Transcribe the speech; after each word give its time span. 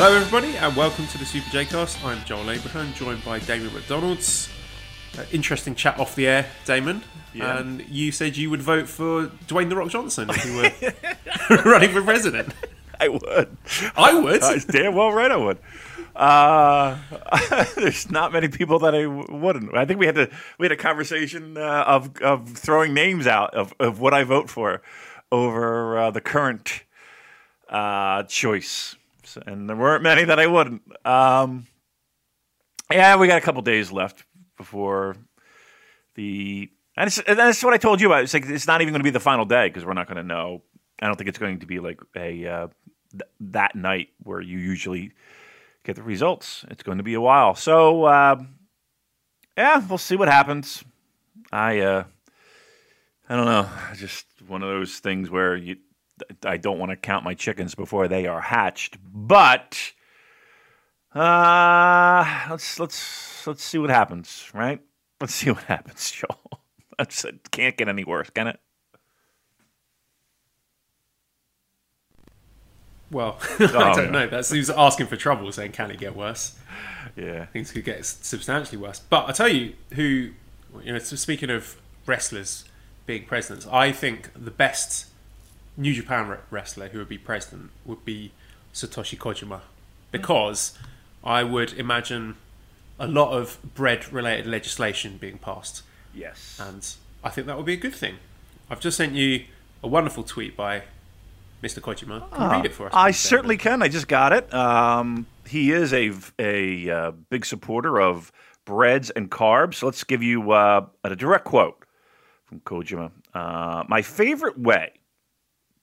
Hello, 0.00 0.14
everybody, 0.14 0.56
and 0.56 0.76
welcome 0.76 1.08
to 1.08 1.18
the 1.18 1.24
Super 1.24 1.50
J 1.50 1.64
Cast. 1.64 2.04
I'm 2.04 2.24
Joel 2.24 2.52
Abraham, 2.52 2.92
joined 2.94 3.24
by 3.24 3.40
Damon 3.40 3.74
McDonald's. 3.74 4.48
Uh, 5.18 5.24
interesting 5.32 5.74
chat 5.74 5.98
off 5.98 6.14
the 6.14 6.28
air, 6.28 6.46
Damon. 6.64 7.02
Yeah. 7.34 7.58
And 7.58 7.84
you 7.88 8.12
said 8.12 8.36
you 8.36 8.48
would 8.48 8.62
vote 8.62 8.88
for 8.88 9.26
Dwayne 9.48 9.68
the 9.68 9.74
Rock 9.74 9.88
Johnson 9.88 10.30
if 10.30 10.44
you 10.44 10.54
were 11.50 11.62
running 11.68 11.90
for 11.90 12.00
president. 12.02 12.54
I 13.00 13.08
would. 13.08 13.56
I 13.96 14.14
would. 14.14 14.40
Damn 14.68 14.94
well 14.94 15.10
right 15.10 15.32
I 15.32 15.36
would. 15.36 15.58
Uh, 16.14 16.96
there's 17.74 18.08
not 18.08 18.32
many 18.32 18.46
people 18.46 18.78
that 18.78 18.94
I 18.94 19.02
w- 19.02 19.26
wouldn't. 19.28 19.76
I 19.76 19.84
think 19.84 19.98
we 19.98 20.06
had 20.06 20.14
to 20.14 20.30
we 20.58 20.66
had 20.66 20.70
a 20.72 20.76
conversation 20.76 21.56
uh, 21.58 21.82
of 21.88 22.16
of 22.22 22.50
throwing 22.50 22.94
names 22.94 23.26
out 23.26 23.52
of, 23.52 23.74
of 23.80 23.98
what 23.98 24.14
I 24.14 24.22
vote 24.22 24.48
for 24.48 24.80
over 25.32 25.98
uh, 25.98 26.10
the 26.12 26.20
current 26.20 26.84
uh, 27.68 28.22
choice, 28.22 28.94
And 29.36 29.68
there 29.68 29.76
weren't 29.76 30.02
many 30.02 30.24
that 30.24 30.38
I 30.38 30.46
wouldn't. 30.46 30.82
Um, 31.04 31.66
yeah, 32.90 33.16
we 33.16 33.26
got 33.26 33.38
a 33.38 33.44
couple 33.44 33.62
days 33.62 33.92
left 33.92 34.24
before 34.56 35.16
the. 36.14 36.70
And, 36.96 37.22
and 37.26 37.38
that's 37.38 37.62
what 37.62 37.74
I 37.74 37.78
told 37.78 38.00
you 38.00 38.08
about. 38.08 38.24
It's 38.24 38.34
like 38.34 38.46
it's 38.46 38.66
not 38.66 38.80
even 38.80 38.92
going 38.92 39.00
to 39.00 39.04
be 39.04 39.10
the 39.10 39.20
final 39.20 39.44
day 39.44 39.68
because 39.68 39.84
we're 39.84 39.92
not 39.92 40.06
going 40.08 40.16
to 40.16 40.22
know. 40.22 40.62
I 41.00 41.06
don't 41.06 41.16
think 41.16 41.28
it's 41.28 41.38
going 41.38 41.60
to 41.60 41.66
be 41.66 41.78
like 41.78 42.00
a 42.16 42.46
uh, 42.46 42.68
th- 43.12 43.30
that 43.40 43.76
night 43.76 44.08
where 44.22 44.40
you 44.40 44.58
usually 44.58 45.12
get 45.84 45.96
the 45.96 46.02
results. 46.02 46.64
It's 46.70 46.82
going 46.82 46.98
to 46.98 47.04
be 47.04 47.14
a 47.14 47.20
while. 47.20 47.54
So 47.54 48.04
uh, 48.04 48.42
yeah, 49.56 49.84
we'll 49.88 49.98
see 49.98 50.16
what 50.16 50.28
happens. 50.28 50.82
I 51.52 51.80
uh, 51.80 52.04
I 53.28 53.36
don't 53.36 53.46
know. 53.46 53.68
Just 53.94 54.26
one 54.46 54.62
of 54.62 54.68
those 54.68 54.98
things 54.98 55.30
where 55.30 55.54
you 55.56 55.76
I 56.44 56.56
don't 56.56 56.78
want 56.78 56.90
to 56.90 56.96
count 56.96 57.24
my 57.24 57.34
chickens 57.34 57.74
before 57.74 58.08
they 58.08 58.26
are 58.26 58.40
hatched, 58.40 58.96
but 59.12 59.92
uh, 61.14 62.46
let's 62.50 62.78
let's 62.78 63.46
let's 63.46 63.62
see 63.62 63.78
what 63.78 63.90
happens, 63.90 64.50
right? 64.54 64.80
Let's 65.20 65.34
see 65.34 65.50
what 65.50 65.64
happens, 65.64 66.10
Joel. 66.10 66.60
That's, 66.98 67.24
it 67.24 67.50
can't 67.50 67.76
get 67.76 67.88
any 67.88 68.04
worse, 68.04 68.30
can 68.30 68.48
it? 68.48 68.60
Well, 73.10 73.38
Oh, 73.60 73.78
I 73.78 73.94
don't 73.94 74.12
know. 74.12 74.26
That 74.26 74.44
seems 74.44 74.68
asking 74.68 75.06
for 75.06 75.16
trouble, 75.16 75.50
saying, 75.52 75.72
can 75.72 75.90
it 75.90 75.98
get 75.98 76.14
worse? 76.14 76.56
Yeah. 77.16 77.46
Things 77.46 77.72
could 77.72 77.84
get 77.84 78.04
substantially 78.04 78.78
worse. 78.78 78.98
But 78.98 79.26
I'll 79.26 79.32
tell 79.32 79.48
you 79.48 79.74
who, 79.94 80.30
you 80.82 80.92
know, 80.92 80.98
speaking 80.98 81.50
of 81.50 81.76
wrestlers 82.04 82.64
being 83.06 83.24
presidents, 83.24 83.66
I 83.70 83.92
think 83.92 84.30
the 84.34 84.50
best 84.50 85.06
New 85.78 85.94
Japan 85.94 86.28
re- 86.28 86.38
wrestler 86.50 86.88
who 86.88 86.98
would 86.98 87.08
be 87.08 87.16
president 87.16 87.70
would 87.86 88.04
be 88.04 88.32
Satoshi 88.74 89.16
Kojima. 89.16 89.60
Because 90.10 90.76
I 91.22 91.44
would 91.44 91.72
imagine 91.74 92.36
a 92.98 93.06
lot 93.06 93.30
of 93.30 93.58
bread 93.74 94.12
related 94.12 94.46
legislation 94.46 95.18
being 95.18 95.38
passed. 95.38 95.82
Yes. 96.12 96.58
And 96.60 96.86
I 97.22 97.30
think 97.30 97.46
that 97.46 97.56
would 97.56 97.66
be 97.66 97.74
a 97.74 97.78
good 97.78 97.94
thing. 97.94 98.16
I've 98.68 98.80
just 98.80 98.96
sent 98.96 99.14
you 99.14 99.44
a 99.82 99.88
wonderful 99.88 100.24
tweet 100.24 100.56
by 100.56 100.82
Mr. 101.62 101.80
Kojima. 101.80 102.28
Can 102.32 102.42
you 102.42 102.50
read 102.50 102.66
it 102.66 102.74
for 102.74 102.86
us? 102.86 102.92
I 102.94 103.10
please, 103.10 103.18
certainly 103.18 103.56
can. 103.56 103.82
I 103.82 103.88
just 103.88 104.08
got 104.08 104.32
it. 104.32 104.52
Um, 104.52 105.26
he 105.46 105.70
is 105.70 105.92
a 105.92 106.12
a 106.38 106.90
uh, 106.90 107.10
big 107.30 107.46
supporter 107.46 108.00
of 108.00 108.32
breads 108.64 109.10
and 109.10 109.30
carbs. 109.30 109.82
Let's 109.82 110.04
give 110.04 110.22
you 110.22 110.50
uh, 110.52 110.86
a 111.04 111.16
direct 111.16 111.44
quote 111.44 111.84
from 112.44 112.60
Kojima. 112.60 113.10
Uh, 113.32 113.84
My 113.88 114.02
favorite 114.02 114.58
way 114.58 114.92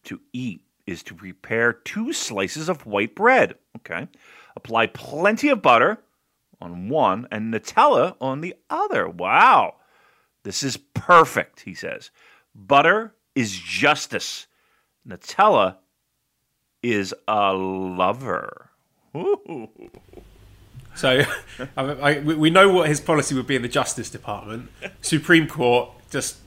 to 0.06 0.22
eat 0.34 0.62
is 0.88 1.04
to 1.04 1.14
prepare 1.14 1.74
two 1.74 2.14
slices 2.14 2.70
of 2.70 2.86
white 2.86 3.16
bread. 3.16 3.56
Okay, 3.78 4.08
apply 4.56 4.88
plenty 4.88 5.50
of 5.50 5.62
butter 5.62 6.00
on 6.62 6.90
one 6.90 7.28
and 7.32 7.54
Nutella 7.54 8.16
on 8.22 8.42
the 8.42 8.56
other. 8.70 9.08
Wow, 9.08 9.76
this 10.44 10.64
is 10.64 10.78
perfect. 10.78 11.62
He 11.62 11.74
says, 11.74 12.12
butter 12.54 13.14
is 13.34 13.58
justice. 13.58 14.48
Nutella 15.08 15.78
is 16.82 17.14
a 17.28 17.54
lover. 17.54 18.70
Ooh. 19.16 19.70
So 20.96 21.26
I, 21.78 21.82
I, 21.84 22.20
we 22.20 22.50
know 22.50 22.70
what 22.70 22.88
his 22.88 23.02
policy 23.02 23.36
would 23.36 23.48
be 23.48 23.56
in 23.56 23.62
the 23.62 23.68
Justice 23.68 24.10
Department. 24.10 24.70
Supreme 25.02 25.48
Court 25.48 25.90
just 26.10 26.38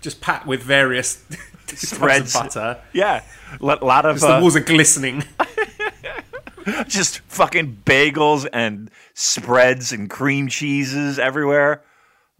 just 0.00 0.20
pat 0.20 0.46
with 0.46 0.62
various 0.62 1.24
Spreads. 1.76 2.32
butter. 2.34 2.80
Yeah, 2.92 3.22
a 3.60 3.64
lot 3.64 4.04
of 4.06 4.20
the 4.20 4.28
uh, 4.36 4.40
walls 4.40 4.56
are 4.56 4.60
glistening. 4.60 5.24
just 6.86 7.20
fucking 7.20 7.82
bagels 7.84 8.46
and 8.52 8.90
spreads 9.14 9.92
and 9.92 10.08
cream 10.08 10.48
cheeses 10.48 11.18
everywhere. 11.18 11.82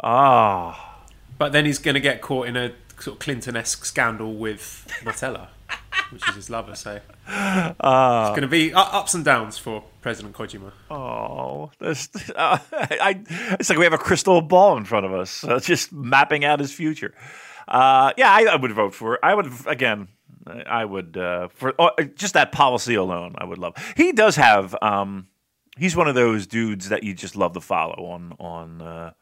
Ah, 0.03 1.05
But 1.39 1.53
then 1.53 1.65
he's 1.65 1.79
going 1.79 1.95
to 1.95 2.01
get 2.01 2.21
caught 2.21 2.47
in 2.49 2.57
a 2.57 2.73
sort 2.99 3.17
of 3.17 3.19
Clinton-esque 3.21 3.85
scandal 3.85 4.35
with 4.35 4.87
Nutella, 5.03 5.49
which 6.11 6.29
is 6.29 6.35
his 6.37 6.51
lover. 6.51 6.75
So 6.77 7.01
it's 7.29 7.79
going 7.79 8.43
to 8.43 8.49
be 8.49 8.73
ups 8.75 9.15
and 9.15 9.25
downs 9.25 9.59
for 9.59 9.85
President 10.03 10.35
Kojima. 10.37 10.73
oh, 10.91 11.71
uh, 11.81 11.95
I, 12.37 13.21
it's 13.59 13.69
like 13.71 13.79
we 13.79 13.85
have 13.85 13.93
a 13.93 13.99
crystal 13.99 14.41
ball 14.41 14.77
in 14.77 14.85
front 14.85 15.07
of 15.07 15.13
us, 15.13 15.43
uh, 15.45 15.59
just 15.61 15.93
mapping 15.93 16.45
out 16.45 16.61
his 16.61 16.73
future. 16.73 17.15
Uh, 17.69 18.13
yeah, 18.17 18.31
I, 18.31 18.45
I 18.45 18.57
would 18.57 18.73
vote 18.73 18.95
for. 18.95 19.25
I 19.25 19.35
would 19.35 19.51
again. 19.67 20.09
I 20.47 20.85
would 20.85 21.17
uh, 21.17 21.49
for 21.55 21.81
uh, 21.81 21.91
just 22.17 22.35
that 22.35 22.53
policy 22.53 22.95
alone. 22.95 23.35
I 23.39 23.45
would 23.45 23.59
love. 23.59 23.75
He 23.97 24.13
does 24.13 24.37
have. 24.37 24.75
Um, 24.83 25.29
he's 25.79 25.97
one 25.97 26.09
of 26.09 26.15
those 26.15 26.47
dudes 26.47 26.89
that 26.89 27.03
you 27.05 27.15
just 27.15 27.37
love 27.37 27.53
to 27.55 27.61
follow 27.61 28.05
on 28.07 28.35
on 28.39 28.83
uh, 28.83 29.13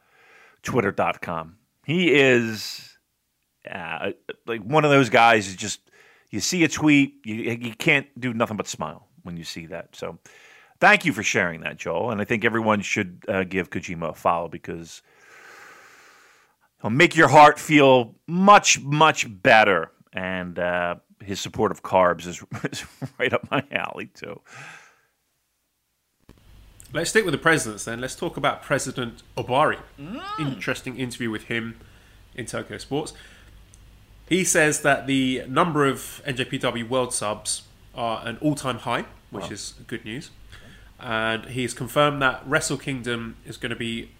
Twitter.com. 0.63 1.57
He 1.85 2.13
is 2.15 2.97
uh, 3.71 4.13
like 4.47 4.63
one 4.63 4.85
of 4.85 4.91
those 4.91 5.11
guys. 5.11 5.49
Who 5.49 5.57
just 5.57 5.81
you 6.31 6.41
see 6.41 6.65
a 6.65 6.69
tweet, 6.69 7.15
you 7.25 7.35
you 7.35 7.75
can't 7.75 8.07
do 8.19 8.33
nothing 8.33 8.57
but 8.57 8.69
smile 8.69 9.09
when 9.23 9.37
you 9.37 9.45
see 9.45 9.67
that. 9.67 9.95
So, 9.95 10.19
thank 10.81 11.05
you 11.05 11.13
for 11.13 11.23
sharing 11.23 11.61
that, 11.61 11.77
Joel. 11.77 12.11
And 12.11 12.21
I 12.21 12.25
think 12.25 12.45
everyone 12.45 12.81
should 12.81 13.25
uh, 13.29 13.45
give 13.45 13.71
Kojima 13.71 14.11
a 14.11 14.15
follow 14.15 14.49
because 14.49 15.03
he'll 16.83 16.91
make 16.91 17.17
your 17.17 17.29
heart 17.29 17.59
feel 17.59 18.15
much 18.27 18.81
much 18.81 19.27
better. 19.43 19.93
And 20.13 20.59
uh, 20.59 20.97
his 21.23 21.41
support 21.41 21.71
of 21.71 21.83
carbs 21.83 22.27
is, 22.27 22.43
is 22.71 22.85
right 23.19 23.33
up 23.33 23.51
my 23.51 23.63
alley 23.71 24.07
too. 24.07 24.41
Let's 26.93 27.11
stick 27.11 27.25
with 27.25 27.33
the 27.33 27.39
presidents 27.39 27.85
then. 27.85 28.01
Let's 28.01 28.17
talk 28.17 28.37
about 28.37 28.63
President 28.63 29.23
Ohbari. 29.37 29.79
Interesting 30.41 30.99
interview 30.99 31.31
with 31.31 31.45
him 31.45 31.79
in 32.35 32.47
Tokyo 32.47 32.79
Sports. 32.79 33.13
He 34.29 34.43
says 34.43 34.81
that 34.83 35.07
the 35.07 35.45
number 35.49 35.87
of 35.87 36.21
NJPW 36.27 36.89
World 36.89 37.15
subs 37.15 37.63
are 37.95 38.27
an 38.27 38.39
all-time 38.39 38.79
high, 38.79 39.05
which 39.31 39.53
is 39.53 39.75
good 39.87 40.05
news. 40.05 40.31
And 40.99 41.47
he's 41.47 41.75
confirmed 41.75 42.21
that 42.23 42.43
Wrestle 42.45 42.77
Kingdom 42.77 43.37
is 43.47 43.57
going 43.57 43.71
to 43.71 43.77
be 43.77 44.11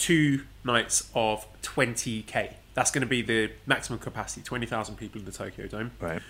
two 0.00 0.44
nights 0.64 1.08
of 1.14 1.46
20k. 1.62 2.54
That's 2.74 2.90
going 2.90 3.02
to 3.02 3.06
be 3.06 3.22
the 3.22 3.52
maximum 3.66 3.98
capacity, 3.98 4.42
20,000 4.42 4.96
people 4.96 5.20
in 5.20 5.26
the 5.26 5.32
Tokyo 5.32 5.66
Dome. 5.66 5.92
Right. 6.00 6.22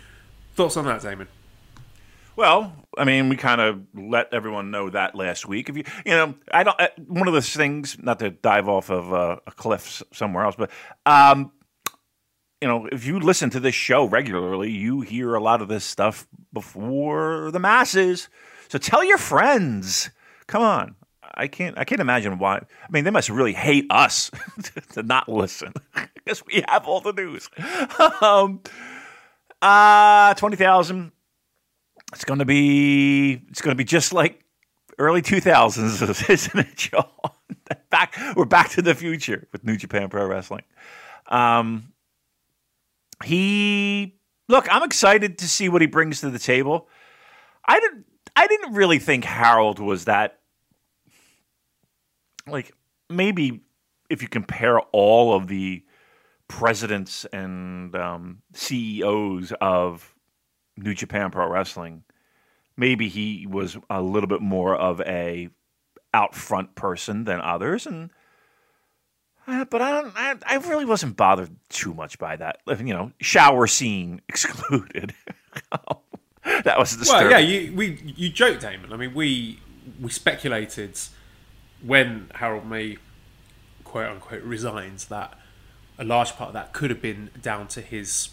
Thoughts 0.55 0.76
on 0.76 0.84
that, 0.87 1.00
Damon? 1.00 1.28
Well, 2.37 2.72
I 2.96 3.05
mean, 3.05 3.28
we 3.28 3.37
kind 3.37 3.61
of 3.61 3.82
let 3.94 4.32
everyone 4.32 4.70
know 4.70 4.90
that 4.90 5.14
last 5.14 5.46
week. 5.46 5.69
If 5.69 5.76
you, 5.76 5.84
you 6.05 6.12
know, 6.12 6.34
I 6.52 6.62
don't. 6.62 6.81
Uh, 6.81 6.88
one 7.06 7.28
of 7.28 7.34
those 7.34 7.55
things, 7.55 7.99
not 8.00 8.19
to 8.20 8.31
dive 8.31 8.69
off 8.69 8.88
of 8.88 9.12
uh, 9.12 9.37
a 9.46 9.50
cliff 9.50 10.02
somewhere 10.12 10.44
else, 10.44 10.55
but 10.56 10.70
um, 11.05 11.52
you 12.61 12.69
know, 12.69 12.87
if 12.90 13.05
you 13.05 13.19
listen 13.20 13.50
to 13.50 13.61
this 13.61 13.75
show 13.75 14.06
regularly, 14.06 14.70
you 14.70 15.00
hear 15.02 15.34
a 15.34 15.40
lot 15.40 15.61
of 15.61 15.69
this 15.69 15.84
stuff 15.84 16.26
before 16.52 17.50
the 17.50 17.58
masses. 17.58 18.28
So 18.69 18.78
tell 18.78 19.05
your 19.05 19.19
friends. 19.19 20.11
Come 20.46 20.62
on. 20.62 20.94
I 21.35 21.47
can't. 21.49 21.79
I 21.79 21.85
can't 21.85 22.00
imagine 22.00 22.38
why. 22.38 22.56
I 22.56 22.91
mean, 22.91 23.05
they 23.05 23.11
must 23.11 23.31
really 23.31 23.53
hate 23.53 23.87
us 23.91 24.31
to 24.93 25.03
not 25.03 25.29
listen 25.29 25.73
because 26.15 26.44
we 26.47 26.65
have 26.69 26.87
all 26.87 27.00
the 27.00 27.12
news. 27.12 27.49
um, 28.21 28.61
uh, 29.62 30.35
twenty 30.35 30.56
thousand. 30.56 31.12
It's 32.12 32.25
to 32.25 32.44
be. 32.44 33.43
It's 33.50 33.61
to 33.61 33.75
be 33.77 33.85
just 33.85 34.12
like 34.12 34.44
early 34.99 35.23
2000s, 35.23 36.29
isn't 36.29 36.61
it, 36.61 36.77
Joe? 36.77 37.09
back, 37.91 38.17
we're 38.37 38.44
back 38.44 38.69
to 38.71 38.82
the 38.82 38.94
future 38.94 39.49
with 39.53 39.65
New 39.65 39.77
Japan 39.77 40.09
Pro 40.09 40.27
Wrestling. 40.27 40.65
Um, 41.27 41.93
he 43.25 44.19
look, 44.49 44.67
I'm 44.71 44.82
excited 44.82 45.38
to 45.38 45.49
see 45.49 45.69
what 45.69 45.81
he 45.81 45.87
brings 45.87 46.21
to 46.21 46.31
the 46.31 46.38
table. 46.38 46.88
I 47.65 47.81
didn't, 47.81 48.05
I 48.37 48.47
didn't 48.47 48.75
really 48.75 48.99
think 48.99 49.25
Harold 49.25 49.79
was 49.79 50.06
that. 50.06 50.40
Like 52.47 52.73
maybe 53.09 53.61
if 54.09 54.23
you 54.23 54.29
compare 54.29 54.81
all 54.93 55.35
of 55.35 55.47
the 55.47 55.85
presidents 56.49 57.25
and 57.33 57.95
um, 57.95 58.43
CEOs 58.55 59.53
of 59.61 60.15
New 60.77 60.95
Japan 60.95 61.31
Pro 61.31 61.49
Wrestling, 61.49 62.03
maybe 62.77 63.09
he 63.09 63.47
was 63.47 63.77
a 63.89 64.03
little 64.03 64.29
bit 64.29 64.41
more 64.41 64.75
of 64.75 65.01
a 65.03 65.49
out 66.13 66.35
front 66.35 66.75
person 66.75 67.25
than 67.25 67.41
others, 67.41 67.87
and 67.87 68.11
uh, 69.47 69.65
but 69.67 69.81
I 69.81 69.91
don't. 69.91 70.13
I, 70.17 70.35
I, 70.47 70.57
really 70.57 70.85
wasn't 70.85 71.17
bothered 71.17 71.51
too 71.69 71.95
much 71.95 72.19
by 72.19 72.37
that. 72.37 72.59
You 72.67 72.95
know, 72.95 73.13
shower 73.21 73.67
scene 73.67 74.21
excluded. 74.29 75.15
that 76.45 76.79
was 76.79 76.97
disturbing. 76.97 77.31
Well, 77.31 77.41
yeah, 77.41 77.47
you 77.47 77.75
we 77.75 78.01
you 78.17 78.31
joked, 78.31 78.63
Damon. 78.63 78.93
I 78.93 78.97
mean, 78.97 79.15
we 79.15 79.61
we 80.01 80.11
speculated 80.11 80.99
when 81.82 82.31
Harold 82.35 82.65
Meij, 82.65 82.99
quote 83.85 84.11
unquote 84.11 84.43
resigns 84.43 85.06
that 85.06 85.38
a 85.99 86.05
large 86.05 86.32
part 86.32 86.49
of 86.49 86.55
that 86.55 86.73
could 86.73 86.91
have 86.91 87.03
been 87.03 87.31
down 87.41 87.69
to 87.69 87.81
his 87.81 88.31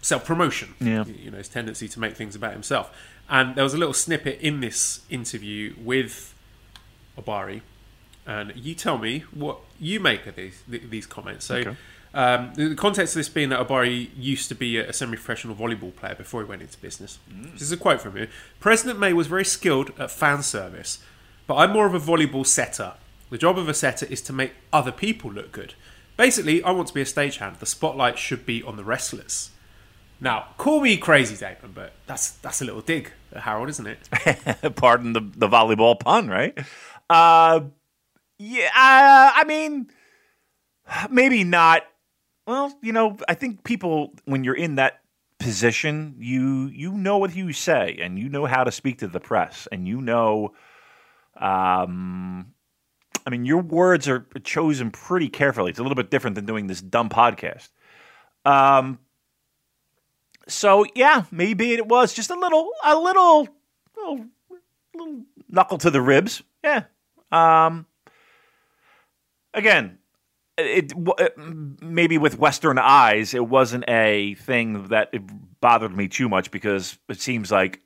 self 0.00 0.24
promotion. 0.24 0.74
Yeah. 0.80 1.04
You 1.04 1.30
know, 1.30 1.38
his 1.38 1.48
tendency 1.48 1.88
to 1.88 2.00
make 2.00 2.16
things 2.16 2.34
about 2.34 2.52
himself. 2.52 2.96
And 3.28 3.56
there 3.56 3.64
was 3.64 3.74
a 3.74 3.78
little 3.78 3.94
snippet 3.94 4.40
in 4.40 4.60
this 4.60 5.00
interview 5.10 5.74
with 5.82 6.34
Ohbari, 7.18 7.62
and 8.24 8.52
you 8.54 8.74
tell 8.74 8.98
me 8.98 9.24
what 9.32 9.58
you 9.80 10.00
make 10.00 10.26
of 10.26 10.36
these 10.36 10.62
these 10.68 11.06
comments. 11.06 11.44
So. 11.44 11.56
Okay. 11.56 11.76
Um, 12.14 12.54
the 12.54 12.74
context 12.74 13.14
of 13.14 13.20
this 13.20 13.28
being 13.28 13.50
that 13.50 13.60
Ohbari 13.60 14.08
used 14.16 14.48
to 14.48 14.54
be 14.54 14.78
a 14.78 14.90
semi-professional 14.90 15.54
volleyball 15.54 15.94
player 15.94 16.14
before 16.14 16.40
he 16.40 16.48
went 16.48 16.62
into 16.62 16.78
business. 16.78 17.18
Mm. 17.30 17.52
This 17.52 17.60
is 17.60 17.72
a 17.72 17.76
quote 17.76 18.00
from 18.00 18.16
him. 18.16 18.28
President 18.58 18.98
Meij 18.98 19.12
was 19.12 19.26
very 19.26 19.44
skilled 19.44 19.92
at 19.98 20.10
fan 20.10 20.42
service, 20.42 20.98
but 21.46 21.56
I'm 21.56 21.72
more 21.72 21.86
of 21.86 21.94
a 21.94 22.00
volleyball 22.00 22.46
setter. 22.46 22.94
The 23.30 23.38
job 23.38 23.58
of 23.58 23.68
a 23.68 23.74
setter 23.74 24.06
is 24.06 24.20
to 24.22 24.32
make 24.32 24.52
other 24.72 24.92
people 24.92 25.32
look 25.32 25.52
good. 25.52 25.74
Basically, 26.16 26.62
I 26.62 26.70
want 26.70 26.88
to 26.88 26.94
be 26.94 27.02
a 27.02 27.04
stagehand. 27.04 27.58
The 27.58 27.66
spotlight 27.66 28.18
should 28.18 28.46
be 28.46 28.62
on 28.62 28.76
the 28.76 28.84
wrestlers. 28.84 29.50
Now, 30.20 30.46
call 30.56 30.80
me 30.80 30.96
crazy, 30.96 31.36
Damon, 31.36 31.72
but 31.74 31.92
that's 32.06 32.30
that's 32.30 32.62
a 32.62 32.64
little 32.64 32.80
dig 32.80 33.12
at 33.32 33.42
Harold, 33.42 33.68
isn't 33.68 33.86
it? 33.86 34.08
Pardon 34.76 35.12
the, 35.12 35.20
the 35.20 35.48
volleyball 35.48 35.98
pun, 35.98 36.28
right? 36.28 36.56
Uh, 37.10 37.60
yeah, 38.38 38.66
uh, 38.68 39.32
I 39.34 39.44
mean, 39.46 39.90
maybe 41.10 41.44
not. 41.44 41.82
Well, 42.46 42.72
you 42.80 42.92
know, 42.92 43.18
I 43.28 43.34
think 43.34 43.64
people 43.64 44.14
when 44.24 44.42
you're 44.42 44.56
in 44.56 44.76
that 44.76 45.00
position, 45.38 46.16
you 46.18 46.68
you 46.68 46.92
know 46.92 47.18
what 47.18 47.36
you 47.36 47.52
say, 47.52 47.98
and 48.00 48.18
you 48.18 48.30
know 48.30 48.46
how 48.46 48.64
to 48.64 48.72
speak 48.72 48.98
to 49.00 49.08
the 49.08 49.20
press, 49.20 49.68
and 49.70 49.86
you 49.86 50.00
know, 50.00 50.54
um, 51.40 52.52
I 53.26 53.30
mean, 53.30 53.44
your 53.44 53.62
words 53.62 54.08
are 54.08 54.26
chosen 54.44 54.90
pretty 54.90 55.28
carefully. 55.28 55.70
It's 55.70 55.78
a 55.78 55.82
little 55.82 55.96
bit 55.96 56.10
different 56.10 56.36
than 56.36 56.46
doing 56.46 56.66
this 56.66 56.80
dumb 56.80 57.08
podcast. 57.08 57.68
Um, 58.44 59.00
so 60.46 60.86
yeah, 60.94 61.24
maybe 61.30 61.72
it 61.72 61.86
was 61.86 62.14
just 62.14 62.30
a 62.30 62.38
little, 62.38 62.70
a 62.84 62.96
little, 62.96 63.48
little, 63.96 64.26
little 64.94 65.22
knuckle 65.48 65.78
to 65.78 65.90
the 65.90 66.00
ribs. 66.00 66.42
Yeah. 66.62 66.84
Um, 67.32 67.86
again, 69.52 69.98
it, 70.56 70.92
it, 71.18 71.36
maybe 71.82 72.18
with 72.18 72.38
Western 72.38 72.78
eyes, 72.78 73.34
it 73.34 73.46
wasn't 73.46 73.84
a 73.88 74.34
thing 74.34 74.88
that 74.88 75.12
bothered 75.60 75.94
me 75.94 76.08
too 76.08 76.28
much 76.28 76.50
because 76.50 76.98
it 77.08 77.20
seems 77.20 77.50
like 77.50 77.80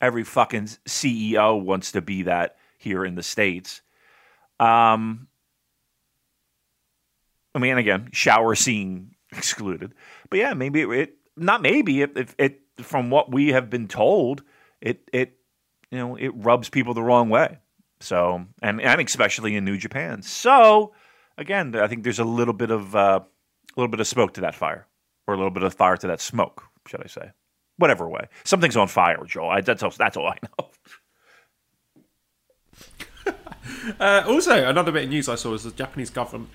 every 0.00 0.24
fucking 0.24 0.66
CEO 0.86 1.60
wants 1.60 1.92
to 1.92 2.00
be 2.00 2.22
that 2.22 2.56
here 2.78 3.04
in 3.04 3.14
the 3.14 3.22
states. 3.22 3.82
Um, 4.60 5.28
I 7.54 7.58
mean, 7.58 7.78
again, 7.78 8.10
shower 8.12 8.54
scene 8.54 9.14
excluded, 9.32 9.94
but 10.30 10.38
yeah, 10.38 10.54
maybe 10.54 10.82
it, 10.82 10.90
it 10.90 11.14
not 11.36 11.62
maybe 11.62 12.02
if 12.02 12.16
it, 12.16 12.34
it, 12.38 12.60
from 12.78 13.10
what 13.10 13.32
we 13.32 13.48
have 13.48 13.70
been 13.70 13.88
told, 13.88 14.42
it 14.80 15.08
it 15.12 15.38
you 15.90 15.98
know 15.98 16.16
it 16.16 16.28
rubs 16.34 16.68
people 16.68 16.94
the 16.94 17.02
wrong 17.02 17.28
way. 17.28 17.58
So 18.00 18.44
and 18.62 18.80
and 18.80 19.00
especially 19.00 19.56
in 19.56 19.64
New 19.64 19.76
Japan. 19.76 20.22
So 20.22 20.94
again, 21.36 21.74
I 21.74 21.86
think 21.88 22.04
there's 22.04 22.18
a 22.18 22.24
little 22.24 22.54
bit 22.54 22.70
of 22.70 22.94
uh, 22.94 23.20
a 23.20 23.74
little 23.76 23.90
bit 23.90 24.00
of 24.00 24.06
smoke 24.06 24.34
to 24.34 24.40
that 24.42 24.54
fire, 24.54 24.86
or 25.26 25.34
a 25.34 25.36
little 25.36 25.50
bit 25.50 25.62
of 25.62 25.74
fire 25.74 25.96
to 25.96 26.06
that 26.08 26.20
smoke, 26.20 26.64
should 26.86 27.02
I 27.02 27.06
say? 27.06 27.30
Whatever 27.78 28.08
way, 28.08 28.28
something's 28.44 28.76
on 28.76 28.88
fire, 28.88 29.24
Joel. 29.24 29.50
I, 29.50 29.60
that's 29.60 29.82
all, 29.82 29.90
that's 29.90 30.16
all 30.16 30.26
I 30.26 30.36
know. 30.42 30.68
Uh, 34.00 34.22
also, 34.26 34.68
another 34.68 34.92
bit 34.92 35.04
of 35.04 35.10
news 35.10 35.28
I 35.28 35.34
saw 35.34 35.54
is 35.54 35.64
the 35.64 35.70
Japanese 35.70 36.10
government 36.10 36.50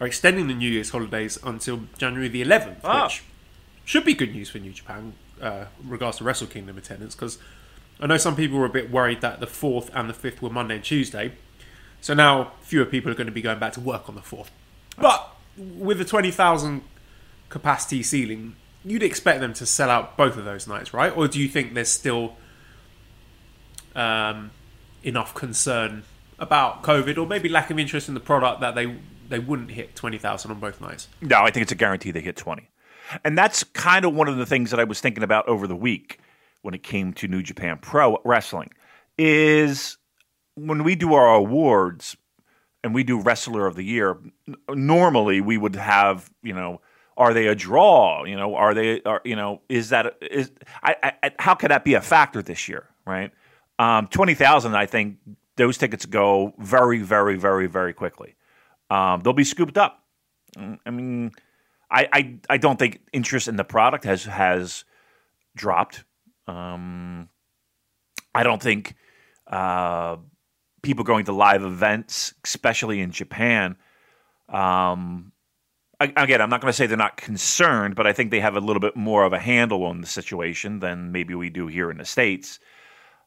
are 0.00 0.06
extending 0.06 0.48
the 0.48 0.54
New 0.54 0.70
Year's 0.70 0.90
holidays 0.90 1.38
until 1.44 1.82
January 1.96 2.28
the 2.28 2.42
11th, 2.42 2.78
ah. 2.82 3.04
which 3.04 3.22
should 3.84 4.04
be 4.04 4.14
good 4.14 4.32
news 4.32 4.50
for 4.50 4.58
New 4.58 4.72
Japan 4.72 5.12
uh, 5.40 5.66
regards 5.84 6.18
to 6.18 6.24
Wrestle 6.24 6.48
Kingdom 6.48 6.78
attendance 6.78 7.14
because 7.14 7.38
I 8.00 8.06
know 8.06 8.16
some 8.16 8.34
people 8.34 8.58
were 8.58 8.66
a 8.66 8.70
bit 8.70 8.90
worried 8.90 9.20
that 9.20 9.40
the 9.40 9.46
4th 9.46 9.90
and 9.94 10.10
the 10.10 10.14
5th 10.14 10.40
were 10.40 10.50
Monday 10.50 10.76
and 10.76 10.84
Tuesday. 10.84 11.32
So 12.00 12.14
now 12.14 12.52
fewer 12.62 12.84
people 12.84 13.12
are 13.12 13.14
going 13.14 13.28
to 13.28 13.32
be 13.32 13.42
going 13.42 13.60
back 13.60 13.74
to 13.74 13.80
work 13.80 14.08
on 14.08 14.16
the 14.16 14.20
4th. 14.20 14.48
But 14.98 15.36
with 15.56 15.98
the 15.98 16.04
20,000 16.04 16.82
capacity 17.48 18.02
ceiling, 18.02 18.56
you'd 18.84 19.02
expect 19.02 19.40
them 19.40 19.52
to 19.54 19.66
sell 19.66 19.90
out 19.90 20.16
both 20.16 20.36
of 20.36 20.44
those 20.44 20.66
nights, 20.66 20.92
right? 20.92 21.14
Or 21.16 21.28
do 21.28 21.40
you 21.40 21.48
think 21.48 21.74
there's 21.74 21.88
still 21.88 22.36
um, 23.94 24.50
enough 25.02 25.34
concern 25.34 26.04
about 26.38 26.82
COVID 26.82 27.16
or 27.18 27.26
maybe 27.26 27.48
lack 27.48 27.70
of 27.70 27.78
interest 27.78 28.08
in 28.08 28.14
the 28.14 28.20
product 28.20 28.60
that 28.60 28.74
they 28.74 28.96
they 29.28 29.38
wouldn't 29.38 29.70
hit 29.70 29.96
20,000 29.96 30.50
on 30.50 30.60
both 30.60 30.80
nights? 30.80 31.08
No, 31.22 31.38
I 31.38 31.50
think 31.50 31.62
it's 31.62 31.72
a 31.72 31.76
guarantee 31.76 32.10
they 32.10 32.20
hit 32.20 32.36
20. 32.36 32.68
And 33.24 33.38
that's 33.38 33.64
kind 33.64 34.04
of 34.04 34.14
one 34.14 34.28
of 34.28 34.36
the 34.36 34.44
things 34.44 34.70
that 34.70 34.80
I 34.80 34.84
was 34.84 35.00
thinking 35.00 35.22
about 35.22 35.48
over 35.48 35.66
the 35.66 35.76
week 35.76 36.18
when 36.60 36.74
it 36.74 36.82
came 36.82 37.14
to 37.14 37.28
New 37.28 37.42
Japan 37.42 37.78
Pro 37.80 38.18
Wrestling 38.24 38.70
is 39.16 39.96
when 40.54 40.84
we 40.84 40.94
do 40.94 41.14
our 41.14 41.34
awards 41.34 42.16
and 42.84 42.94
we 42.94 43.04
do 43.04 43.20
Wrestler 43.20 43.66
of 43.66 43.74
the 43.74 43.84
Year, 43.84 44.18
normally 44.68 45.40
we 45.40 45.56
would 45.56 45.76
have, 45.76 46.30
you 46.42 46.52
know, 46.52 46.80
are 47.22 47.32
they 47.32 47.46
a 47.46 47.54
draw? 47.54 48.24
You 48.24 48.36
know, 48.36 48.54
are 48.56 48.74
they, 48.74 49.00
are, 49.02 49.20
you 49.24 49.36
know, 49.36 49.60
is 49.68 49.90
that, 49.90 50.16
is, 50.20 50.50
I, 50.82 51.12
I, 51.22 51.32
how 51.38 51.54
could 51.54 51.70
that 51.70 51.84
be 51.84 51.94
a 51.94 52.00
factor 52.00 52.42
this 52.42 52.68
year, 52.68 52.88
right? 53.06 53.30
Um, 53.78 54.08
20,000, 54.08 54.74
I 54.74 54.86
think 54.86 55.18
those 55.56 55.78
tickets 55.78 56.04
go 56.04 56.52
very, 56.58 56.98
very, 56.98 57.36
very, 57.36 57.66
very 57.66 57.92
quickly. 57.92 58.34
Um, 58.90 59.20
they'll 59.20 59.32
be 59.32 59.44
scooped 59.44 59.78
up. 59.78 60.02
I 60.56 60.90
mean, 60.90 61.32
I, 61.90 62.08
I, 62.12 62.38
I 62.50 62.56
don't 62.58 62.78
think 62.78 63.00
interest 63.12 63.48
in 63.48 63.56
the 63.56 63.64
product 63.64 64.04
has 64.04 64.24
has 64.24 64.84
dropped. 65.56 66.04
Um, 66.46 67.28
I 68.34 68.42
don't 68.42 68.62
think 68.62 68.94
uh, 69.46 70.16
people 70.82 71.04
going 71.04 71.24
to 71.26 71.32
live 71.32 71.62
events, 71.62 72.34
especially 72.44 73.00
in 73.00 73.12
Japan. 73.12 73.76
Um, 74.48 75.31
again, 76.16 76.40
I'm 76.40 76.50
not 76.50 76.60
going 76.60 76.70
to 76.70 76.76
say 76.76 76.86
they're 76.86 76.96
not 76.96 77.16
concerned, 77.16 77.94
but 77.94 78.06
I 78.06 78.12
think 78.12 78.30
they 78.30 78.40
have 78.40 78.56
a 78.56 78.60
little 78.60 78.80
bit 78.80 78.96
more 78.96 79.24
of 79.24 79.32
a 79.32 79.38
handle 79.38 79.84
on 79.84 80.00
the 80.00 80.06
situation 80.06 80.80
than 80.80 81.12
maybe 81.12 81.34
we 81.34 81.50
do 81.50 81.66
here 81.66 81.90
in 81.90 81.98
the 81.98 82.04
states. 82.04 82.58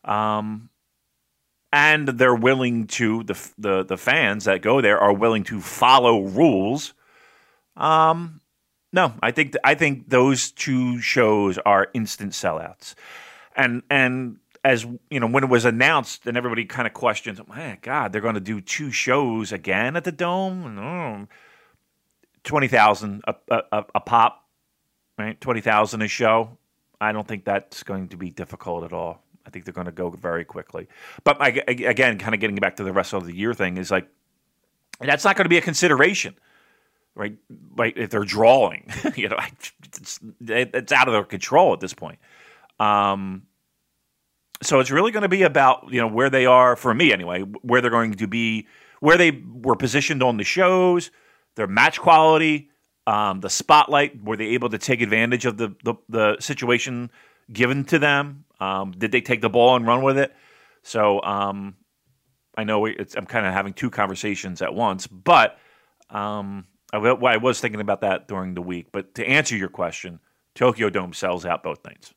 Um, 0.03 0.70
and 1.72 2.08
they're 2.08 2.36
willing 2.36 2.88
to 2.88 3.24
the 3.24 3.51
the 3.58 3.84
the 3.84 3.98
fans 3.98 4.46
that 4.46 4.62
go 4.62 4.79
there 4.79 5.00
are 5.00 5.13
willing 5.13 5.44
to 5.44 5.60
follow 5.60 6.22
rules. 6.22 6.94
Um, 7.75 8.39
no, 8.94 9.13
I 9.22 9.32
think 9.32 9.55
I 9.63 9.75
think 9.75 10.10
those 10.10 10.51
two 10.51 11.01
shows 11.01 11.58
are 11.60 11.89
instant 11.94 12.32
sellouts, 12.32 12.96
and 13.55 13.84
and 13.89 14.38
as 14.63 14.86
you 15.10 15.20
know 15.20 15.27
when 15.27 15.44
it 15.44 15.50
was 15.50 15.65
announced 15.65 16.25
and 16.27 16.38
everybody 16.38 16.63
kind 16.63 16.88
of 16.88 16.94
questioned, 16.94 17.41
my 17.48 17.77
God, 17.82 18.13
they're 18.13 18.22
going 18.22 18.36
to 18.36 18.39
do 18.39 18.62
two 18.62 18.91
shows 18.91 19.51
again 19.51 19.98
at 19.98 20.05
the 20.05 20.13
dome. 20.13 20.79
Oh, 20.79 21.27
Twenty 22.45 22.69
thousand 22.69 23.23
a, 23.27 23.35
a, 23.49 23.85
a 23.95 23.99
pop, 23.99 24.45
right? 25.17 25.39
Twenty 25.41 25.59
thousand 25.59 26.01
a 26.01 26.07
show. 26.07 26.57
I 27.01 27.11
don't 27.11 27.27
think 27.27 27.43
that's 27.43 27.83
going 27.83 28.07
to 28.09 28.17
be 28.17 28.29
difficult 28.29 28.85
at 28.85 28.93
all. 28.93 29.21
I 29.45 29.49
think 29.49 29.65
they're 29.65 29.73
going 29.73 29.85
to 29.85 29.91
go 29.91 30.09
very 30.09 30.45
quickly. 30.45 30.87
But 31.23 31.37
again, 31.67 32.17
kind 32.17 32.33
of 32.33 32.39
getting 32.39 32.55
back 32.55 32.77
to 32.77 32.83
the 32.83 32.93
rest 32.93 33.13
of 33.13 33.25
the 33.25 33.35
year 33.35 33.53
thing 33.53 33.77
is 33.77 33.91
like 33.91 34.07
that's 34.99 35.25
not 35.25 35.35
going 35.35 35.45
to 35.45 35.49
be 35.49 35.57
a 35.57 35.61
consideration, 35.61 36.35
right? 37.15 37.35
Like 37.77 37.97
If 37.97 38.11
they're 38.11 38.23
drawing, 38.23 38.89
you 39.15 39.29
know, 39.29 39.37
it's, 39.99 40.19
it's 40.47 40.91
out 40.91 41.07
of 41.07 41.13
their 41.13 41.23
control 41.23 41.73
at 41.73 41.79
this 41.79 41.93
point. 41.93 42.19
Um, 42.79 43.43
so 44.61 44.79
it's 44.79 44.91
really 44.91 45.11
going 45.11 45.23
to 45.23 45.29
be 45.29 45.43
about 45.43 45.91
you 45.91 45.99
know 45.99 46.07
where 46.07 46.29
they 46.29 46.45
are 46.45 46.75
for 46.75 46.93
me 46.93 47.11
anyway, 47.11 47.41
where 47.41 47.81
they're 47.81 47.91
going 47.91 48.13
to 48.13 48.27
be, 48.27 48.67
where 48.99 49.17
they 49.17 49.31
were 49.31 49.75
positioned 49.75 50.23
on 50.23 50.37
the 50.37 50.43
shows, 50.43 51.11
their 51.55 51.67
match 51.67 52.00
quality, 52.00 52.69
um, 53.07 53.41
the 53.41 53.50
spotlight. 53.50 54.24
Were 54.24 54.38
they 54.38 54.47
able 54.47 54.69
to 54.69 54.77
take 54.77 55.01
advantage 55.01 55.45
of 55.45 55.57
the 55.57 55.75
the, 55.83 55.95
the 56.09 56.38
situation 56.39 57.12
given 57.51 57.85
to 57.85 58.00
them? 58.00 58.45
Um, 58.59 58.91
did 58.91 59.12
they 59.12 59.21
take 59.21 59.41
the 59.41 59.50
ball 59.50 59.75
and 59.75 59.85
run 59.85 60.03
with 60.03 60.17
it? 60.17 60.33
So 60.83 61.21
um, 61.24 61.75
I 62.57 62.63
know 62.63 62.85
I'm 62.88 63.25
kind 63.25 63.45
of 63.45 63.53
having 63.53 63.74
two 63.74 63.89
conversations 63.89 64.62
at 64.62 64.74
once, 64.74 65.07
but 65.07 65.57
um, 66.09 66.67
I, 66.93 66.97
I 66.97 67.38
was 67.38 67.59
thinking 67.59 67.81
about 67.81 68.01
that 68.01 68.27
during 68.27 68.53
the 68.53 68.62
week. 68.62 68.88
But 68.91 69.15
to 69.15 69.25
answer 69.25 69.55
your 69.55 69.69
question, 69.69 70.19
Tokyo 70.53 70.89
Dome 70.89 71.13
sells 71.13 71.45
out 71.45 71.63
both 71.63 71.83
nights. 71.83 72.13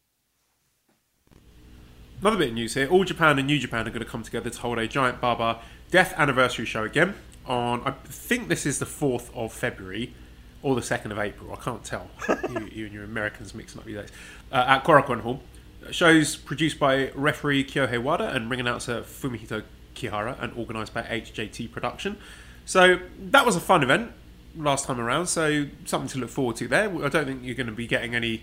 Another 2.20 2.36
bit 2.36 2.48
of 2.48 2.54
news 2.54 2.74
here: 2.74 2.88
All 2.88 3.04
Japan 3.04 3.38
and 3.38 3.46
New 3.46 3.58
Japan 3.58 3.86
are 3.86 3.90
going 3.90 4.04
to 4.04 4.10
come 4.10 4.22
together 4.22 4.50
to 4.50 4.58
hold 4.58 4.78
a 4.78 4.88
giant 4.88 5.20
Baba 5.20 5.60
Death 5.90 6.12
anniversary 6.16 6.66
show 6.66 6.84
again 6.84 7.14
on. 7.48 7.82
I 7.84 7.90
think 7.90 8.48
this 8.48 8.66
is 8.66 8.78
the 8.78 8.86
fourth 8.86 9.34
of 9.34 9.52
February 9.52 10.14
or 10.62 10.74
the 10.74 10.82
second 10.82 11.12
of 11.12 11.18
April. 11.18 11.52
I 11.52 11.56
can't 11.56 11.84
tell. 11.84 12.08
you, 12.28 12.68
you, 12.72 12.84
and 12.86 12.94
your 12.94 13.04
Americans 13.04 13.54
mixing 13.54 13.80
up 13.80 13.86
these 13.86 13.96
days. 13.96 14.10
Uh, 14.50 14.64
at 14.66 14.84
Korakuen 14.84 15.20
Hall, 15.20 15.40
shows 15.90 16.36
produced 16.36 16.78
by 16.78 17.10
referee 17.14 17.64
Kyohei 17.64 18.02
Wada 18.02 18.28
and 18.30 18.50
ring 18.50 18.60
announcer 18.60 19.02
Fumihito 19.02 19.62
Kihara 19.94 20.40
and 20.42 20.52
organised 20.54 20.94
by 20.94 21.02
HJT 21.02 21.70
Production. 21.70 22.18
So 22.64 22.98
that 23.18 23.46
was 23.46 23.56
a 23.56 23.60
fun 23.60 23.82
event 23.82 24.12
last 24.56 24.86
time 24.86 25.00
around. 25.00 25.26
So 25.26 25.66
something 25.84 26.08
to 26.10 26.18
look 26.18 26.30
forward 26.30 26.56
to 26.56 26.68
there. 26.68 26.88
I 27.04 27.08
don't 27.08 27.26
think 27.26 27.44
you're 27.44 27.54
going 27.54 27.66
to 27.68 27.72
be 27.72 27.86
getting 27.86 28.14
any 28.14 28.42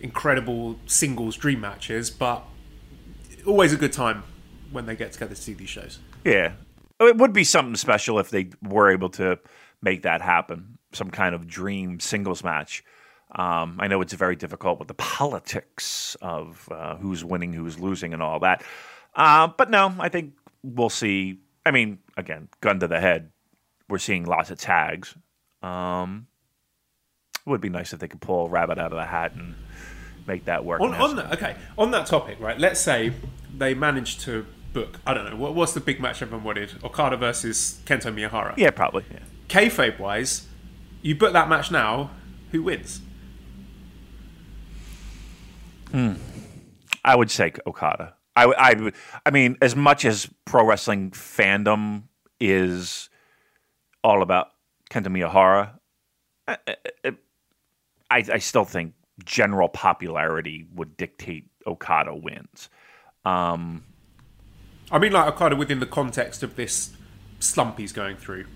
incredible 0.00 0.78
singles 0.86 1.36
dream 1.36 1.60
matches, 1.60 2.10
but 2.10 2.44
always 3.46 3.72
a 3.72 3.76
good 3.76 3.92
time 3.92 4.22
when 4.70 4.86
they 4.86 4.96
get 4.96 5.12
together 5.12 5.34
to 5.34 5.40
see 5.40 5.52
these 5.52 5.68
shows. 5.68 5.98
Yeah, 6.24 6.52
it 7.00 7.16
would 7.16 7.32
be 7.32 7.44
something 7.44 7.76
special 7.76 8.18
if 8.18 8.30
they 8.30 8.50
were 8.62 8.90
able 8.90 9.08
to 9.10 9.38
make 9.82 10.02
that 10.02 10.20
happen. 10.20 10.78
Some 10.92 11.10
kind 11.10 11.34
of 11.34 11.46
dream 11.46 12.00
singles 12.00 12.44
match. 12.44 12.84
Um, 13.32 13.78
I 13.78 13.86
know 13.86 14.00
it's 14.00 14.12
very 14.12 14.36
difficult 14.36 14.78
with 14.78 14.88
the 14.88 14.94
politics 14.94 16.16
of 16.20 16.68
uh, 16.70 16.96
who's 16.96 17.24
winning, 17.24 17.52
who's 17.52 17.78
losing, 17.78 18.12
and 18.12 18.22
all 18.22 18.40
that. 18.40 18.62
Uh, 19.14 19.48
but 19.48 19.70
no, 19.70 19.94
I 19.98 20.08
think 20.08 20.34
we'll 20.62 20.90
see. 20.90 21.38
I 21.64 21.70
mean, 21.70 21.98
again, 22.16 22.48
gun 22.60 22.80
to 22.80 22.88
the 22.88 23.00
head, 23.00 23.30
we're 23.88 23.98
seeing 23.98 24.24
lots 24.24 24.50
of 24.50 24.58
tags. 24.58 25.14
Um, 25.62 26.26
it 27.46 27.50
would 27.50 27.60
be 27.60 27.68
nice 27.68 27.92
if 27.92 28.00
they 28.00 28.08
could 28.08 28.20
pull 28.20 28.46
a 28.46 28.50
rabbit 28.50 28.78
out 28.78 28.92
of 28.92 28.98
the 28.98 29.04
hat 29.04 29.32
and 29.34 29.54
make 30.26 30.46
that 30.46 30.64
work. 30.64 30.80
On, 30.80 30.92
on 30.94 31.16
that, 31.16 31.32
okay, 31.32 31.56
on 31.78 31.90
that 31.92 32.06
topic, 32.06 32.38
right? 32.40 32.58
Let's 32.58 32.80
say 32.80 33.12
they 33.56 33.74
managed 33.74 34.20
to 34.22 34.46
book. 34.72 35.00
I 35.06 35.14
don't 35.14 35.28
know 35.28 35.36
what, 35.36 35.54
what's 35.54 35.72
the 35.72 35.80
big 35.80 36.00
match 36.00 36.22
everyone 36.22 36.44
wanted: 36.44 36.72
Okada 36.84 37.16
versus 37.16 37.80
Kento 37.86 38.12
Miyahara. 38.12 38.54
Yeah, 38.56 38.70
probably. 38.70 39.04
Yeah. 39.10 39.20
Kayfabe 39.48 39.98
wise, 39.98 40.46
you 41.02 41.14
book 41.14 41.32
that 41.32 41.48
match 41.48 41.70
now. 41.70 42.10
Who 42.52 42.62
wins? 42.62 43.00
Hmm. 45.90 46.14
I 47.04 47.16
would 47.16 47.30
say 47.30 47.52
Okada. 47.66 48.14
I, 48.36 48.44
I, 48.46 48.92
I 49.26 49.30
mean, 49.30 49.56
as 49.60 49.74
much 49.74 50.04
as 50.04 50.28
pro 50.44 50.64
wrestling 50.64 51.10
fandom 51.10 52.04
is 52.38 53.08
all 54.04 54.22
about 54.22 54.48
Kento 54.90 55.08
Miyahara, 55.08 55.72
I, 56.46 56.56
I, 58.10 58.24
I 58.32 58.38
still 58.38 58.64
think 58.64 58.94
general 59.24 59.68
popularity 59.68 60.66
would 60.74 60.96
dictate 60.96 61.50
Okada 61.66 62.14
wins. 62.14 62.68
Um, 63.24 63.84
I 64.90 64.98
mean, 64.98 65.12
like 65.12 65.36
kind 65.36 65.52
of 65.52 65.58
within 65.58 65.80
the 65.80 65.86
context 65.86 66.42
of 66.42 66.56
this 66.56 66.90
slump 67.38 67.78
he's 67.78 67.92
going 67.92 68.16
through, 68.16 68.46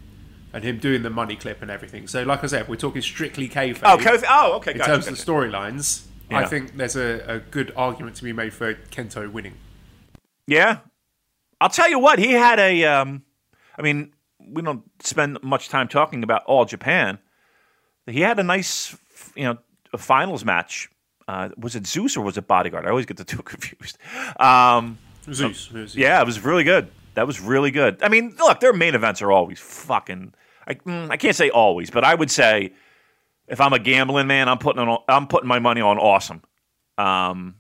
and 0.53 0.65
him 0.65 0.79
doing 0.79 1.03
the 1.03 1.11
money 1.11 1.37
clip 1.37 1.63
and 1.63 1.71
everything. 1.71 2.07
So, 2.07 2.23
like 2.23 2.43
I 2.45 2.47
said, 2.47 2.69
we're 2.69 2.77
talking 2.77 3.03
strictly 3.03 3.49
kayfabe. 3.49 3.81
Oh, 3.85 3.97
kayfabe. 3.97 4.25
Oh, 4.29 4.57
okay. 4.57 4.73
In 4.73 4.79
gotcha, 4.79 4.91
terms 4.91 5.05
gotcha. 5.07 5.21
of 5.21 5.25
the 5.25 5.33
storylines, 5.33 6.07
Yeah. 6.31 6.39
I 6.39 6.47
think 6.47 6.77
there's 6.77 6.97
a, 6.97 7.25
a 7.27 7.39
good 7.39 7.73
argument 7.77 8.17
to 8.17 8.25
be 8.25 8.33
made 8.33 8.53
for 8.53 8.75
Kento 8.75 9.31
winning. 9.31 9.55
Yeah, 10.47 10.79
I'll 11.61 11.71
tell 11.71 11.89
you 11.89 11.99
what. 11.99 12.19
He 12.19 12.33
had 12.33 12.59
a. 12.59 12.85
Um, 12.85 13.23
I 13.79 13.83
mean, 13.83 14.13
we 14.39 14.63
don't 14.63 14.83
spend 15.01 15.39
much 15.43 15.69
time 15.69 15.89
talking 15.89 16.23
about 16.23 16.45
all 16.45 16.65
Japan. 16.65 17.19
He 18.07 18.21
had 18.21 18.39
a 18.39 18.43
nice, 18.43 18.97
you 19.35 19.45
know, 19.45 19.59
a 19.93 19.99
finals 19.99 20.45
match. 20.45 20.91
Uh, 21.27 21.49
was 21.57 21.75
it 21.75 21.87
Zeus 21.87 22.17
or 22.19 22.21
was 22.21 22.37
it 22.37 22.47
Bodyguard? 22.47 22.85
I 22.85 22.91
always 22.91 23.07
get 23.07 23.17
the 23.17 23.25
two 23.25 23.39
confused. 23.43 23.97
Um, 24.39 24.99
Zeus. 25.33 25.95
Yeah, 25.95 26.21
it 26.21 26.27
was 26.27 26.41
really 26.41 26.65
good. 26.65 26.91
That 27.15 27.27
was 27.27 27.41
really 27.41 27.71
good. 27.71 28.03
I 28.03 28.09
mean, 28.09 28.35
look, 28.39 28.61
their 28.61 28.73
main 28.73 28.95
events 28.95 29.23
are 29.23 29.31
always 29.31 29.61
fucking. 29.61 30.35
I, 30.67 30.75
mm, 30.75 31.11
I 31.11 31.17
can't 31.17 31.37
say 31.37 31.51
always, 31.51 31.91
but 31.91 32.05
I 32.05 32.15
would 32.15 32.31
say 32.31 32.73
if 33.47 33.61
I'm 33.61 33.73
a 33.73 33.79
gambling 33.79 34.27
man, 34.27 34.49
I'm 34.49 34.59
putting 34.59 34.83
on, 34.83 34.99
I'm 35.09 35.27
putting 35.27 35.49
my 35.49 35.59
money 35.59 35.81
on 35.81 35.99
awesome. 35.99 36.43
Um, 36.99 37.57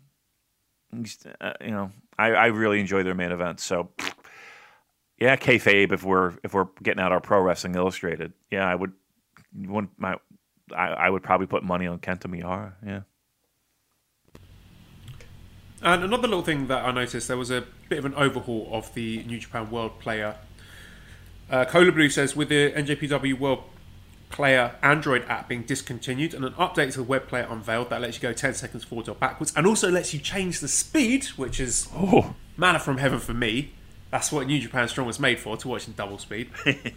uh, 1.41 1.53
you 1.61 1.71
know, 1.71 1.93
I, 2.19 2.33
I 2.33 2.47
really 2.47 2.81
enjoy 2.81 3.03
their 3.03 3.15
main 3.15 3.33
events. 3.33 3.65
So, 3.65 3.91
yeah, 5.19 5.37
kayfabe. 5.37 5.93
If 5.93 6.05
we're 6.05 6.35
if 6.43 6.55
we're 6.55 6.69
getting 6.83 7.03
out 7.03 7.13
our 7.13 7.21
pro 7.21 7.41
wrestling 7.41 7.75
illustrated, 7.75 8.33
yeah, 8.51 8.69
I 8.69 8.75
would. 8.75 8.93
One, 9.53 9.89
my, 9.99 10.17
I, 10.75 10.89
I 10.89 11.11
would 11.11 11.23
probably 11.23 11.47
put 11.47 11.63
money 11.63 11.87
on 11.87 11.99
Kento 11.99 12.27
Miyahara. 12.27 12.73
Yeah. 12.85 13.01
And 15.85 16.03
another 16.03 16.27
little 16.27 16.43
thing 16.43 16.67
that 16.69 16.83
I 16.85 16.91
noticed, 16.93 17.29
there 17.29 17.37
was 17.37 17.51
a 17.51 17.65
bit 17.91 17.99
of 17.99 18.07
an 18.07 18.15
overhaul 18.15 18.69
of 18.73 18.93
the 18.95 19.23
New 19.25 19.39
Japan 19.39 19.71
World 19.71 20.01
Player. 20.01 20.37
Uh, 21.51 21.67
Cola 21.67 21.93
Blue 21.93 22.09
says, 22.09 22.35
with 22.35 22.49
the 22.49 22.73
NJPW 22.73 23.39
World 23.39 23.65
Player 24.31 24.75
Android 24.83 25.25
app 25.29 25.49
being 25.49 25.63
discontinued 25.63 26.33
and 26.35 26.45
an 26.45 26.55
update 26.55 26.93
to 26.93 26.97
the 26.99 27.03
web 27.05 27.29
player 27.29 27.47
unveiled 27.49 27.91
that 27.91 28.01
lets 28.01 28.17
you 28.17 28.23
go 28.23 28.33
10 28.33 28.55
seconds 28.55 28.83
forward 28.83 29.09
or 29.09 29.15
backwards 29.15 29.53
and 29.55 29.67
also 29.67 29.91
lets 29.91 30.13
you 30.15 30.19
change 30.19 30.61
the 30.61 30.69
speed, 30.69 31.27
which 31.37 31.61
is 31.61 31.89
Oh. 31.95 32.35
manna 32.57 32.79
from 32.81 32.97
heaven 32.99 33.19
for 33.21 33.35
me. 33.35 33.73
That's 34.11 34.33
what 34.33 34.47
New 34.47 34.59
Japan 34.61 34.89
Strong 34.89 35.07
was 35.07 35.21
made 35.21 35.39
for, 35.39 35.57
to 35.59 35.69
watch 35.69 35.87
in 35.87 35.95
double 35.95 36.19
speed. 36.19 36.51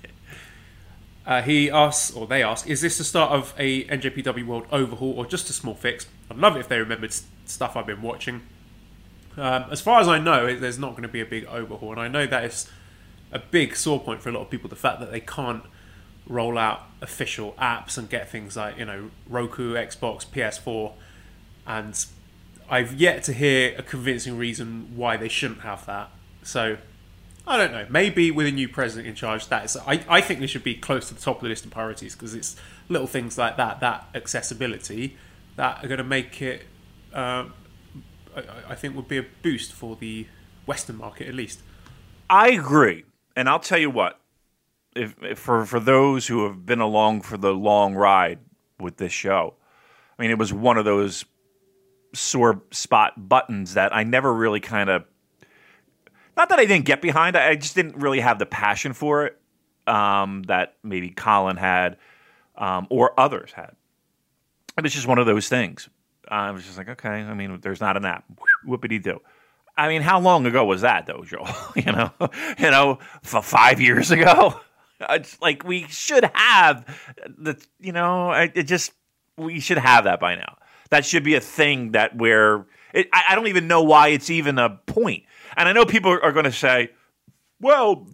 Uh, 1.25 1.41
he 1.41 1.70
asks, 1.70 2.15
or 2.15 2.25
they 2.25 2.41
ask, 2.41 2.65
is 2.70 2.79
this 2.79 2.98
the 2.98 3.03
start 3.03 3.34
of 3.34 3.53
a 3.58 3.84
NJPW 3.89 4.46
World 4.46 4.65
overhaul 4.72 5.12
or 5.12 5.25
just 5.25 5.50
a 5.50 5.51
small 5.53 5.74
fix? 5.75 6.08
I'd 6.32 6.38
love 6.38 6.56
it 6.56 6.62
if 6.62 6.70
they 6.70 6.79
remembered 6.79 7.12
stuff 7.46 7.75
I've 7.75 7.86
been 7.86 8.01
watching. 8.01 8.44
Um, 9.38 9.65
as 9.70 9.82
far 9.82 10.00
as 10.00 10.08
I 10.08 10.20
know, 10.20 10.56
there's 10.56 10.79
not 10.79 10.91
going 10.91 11.03
to 11.03 11.10
be 11.10 11.22
a 11.22 11.25
big 11.25 11.46
overhaul, 11.46 11.91
and 11.91 12.01
I 12.01 12.08
know 12.08 12.25
that 12.25 12.44
is 12.44 12.70
a 13.32 13.39
big 13.39 13.75
sore 13.75 14.00
point 14.00 14.22
for 14.22 14.29
a 14.29 14.32
lot 14.32 14.41
of 14.41 14.50
people. 14.50 14.70
The 14.70 14.75
fact 14.75 15.00
that 15.00 15.12
they 15.12 15.20
can't 15.20 15.63
roll 16.25 16.58
out 16.58 16.84
official 17.01 17.53
apps 17.53 17.98
and 17.98 18.10
get 18.10 18.29
things 18.29 18.58
like 18.58 18.77
you 18.77 18.86
know 18.86 19.12
Roku, 19.27 19.75
Xbox, 19.75 20.25
PS4, 20.25 20.94
and 21.65 22.06
I've 22.70 22.94
yet 22.94 23.24
to 23.24 23.34
hear 23.34 23.75
a 23.77 23.84
convincing 23.84 24.38
reason 24.38 24.91
why 24.96 25.17
they 25.17 25.29
shouldn't 25.29 25.62
have 25.62 25.86
that. 25.86 26.10
So 26.44 26.77
I 27.46 27.58
don't 27.58 27.72
know. 27.72 27.86
Maybe 27.89 28.29
with 28.29 28.48
a 28.48 28.51
new 28.51 28.67
president 28.67 29.08
in 29.08 29.15
charge, 29.15 29.48
that 29.48 29.65
is. 29.65 29.77
I, 29.77 30.03
I 30.10 30.22
think 30.22 30.39
they 30.39 30.48
should 30.48 30.63
be 30.63 30.75
close 30.75 31.08
to 31.10 31.13
the 31.13 31.22
top 31.22 31.38
of 31.38 31.44
the 31.44 31.50
list 31.50 31.63
of 31.63 31.72
priorities 31.72 32.13
because 32.13 32.34
it's 32.34 32.56
little 32.89 33.08
things 33.08 33.38
like 33.38 33.56
that, 33.58 33.79
that 33.79 34.08
accessibility, 34.13 35.15
that 35.56 35.84
are 35.84 35.88
going 35.88 36.00
to 36.00 36.03
make 36.03 36.41
it. 36.41 36.63
Um, 37.13 37.53
I, 38.70 38.75
think 38.75 38.96
would 38.96 39.08
be 39.08 39.17
a 39.17 39.25
boost 39.41 39.74
for 39.74 39.96
the 39.96 40.27
Western 40.65 40.98
market 40.98 41.27
at 41.27 41.34
least. 41.34 41.62
I 42.29 42.50
agree, 42.50 43.06
and 43.36 43.50
I'll 43.50 43.60
tell 43.60 43.79
you 43.79 43.89
what. 43.89 44.20
If, 44.96 45.15
if 45.22 45.38
for 45.38 45.65
for 45.65 45.79
those 45.79 46.27
who 46.27 46.46
have 46.46 46.65
been 46.65 46.79
along 46.79 47.22
for 47.22 47.38
the 47.38 47.53
long 47.53 47.94
ride 47.94 48.39
with 48.79 48.98
this 48.98 49.12
show, 49.12 49.56
I 50.17 50.22
mean, 50.22 50.32
it 50.32 50.39
was 50.39 50.51
one 50.51 50.77
of 50.77 50.86
those 50.86 51.24
sore 52.13 52.63
spot 52.72 53.29
buttons 53.29 53.75
that 53.75 53.96
I 53.96 54.03
never 54.03 54.34
really 54.34 54.60
kind 54.60 54.89
of. 54.89 55.06
Not 56.36 56.50
that 56.50 56.60
I 56.60 56.65
didn't 56.65 56.86
get 56.86 57.01
behind, 57.01 57.36
I 57.36 57.50
I 57.50 57.56
just 57.56 57.75
didn't 57.75 57.98
really 57.98 58.20
have 58.20 58.39
the 58.39 58.46
passion 58.46 58.94
for 58.94 59.25
it 59.25 59.39
um, 59.88 60.44
that 60.44 60.75
maybe 60.84 61.10
Colin 61.10 61.58
had 61.58 61.98
um, 62.56 62.88
or 62.89 63.20
others 63.20 63.51
had. 63.51 63.75
It 64.77 64.84
was 64.84 64.94
just 64.94 65.08
one 65.08 65.17
of 65.17 65.25
those 65.25 65.48
things. 65.48 65.89
I 66.30 66.52
was 66.52 66.66
just 66.66 66.78
like, 66.78 66.90
okay, 66.90 67.10
I 67.10 67.34
mean, 67.34 67.60
there's 67.62 67.82
not 67.82 67.98
an 67.98 68.06
app. 68.06 68.26
Whoopity 68.66 69.02
do. 69.02 69.20
I 69.78 69.88
mean, 69.88 70.02
how 70.02 70.20
long 70.20 70.46
ago 70.46 70.66
was 70.66 70.82
that, 70.82 71.06
though, 71.06 71.24
Joel? 71.24 71.48
you 71.76 71.92
know, 71.92 72.12
you 72.58 72.72
know, 72.72 73.00
for 73.24 73.42
five 73.42 73.80
years 73.82 74.12
ago. 74.12 74.60
It's 75.00 75.40
like 75.40 75.64
we 75.64 75.84
should 75.90 76.24
have 76.34 76.84
the, 77.38 77.64
you 77.80 77.92
know, 77.92 78.32
it 78.32 78.64
just 78.64 78.94
we 79.38 79.60
should 79.60 79.78
have 79.78 80.06
that 80.06 80.20
by 80.20 80.34
now. 80.34 80.58
That 80.90 81.06
should 81.06 81.24
be 81.24 81.36
a 81.36 81.40
thing 81.40 81.92
that 81.92 82.16
where 82.18 82.66
it, 82.94 83.08
I, 83.14 83.26
I 83.30 83.36
don't 83.36 83.46
even 83.46 83.68
know 83.68 83.84
why 83.84 84.08
it's 84.08 84.32
even 84.32 84.58
a 84.58 84.70
point. 84.88 85.26
And 85.56 85.70
I 85.70 85.74
know 85.74 85.86
people 85.86 86.12
are 86.12 86.32
going 86.32 86.46
to 86.46 86.52
say, 86.52 86.90
well, 87.62 88.08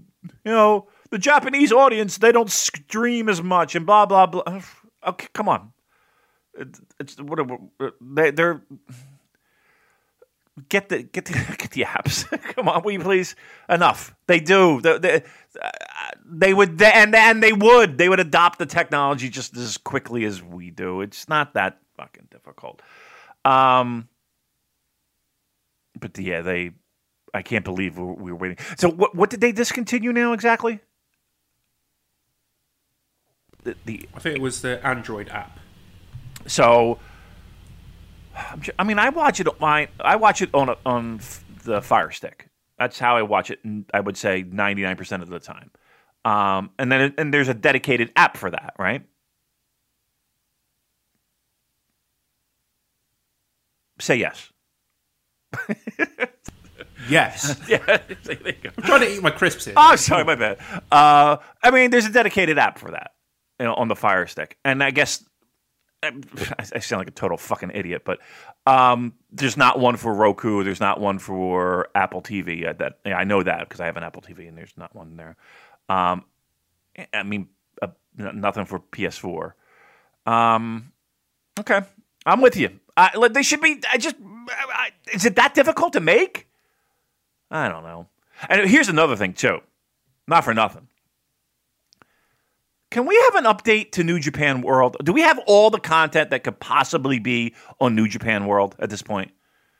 you 0.43 0.51
know, 0.51 0.89
the 1.09 1.17
Japanese 1.17 1.71
audience 1.71 2.17
they 2.17 2.31
don't 2.31 2.51
stream 2.51 3.29
as 3.29 3.41
much 3.41 3.75
and 3.75 3.85
blah 3.85 4.05
blah 4.05 4.25
blah. 4.25 4.43
Okay, 5.05 5.27
come 5.33 5.49
on. 5.49 5.72
It's, 6.99 7.19
what 7.19 7.39
they, 8.01 8.31
they're 8.31 8.61
get 10.69 10.89
the 10.89 11.03
get 11.03 11.25
the 11.25 11.33
get 11.57 11.71
the 11.71 11.83
apps. 11.83 12.29
Come 12.55 12.67
on, 12.67 12.83
will 12.83 12.91
you 12.91 12.99
please? 12.99 13.35
Enough. 13.69 14.13
They 14.27 14.39
do. 14.39 14.81
They, 14.81 14.97
they, 14.99 15.23
uh, 15.61 15.69
they 16.25 16.53
would, 16.53 16.81
and 16.81 17.15
and 17.15 17.41
they 17.41 17.53
would. 17.53 17.97
They 17.97 18.09
would 18.09 18.19
adopt 18.19 18.59
the 18.59 18.65
technology 18.65 19.29
just 19.29 19.55
as 19.57 19.77
quickly 19.77 20.25
as 20.25 20.41
we 20.41 20.69
do. 20.69 21.01
It's 21.01 21.27
not 21.27 21.53
that 21.53 21.79
fucking 21.97 22.27
difficult. 22.31 22.81
Um, 23.45 24.07
but 25.99 26.17
yeah, 26.17 26.41
they. 26.41 26.71
I 27.33 27.41
can't 27.41 27.65
believe 27.65 27.97
we 27.97 28.05
we 28.05 28.31
were 28.31 28.37
waiting. 28.37 28.57
So 28.77 28.89
what 28.89 29.15
what 29.15 29.29
did 29.29 29.41
they 29.41 29.51
discontinue 29.51 30.13
now 30.13 30.33
exactly? 30.33 30.79
The, 33.63 33.75
the 33.85 34.09
I 34.13 34.19
think 34.19 34.35
it 34.35 34.41
was 34.41 34.61
the 34.61 34.85
Android 34.85 35.29
app. 35.29 35.59
So, 36.47 36.99
I 38.77 38.83
mean, 38.83 38.99
I 38.99 39.09
watch 39.09 39.39
it 39.39 39.47
on 39.47 39.55
my, 39.59 39.87
I 39.99 40.15
watch 40.15 40.41
it 40.41 40.49
on 40.53 40.69
a, 40.69 40.77
on 40.85 41.19
the 41.63 41.81
Fire 41.81 42.11
Stick. 42.11 42.49
That's 42.77 42.99
how 42.99 43.17
I 43.17 43.21
watch 43.21 43.51
it. 43.51 43.59
I 43.93 43.99
would 43.99 44.17
say 44.17 44.43
99 44.43 44.95
percent 44.95 45.23
of 45.23 45.29
the 45.29 45.39
time. 45.39 45.71
Um, 46.25 46.71
and 46.79 46.91
then 46.91 47.13
and 47.17 47.33
there's 47.33 47.49
a 47.49 47.53
dedicated 47.53 48.11
app 48.15 48.37
for 48.37 48.49
that, 48.49 48.73
right? 48.79 49.03
Say 53.99 54.17
yes. 54.17 54.51
Yes. 57.09 57.59
Yeah. 57.67 57.79
there 57.85 58.37
you 58.45 58.53
go. 58.53 58.69
I'm 58.77 58.83
trying 58.83 59.01
to 59.01 59.13
eat 59.13 59.21
my 59.21 59.29
crisps 59.29 59.65
here. 59.65 59.73
Oh, 59.75 59.95
sorry, 59.95 60.23
my 60.23 60.35
bad. 60.35 60.57
Uh, 60.91 61.37
I 61.61 61.71
mean, 61.71 61.91
there's 61.91 62.05
a 62.05 62.11
dedicated 62.11 62.57
app 62.57 62.77
for 62.77 62.91
that 62.91 63.11
you 63.59 63.65
know, 63.65 63.73
on 63.75 63.87
the 63.87 63.95
Fire 63.95 64.27
Stick, 64.27 64.57
and 64.65 64.83
I 64.83 64.91
guess 64.91 65.23
I 66.03 66.65
I 66.75 66.79
sound 66.79 66.99
like 66.99 67.07
a 67.07 67.11
total 67.11 67.37
fucking 67.37 67.71
idiot, 67.73 68.03
but 68.05 68.19
um, 68.67 69.13
there's 69.31 69.57
not 69.57 69.79
one 69.79 69.95
for 69.97 70.13
Roku. 70.13 70.63
There's 70.63 70.79
not 70.79 70.99
one 70.99 71.19
for 71.19 71.87
Apple 71.95 72.21
TV. 72.21 72.67
Uh, 72.67 72.73
That 72.73 72.99
yeah, 73.05 73.17
I 73.17 73.23
know 73.23 73.41
that 73.43 73.67
because 73.67 73.79
I 73.79 73.85
have 73.85 73.97
an 73.97 74.03
Apple 74.03 74.21
TV, 74.21 74.47
and 74.47 74.57
there's 74.57 74.73
not 74.77 74.93
one 74.95 75.15
there. 75.17 75.35
Um, 75.89 76.25
I 77.13 77.23
mean, 77.23 77.47
uh, 77.81 77.87
nothing 78.17 78.65
for 78.65 78.79
PS4. 78.79 79.53
Um, 80.25 80.91
okay, 81.59 81.81
I'm 82.25 82.41
with 82.41 82.55
you. 82.55 82.79
I, 82.95 83.27
they 83.29 83.43
should 83.43 83.61
be. 83.61 83.81
I 83.91 83.97
just 83.97 84.15
I, 84.21 84.65
I- 84.73 84.89
is 85.13 85.25
it 85.25 85.35
that 85.37 85.53
difficult 85.53 85.93
to 85.93 85.99
make? 85.99 86.47
I 87.51 87.67
don't 87.69 87.83
know. 87.83 88.07
And 88.49 88.69
here's 88.69 88.89
another 88.89 89.15
thing 89.15 89.33
too. 89.33 89.59
Not 90.27 90.43
for 90.43 90.53
nothing. 90.53 90.87
Can 92.93 93.07
we 93.07 93.19
have 93.31 93.43
an 93.43 93.45
update 93.45 93.93
to 93.93 94.03
New 94.03 94.19
Japan 94.19 94.61
World? 94.61 94.97
Do 95.03 95.13
we 95.13 95.21
have 95.21 95.39
all 95.47 95.71
the 95.71 95.79
content 95.79 96.29
that 96.29 96.43
could 96.43 96.59
possibly 96.59 97.17
be 97.17 97.55
on 97.81 97.95
New 97.95 98.07
Japan 98.07 98.45
World 98.45 98.75
at 98.77 98.91
this 98.91 99.01
point? 99.01 99.31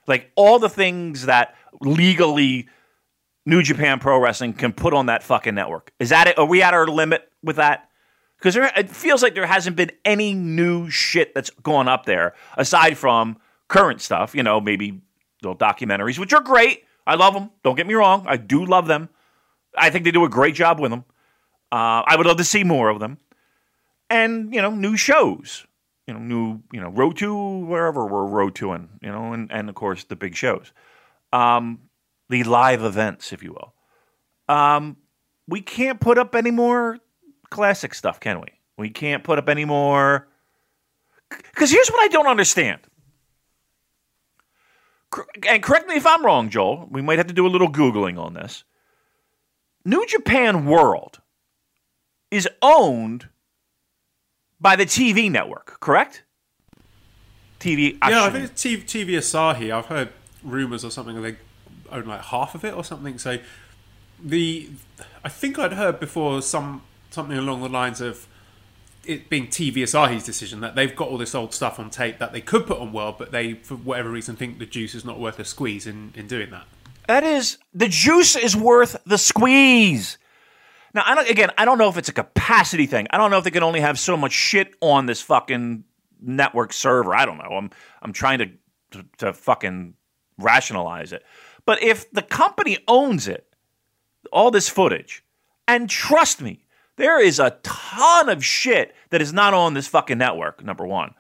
Like 0.08 0.32
all 0.36 0.58
the 0.58 0.68
things 0.68 1.28
that 1.28 1.54
legally 1.80 2.68
New 3.46 3.62
Japan 3.62 4.00
Pro 4.00 4.18
Wrestling 4.18 4.54
can 4.54 4.74
put 4.74 4.96
on 4.96 5.06
that 5.06 5.22
fucking 5.22 5.54
network. 5.54 5.94
Is 6.00 6.10
that 6.10 6.26
it? 6.26 6.40
Are 6.40 6.46
we 6.48 6.64
at 6.64 6.74
our 6.74 6.88
limit 6.88 7.32
with 7.44 7.58
that? 7.58 7.88
Because 8.40 8.56
it 8.56 8.90
feels 8.90 9.22
like 9.22 9.36
there 9.36 9.46
hasn't 9.46 9.76
been 9.76 9.92
any 10.04 10.34
new 10.34 10.90
shit 10.90 11.36
that's 11.36 11.52
gone 11.52 11.88
up 11.88 12.06
there 12.08 12.34
aside 12.58 12.98
from 12.98 13.38
current 13.68 14.02
stuff. 14.02 14.34
You 14.34 14.42
know, 14.42 14.60
maybe 14.60 15.04
little 15.44 15.56
documentaries, 15.56 16.18
which 16.18 16.34
are 16.34 16.42
great. 16.42 16.86
I 17.06 17.14
love 17.14 17.36
them. 17.36 17.52
Don't 17.64 17.76
get 17.76 17.86
me 17.86 17.94
wrong. 17.94 18.26
I 18.28 18.38
do 18.38 18.66
love 18.66 18.88
them. 18.88 19.10
I 19.78 19.92
think 19.92 20.04
they 20.04 20.10
do 20.10 20.26
a 20.26 20.30
great 20.30 20.56
job 20.56 20.80
with 20.80 20.90
them. 20.90 21.06
Uh, 21.74 22.04
I 22.06 22.18
would 22.18 22.28
love 22.28 22.38
to 22.38 22.44
see 22.44 22.64
more 22.64 22.90
of 22.90 23.00
them. 23.00 23.18
And, 24.08 24.54
you 24.54 24.62
know, 24.62 24.70
new 24.70 24.96
shows. 24.96 25.66
You 26.06 26.14
know, 26.14 26.20
new, 26.20 26.62
you 26.72 26.80
know, 26.80 26.90
road 26.90 27.18
to 27.18 27.36
wherever 27.66 28.06
we're 28.06 28.28
road 28.28 28.54
toing, 28.54 28.90
you 29.02 29.10
know, 29.10 29.34
and, 29.34 29.52
and 29.52 29.70
of 29.70 29.76
course 29.76 30.04
the 30.04 30.16
big 30.16 30.36
shows. 30.36 30.72
Um, 31.32 31.80
the 32.30 32.44
live 32.44 32.84
events, 32.84 33.34
if 33.34 33.42
you 33.42 33.54
will. 33.54 33.74
Um, 34.56 34.98
we 35.48 35.62
can't 35.62 36.00
put 36.00 36.20
up 36.20 36.36
any 36.36 36.52
more 36.52 37.00
classic 37.50 37.96
stuff, 37.96 38.20
can 38.20 38.40
we? 38.40 38.50
We 38.78 38.92
can't 38.92 39.24
put 39.24 39.40
up 39.40 39.50
any 39.50 39.66
more. 39.66 40.28
Because 41.30 41.72
here's 41.72 41.90
what 41.90 42.04
I 42.04 42.10
don't 42.10 42.28
understand. 42.28 42.82
And 45.48 45.64
correct 45.64 45.88
me 45.88 45.96
if 45.96 46.06
I'm 46.06 46.24
wrong, 46.24 46.50
Joel. 46.50 46.88
We 46.92 47.02
might 47.02 47.18
have 47.18 47.28
to 47.28 47.34
do 47.34 47.48
a 47.48 47.50
little 47.50 47.72
Googling 47.72 48.20
on 48.20 48.36
this. 48.36 48.64
New 49.86 50.06
Japan 50.06 50.66
World 50.68 51.20
is 52.34 52.48
owned 52.62 53.30
by 54.60 54.76
the 54.76 54.86
TV 54.86 55.30
network, 55.30 55.80
correct? 55.80 56.24
TV. 57.60 57.98
yeah, 58.10 58.24
I 58.24 58.30
think 58.30 58.46
it's 58.46 58.62
TV, 58.62 58.84
TV 58.84 59.10
Asahi. 59.12 59.72
I've 59.72 59.86
heard 59.86 60.10
rumors 60.44 60.84
or 60.84 60.92
something 60.92 61.22
they 61.22 61.38
own 61.92 62.06
like 62.06 62.22
half 62.22 62.56
of 62.56 62.66
it 62.66 62.74
or 62.74 62.84
something. 62.84 63.18
So 63.18 63.38
the 64.22 64.70
I 65.24 65.30
think 65.30 65.58
I'd 65.58 65.74
heard 65.74 66.00
before 66.00 66.42
some 66.42 66.82
something 67.10 67.38
along 67.38 67.62
the 67.62 67.70
lines 67.70 68.02
of 68.02 68.28
it 69.06 69.30
being 69.30 69.48
TV 69.48 69.76
Asahi's 69.78 70.24
decision 70.24 70.62
that 70.62 70.76
they've 70.76 70.96
got 70.96 71.10
all 71.10 71.18
this 71.18 71.36
old 71.36 71.54
stuff 71.54 71.80
on 71.80 71.90
tape 71.90 72.20
that 72.20 72.32
they 72.32 72.42
could 72.42 72.66
put 72.66 72.80
on 72.80 72.94
World, 72.94 73.16
but 73.18 73.32
they 73.32 73.54
for 73.54 73.76
whatever 73.76 74.10
reason 74.10 74.36
think 74.36 74.60
the 74.60 74.66
juice 74.66 74.96
is 74.96 75.06
not 75.06 75.20
worth 75.20 75.40
a 75.40 75.46
squeeze 75.46 75.86
in, 75.88 76.14
in 76.16 76.28
doing 76.28 76.50
that. 76.52 76.66
That 77.08 77.24
is 77.24 77.58
the 77.74 77.90
juice 77.90 78.36
is 78.36 78.56
worth 78.56 78.98
the 79.06 79.18
squeeze. 79.18 80.18
Now, 80.94 81.04
I 81.06 81.16
don't, 81.16 81.30
again, 81.30 81.50
I 81.58 81.66
don't 81.66 81.78
know 81.78 81.90
if 81.90 81.98
it's 81.98 82.10
a 82.10 82.14
capacity 82.14 82.86
thing. 82.86 83.08
I 83.10 83.18
don't 83.18 83.32
know 83.32 83.38
if 83.38 83.44
they 83.44 83.52
can 83.52 83.64
only 83.64 83.82
have 83.82 83.98
so 83.98 84.16
much 84.16 84.32
shit 84.32 84.74
on 84.82 85.06
this 85.06 85.22
fucking 85.22 85.84
network 86.22 86.74
server. 86.74 87.16
I 87.16 87.26
don't 87.26 87.38
know. 87.38 87.58
I'm 87.58 87.72
I'm 88.02 88.14
trying 88.14 88.40
to 88.40 88.50
to, 88.92 89.06
to 89.18 89.34
fucking 89.34 89.96
rationalize 90.38 91.14
it. 91.14 91.24
But 91.66 91.82
if 91.82 92.12
the 92.12 92.22
company 92.22 92.78
owns 92.88 93.28
it, 93.28 93.48
all 94.32 94.52
this 94.52 94.70
footage, 94.70 95.24
and 95.68 95.90
trust 95.90 96.42
me, 96.42 96.66
there 96.98 97.20
is 97.20 97.40
a 97.40 97.58
ton 97.64 98.30
of 98.30 98.46
shit 98.46 98.94
that 99.10 99.22
is 99.22 99.34
not 99.34 99.54
on 99.54 99.74
this 99.74 99.88
fucking 99.88 100.18
network. 100.18 100.64
Number 100.64 100.86
one, 100.86 101.16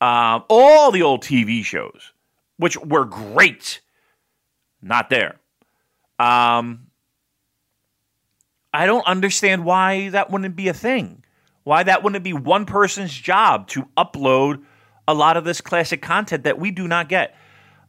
um, 0.00 0.44
all 0.48 0.90
the 0.90 1.02
old 1.02 1.22
TV 1.22 1.64
shows, 1.64 2.12
which 2.56 2.78
were 2.78 3.04
great 3.04 3.80
not 4.82 5.10
there. 5.10 5.38
Um, 6.18 6.86
I 8.72 8.86
don't 8.86 9.06
understand 9.06 9.64
why 9.64 10.10
that 10.10 10.30
wouldn't 10.30 10.56
be 10.56 10.68
a 10.68 10.74
thing. 10.74 11.24
Why 11.64 11.82
that 11.82 12.02
wouldn't 12.02 12.24
be 12.24 12.32
one 12.32 12.66
person's 12.66 13.12
job 13.12 13.68
to 13.68 13.88
upload 13.96 14.62
a 15.06 15.14
lot 15.14 15.36
of 15.36 15.44
this 15.44 15.60
classic 15.60 16.02
content 16.02 16.44
that 16.44 16.58
we 16.58 16.70
do 16.70 16.86
not 16.86 17.08
get. 17.08 17.36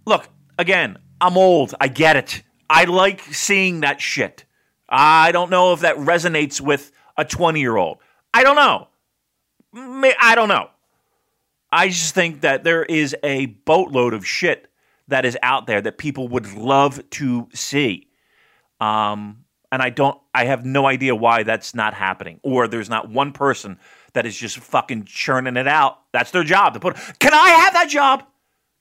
Look, 0.06 0.28
again, 0.58 0.98
I'm 1.20 1.38
old. 1.38 1.76
I 1.80 1.88
get 1.88 2.16
it. 2.16 2.44
I 2.70 2.86
like 2.86 3.22
seeing 3.22 3.82
that 3.82 4.02
shit. 4.02 4.46
I 4.90 5.32
don't 5.32 5.50
know 5.50 5.74
if 5.74 5.82
that 5.82 5.96
resonates 5.98 6.60
with 6.60 6.92
a 7.18 7.24
20 7.24 7.60
year 7.60 7.78
old. 7.78 8.00
I 8.34 8.44
don't 8.44 8.56
know. 8.56 8.88
I 9.74 10.34
don't 10.36 10.50
know. 10.50 10.70
I 11.72 11.88
just 11.88 12.14
think 12.14 12.42
that 12.42 12.64
there 12.64 12.84
is 12.84 13.16
a 13.24 13.46
boatload 13.46 14.14
of 14.14 14.28
shit 14.28 14.68
that 15.08 15.26
is 15.26 15.38
out 15.42 15.68
there 15.68 15.82
that 15.82 15.98
people 15.98 16.28
would 16.30 16.54
love 16.54 17.08
to 17.12 17.48
see. 17.54 18.10
Um, 18.80 19.41
and 19.72 19.82
I 19.82 19.90
don't, 19.90 20.20
I 20.34 20.46
have 20.46 20.66
no 20.66 20.86
idea 20.86 21.16
why 21.16 21.44
that's 21.44 21.74
not 21.74 21.94
happening, 21.94 22.40
or 22.44 22.68
there's 22.68 22.90
not 22.90 23.10
one 23.10 23.32
person 23.32 23.80
that 24.14 24.26
is 24.26 24.38
just 24.38 24.58
fucking 24.58 25.06
churning 25.06 25.56
it 25.58 25.68
out. 25.68 26.00
That's 26.12 26.32
their 26.32 26.44
job 26.44 26.74
to 26.74 26.80
put. 26.80 26.98
Can 27.20 27.34
I 27.34 27.50
have 27.50 27.74
that 27.74 27.90
job? 27.90 28.24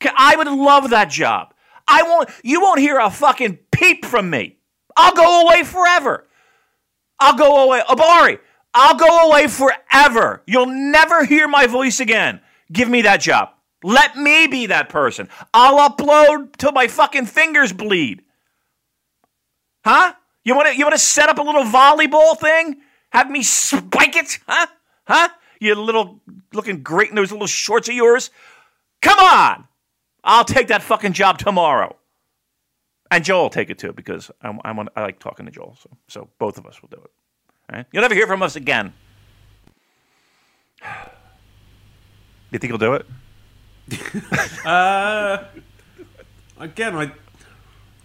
Can, 0.01 0.13
I 0.17 0.37
would 0.37 0.49
love 0.49 0.91
that 0.91 1.11
job. 1.11 1.55
I 1.87 2.03
won't. 2.03 2.31
You 2.43 2.61
won't 2.61 2.81
hear 2.81 2.99
a 2.99 3.11
fucking 3.11 3.59
peep 3.73 4.05
from 4.05 4.31
me. 4.31 4.59
I'll 4.97 5.15
go 5.15 5.47
away 5.47 5.63
forever. 5.65 6.27
I'll 7.19 7.37
go 7.37 7.65
away. 7.65 7.83
Ohbari, 7.89 8.39
I'll 8.75 8.97
go 8.97 9.29
away 9.29 9.47
forever. 9.47 10.43
You'll 10.47 10.67
never 10.67 11.25
hear 11.25 11.49
my 11.49 11.67
voice 11.67 12.01
again. 12.01 12.41
Give 12.73 12.89
me 12.89 13.03
that 13.03 13.21
job. 13.21 13.51
Let 13.83 14.17
me 14.17 14.47
be 14.47 14.67
that 14.67 14.89
person. 14.89 15.29
I'll 15.55 15.89
upload 15.91 16.57
till 16.57 16.73
my 16.73 16.87
fucking 16.87 17.27
fingers 17.27 17.73
bleed. 17.73 18.23
Huh? 19.85 20.15
You 20.45 20.55
want 20.55 20.69
to 20.69 20.77
you 20.77 20.85
want 20.85 20.95
to 20.95 20.99
set 20.99 21.29
up 21.29 21.39
a 21.39 21.43
little 21.43 21.65
volleyball 21.65 22.39
thing? 22.39 22.77
Have 23.11 23.31
me 23.31 23.43
spike 23.43 24.17
it? 24.17 24.39
Huh? 24.47 24.67
Huh? 25.05 25.29
You 25.61 25.75
little 25.75 26.21
looking 26.53 26.83
great 26.83 27.11
in 27.11 27.17
those 27.17 27.33
little 27.33 27.47
shorts 27.47 27.89
of 27.89 27.95
yours? 27.95 28.31
Come 29.03 29.19
on. 29.19 29.67
I'll 30.25 30.45
take 30.45 30.69
that 30.69 30.83
fucking 30.83 31.13
job 31.13 31.39
tomorrow. 31.39 31.97
And 33.11 33.25
Joel 33.25 33.43
will 33.43 33.51
take 33.51 33.71
it 33.71 33.79
too 33.79 33.93
because 33.93 34.31
I'm, 34.41 34.61
I, 34.65 34.73
want, 34.73 34.91
I 34.95 35.03
like 35.03 35.19
talking 35.19 35.47
to 35.47 35.53
Joel. 35.53 35.77
So, 35.81 35.91
so 36.09 36.29
both 36.39 36.59
of 36.59 36.67
us 36.67 36.81
will 36.81 36.89
do 36.89 36.99
it. 37.03 37.11
Right? 37.73 37.87
You'll 37.93 38.03
never 38.03 38.15
hear 38.15 38.27
from 38.27 38.43
us 38.43 38.57
again. 38.57 38.93
You 42.53 42.59
think 42.59 42.73
he'll 42.73 42.79
do 42.79 42.95
it? 42.95 43.07
uh, 44.67 45.45
Again, 46.61 46.95
I, 46.95 47.11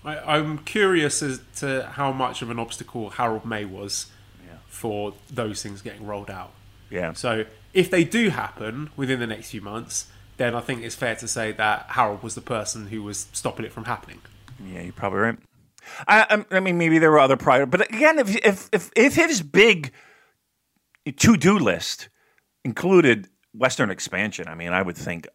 I 0.05 0.37
I'm 0.37 0.59
curious 0.59 1.21
as 1.21 1.41
to 1.57 1.87
how 1.93 2.11
much 2.11 2.41
of 2.41 2.49
an 2.49 2.59
obstacle 2.59 3.11
Harold 3.11 3.43
Meij 3.43 3.69
was 3.69 4.07
for 4.75 5.13
those 5.29 5.63
things 5.63 5.81
getting 5.81 6.05
rolled 6.05 6.29
out. 6.29 6.51
Yeah. 6.89 7.13
So 7.13 7.45
if 7.73 7.89
they 7.89 8.03
do 8.03 8.29
happen 8.29 8.89
within 8.97 9.19
the 9.19 9.27
next 9.27 9.51
few 9.51 9.61
months, 9.61 10.07
then 10.37 10.53
I 10.53 10.59
think 10.59 10.83
it's 10.83 10.95
fair 10.95 11.15
to 11.15 11.27
say 11.27 11.53
that 11.53 11.85
Harold 11.89 12.21
was 12.21 12.35
the 12.35 12.41
person 12.41 12.87
who 12.87 13.01
was 13.01 13.27
stopping 13.31 13.65
it 13.65 13.71
from 13.71 13.85
happening. 13.85 14.19
Yeah, 14.63 14.81
you're 14.81 14.93
probably 14.93 15.19
right. 15.19 15.37
I, 16.07 16.21
um, 16.23 16.45
I 16.51 16.59
mean, 16.59 16.77
maybe 16.77 16.99
there 16.99 17.11
were 17.11 17.19
other 17.19 17.37
prior, 17.37 17.65
but 17.65 17.89
again, 17.93 18.19
if 18.19 18.35
if 18.37 18.69
if, 18.73 18.91
if 18.95 19.15
his 19.15 19.41
big 19.41 19.91
to 21.17 21.37
do 21.37 21.57
list 21.57 22.09
included 22.63 23.29
Western 23.53 23.89
expansion, 23.89 24.47
I 24.47 24.55
mean, 24.55 24.73
I 24.73 24.81
would 24.81 24.97
think 24.97 25.27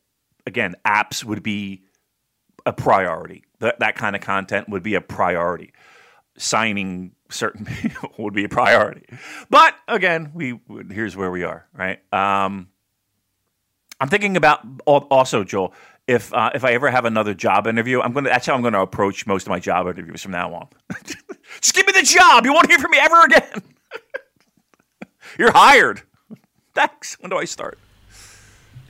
again, 0.47 0.75
apps 0.85 1.25
would 1.25 1.43
be 1.43 1.85
a 2.67 2.73
priority. 2.73 3.45
That 3.61 3.79
that 3.81 3.95
kind 3.95 4.17
of 4.17 4.23
content 4.23 4.69
would 4.69 4.83
be 4.83 4.95
a 4.95 5.01
priority. 5.01 5.73
Signing 6.37 7.13
certain 7.29 7.65
people 7.83 8.11
would 8.19 8.35
be 8.35 8.45
a 8.45 8.49
priority. 8.49 9.07
But 9.49 9.75
again, 9.89 10.33
we 10.35 10.61
here's 10.91 11.17
where 11.17 11.31
we 11.31 11.45
are, 11.45 11.67
right? 11.73 12.01
Um, 12.13 12.69
I'm 14.01 14.09
thinking 14.09 14.37
about 14.37 14.61
also, 14.87 15.45
Joel. 15.45 15.73
If 16.07 16.33
uh, 16.35 16.51
if 16.55 16.65
I 16.65 16.73
ever 16.73 16.91
have 16.91 17.05
another 17.05 17.35
job 17.35 17.67
interview, 17.67 18.01
I'm 18.01 18.13
gonna. 18.13 18.31
That's 18.31 18.47
how 18.47 18.55
I'm 18.55 18.63
gonna 18.63 18.83
approach 18.83 19.27
most 19.27 19.45
of 19.45 19.51
my 19.51 19.61
job 19.61 19.87
interviews 19.87 20.23
from 20.23 20.33
now 20.33 20.53
on. 20.55 20.69
Just 21.61 21.75
give 21.75 21.87
me 21.87 21.93
the 21.93 22.03
job. 22.03 22.45
You 22.45 22.53
won't 22.53 22.69
hear 22.69 22.79
from 22.79 22.91
me 22.91 22.99
ever 22.99 23.23
again. 23.23 23.63
You're 25.39 25.53
hired. 25.53 26.03
Thanks. 26.75 27.17
When 27.21 27.31
do 27.31 27.37
I 27.37 27.45
start? 27.45 27.79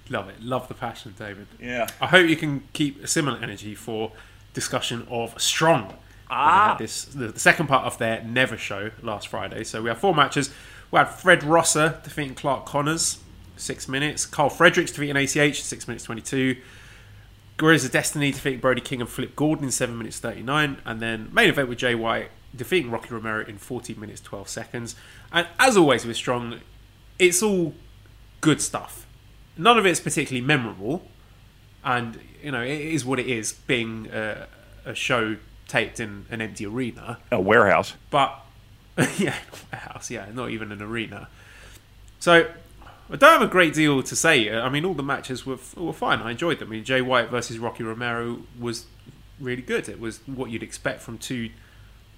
Love 0.08 0.28
it. 0.28 0.40
Love 0.40 0.68
the 0.68 0.74
passion, 0.74 1.14
David. 1.18 1.46
Yeah. 1.60 1.86
I 2.00 2.06
hope 2.06 2.28
you 2.28 2.36
can 2.36 2.64
keep 2.72 3.02
a 3.02 3.06
similar 3.06 3.38
energy 3.38 3.74
for 3.74 4.12
discussion 4.52 5.06
of 5.10 5.40
Strong. 5.40 5.96
Ah. 6.30 6.76
This 6.78 7.04
the, 7.04 7.28
the 7.28 7.40
second 7.40 7.66
part 7.66 7.84
of 7.86 7.98
their 7.98 8.22
Never 8.22 8.56
show 8.56 8.90
last 9.02 9.28
Friday. 9.28 9.64
So 9.64 9.82
we 9.82 9.88
have 9.88 9.98
four 9.98 10.14
matches. 10.14 10.50
We 10.90 10.98
had 10.98 11.08
Fred 11.08 11.42
Rosser 11.42 12.00
defeating 12.02 12.34
Clark 12.34 12.66
Connors, 12.66 13.18
six 13.56 13.88
minutes. 13.88 14.26
Karl 14.26 14.50
Fredericks 14.50 14.92
defeating 14.92 15.16
ACH, 15.16 15.62
six 15.62 15.88
minutes 15.88 16.04
twenty-two. 16.04 16.56
Guerrillas 17.56 17.84
of 17.84 17.90
Destiny 17.90 18.30
defeating 18.30 18.60
Brody 18.60 18.80
King 18.80 19.00
and 19.00 19.08
Flip 19.08 19.36
Gordon 19.36 19.64
in 19.64 19.70
seven 19.70 19.98
minutes 19.98 20.18
thirty-nine, 20.18 20.78
and 20.84 21.00
then 21.00 21.30
main 21.32 21.48
event 21.48 21.68
with 21.68 21.78
Jay 21.78 21.94
White 21.94 22.30
defeating 22.56 22.90
Rocky 22.90 23.14
Romero 23.14 23.44
in 23.44 23.58
fourteen 23.58 24.00
minutes 24.00 24.20
twelve 24.20 24.48
seconds. 24.48 24.96
And 25.32 25.46
as 25.58 25.76
always 25.76 26.04
with 26.04 26.16
Strong, 26.16 26.60
it's 27.18 27.42
all 27.42 27.74
good 28.40 28.60
stuff 28.60 29.06
none 29.60 29.78
of 29.78 29.86
it's 29.86 30.00
particularly 30.00 30.44
memorable, 30.44 31.06
and 31.84 32.18
you 32.42 32.50
know 32.50 32.62
it 32.62 32.80
is 32.80 33.04
what 33.04 33.18
it 33.18 33.26
is, 33.26 33.52
being 33.52 34.08
a, 34.12 34.46
a 34.84 34.94
show 34.94 35.36
taped 35.68 36.00
in 36.00 36.26
an 36.30 36.40
empty 36.40 36.66
arena, 36.66 37.18
a 37.30 37.40
warehouse. 37.40 37.94
But 38.10 38.38
yeah, 39.18 39.36
a 39.52 39.56
warehouse, 39.72 40.10
yeah, 40.10 40.26
not 40.32 40.50
even 40.50 40.72
an 40.72 40.82
arena. 40.82 41.28
So 42.18 42.50
I 43.10 43.16
don't 43.16 43.32
have 43.32 43.42
a 43.42 43.50
great 43.50 43.74
deal 43.74 44.02
to 44.02 44.16
say. 44.16 44.50
I 44.50 44.68
mean, 44.68 44.84
all 44.84 44.94
the 44.94 45.02
matches 45.02 45.46
were 45.46 45.58
were 45.76 45.92
fine. 45.92 46.20
I 46.20 46.32
enjoyed 46.32 46.58
them. 46.58 46.68
I 46.68 46.72
mean, 46.72 46.84
Jay 46.84 47.00
White 47.00 47.30
versus 47.30 47.58
Rocky 47.58 47.82
Romero 47.82 48.40
was 48.58 48.86
really 49.40 49.62
good. 49.62 49.88
It 49.88 49.98
was 49.98 50.20
what 50.26 50.50
you'd 50.50 50.62
expect 50.62 51.00
from 51.00 51.18
two 51.18 51.50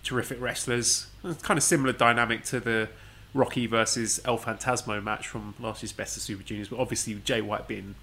terrific 0.03 0.41
wrestlers. 0.41 1.07
it's 1.25 1.43
Kind 1.43 1.59
of 1.59 1.65
similar 1.65 1.93
dynamic 1.93 2.45
to 2.45 2.61
the 2.61 2.89
Rocky 3.35 3.67
versus 3.67 4.21
El 4.25 4.39
Phantasmo 4.39 5.03
match 5.03 5.29
from 5.29 5.55
last 5.59 5.83
year's 5.83 5.93
Best 5.93 6.17
of 6.17 6.23
Super 6.23 6.43
Juniors, 6.43 6.69
but 6.69 6.79
obviously 6.79 7.15
Jay 7.25 7.41
White 7.41 7.67
being 7.69 7.95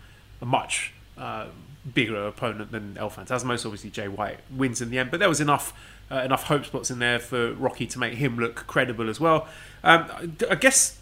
a 0.42 0.46
much 0.46 0.94
uh, 1.20 1.48
bigger 1.94 2.28
opponent 2.28 2.72
than 2.72 2.98
El 2.98 3.10
Phantasmo, 3.10 3.58
so 3.58 3.70
obviously 3.70 3.90
Jay 3.90 4.08
White 4.08 4.40
wins 4.50 4.82
in 4.82 4.90
the 4.90 4.98
end. 5.00 5.12
But 5.12 5.20
there 5.20 5.30
was 5.30 5.42
enough 5.42 5.74
uh, 6.12 6.22
enough 6.22 6.44
hope 6.44 6.66
spots 6.66 6.90
in 6.90 7.00
there 7.00 7.20
for 7.20 7.54
Rocky 7.54 7.86
to 7.88 8.00
make 8.00 8.16
him 8.16 8.38
look 8.38 8.68
credible 8.68 9.10
as 9.10 9.20
well. 9.20 9.48
Um, 9.84 10.36
I 10.50 10.56
guess 10.56 11.00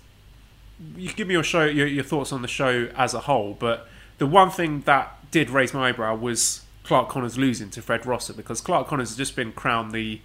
you 0.95 1.11
give 1.13 1.27
me 1.27 1.33
your 1.33 1.43
show 1.43 1.65
your, 1.65 1.87
your 1.87 2.03
thoughts 2.03 2.31
on 2.31 2.41
the 2.41 2.47
show 2.47 2.89
as 2.95 3.13
a 3.13 3.21
whole, 3.21 3.55
but 3.57 3.87
the 4.17 4.27
one 4.27 4.49
thing 4.49 4.81
that 4.81 5.31
did 5.31 5.49
raise 5.49 5.73
my 5.73 5.89
eyebrow 5.89 6.15
was 6.15 6.61
Clark 6.83 7.09
Connors 7.09 7.37
losing 7.37 7.69
to 7.71 7.81
Fred 7.81 8.05
Rosser 8.05 8.33
because 8.33 8.61
Clark 8.61 8.87
Connors 8.87 9.09
has 9.09 9.17
just 9.17 9.35
been 9.35 9.51
crowned 9.51 9.91
the 9.91 10.21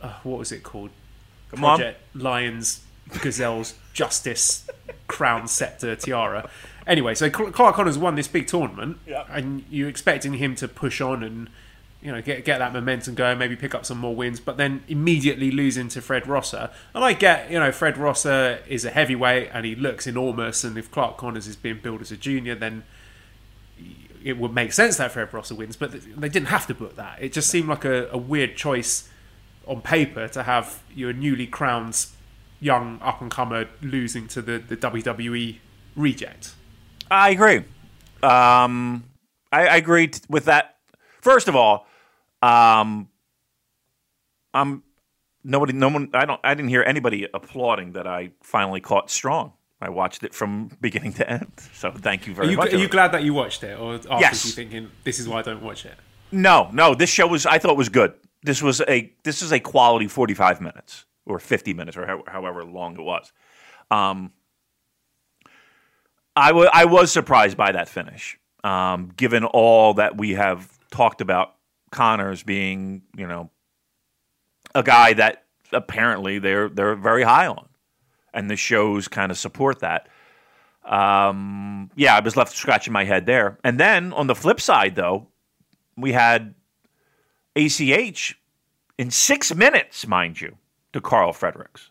uh, 0.00 0.14
what 0.22 0.38
was 0.38 0.52
it 0.52 0.62
called? 0.62 0.90
Come 1.50 1.60
Project 1.60 2.00
on. 2.14 2.20
Lions 2.20 2.84
Gazelle's 3.10 3.74
Justice 3.92 4.68
Crown 5.06 5.48
Scepter 5.48 5.96
Tiara. 5.96 6.48
Anyway, 6.88 7.14
so 7.14 7.28
Clark 7.28 7.76
Connors 7.76 7.98
won 7.98 8.14
this 8.14 8.28
big 8.28 8.46
tournament, 8.46 8.98
yeah. 9.06 9.24
and 9.28 9.62
you're 9.70 9.90
expecting 9.90 10.32
him 10.32 10.54
to 10.56 10.66
push 10.66 11.02
on 11.02 11.22
and 11.22 11.50
you 12.00 12.10
know 12.10 12.22
get 12.22 12.46
get 12.46 12.58
that 12.58 12.72
momentum 12.72 13.14
going, 13.14 13.36
maybe 13.36 13.56
pick 13.56 13.74
up 13.74 13.84
some 13.84 13.98
more 13.98 14.16
wins, 14.16 14.40
but 14.40 14.56
then 14.56 14.82
immediately 14.88 15.50
losing 15.50 15.88
to 15.88 16.00
Fred 16.00 16.26
Rosser. 16.26 16.70
And 16.94 17.04
I 17.04 17.12
get, 17.12 17.50
you 17.50 17.58
know, 17.58 17.70
Fred 17.72 17.98
Rosser 17.98 18.60
is 18.66 18.86
a 18.86 18.90
heavyweight 18.90 19.50
and 19.52 19.66
he 19.66 19.74
looks 19.74 20.06
enormous, 20.06 20.64
and 20.64 20.78
if 20.78 20.90
Clark 20.90 21.18
Connors 21.18 21.46
is 21.46 21.56
being 21.56 21.78
billed 21.82 22.00
as 22.00 22.10
a 22.10 22.16
junior, 22.16 22.54
then 22.54 22.84
it 24.24 24.38
would 24.38 24.54
make 24.54 24.72
sense 24.72 24.96
that 24.96 25.12
Fred 25.12 25.32
Rosser 25.32 25.54
wins, 25.54 25.76
but 25.76 25.92
they 25.92 26.28
didn't 26.30 26.48
have 26.48 26.66
to 26.68 26.74
book 26.74 26.96
that. 26.96 27.18
It 27.20 27.34
just 27.34 27.50
seemed 27.50 27.68
like 27.68 27.84
a, 27.84 28.08
a 28.10 28.18
weird 28.18 28.56
choice 28.56 29.08
on 29.66 29.82
paper 29.82 30.26
to 30.28 30.42
have 30.44 30.82
your 30.94 31.12
newly 31.12 31.46
crowned 31.46 32.06
young 32.60 32.98
up 33.02 33.20
and 33.20 33.30
comer 33.30 33.68
losing 33.82 34.26
to 34.28 34.40
the, 34.40 34.58
the 34.58 34.76
WWE 34.76 35.58
reject. 35.94 36.54
I 37.10 37.30
agree. 37.30 37.58
Um, 38.22 39.04
I, 39.52 39.66
I 39.66 39.76
agree 39.76 40.08
t- 40.08 40.20
with 40.28 40.46
that. 40.46 40.76
First 41.20 41.48
of 41.48 41.56
all, 41.56 41.86
um, 42.42 43.08
I'm 44.54 44.82
nobody. 45.44 45.72
No 45.72 45.88
one. 45.88 46.10
I 46.14 46.24
don't. 46.24 46.40
I 46.44 46.54
didn't 46.54 46.68
hear 46.68 46.82
anybody 46.82 47.26
applauding 47.32 47.92
that 47.92 48.06
I 48.06 48.30
finally 48.42 48.80
caught 48.80 49.10
strong. 49.10 49.52
I 49.80 49.90
watched 49.90 50.24
it 50.24 50.34
from 50.34 50.70
beginning 50.80 51.12
to 51.14 51.30
end. 51.30 51.52
So 51.72 51.90
thank 51.90 52.26
you 52.26 52.34
very 52.34 52.48
are 52.48 52.50
you, 52.50 52.56
much. 52.56 52.72
Are 52.72 52.78
you 52.78 52.88
glad 52.88 53.12
that 53.12 53.22
you 53.22 53.34
watched 53.34 53.62
it, 53.62 53.78
or 53.78 53.94
after 53.94 54.08
yes. 54.20 54.44
you 54.44 54.52
thinking 54.52 54.90
this 55.04 55.18
is 55.18 55.28
why 55.28 55.38
I 55.38 55.42
don't 55.42 55.62
watch 55.62 55.84
it? 55.84 55.94
No, 56.30 56.68
no. 56.72 56.94
This 56.94 57.10
show 57.10 57.26
was. 57.26 57.46
I 57.46 57.58
thought 57.58 57.72
it 57.72 57.76
was 57.76 57.88
good. 57.88 58.14
This 58.42 58.62
was 58.62 58.80
a. 58.82 59.12
This 59.24 59.42
is 59.42 59.52
a 59.52 59.60
quality 59.60 60.08
forty 60.08 60.34
five 60.34 60.60
minutes 60.60 61.04
or 61.28 61.38
50 61.38 61.74
minutes 61.74 61.96
or 61.96 62.22
however 62.26 62.64
long 62.64 62.94
it 62.98 63.02
was. 63.02 63.32
Um, 63.90 64.32
I, 66.38 66.48
w- 66.48 66.70
I 66.72 66.84
was 66.84 67.12
surprised 67.12 67.56
by 67.56 67.72
that 67.72 67.88
finish, 67.88 68.38
um, 68.64 69.12
given 69.16 69.44
all 69.44 69.94
that 69.94 70.16
we 70.16 70.34
have 70.34 70.78
talked 70.90 71.20
about 71.20 71.54
Connors 71.90 72.42
being, 72.42 73.02
you 73.16 73.26
know, 73.26 73.50
a 74.74 74.82
guy 74.82 75.14
that 75.14 75.44
apparently 75.72 76.38
they're 76.38 76.68
they're 76.68 76.94
very 76.94 77.22
high 77.22 77.46
on, 77.46 77.68
and 78.34 78.50
the 78.50 78.56
shows 78.56 79.08
kind 79.08 79.32
of 79.32 79.38
support 79.38 79.80
that. 79.80 80.08
Um, 80.84 81.90
yeah, 81.96 82.16
I 82.16 82.20
was 82.20 82.36
left 82.36 82.56
scratching 82.56 82.92
my 82.92 83.04
head 83.04 83.26
there. 83.26 83.58
And 83.62 83.78
then 83.78 84.12
on 84.12 84.26
the 84.26 84.34
flip 84.34 84.60
side, 84.60 84.94
though, 84.94 85.28
we 85.96 86.12
had 86.12 86.54
ACH 87.56 88.38
in 88.96 89.10
six 89.10 89.54
minutes, 89.54 90.06
mind 90.06 90.40
you, 90.40 90.56
to 90.92 91.00
Karl 91.00 91.32
Fredericks. 91.32 91.90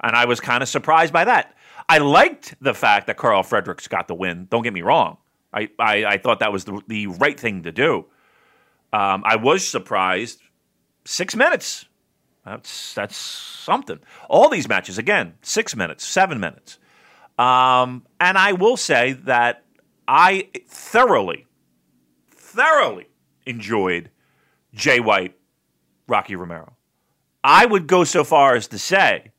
And 0.00 0.16
I 0.16 0.24
was 0.24 0.40
kind 0.40 0.62
of 0.62 0.68
surprised 0.68 1.12
by 1.12 1.24
that. 1.24 1.54
I 1.92 1.98
liked 1.98 2.54
the 2.58 2.72
fact 2.72 3.06
that 3.08 3.18
Karl 3.18 3.42
Fredericks 3.42 3.86
got 3.86 4.08
the 4.08 4.14
win. 4.14 4.46
Don't 4.50 4.62
get 4.62 4.72
me 4.72 4.80
wrong. 4.80 5.18
I, 5.52 5.68
I, 5.78 6.04
I 6.06 6.16
thought 6.16 6.38
that 6.38 6.50
was 6.50 6.64
the, 6.64 6.80
the 6.88 7.08
right 7.08 7.38
thing 7.38 7.64
to 7.64 7.70
do. 7.70 8.06
Um, 8.94 9.22
I 9.26 9.36
was 9.36 9.68
surprised. 9.68 10.40
Six 11.04 11.36
minutes. 11.36 11.84
That's 12.46 12.94
that's 12.94 13.14
something. 13.14 13.98
All 14.30 14.48
these 14.48 14.70
matches, 14.70 14.96
again, 14.96 15.34
six 15.42 15.76
minutes, 15.76 16.02
seven 16.06 16.40
minutes. 16.40 16.78
Um, 17.38 18.06
and 18.18 18.38
I 18.38 18.52
will 18.52 18.78
say 18.78 19.12
that 19.24 19.62
I 20.08 20.48
thoroughly, 20.66 21.46
thoroughly 22.30 23.08
enjoyed 23.44 24.08
Jay 24.72 24.98
White, 24.98 25.34
Rocky 26.08 26.36
Romero. 26.36 26.72
I 27.44 27.66
would 27.66 27.86
go 27.86 28.04
so 28.04 28.24
far 28.24 28.54
as 28.54 28.68
to 28.68 28.78
say, 28.78 29.32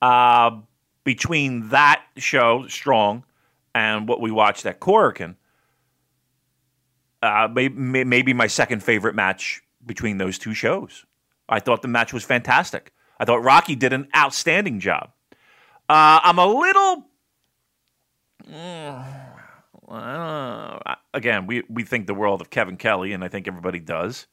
uh, 0.00 0.62
between 1.08 1.70
that 1.70 2.02
show, 2.18 2.66
Strong, 2.68 3.24
and 3.74 4.06
what 4.06 4.20
we 4.20 4.30
watched 4.30 4.66
at 4.66 4.78
Korakuen, 4.78 5.36
uh, 7.22 7.48
maybe, 7.50 8.04
maybe 8.04 8.34
my 8.34 8.46
second 8.46 8.82
favorite 8.82 9.14
match 9.14 9.62
between 9.86 10.18
those 10.18 10.38
two 10.38 10.52
shows. 10.52 11.06
I 11.48 11.60
thought 11.60 11.80
the 11.80 11.88
match 11.88 12.12
was 12.12 12.24
fantastic. 12.24 12.92
I 13.18 13.24
thought 13.24 13.42
Rocky 13.42 13.74
did 13.74 13.94
an 13.94 14.08
outstanding 14.14 14.80
job. 14.80 15.12
Uh, 15.88 16.20
I'm 16.22 16.38
a 16.38 16.46
little. 16.46 17.06
Uh, 19.88 20.78
again, 21.14 21.46
we, 21.46 21.62
we 21.70 21.84
think 21.84 22.06
the 22.06 22.12
world 22.12 22.42
of 22.42 22.50
Kevin 22.50 22.76
Kelly, 22.76 23.14
and 23.14 23.24
I 23.24 23.28
think 23.28 23.48
everybody 23.48 23.80
does. 23.80 24.26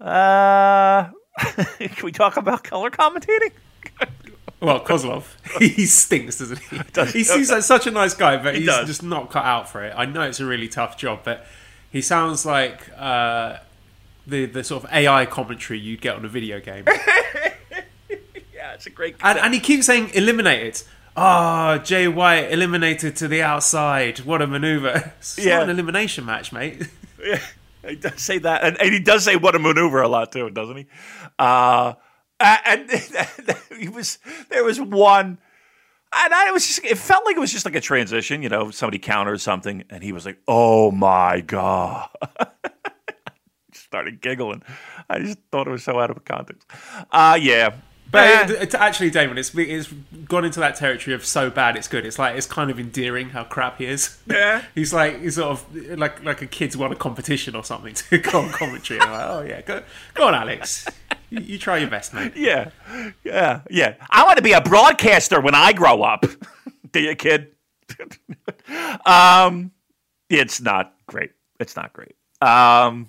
Uh, 0.00 1.10
Can 1.80 2.04
we 2.04 2.12
talk 2.12 2.36
about 2.36 2.62
color 2.62 2.90
commentating? 2.90 3.50
well, 4.62 4.78
Koslov, 4.84 5.24
he 5.58 5.86
stinks, 5.86 6.38
doesn't 6.38 6.60
he? 6.60 6.78
Does, 6.92 7.12
he 7.12 7.24
seems 7.24 7.50
like 7.50 7.64
such 7.64 7.88
a 7.88 7.90
nice 7.90 8.14
guy, 8.14 8.36
but 8.36 8.54
he's 8.54 8.66
does. 8.66 8.86
just 8.86 9.02
not 9.02 9.28
cut 9.28 9.44
out 9.44 9.68
for 9.68 9.82
it. 9.84 9.92
I 9.96 10.06
know 10.06 10.22
it's 10.22 10.38
a 10.38 10.46
really 10.46 10.68
tough 10.68 10.96
job, 10.96 11.20
but 11.24 11.44
he 11.90 12.00
sounds 12.00 12.46
like 12.46 12.88
uh, 12.96 13.56
the 14.26 14.46
the 14.46 14.62
sort 14.62 14.84
of 14.84 14.90
AI 14.92 15.26
commentary 15.26 15.80
you'd 15.80 16.00
get 16.00 16.14
on 16.14 16.24
a 16.24 16.28
video 16.28 16.60
game. 16.60 16.84
yeah, 18.54 18.74
it's 18.74 18.86
a 18.86 18.90
great. 18.90 19.16
And, 19.20 19.38
and, 19.38 19.52
he 19.52 19.58
keeps 19.58 19.86
saying 19.86 20.10
"eliminate 20.14 20.62
it." 20.62 20.88
Oh, 21.16 21.78
Jay 21.78 22.06
White 22.08 22.52
eliminated 22.52 23.16
to 23.16 23.28
the 23.28 23.42
outside. 23.42 24.20
What 24.20 24.40
a 24.40 24.46
maneuver. 24.46 25.12
It's 25.18 25.38
Yeah. 25.38 25.58
not 25.58 25.64
an 25.64 25.70
elimination 25.70 26.24
match, 26.24 26.52
mate. 26.52 26.88
Yeah, 27.22 27.40
he 27.86 27.96
does 27.96 28.20
say 28.22 28.38
that, 28.38 28.64
and, 28.64 28.80
and 28.80 28.92
he 28.92 29.00
does 29.00 29.24
say 29.24 29.34
"what 29.36 29.56
a 29.56 29.58
maneuver" 29.58 30.00
a 30.02 30.08
lot 30.08 30.30
too, 30.32 30.48
doesn't 30.50 30.76
he? 30.76 30.86
Uh, 31.38 31.94
and 32.42 32.90
he 33.78 33.88
was 33.88 34.18
there 34.50 34.64
was 34.64 34.80
one, 34.80 35.38
and 36.14 36.34
I 36.34 36.50
was 36.50 36.66
just, 36.66 36.84
it 36.84 36.98
felt 36.98 37.24
like 37.24 37.36
it 37.36 37.40
was 37.40 37.52
just 37.52 37.64
like 37.64 37.74
a 37.74 37.80
transition, 37.80 38.42
you 38.42 38.48
know, 38.48 38.70
somebody 38.70 38.98
countered 38.98 39.40
something, 39.40 39.84
and 39.90 40.02
he 40.02 40.12
was 40.12 40.26
like, 40.26 40.38
"Oh 40.48 40.90
my 40.90 41.40
god." 41.40 42.08
Started 43.74 44.20
giggling. 44.20 44.62
I 45.08 45.18
just 45.18 45.38
thought 45.50 45.66
it 45.66 45.70
was 45.70 45.82
so 45.84 45.98
out 46.00 46.10
of 46.10 46.24
context. 46.24 46.66
Uh 47.10 47.38
yeah. 47.40 47.74
But 48.10 48.50
it, 48.50 48.62
it- 48.62 48.74
actually, 48.74 49.08
Damon, 49.10 49.38
it's 49.38 49.54
it's 49.54 49.88
gone 50.26 50.44
into 50.44 50.60
that 50.60 50.76
territory 50.76 51.14
of 51.14 51.24
so 51.24 51.48
bad 51.50 51.76
it's 51.76 51.88
good. 51.88 52.04
It's 52.04 52.18
like 52.18 52.36
it's 52.36 52.46
kind 52.46 52.70
of 52.70 52.78
endearing 52.78 53.30
how 53.30 53.44
crap 53.44 53.78
he 53.78 53.86
is. 53.86 54.18
Yeah. 54.26 54.62
he's 54.74 54.92
like 54.92 55.20
he's 55.20 55.36
sort 55.36 55.48
of 55.48 55.98
like 55.98 56.22
like 56.24 56.42
a 56.42 56.46
kid's 56.46 56.76
won 56.76 56.92
a 56.92 56.96
competition 56.96 57.54
or 57.54 57.64
something 57.64 57.94
to 57.94 58.18
go 58.18 58.40
on 58.40 58.50
commentary. 58.50 59.00
And 59.00 59.10
I'm 59.10 59.12
like, 59.18 59.28
oh 59.30 59.42
yeah, 59.48 59.60
go 59.62 59.82
go 60.14 60.26
on, 60.28 60.34
Alex. 60.34 60.86
You, 61.40 61.58
try 61.58 61.78
your 61.78 61.88
best, 61.88 62.12
mate. 62.12 62.32
Yeah, 62.36 62.70
yeah, 63.24 63.62
yeah. 63.70 63.94
I 64.10 64.24
want 64.24 64.36
to 64.36 64.42
be 64.42 64.52
a 64.52 64.60
broadcaster 64.60 65.40
when 65.40 65.54
I 65.54 65.72
grow 65.72 66.02
up. 66.02 66.26
Do 66.92 67.00
you, 67.00 67.14
kid? 67.16 67.52
um, 69.06 69.72
it's 70.28 70.60
not 70.60 70.94
great. 71.06 71.30
It's 71.58 71.74
not 71.74 71.92
great. 71.92 72.16
Um, 72.42 73.08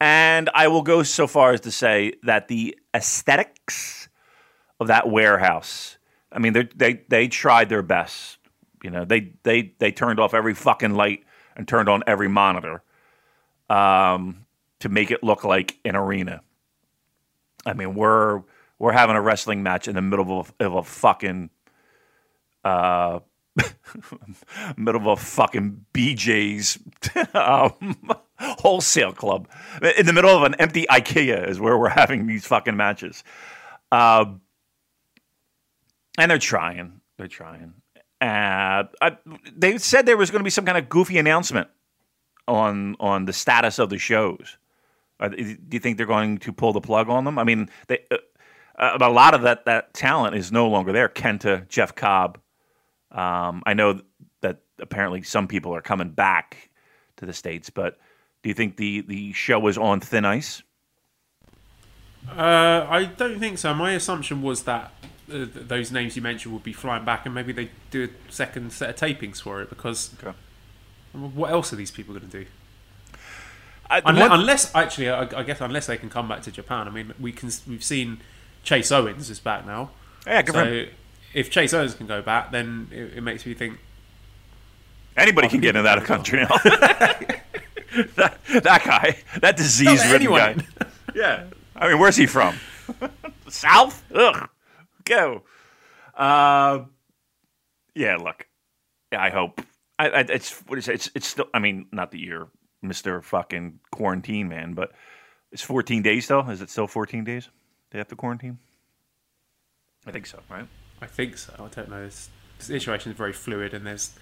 and 0.00 0.48
I 0.54 0.68
will 0.68 0.82
go 0.82 1.02
so 1.02 1.26
far 1.26 1.52
as 1.52 1.60
to 1.62 1.70
say 1.70 2.14
that 2.22 2.48
the 2.48 2.78
aesthetics 2.94 4.08
of 4.80 4.86
that 4.86 5.08
warehouse. 5.08 5.98
I 6.32 6.38
mean, 6.38 6.54
they 6.54 6.68
they 6.74 7.02
they 7.08 7.28
tried 7.28 7.68
their 7.68 7.82
best. 7.82 8.38
You 8.82 8.90
know, 8.90 9.04
they 9.04 9.32
they 9.42 9.74
they 9.78 9.92
turned 9.92 10.18
off 10.18 10.32
every 10.32 10.54
fucking 10.54 10.94
light 10.94 11.24
and 11.56 11.68
turned 11.68 11.88
on 11.88 12.02
every 12.06 12.28
monitor 12.28 12.82
um, 13.68 14.43
to 14.80 14.88
make 14.88 15.10
it 15.10 15.22
look 15.22 15.44
like 15.44 15.78
an 15.84 15.96
arena. 15.96 16.42
I 17.66 17.72
mean, 17.72 17.94
we're 17.94 18.42
we're 18.78 18.92
having 18.92 19.16
a 19.16 19.22
wrestling 19.22 19.62
match 19.62 19.88
in 19.88 19.94
the 19.94 20.02
middle 20.02 20.40
of 20.40 20.52
a, 20.60 20.64
of 20.64 20.74
a 20.74 20.82
fucking 20.82 21.50
uh, 22.64 23.20
middle 24.76 25.00
of 25.00 25.06
a 25.06 25.16
fucking 25.16 25.84
BJ's 25.94 26.78
um, 27.34 28.10
wholesale 28.38 29.12
club 29.12 29.48
in 29.96 30.06
the 30.06 30.12
middle 30.12 30.36
of 30.36 30.42
an 30.42 30.54
empty 30.56 30.86
IKEA 30.90 31.48
is 31.48 31.60
where 31.60 31.78
we're 31.78 31.88
having 31.88 32.26
these 32.26 32.46
fucking 32.46 32.76
matches. 32.76 33.22
Um, 33.92 34.40
and 36.18 36.30
they're 36.30 36.38
trying. 36.38 37.00
They're 37.16 37.28
trying. 37.28 37.74
Uh, 38.20 38.84
I, 39.00 39.18
they 39.54 39.78
said 39.78 40.06
there 40.06 40.16
was 40.16 40.30
going 40.30 40.40
to 40.40 40.44
be 40.44 40.50
some 40.50 40.64
kind 40.64 40.78
of 40.78 40.88
goofy 40.88 41.18
announcement 41.18 41.68
on 42.46 42.96
on 43.00 43.24
the 43.24 43.32
status 43.32 43.78
of 43.78 43.90
the 43.90 43.98
shows. 43.98 44.56
Do 45.20 45.36
you 45.70 45.80
think 45.80 45.96
they're 45.96 46.06
going 46.06 46.38
to 46.38 46.52
pull 46.52 46.72
the 46.72 46.80
plug 46.80 47.08
on 47.08 47.24
them? 47.24 47.38
I 47.38 47.44
mean, 47.44 47.70
they, 47.86 48.00
uh, 48.10 48.16
uh, 48.76 48.98
a 49.00 49.10
lot 49.10 49.34
of 49.34 49.42
that 49.42 49.64
that 49.66 49.94
talent 49.94 50.36
is 50.36 50.50
no 50.50 50.68
longer 50.68 50.92
there. 50.92 51.08
Kenta, 51.08 51.68
Jeff 51.68 51.94
Cobb. 51.94 52.38
Um, 53.10 53.62
I 53.64 53.74
know 53.74 54.00
that 54.40 54.60
apparently 54.80 55.22
some 55.22 55.46
people 55.46 55.74
are 55.74 55.80
coming 55.80 56.10
back 56.10 56.70
to 57.16 57.26
the 57.26 57.32
states, 57.32 57.70
but 57.70 57.98
do 58.42 58.48
you 58.48 58.54
think 58.54 58.76
the 58.76 59.02
the 59.02 59.32
show 59.32 59.66
is 59.68 59.78
on 59.78 60.00
thin 60.00 60.24
ice? 60.24 60.62
Uh, 62.28 62.86
I 62.88 63.04
don't 63.04 63.38
think 63.38 63.58
so. 63.58 63.72
My 63.74 63.92
assumption 63.92 64.42
was 64.42 64.64
that 64.64 64.92
uh, 65.28 65.32
th- 65.32 65.50
those 65.54 65.92
names 65.92 66.16
you 66.16 66.22
mentioned 66.22 66.54
would 66.54 66.64
be 66.64 66.72
flying 66.72 67.04
back, 67.04 67.26
and 67.26 67.34
maybe 67.34 67.52
they 67.52 67.70
do 67.90 68.04
a 68.04 68.32
second 68.32 68.72
set 68.72 68.90
of 68.90 68.96
tapings 68.96 69.40
for 69.42 69.62
it. 69.62 69.68
Because 69.68 70.10
Okay. 70.22 70.36
what 71.12 71.50
else 71.50 71.72
are 71.72 71.76
these 71.76 71.90
people 71.90 72.14
going 72.14 72.28
to 72.28 72.44
do? 72.44 72.46
I, 73.94 74.02
Unless, 74.06 74.30
one- 74.30 74.40
unless 74.40 74.74
actually, 74.74 75.08
I, 75.08 75.22
I 75.38 75.42
guess 75.44 75.60
unless 75.60 75.86
they 75.86 75.96
can 75.96 76.10
come 76.10 76.26
back 76.28 76.42
to 76.42 76.50
Japan. 76.50 76.88
I 76.88 76.90
mean, 76.90 77.14
we 77.20 77.30
can 77.30 77.50
we've 77.68 77.84
seen 77.84 78.20
Chase 78.64 78.90
Owens 78.90 79.30
is 79.30 79.38
back 79.38 79.64
now. 79.64 79.90
yeah, 80.26 80.42
good 80.42 80.54
for 80.54 80.64
him. 80.64 80.88
If 81.32 81.50
Chase 81.50 81.72
Owens 81.72 81.94
can 81.94 82.06
go 82.08 82.20
back, 82.20 82.50
then 82.50 82.88
it, 82.90 83.18
it 83.18 83.20
makes 83.22 83.46
me 83.46 83.54
think. 83.54 83.78
Anybody 85.16 85.48
can 85.48 85.60
get 85.60 85.76
into 85.76 85.82
that 85.82 86.02
country 86.04 86.40
now. 86.40 86.48
that, 88.16 88.38
that 88.48 88.82
guy, 88.84 89.16
that 89.40 89.56
disease-ridden 89.56 90.26
guy. 90.28 90.56
Yeah, 91.14 91.44
I 91.76 91.88
mean, 91.88 92.00
where's 92.00 92.16
he 92.16 92.26
from? 92.26 92.56
South? 93.48 94.02
Ugh. 94.12 94.48
Go. 95.04 95.42
Uh, 96.16 96.84
yeah. 97.94 98.16
Look, 98.16 98.46
I 99.12 99.30
hope. 99.30 99.60
I, 100.00 100.08
I, 100.08 100.20
it's 100.22 100.50
what 100.66 100.78
is 100.80 100.88
it? 100.88 100.94
It's 100.94 101.10
it's 101.14 101.26
still. 101.28 101.46
I 101.54 101.60
mean, 101.60 101.86
not 101.92 102.10
that 102.10 102.18
you're 102.18 102.48
Mister 102.84 103.20
Fucking 103.22 103.80
Quarantine 103.90 104.48
Man, 104.48 104.74
but 104.74 104.92
it's 105.52 105.62
14 105.62 106.02
days 106.02 106.28
though. 106.28 106.48
Is 106.48 106.60
it 106.60 106.70
still 106.70 106.86
14 106.86 107.24
days? 107.24 107.48
They 107.90 107.98
have 107.98 108.08
to 108.08 108.16
quarantine. 108.16 108.58
I 110.06 110.10
think 110.10 110.26
so, 110.26 110.40
right? 110.50 110.66
I 111.00 111.06
think 111.06 111.38
so. 111.38 111.52
I 111.54 111.68
don't 111.68 111.88
know. 111.88 112.04
This 112.04 112.28
the 112.58 112.64
situation 112.64 113.12
is 113.12 113.18
very 113.18 113.32
fluid, 113.32 113.74
and 113.74 113.86
there's 113.86 114.12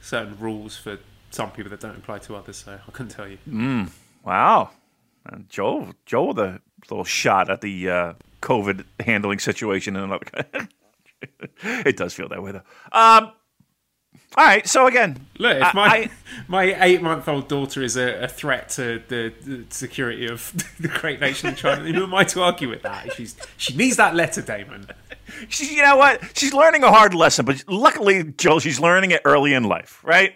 certain 0.00 0.36
rules 0.38 0.76
for 0.76 0.98
some 1.30 1.50
people 1.50 1.70
that 1.70 1.80
don't 1.80 1.96
apply 1.96 2.18
to 2.20 2.36
others. 2.36 2.58
So 2.58 2.78
I 2.86 2.90
couldn't 2.90 3.10
tell 3.12 3.28
you. 3.28 3.38
Wow. 4.24 4.70
And 5.26 5.48
Joel, 5.48 5.92
Joel, 6.06 6.34
the 6.34 6.60
little 6.90 7.04
shot 7.04 7.48
at 7.50 7.60
the 7.60 7.88
uh, 7.88 8.12
COVID 8.40 8.84
handling 9.00 9.38
situation 9.38 9.96
in 9.96 10.02
another. 10.02 10.26
it 11.62 11.96
does 11.96 12.14
feel 12.14 12.28
that 12.28 12.42
way, 12.42 12.52
though. 12.52 12.62
Um, 12.92 13.32
all 14.36 14.44
right. 14.44 14.66
So 14.66 14.86
again, 14.86 15.26
Look, 15.38 15.56
if 15.60 15.74
my 15.74 15.86
I- 15.86 16.10
my 16.48 16.84
eight 16.84 17.02
month 17.02 17.28
old 17.28 17.48
daughter 17.48 17.82
is 17.82 17.96
a, 17.96 18.24
a 18.24 18.28
threat 18.28 18.68
to 18.70 19.02
the, 19.08 19.32
the 19.42 19.64
security 19.70 20.26
of 20.26 20.52
the 20.80 20.88
great 20.88 21.20
nation 21.20 21.48
of 21.50 21.56
China, 21.56 21.82
who 21.92 22.04
am 22.04 22.14
I 22.14 22.24
to 22.24 22.42
argue 22.42 22.68
with 22.68 22.82
that? 22.82 23.12
She's 23.14 23.36
she 23.56 23.74
needs 23.76 23.96
that 23.96 24.14
letter, 24.14 24.42
Damon. 24.42 24.86
she, 25.48 25.76
you 25.76 25.82
know 25.82 25.96
what? 25.96 26.20
She's 26.36 26.54
learning 26.54 26.82
a 26.82 26.90
hard 26.90 27.14
lesson, 27.14 27.44
but 27.44 27.62
luckily, 27.68 28.24
Joel, 28.36 28.60
she's 28.60 28.80
learning 28.80 29.10
it 29.10 29.22
early 29.24 29.54
in 29.54 29.64
life, 29.64 30.00
right? 30.04 30.34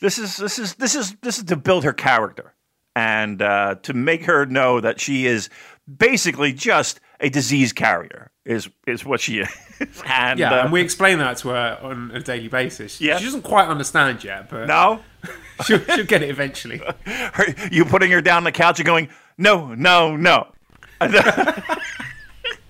This 0.00 0.18
is 0.18 0.36
this 0.36 0.58
is 0.58 0.74
this 0.76 0.94
is 0.94 1.14
this 1.22 1.38
is 1.38 1.44
to 1.44 1.56
build 1.56 1.84
her 1.84 1.92
character 1.92 2.54
and 2.94 3.42
uh, 3.42 3.76
to 3.82 3.92
make 3.94 4.24
her 4.24 4.46
know 4.46 4.80
that 4.80 5.00
she 5.00 5.26
is 5.26 5.48
basically 5.96 6.52
just 6.52 7.00
a 7.20 7.28
disease 7.28 7.72
carrier. 7.72 8.30
Is 8.44 8.68
is 8.86 9.04
what 9.04 9.20
she 9.20 9.38
is. 9.40 9.48
and, 10.06 10.38
Yeah, 10.38 10.52
uh, 10.52 10.62
and 10.64 10.72
we 10.72 10.80
explain 10.80 11.18
that 11.18 11.36
to 11.38 11.48
her 11.50 11.78
on 11.82 12.10
a 12.12 12.20
daily 12.20 12.48
basis. 12.48 13.00
Yeah. 13.00 13.18
She 13.18 13.24
doesn't 13.24 13.42
quite 13.42 13.68
understand 13.68 14.24
yet, 14.24 14.48
but 14.48 14.66
no. 14.66 15.00
she'll, 15.66 15.80
she'll 15.80 16.06
get 16.06 16.22
it 16.22 16.30
eventually. 16.30 16.80
her, 17.06 17.44
you 17.70 17.84
putting 17.84 18.10
her 18.10 18.22
down 18.22 18.38
on 18.38 18.44
the 18.44 18.52
couch 18.52 18.78
and 18.78 18.86
going, 18.86 19.08
no, 19.36 19.74
no, 19.74 20.16
no. 20.16 20.46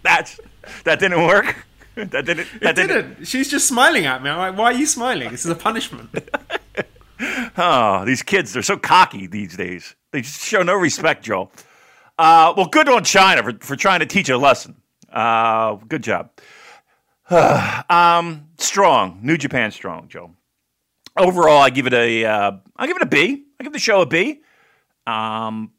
That's 0.03 0.41
that 0.85 0.99
didn't 0.99 1.25
work. 1.25 1.65
That 1.95 2.25
didn't. 2.27 2.47
That 2.61 2.79
It 2.79 2.87
didn't. 2.89 3.25
She's 3.27 3.51
just 3.51 3.69
smiling 3.69 4.07
at 4.07 4.23
me. 4.23 4.31
I'm 4.31 4.39
like, 4.39 4.57
why 4.59 4.73
are 4.73 4.77
you 4.77 4.87
smiling? 4.87 5.31
This 5.31 5.45
is 5.45 5.51
a 5.51 5.55
punishment. 5.55 6.11
Oh, 7.57 8.05
these 8.05 8.23
kids, 8.23 8.53
they're 8.53 8.63
so 8.63 8.77
cocky 8.77 9.27
these 9.27 9.57
days. 9.57 9.97
They 10.13 10.21
just 10.21 10.43
show 10.45 10.63
no 10.63 10.75
respect, 10.75 11.25
Joel. 11.25 11.51
Uh, 12.19 12.53
well, 12.57 12.67
good 12.67 12.89
on 12.89 13.05
China 13.05 13.43
for, 13.43 13.53
for 13.61 13.77
trying 13.77 14.01
to 14.01 14.07
teach 14.07 14.29
a 14.29 14.37
lesson. 14.37 14.77
Uh, 15.11 15.77
good 15.77 16.03
job. 16.03 16.31
um, 17.91 18.49
strong. 18.59 19.21
New 19.23 19.37
Japan 19.37 19.71
strong, 19.71 20.09
Joe. 20.09 20.33
Overall, 21.17 21.63
I 21.63 21.71
give 21.71 21.87
it 21.87 21.95
a, 21.95 22.25
uh, 22.25 22.53
I 22.77 22.87
give 22.87 22.97
it 22.97 23.03
a 23.03 23.07
B. 23.07 23.45
I 23.59 23.65
give 23.65 23.73
the 23.73 23.79
show 23.79 24.03
a 24.03 24.07
B. 24.07 24.41
Um, 25.07 25.73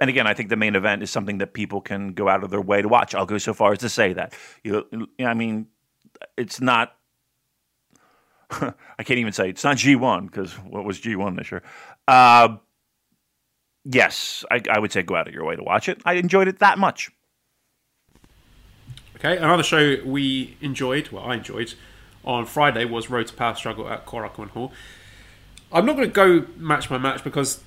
and 0.00 0.10
again, 0.10 0.26
I 0.26 0.34
think 0.34 0.48
the 0.48 0.56
main 0.56 0.74
event 0.74 1.02
is 1.02 1.10
something 1.10 1.38
that 1.38 1.54
people 1.54 1.80
can 1.80 2.12
go 2.14 2.28
out 2.28 2.42
of 2.42 2.50
their 2.50 2.60
way 2.60 2.82
to 2.82 2.88
watch. 2.88 3.14
I'll 3.14 3.26
go 3.26 3.38
so 3.38 3.54
far 3.54 3.72
as 3.72 3.78
to 3.78 3.88
say 3.88 4.12
that. 4.14 4.34
You, 4.64 5.08
I 5.20 5.34
mean, 5.34 5.68
it's 6.36 6.60
not 6.60 6.94
I 8.98 9.02
can't 9.02 9.18
even 9.18 9.32
say 9.32 9.48
it's 9.48 9.64
not 9.64 9.76
G1 9.76 10.26
because 10.26 10.52
what 10.58 10.84
was 10.84 11.00
G1 11.00 11.36
this 11.36 11.50
year? 11.50 11.62
Uh, 12.06 12.56
yes, 13.84 14.44
I, 14.50 14.62
I 14.70 14.78
would 14.78 14.92
say 14.92 15.02
go 15.02 15.16
out 15.16 15.28
of 15.28 15.34
your 15.34 15.44
way 15.44 15.56
to 15.56 15.62
watch 15.62 15.88
it. 15.88 16.00
I 16.04 16.14
enjoyed 16.14 16.48
it 16.48 16.58
that 16.60 16.78
much. 16.78 17.10
Okay, 19.16 19.36
another 19.36 19.62
show 19.62 19.98
we 20.04 20.56
enjoyed, 20.60 21.10
well, 21.10 21.24
I 21.24 21.34
enjoyed, 21.34 21.74
on 22.24 22.46
Friday 22.46 22.84
was 22.84 23.10
Road 23.10 23.26
to 23.28 23.34
Power 23.34 23.54
Struggle 23.54 23.88
at 23.88 24.06
Korakuen 24.06 24.50
Hall. 24.50 24.72
I'm 25.72 25.86
not 25.86 25.96
going 25.96 26.08
to 26.08 26.14
go 26.14 26.46
match 26.56 26.88
by 26.88 26.98
match 26.98 27.24
because 27.24 27.62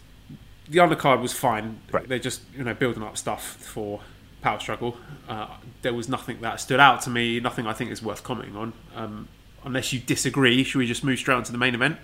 the 0.69 0.79
undercard 0.79 1.21
was 1.21 1.33
fine. 1.33 1.79
Right. 1.91 2.07
They're 2.07 2.19
just 2.19 2.41
you 2.55 2.63
know 2.63 2.73
building 2.73 3.03
up 3.03 3.17
stuff 3.17 3.55
for 3.57 4.01
Power 4.41 4.59
Struggle. 4.59 4.97
Uh, 5.27 5.47
there 5.81 5.93
was 5.93 6.07
nothing 6.07 6.41
that 6.41 6.59
stood 6.59 6.79
out 6.79 7.01
to 7.01 7.09
me. 7.09 7.39
Nothing 7.39 7.67
I 7.67 7.73
think 7.73 7.91
is 7.91 8.01
worth 8.01 8.23
commenting 8.23 8.55
on. 8.55 8.73
Um, 8.95 9.27
unless 9.63 9.91
you 9.91 9.99
disagree, 9.99 10.63
should 10.63 10.79
we 10.79 10.87
just 10.87 11.03
move 11.03 11.19
straight 11.19 11.35
on 11.35 11.43
to 11.43 11.51
the 11.51 11.57
main 11.57 11.73
event? 11.73 11.97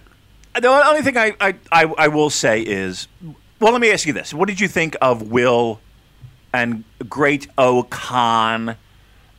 The 0.60 0.68
only 0.68 1.02
thing 1.02 1.18
I, 1.18 1.34
I, 1.40 1.56
I, 1.72 1.84
I 1.98 2.08
will 2.10 2.30
say 2.30 2.62
is 2.62 3.08
well, 3.62 3.72
let 3.72 3.80
me 3.80 3.92
ask 3.92 4.06
you 4.06 4.14
this. 4.14 4.34
What 4.34 4.48
did 4.50 4.60
you 4.60 4.68
think 4.68 4.96
of 5.02 5.32
Will 5.32 5.80
and 6.54 6.84
Great 7.08 7.48
O 7.58 7.84
Khan 7.84 8.76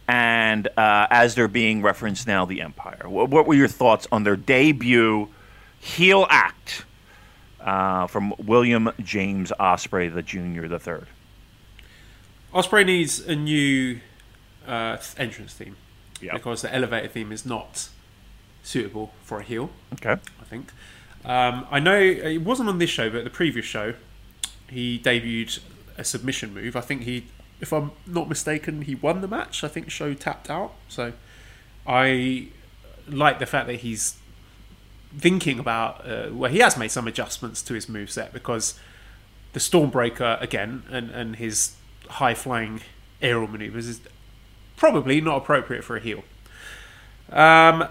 and 0.09 0.67
uh, 0.77 1.07
as 1.11 1.35
they're 1.35 1.49
being 1.49 1.81
referenced 1.83 2.27
now, 2.27 2.45
the 2.45 2.61
Empire. 2.61 3.09
What, 3.09 3.31
what 3.31 3.47
were 3.47 3.55
your 3.55 3.69
thoughts 3.69 4.07
on 4.11 4.25
their 4.25 4.37
debut 4.37 5.29
heel 5.81 6.27
act 6.29 6.85
uh, 7.61 8.07
from 8.09 8.35
William 8.39 8.91
James 9.01 9.53
Osprey, 9.59 10.09
the 10.09 10.23
Junior, 10.23 10.69
the 10.69 10.79
third? 10.79 11.07
Osprey 12.53 12.85
needs 12.85 13.21
a 13.21 13.35
new 13.35 14.01
uh, 14.67 14.99
entrance 15.17 15.55
theme 15.55 15.77
Yep. 16.21 16.35
because 16.35 16.63
the 16.63 16.75
elevator 16.75 17.09
theme 17.09 17.33
is 17.33 17.47
not 17.47 17.89
suitable 18.63 19.13
for 19.23 19.41
a 19.41 19.43
heel. 19.43 19.71
Okay. 19.95 20.13
I 20.13 20.45
think. 20.45 20.73
Um, 21.25 21.67
I 21.71 21.81
know 21.81 21.99
it 21.99 22.43
wasn't 22.43 22.69
on 22.69 22.79
this 22.79 22.91
show, 22.91 23.09
but 23.09 23.25
the 23.25 23.31
previous 23.31 23.65
show, 23.65 23.95
he 24.73 24.99
debuted 24.99 25.61
a 25.97 26.05
submission 26.05 26.55
move. 26.55 26.77
I 26.77 26.81
think 26.81 27.03
he, 27.03 27.27
if 27.61 27.73
I'm 27.73 27.93
not 28.07 28.29
mistaken, 28.29 28.83
he 28.83 28.95
won 28.95 29.21
the 29.21 29.29
match. 29.29 29.63
I 29.63 29.69
think 29.69 29.91
Sho 29.91 30.15
tapped 30.15 30.51
out. 30.51 30.73
So 30.89 31.13
I 31.87 32.49
like 33.09 33.39
the 33.39 33.47
fact 33.47 33.67
that 33.67 33.77
he's 33.77 34.17
thinking 35.17 35.59
about 35.59 36.09
uh, 36.09 36.29
well, 36.33 36.51
he 36.51 36.61
has 36.61 36.77
made 36.77 36.91
some 36.91 37.07
adjustments 37.07 37.63
to 37.63 37.75
his 37.75 37.89
move 37.89 38.11
set 38.11 38.33
because 38.33 38.79
the 39.53 39.61
Stormbreaker 39.61 40.41
again 40.41 40.85
and 40.91 41.11
and 41.11 41.37
his 41.37 41.77
high 42.09 42.35
flying 42.35 42.81
aerial 43.21 43.47
maneuvers 43.47 43.87
is 43.87 44.01
probably 44.77 45.21
not 45.21 45.37
appropriate 45.37 45.85
for 45.85 45.97
a 45.97 46.01
heel. 46.01 46.25
Um, 47.31 47.87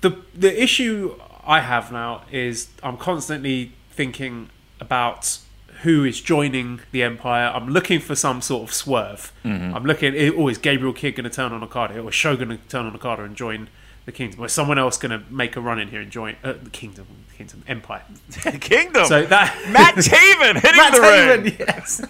the 0.00 0.18
the 0.34 0.62
issue 0.62 1.18
I 1.44 1.60
have 1.60 1.92
now 1.92 2.22
is 2.30 2.68
I'm 2.82 2.96
constantly 2.96 3.72
thinking 3.90 4.50
about 4.80 5.38
who 5.84 6.04
is 6.04 6.20
joining 6.20 6.80
the 6.92 7.02
Empire. 7.02 7.50
I'm 7.54 7.68
looking 7.68 8.00
for 8.00 8.14
some 8.14 8.42
sort 8.42 8.68
of 8.68 8.74
swerve. 8.74 9.32
I'm 9.44 9.84
looking. 9.84 10.14
Oh, 10.36 10.48
is 10.48 10.58
Gabriel 10.58 10.92
Kidd 10.92 11.14
going 11.16 11.24
to 11.24 11.30
turn 11.30 11.52
on 11.52 11.62
Okada, 11.62 12.00
or 12.00 12.10
Shogun 12.12 12.48
going 12.48 12.58
to 12.60 12.68
turn 12.68 12.84
on 12.86 12.94
Okada 12.94 13.22
and 13.22 13.36
join 13.36 13.68
the 14.06 14.12
Kingdom, 14.12 14.40
or 14.40 14.46
is 14.46 14.52
someone 14.52 14.78
else 14.78 14.98
going 14.98 15.10
to 15.18 15.22
make 15.32 15.56
a 15.56 15.60
run 15.60 15.78
in 15.78 15.88
here 15.88 16.00
and 16.00 16.10
join 16.10 16.36
uh, 16.44 16.52
the 16.62 16.68
Kingdom, 16.70 17.06
Kingdom 17.38 17.62
Empire? 17.66 18.02
Kingdom. 18.60 19.06
So 19.06 19.24
that 19.26 19.56
Matt 19.70 19.94
Taven 19.94 20.54
hitting 20.60 20.76
Matt 20.76 20.94
the 20.94 21.00
ring. 21.00 21.56
Yes. 21.60 22.02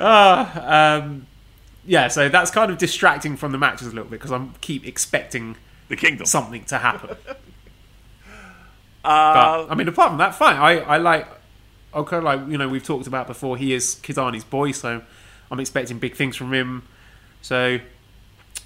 Ah, 0.00 0.96
um, 0.98 1.26
yeah, 1.84 2.08
so 2.08 2.28
that's 2.28 2.50
kind 2.50 2.70
of 2.70 2.78
distracting 2.78 3.36
from 3.36 3.52
the 3.52 3.58
matches 3.58 3.86
a 3.88 3.90
little 3.90 4.04
bit 4.04 4.20
because 4.20 4.32
I 4.32 4.46
keep 4.60 4.86
expecting 4.86 5.56
The 5.88 5.96
Kingdom. 5.96 6.26
something 6.26 6.64
to 6.66 6.78
happen. 6.78 7.16
Uh, 9.04 9.64
But, 9.64 9.70
I 9.70 9.74
mean, 9.74 9.88
apart 9.88 10.10
from 10.10 10.18
that, 10.18 10.34
fine. 10.34 10.56
I, 10.56 10.78
I 10.80 10.96
like 10.98 11.26
okay, 11.94 12.18
like 12.18 12.40
you 12.48 12.58
know 12.58 12.68
we've 12.68 12.84
talked 12.84 13.06
about 13.06 13.26
before. 13.26 13.56
He 13.56 13.72
is 13.72 13.96
Kizani's 14.02 14.44
boy, 14.44 14.72
so 14.72 15.02
I'm 15.50 15.60
expecting 15.60 15.98
big 15.98 16.14
things 16.16 16.36
from 16.36 16.52
him. 16.52 16.82
So 17.40 17.78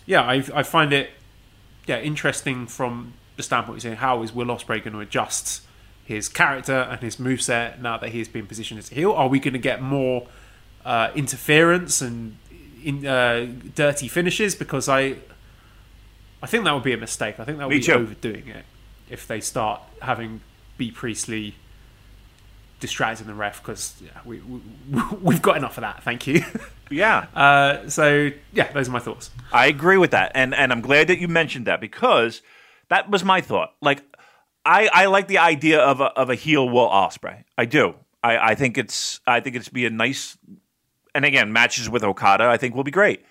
yeah, 0.06 0.22
I 0.22 0.44
I 0.54 0.62
find 0.62 0.92
it 0.92 1.10
yeah 1.86 2.00
interesting 2.00 2.66
from 2.66 3.14
the 3.36 3.42
standpoint 3.42 3.78
of 3.78 3.82
saying 3.82 3.96
how 3.96 4.22
is 4.22 4.34
Will 4.34 4.46
Ospreay 4.46 4.82
going 4.82 4.92
to 4.92 5.00
adjust 5.00 5.62
his 6.04 6.28
character 6.28 6.86
and 6.90 7.00
his 7.00 7.16
moveset 7.16 7.80
now 7.80 7.98
that 7.98 8.10
he 8.10 8.18
has 8.18 8.28
been 8.28 8.46
positioned 8.46 8.78
as 8.78 8.90
a 8.90 8.94
heel? 8.94 9.12
Are 9.12 9.28
we 9.28 9.40
going 9.40 9.52
to 9.54 9.58
get 9.58 9.82
more 9.82 10.26
uh, 10.84 11.10
interference 11.14 12.00
and 12.00 12.36
in, 12.84 13.06
uh, 13.06 13.48
dirty 13.74 14.08
finishes? 14.08 14.54
Because 14.54 14.88
I 14.88 15.16
I 16.42 16.46
think 16.46 16.64
that 16.64 16.72
would 16.72 16.84
be 16.84 16.92
a 16.92 16.98
mistake. 16.98 17.40
I 17.40 17.44
think 17.44 17.58
that 17.58 17.66
would 17.66 17.74
Me 17.74 17.78
be 17.78 17.84
too. 17.84 17.94
overdoing 17.94 18.48
it 18.48 18.64
if 19.10 19.26
they 19.26 19.40
start 19.40 19.80
having 20.02 20.40
Bea 20.78 20.90
Priestley 20.90 21.54
distracting 22.80 23.26
the 23.26 23.34
ref 23.34 23.62
because 23.62 23.94
yeah, 24.02 24.10
we, 24.24 24.40
we 24.40 24.60
we've 25.22 25.42
got 25.42 25.56
enough 25.56 25.76
of 25.76 25.82
that. 25.82 26.02
Thank 26.02 26.26
you. 26.26 26.44
yeah. 26.90 27.26
uh, 27.34 27.88
so 27.88 28.30
yeah, 28.52 28.72
those 28.72 28.88
are 28.88 28.92
my 28.92 28.98
thoughts. 28.98 29.30
I 29.52 29.66
agree 29.66 29.96
with 29.96 30.10
that, 30.12 30.32
and 30.34 30.54
and 30.54 30.72
I'm 30.72 30.80
glad 30.80 31.08
that 31.08 31.18
you 31.18 31.28
mentioned 31.28 31.66
that 31.66 31.80
because 31.80 32.42
that 32.88 33.10
was 33.10 33.24
my 33.24 33.40
thought. 33.40 33.74
Like, 33.80 34.02
I 34.64 34.88
I 34.92 35.06
like 35.06 35.28
the 35.28 35.38
idea 35.38 35.80
of 35.80 36.00
a 36.00 36.06
of 36.06 36.30
a 36.30 36.34
heel 36.34 36.68
Will 36.68 36.88
Ospreay. 36.88 37.44
I 37.56 37.64
do. 37.64 37.94
I 38.22 38.50
I 38.50 38.54
think 38.54 38.78
it's 38.78 39.20
I 39.26 39.40
think 39.40 39.56
it's 39.56 39.68
be 39.68 39.86
a 39.86 39.90
nice, 39.90 40.36
and 41.14 41.24
again 41.24 41.52
matches 41.52 41.88
with 41.88 42.04
Okada. 42.04 42.44
I 42.44 42.56
think 42.56 42.74
will 42.74 42.84
be 42.84 42.90
great. 42.90 43.24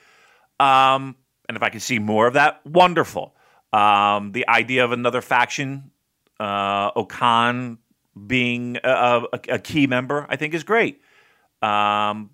Um, 0.59 1.15
and 1.47 1.57
if 1.57 1.61
I 1.61 1.69
can 1.69 1.79
see 1.79 1.99
more 1.99 2.27
of 2.27 2.33
that, 2.33 2.65
wonderful. 2.65 3.35
Um, 3.73 4.31
the 4.31 4.47
idea 4.47 4.85
of 4.85 4.93
another 4.93 5.21
faction, 5.21 5.91
uh, 6.39 6.91
O-Khan 6.95 7.77
being 8.15 8.77
a, 8.83 8.89
a, 9.31 9.39
a 9.49 9.59
key 9.59 9.87
member, 9.87 10.25
I 10.29 10.35
think 10.35 10.53
is 10.53 10.63
great. 10.63 11.01
Um, 11.61 12.31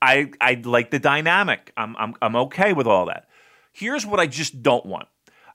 I 0.00 0.30
I 0.40 0.60
like 0.64 0.90
the 0.90 0.98
dynamic. 0.98 1.72
I'm 1.76 1.96
I'm 1.96 2.14
I'm 2.20 2.36
okay 2.36 2.72
with 2.72 2.86
all 2.86 3.06
that. 3.06 3.28
Here's 3.72 4.04
what 4.04 4.20
I 4.20 4.26
just 4.26 4.62
don't 4.62 4.84
want. 4.84 5.08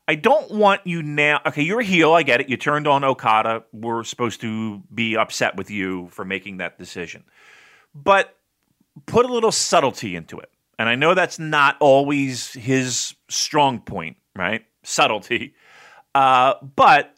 I 0.07 0.15
don't 0.15 0.49
want 0.51 0.81
you 0.85 1.03
now. 1.03 1.41
Okay, 1.45 1.63
you're 1.63 1.81
a 1.81 1.83
heel. 1.83 2.13
I 2.13 2.23
get 2.23 2.39
it. 2.39 2.49
You 2.49 2.55
turned 2.55 2.87
on 2.87 3.03
Okada. 3.03 3.63
We're 3.73 4.03
supposed 4.05 4.39
to 4.41 4.81
be 4.93 5.17
upset 5.17 5.57
with 5.57 5.69
you 5.69 6.07
for 6.11 6.23
making 6.23 6.57
that 6.57 6.77
decision, 6.77 7.25
but 7.93 8.35
put 9.05 9.25
a 9.25 9.33
little 9.33 9.51
subtlety 9.51 10.15
into 10.15 10.39
it. 10.39 10.49
And 10.79 10.87
I 10.87 10.95
know 10.95 11.13
that's 11.13 11.39
not 11.39 11.75
always 11.79 12.53
his 12.53 13.15
strong 13.29 13.81
point, 13.81 14.17
right? 14.35 14.63
Subtlety. 14.83 15.55
Uh, 16.15 16.53
but 16.75 17.13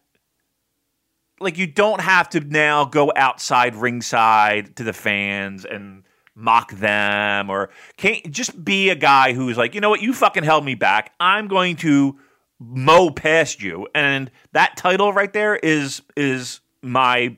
like 1.42 1.58
you 1.58 1.68
don't 1.68 2.02
have 2.02 2.30
to 2.30 2.40
now 2.40 2.86
go 2.86 3.12
outside 3.16 3.76
ringside 3.76 4.76
to 4.78 4.84
the 4.84 4.94
fans 4.94 5.66
and 5.66 6.04
mock 6.36 6.72
them 6.72 7.50
or 7.50 7.70
can't 7.98 8.32
just 8.32 8.64
be 8.64 8.90
a 8.90 8.96
guy 8.96 9.34
who's 9.34 9.58
like, 9.58 9.76
you 9.76 9.82
know 9.82 9.90
what, 9.90 10.02
you 10.02 10.14
fucking 10.14 10.44
held 10.44 10.64
me 10.64 10.76
back. 10.76 11.14
I'm 11.20 11.48
going 11.48 11.76
to 11.78 12.18
mow 12.60 13.10
past 13.10 13.62
you. 13.62 13.88
And 13.94 14.32
that 14.54 14.78
title 14.78 15.14
right 15.14 15.32
there 15.32 15.56
is 15.56 16.02
is 16.16 16.62
my 16.82 17.38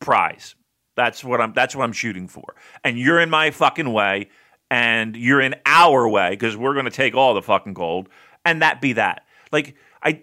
prize. 0.00 0.54
That's 0.96 1.24
what 1.24 1.40
I'm 1.40 1.52
that's 1.52 1.74
what 1.74 1.84
I'm 1.84 1.92
shooting 1.92 2.28
for. 2.28 2.54
And 2.82 2.98
you're 2.98 3.20
in 3.20 3.30
my 3.30 3.50
fucking 3.50 3.92
way 3.92 4.30
and 4.70 5.16
you're 5.16 5.40
in 5.40 5.54
our 5.66 6.08
way 6.08 6.30
because 6.30 6.56
we're 6.56 6.72
going 6.74 6.86
to 6.86 6.90
take 6.90 7.14
all 7.14 7.34
the 7.34 7.42
fucking 7.42 7.74
gold 7.74 8.08
and 8.44 8.62
that 8.62 8.80
be 8.80 8.94
that. 8.94 9.24
Like 9.52 9.74
I 10.02 10.22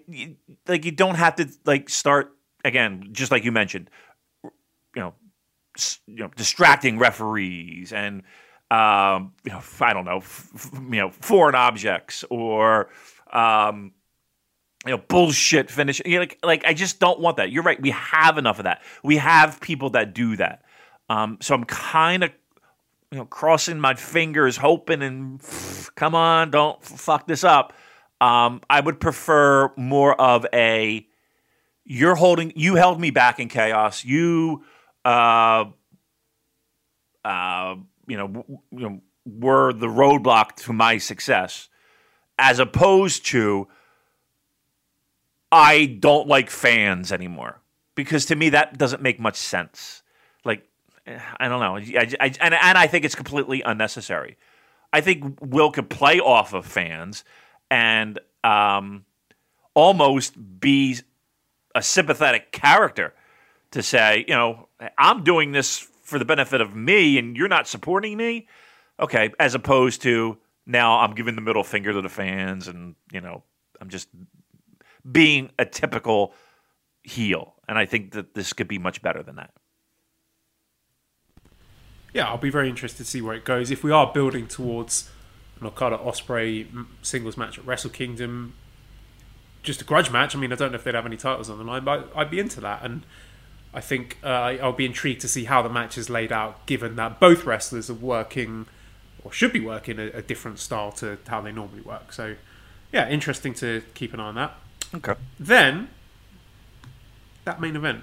like 0.66 0.84
you 0.84 0.92
don't 0.92 1.16
have 1.16 1.36
to 1.36 1.48
like 1.64 1.88
start 1.88 2.36
again 2.64 3.08
just 3.12 3.30
like 3.30 3.44
you 3.44 3.52
mentioned 3.52 3.90
you 4.44 4.50
know 4.96 5.14
you 6.06 6.16
know 6.16 6.30
distracting 6.36 6.98
referees 6.98 7.92
and 7.92 8.22
um 8.70 9.32
you 9.44 9.52
know 9.52 9.62
I 9.80 9.92
don't 9.92 10.04
know 10.04 10.18
f- 10.18 10.70
you 10.74 11.00
know 11.00 11.10
foreign 11.10 11.54
objects 11.54 12.24
or 12.30 12.90
um 13.32 13.92
you 14.86 14.92
know 14.92 14.98
bullshit 15.08 15.70
finish 15.70 16.00
you 16.04 16.14
know, 16.14 16.20
like 16.20 16.38
like 16.42 16.64
I 16.64 16.74
just 16.74 16.98
don't 17.00 17.20
want 17.20 17.36
that. 17.36 17.50
You're 17.50 17.62
right. 17.62 17.80
We 17.80 17.90
have 17.90 18.38
enough 18.38 18.58
of 18.58 18.64
that. 18.64 18.82
We 19.02 19.16
have 19.18 19.60
people 19.60 19.90
that 19.90 20.14
do 20.14 20.36
that. 20.36 20.62
Um 21.08 21.38
so 21.40 21.54
I'm 21.54 21.64
kind 21.64 22.24
of 22.24 22.30
you 23.10 23.18
know 23.18 23.24
crossing 23.26 23.80
my 23.80 23.94
fingers 23.94 24.56
hoping 24.56 25.02
and 25.02 25.40
come 25.94 26.14
on, 26.14 26.50
don't 26.50 26.78
f- 26.82 27.00
fuck 27.00 27.26
this 27.26 27.44
up. 27.44 27.72
Um 28.20 28.60
I 28.68 28.80
would 28.80 29.00
prefer 29.00 29.72
more 29.76 30.18
of 30.20 30.46
a 30.52 31.06
you're 31.84 32.14
holding 32.14 32.52
you 32.56 32.74
held 32.74 33.00
me 33.00 33.10
back 33.10 33.38
in 33.40 33.48
chaos. 33.48 34.04
You 34.04 34.64
uh 35.04 35.64
uh 37.24 37.76
you 38.06 38.16
know, 38.16 38.28
w- 38.28 38.58
you 38.70 38.80
know 38.88 39.00
were 39.24 39.72
the 39.72 39.86
roadblock 39.86 40.56
to 40.56 40.72
my 40.72 40.98
success 40.98 41.68
as 42.38 42.58
opposed 42.58 43.26
to 43.26 43.68
I 45.50 45.86
don't 45.86 46.26
like 46.26 46.50
fans 46.50 47.12
anymore 47.12 47.60
because 47.94 48.26
to 48.26 48.36
me 48.36 48.50
that 48.50 48.78
doesn't 48.78 49.02
make 49.02 49.20
much 49.20 49.36
sense. 49.36 50.02
Like 50.44 50.66
eh, 51.06 51.18
I 51.38 51.48
don't 51.48 51.60
know, 51.60 51.76
I, 51.76 52.08
I, 52.20 52.34
and 52.40 52.54
and 52.54 52.78
I 52.78 52.86
think 52.86 53.04
it's 53.04 53.14
completely 53.14 53.62
unnecessary. 53.62 54.36
I 54.92 55.00
think 55.00 55.38
Will 55.40 55.70
could 55.70 55.88
play 55.88 56.20
off 56.20 56.52
of 56.52 56.66
fans 56.66 57.24
and 57.70 58.18
um, 58.44 59.04
almost 59.74 60.34
be 60.60 60.98
a 61.74 61.82
sympathetic 61.82 62.52
character 62.52 63.14
to 63.70 63.82
say, 63.82 64.24
you 64.28 64.34
know, 64.34 64.68
I'm 64.98 65.24
doing 65.24 65.52
this 65.52 65.78
for 66.02 66.18
the 66.18 66.24
benefit 66.24 66.60
of 66.60 66.74
me, 66.74 67.18
and 67.18 67.36
you're 67.36 67.48
not 67.48 67.66
supporting 67.66 68.16
me. 68.16 68.48
Okay, 69.00 69.30
as 69.40 69.54
opposed 69.54 70.02
to 70.02 70.36
now 70.66 70.98
I'm 70.98 71.14
giving 71.14 71.34
the 71.34 71.40
middle 71.40 71.64
finger 71.64 71.92
to 71.92 72.02
the 72.02 72.08
fans, 72.08 72.68
and 72.68 72.94
you 73.12 73.20
know, 73.20 73.42
I'm 73.80 73.88
just 73.88 74.08
being 75.10 75.50
a 75.58 75.64
typical 75.64 76.34
heel. 77.02 77.54
And 77.66 77.78
I 77.78 77.86
think 77.86 78.12
that 78.12 78.34
this 78.34 78.52
could 78.52 78.68
be 78.68 78.78
much 78.78 79.02
better 79.02 79.22
than 79.22 79.36
that. 79.36 79.50
Yeah, 82.12 82.28
I'll 82.28 82.36
be 82.36 82.50
very 82.50 82.68
interested 82.68 83.04
to 83.04 83.10
see 83.10 83.22
where 83.22 83.34
it 83.34 83.44
goes. 83.44 83.70
If 83.70 83.82
we 83.82 83.90
are 83.90 84.12
building 84.12 84.46
towards 84.46 85.10
an 85.60 85.66
Okada 85.66 85.96
Ospreay 85.96 86.86
singles 87.00 87.36
match 87.36 87.58
at 87.58 87.66
Wrestle 87.66 87.90
Kingdom, 87.90 88.54
just 89.62 89.80
a 89.80 89.84
grudge 89.84 90.10
match. 90.10 90.34
I 90.34 90.38
mean, 90.38 90.52
I 90.52 90.56
don't 90.56 90.72
know 90.72 90.76
if 90.76 90.84
they'd 90.84 90.94
have 90.94 91.06
any 91.06 91.16
titles 91.16 91.48
on 91.48 91.58
the 91.58 91.64
line, 91.64 91.84
but 91.84 92.10
I'd 92.14 92.30
be 92.30 92.40
into 92.40 92.60
that. 92.60 92.84
And 92.84 93.02
I 93.72 93.80
think 93.80 94.18
uh, 94.22 94.26
I'll 94.60 94.72
be 94.72 94.86
intrigued 94.86 95.20
to 95.22 95.28
see 95.28 95.44
how 95.44 95.62
the 95.62 95.68
match 95.68 95.96
is 95.96 96.10
laid 96.10 96.32
out, 96.32 96.66
given 96.66 96.96
that 96.96 97.20
both 97.20 97.44
wrestlers 97.44 97.88
are 97.88 97.94
working 97.94 98.66
or 99.24 99.32
should 99.32 99.52
be 99.52 99.60
working 99.60 99.98
a, 99.98 100.06
a 100.08 100.22
different 100.22 100.58
style 100.58 100.92
to 100.92 101.18
how 101.28 101.40
they 101.40 101.52
normally 101.52 101.82
work. 101.82 102.12
So, 102.12 102.36
yeah, 102.92 103.08
interesting 103.08 103.54
to 103.54 103.82
keep 103.94 104.12
an 104.12 104.20
eye 104.20 104.24
on 104.24 104.34
that. 104.34 104.54
Okay. 104.94 105.14
Then, 105.38 105.88
that 107.44 107.60
main 107.60 107.76
event. 107.76 108.02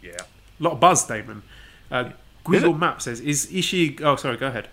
Yeah. 0.00 0.20
A 0.20 0.62
lot 0.62 0.74
of 0.74 0.80
buzz, 0.80 1.04
Damon. 1.06 1.42
Uh, 1.90 2.10
Google 2.44 2.74
Map 2.74 3.02
says, 3.02 3.20
is 3.20 3.46
Ishii. 3.46 4.00
Oh, 4.00 4.16
sorry, 4.16 4.36
go 4.36 4.46
ahead. 4.46 4.68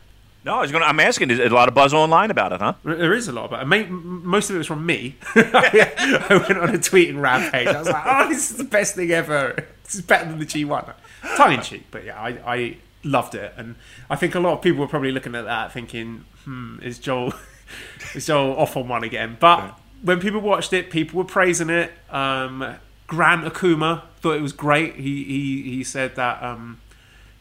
No, 0.49 0.57
I 0.57 0.61
was 0.61 0.71
going. 0.71 0.81
to 0.81 0.87
I'm 0.87 0.99
asking. 0.99 1.29
Is 1.31 1.39
a 1.39 1.49
lot 1.49 1.67
of 1.67 1.75
buzz 1.75 1.93
online 1.93 2.31
about 2.31 2.51
it, 2.53 2.59
huh? 2.59 2.73
There 2.83 3.13
is 3.13 3.27
a 3.27 3.31
lot 3.31 3.45
about 3.45 3.61
it. 3.61 3.65
Ma- 3.65 3.75
m- 3.77 4.25
Most 4.25 4.49
of 4.49 4.55
it 4.55 4.59
was 4.59 4.67
from 4.67 4.85
me. 4.85 5.15
I 5.35 6.43
went 6.47 6.59
on 6.59 6.69
a 6.75 6.79
tweeting 6.79 7.21
rampage. 7.21 7.67
I 7.67 7.79
was 7.79 7.87
like, 7.89 8.03
oh, 8.05 8.29
this 8.29 8.51
is 8.51 8.57
the 8.57 8.63
best 8.63 8.95
thing 8.95 9.11
ever. 9.11 9.65
This 9.83 9.95
is 9.95 10.01
better 10.01 10.25
than 10.29 10.39
the 10.39 10.45
G1. 10.45 10.93
Tongue 11.37 11.53
in 11.53 11.61
cheek, 11.61 11.85
but 11.91 12.03
yeah, 12.05 12.19
I, 12.19 12.29
I 12.45 12.77
loved 13.03 13.35
it. 13.35 13.53
And 13.57 13.75
I 14.09 14.15
think 14.15 14.35
a 14.35 14.39
lot 14.39 14.53
of 14.53 14.61
people 14.61 14.79
were 14.81 14.87
probably 14.87 15.11
looking 15.11 15.35
at 15.35 15.45
that 15.45 15.71
thinking, 15.71 16.25
hmm, 16.45 16.77
is 16.81 16.97
Joel, 16.99 17.33
is 18.15 18.25
Joel 18.27 18.57
off 18.57 18.75
on 18.77 18.87
one 18.87 19.03
again? 19.03 19.37
But 19.39 19.79
when 20.01 20.19
people 20.19 20.41
watched 20.41 20.73
it, 20.73 20.89
people 20.89 21.17
were 21.17 21.25
praising 21.25 21.69
it. 21.69 21.91
Um, 22.09 22.75
Grant 23.07 23.45
Akuma 23.45 24.03
thought 24.21 24.33
it 24.35 24.41
was 24.41 24.53
great. 24.53 24.95
He, 24.95 25.23
he, 25.23 25.61
he 25.63 25.83
said 25.83 26.15
that 26.15 26.41
um, 26.43 26.79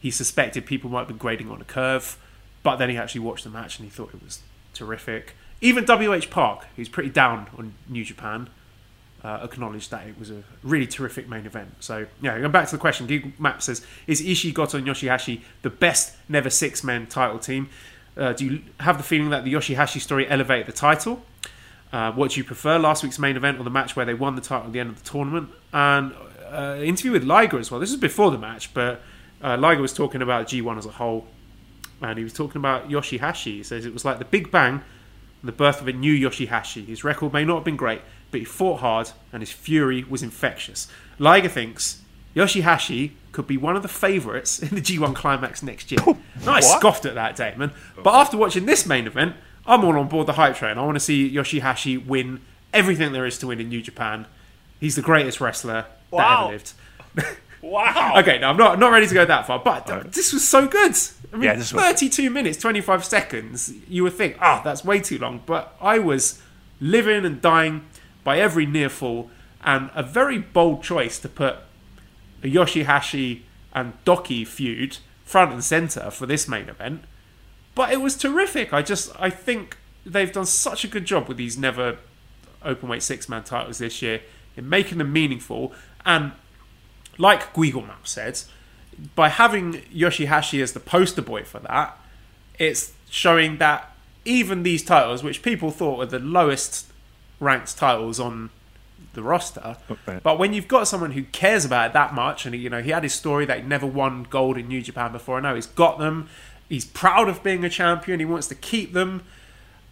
he 0.00 0.10
suspected 0.10 0.66
people 0.66 0.90
might 0.90 1.08
be 1.08 1.14
grading 1.14 1.50
on 1.50 1.60
a 1.60 1.64
curve. 1.64 2.16
But 2.68 2.76
then 2.76 2.90
he 2.90 2.98
actually 2.98 3.22
watched 3.22 3.44
the 3.44 3.50
match 3.50 3.78
and 3.78 3.86
he 3.86 3.90
thought 3.90 4.12
it 4.12 4.22
was 4.22 4.42
terrific. 4.74 5.34
Even 5.62 5.86
WH 5.86 6.28
Park, 6.28 6.66
who's 6.76 6.86
pretty 6.86 7.08
down 7.08 7.48
on 7.56 7.72
New 7.88 8.04
Japan, 8.04 8.50
uh, 9.24 9.38
acknowledged 9.42 9.90
that 9.90 10.06
it 10.06 10.18
was 10.18 10.30
a 10.30 10.42
really 10.62 10.86
terrific 10.86 11.30
main 11.30 11.46
event. 11.46 11.76
So, 11.80 12.04
yeah, 12.20 12.38
going 12.38 12.52
back 12.52 12.66
to 12.66 12.72
the 12.72 12.78
question, 12.78 13.06
Google 13.06 13.32
Map 13.38 13.62
says, 13.62 13.86
is 14.06 14.20
Ishii, 14.20 14.52
Goto, 14.52 14.76
and 14.76 14.86
Yoshihashi 14.86 15.40
the 15.62 15.70
best 15.70 16.14
never 16.28 16.50
six 16.50 16.84
men 16.84 17.06
title 17.06 17.38
team? 17.38 17.70
Uh, 18.18 18.34
do 18.34 18.44
you 18.44 18.62
have 18.80 18.98
the 18.98 19.02
feeling 19.02 19.30
that 19.30 19.44
the 19.44 19.54
Yoshihashi 19.54 19.98
story 19.98 20.28
elevated 20.28 20.66
the 20.66 20.72
title? 20.72 21.22
Uh, 21.90 22.12
what 22.12 22.32
do 22.32 22.36
you 22.40 22.44
prefer, 22.44 22.78
last 22.78 23.02
week's 23.02 23.18
main 23.18 23.38
event 23.38 23.58
or 23.58 23.64
the 23.64 23.70
match 23.70 23.96
where 23.96 24.04
they 24.04 24.12
won 24.12 24.34
the 24.36 24.42
title 24.42 24.66
at 24.66 24.74
the 24.74 24.80
end 24.80 24.90
of 24.90 25.02
the 25.02 25.08
tournament? 25.08 25.48
And 25.72 26.12
uh, 26.52 26.76
interview 26.82 27.12
with 27.12 27.24
Liger 27.24 27.58
as 27.58 27.70
well. 27.70 27.80
This 27.80 27.92
is 27.92 27.96
before 27.96 28.30
the 28.30 28.36
match, 28.36 28.74
but 28.74 29.00
uh, 29.42 29.56
Liger 29.56 29.80
was 29.80 29.94
talking 29.94 30.20
about 30.20 30.48
G1 30.48 30.76
as 30.76 30.84
a 30.84 30.90
whole 30.90 31.26
and 32.02 32.18
he 32.18 32.24
was 32.24 32.32
talking 32.32 32.60
about 32.60 32.88
Yoshihashi. 32.88 33.56
He 33.56 33.62
says 33.62 33.84
it 33.84 33.92
was 33.92 34.04
like 34.04 34.18
the 34.18 34.24
Big 34.24 34.50
Bang, 34.50 34.82
the 35.42 35.52
birth 35.52 35.80
of 35.80 35.88
a 35.88 35.92
new 35.92 36.12
Yoshihashi. 36.14 36.86
His 36.86 37.04
record 37.04 37.32
may 37.32 37.44
not 37.44 37.56
have 37.56 37.64
been 37.64 37.76
great, 37.76 38.02
but 38.30 38.40
he 38.40 38.44
fought 38.44 38.80
hard 38.80 39.10
and 39.32 39.42
his 39.42 39.50
fury 39.52 40.04
was 40.04 40.22
infectious. 40.22 40.88
Liger 41.18 41.48
thinks 41.48 42.02
Yoshihashi 42.34 43.12
could 43.32 43.46
be 43.46 43.56
one 43.56 43.76
of 43.76 43.82
the 43.82 43.88
favourites 43.88 44.58
in 44.60 44.74
the 44.74 44.80
G1 44.80 45.14
Climax 45.14 45.62
next 45.62 45.90
year. 45.90 46.00
And 46.06 46.48
I 46.48 46.60
scoffed 46.60 47.04
at 47.04 47.14
that, 47.14 47.36
Damon. 47.36 47.72
But 48.02 48.14
after 48.14 48.36
watching 48.36 48.66
this 48.66 48.86
main 48.86 49.06
event, 49.06 49.34
I'm 49.66 49.84
all 49.84 49.98
on 49.98 50.08
board 50.08 50.26
the 50.26 50.34
hype 50.34 50.56
train. 50.56 50.78
I 50.78 50.84
want 50.84 50.96
to 50.96 51.00
see 51.00 51.30
Yoshihashi 51.30 52.04
win 52.06 52.40
everything 52.72 53.12
there 53.12 53.26
is 53.26 53.38
to 53.38 53.48
win 53.48 53.60
in 53.60 53.68
New 53.68 53.82
Japan. 53.82 54.26
He's 54.80 54.96
the 54.96 55.02
greatest 55.02 55.40
wrestler 55.40 55.86
that 56.12 56.30
ever 56.42 56.52
lived. 56.52 56.72
Wow. 57.60 58.14
Okay, 58.18 58.38
now 58.38 58.50
I'm 58.50 58.56
not 58.56 58.78
not 58.78 58.92
ready 58.92 59.08
to 59.08 59.14
go 59.14 59.24
that 59.24 59.46
far, 59.46 59.58
but 59.58 59.84
th- 59.86 60.04
this 60.14 60.32
was 60.32 60.46
so 60.46 60.68
good. 60.68 60.94
I 61.32 61.36
mean, 61.36 61.44
Yeah, 61.44 61.54
this 61.54 61.72
was- 61.72 61.82
32 61.82 62.30
minutes, 62.30 62.58
25 62.58 63.04
seconds. 63.04 63.72
You 63.88 64.02
would 64.04 64.14
think, 64.14 64.36
ah, 64.40 64.62
that's 64.64 64.84
way 64.84 65.00
too 65.00 65.18
long, 65.18 65.42
but 65.46 65.76
I 65.80 65.98
was 65.98 66.40
living 66.80 67.24
and 67.24 67.40
dying 67.40 67.84
by 68.24 68.38
every 68.38 68.66
near 68.66 68.88
fall, 68.88 69.30
and 69.64 69.90
a 69.94 70.02
very 70.02 70.38
bold 70.38 70.82
choice 70.82 71.18
to 71.18 71.28
put 71.28 71.56
a 72.42 72.46
Yoshihashi 72.46 73.40
and 73.74 73.92
Doki 74.04 74.46
feud 74.46 74.98
front 75.24 75.52
and 75.52 75.62
center 75.64 76.10
for 76.10 76.24
this 76.26 76.48
main 76.48 76.68
event. 76.68 77.04
But 77.74 77.92
it 77.92 78.00
was 78.00 78.16
terrific. 78.16 78.72
I 78.72 78.82
just 78.82 79.10
I 79.18 79.28
think 79.30 79.76
they've 80.06 80.32
done 80.32 80.46
such 80.46 80.84
a 80.84 80.88
good 80.88 81.04
job 81.04 81.28
with 81.28 81.36
these 81.36 81.58
never 81.58 81.98
openweight 82.64 83.02
six 83.02 83.28
man 83.28 83.44
titles 83.44 83.78
this 83.78 84.00
year 84.02 84.20
in 84.56 84.68
making 84.68 84.98
them 84.98 85.12
meaningful 85.12 85.72
and 86.04 86.32
like 87.18 87.52
Google 87.52 87.82
Map 87.82 88.06
said, 88.06 88.40
by 89.14 89.28
having 89.28 89.74
Yoshihashi 89.94 90.62
as 90.62 90.72
the 90.72 90.80
poster 90.80 91.22
boy 91.22 91.44
for 91.44 91.60
that, 91.60 91.96
it's 92.58 92.92
showing 93.10 93.58
that 93.58 93.92
even 94.24 94.62
these 94.62 94.84
titles, 94.84 95.22
which 95.22 95.42
people 95.42 95.70
thought 95.70 95.98
were 95.98 96.06
the 96.06 96.18
lowest 96.18 96.86
ranked 97.40 97.76
titles 97.78 98.18
on 98.20 98.50
the 99.14 99.22
roster, 99.22 99.76
Right. 100.06 100.22
but 100.22 100.38
when 100.38 100.52
you've 100.52 100.68
got 100.68 100.86
someone 100.86 101.12
who 101.12 101.22
cares 101.22 101.64
about 101.64 101.90
it 101.90 101.92
that 101.94 102.12
much, 102.14 102.44
and 102.44 102.54
he, 102.54 102.60
you 102.60 102.68
know 102.70 102.82
he 102.82 102.90
had 102.90 103.02
his 103.04 103.14
story 103.14 103.46
that 103.46 103.60
he 103.60 103.64
never 103.66 103.86
won 103.86 104.24
gold 104.28 104.58
in 104.58 104.68
New 104.68 104.82
Japan 104.82 105.12
before, 105.12 105.40
now 105.40 105.54
he's 105.54 105.66
got 105.66 105.98
them. 105.98 106.28
He's 106.68 106.84
proud 106.84 107.28
of 107.28 107.42
being 107.42 107.64
a 107.64 107.70
champion. 107.70 108.18
He 108.20 108.26
wants 108.26 108.46
to 108.48 108.54
keep 108.54 108.92
them. 108.92 109.22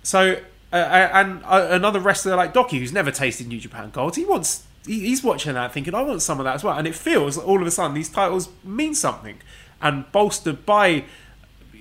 So, 0.02 0.40
uh, 0.72 0.76
and 0.76 1.42
uh, 1.44 1.68
another 1.70 1.98
wrestler 2.00 2.36
like 2.36 2.52
Doki, 2.52 2.78
who's 2.78 2.92
never 2.92 3.10
tasted 3.10 3.46
New 3.46 3.58
Japan 3.58 3.90
Gold, 3.90 4.16
he 4.16 4.26
wants. 4.26 4.64
He, 4.86 5.00
he's 5.00 5.22
watching 5.22 5.54
that, 5.54 5.72
thinking, 5.72 5.94
"I 5.94 6.02
want 6.02 6.22
some 6.22 6.38
of 6.38 6.44
that 6.44 6.54
as 6.54 6.64
well." 6.64 6.76
And 6.76 6.86
it 6.86 6.94
feels 6.94 7.36
all 7.36 7.60
of 7.60 7.66
a 7.66 7.70
sudden 7.70 7.94
these 7.94 8.08
titles 8.08 8.48
mean 8.64 8.94
something, 8.94 9.38
and 9.80 10.10
bolstered 10.12 10.64
by 10.64 11.04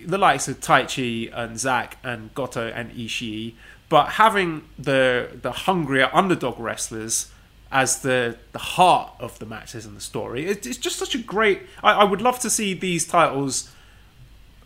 the 0.06 0.18
likes 0.18 0.48
of 0.48 0.60
Taichi 0.60 1.32
and 1.34 1.60
Zack 1.60 1.98
and 2.04 2.34
Goto 2.36 2.68
and 2.68 2.92
Ishii, 2.92 3.54
but 3.90 4.10
having 4.14 4.64
the 4.78 5.30
the 5.42 5.52
hungrier 5.52 6.10
underdog 6.14 6.60
wrestlers 6.60 7.32
as 7.72 8.02
the 8.02 8.38
the 8.52 8.60
heart 8.60 9.12
of 9.20 9.40
the 9.40 9.46
matches 9.46 9.86
and 9.86 9.96
the 9.96 10.02
story, 10.02 10.46
it, 10.46 10.66
it's 10.66 10.78
just 10.78 10.98
such 10.98 11.16
a 11.16 11.18
great. 11.18 11.62
I, 11.84 11.94
I 11.94 12.04
would 12.04 12.22
love 12.22 12.40
to 12.40 12.50
see 12.50 12.74
these 12.74 13.06
titles 13.06 13.72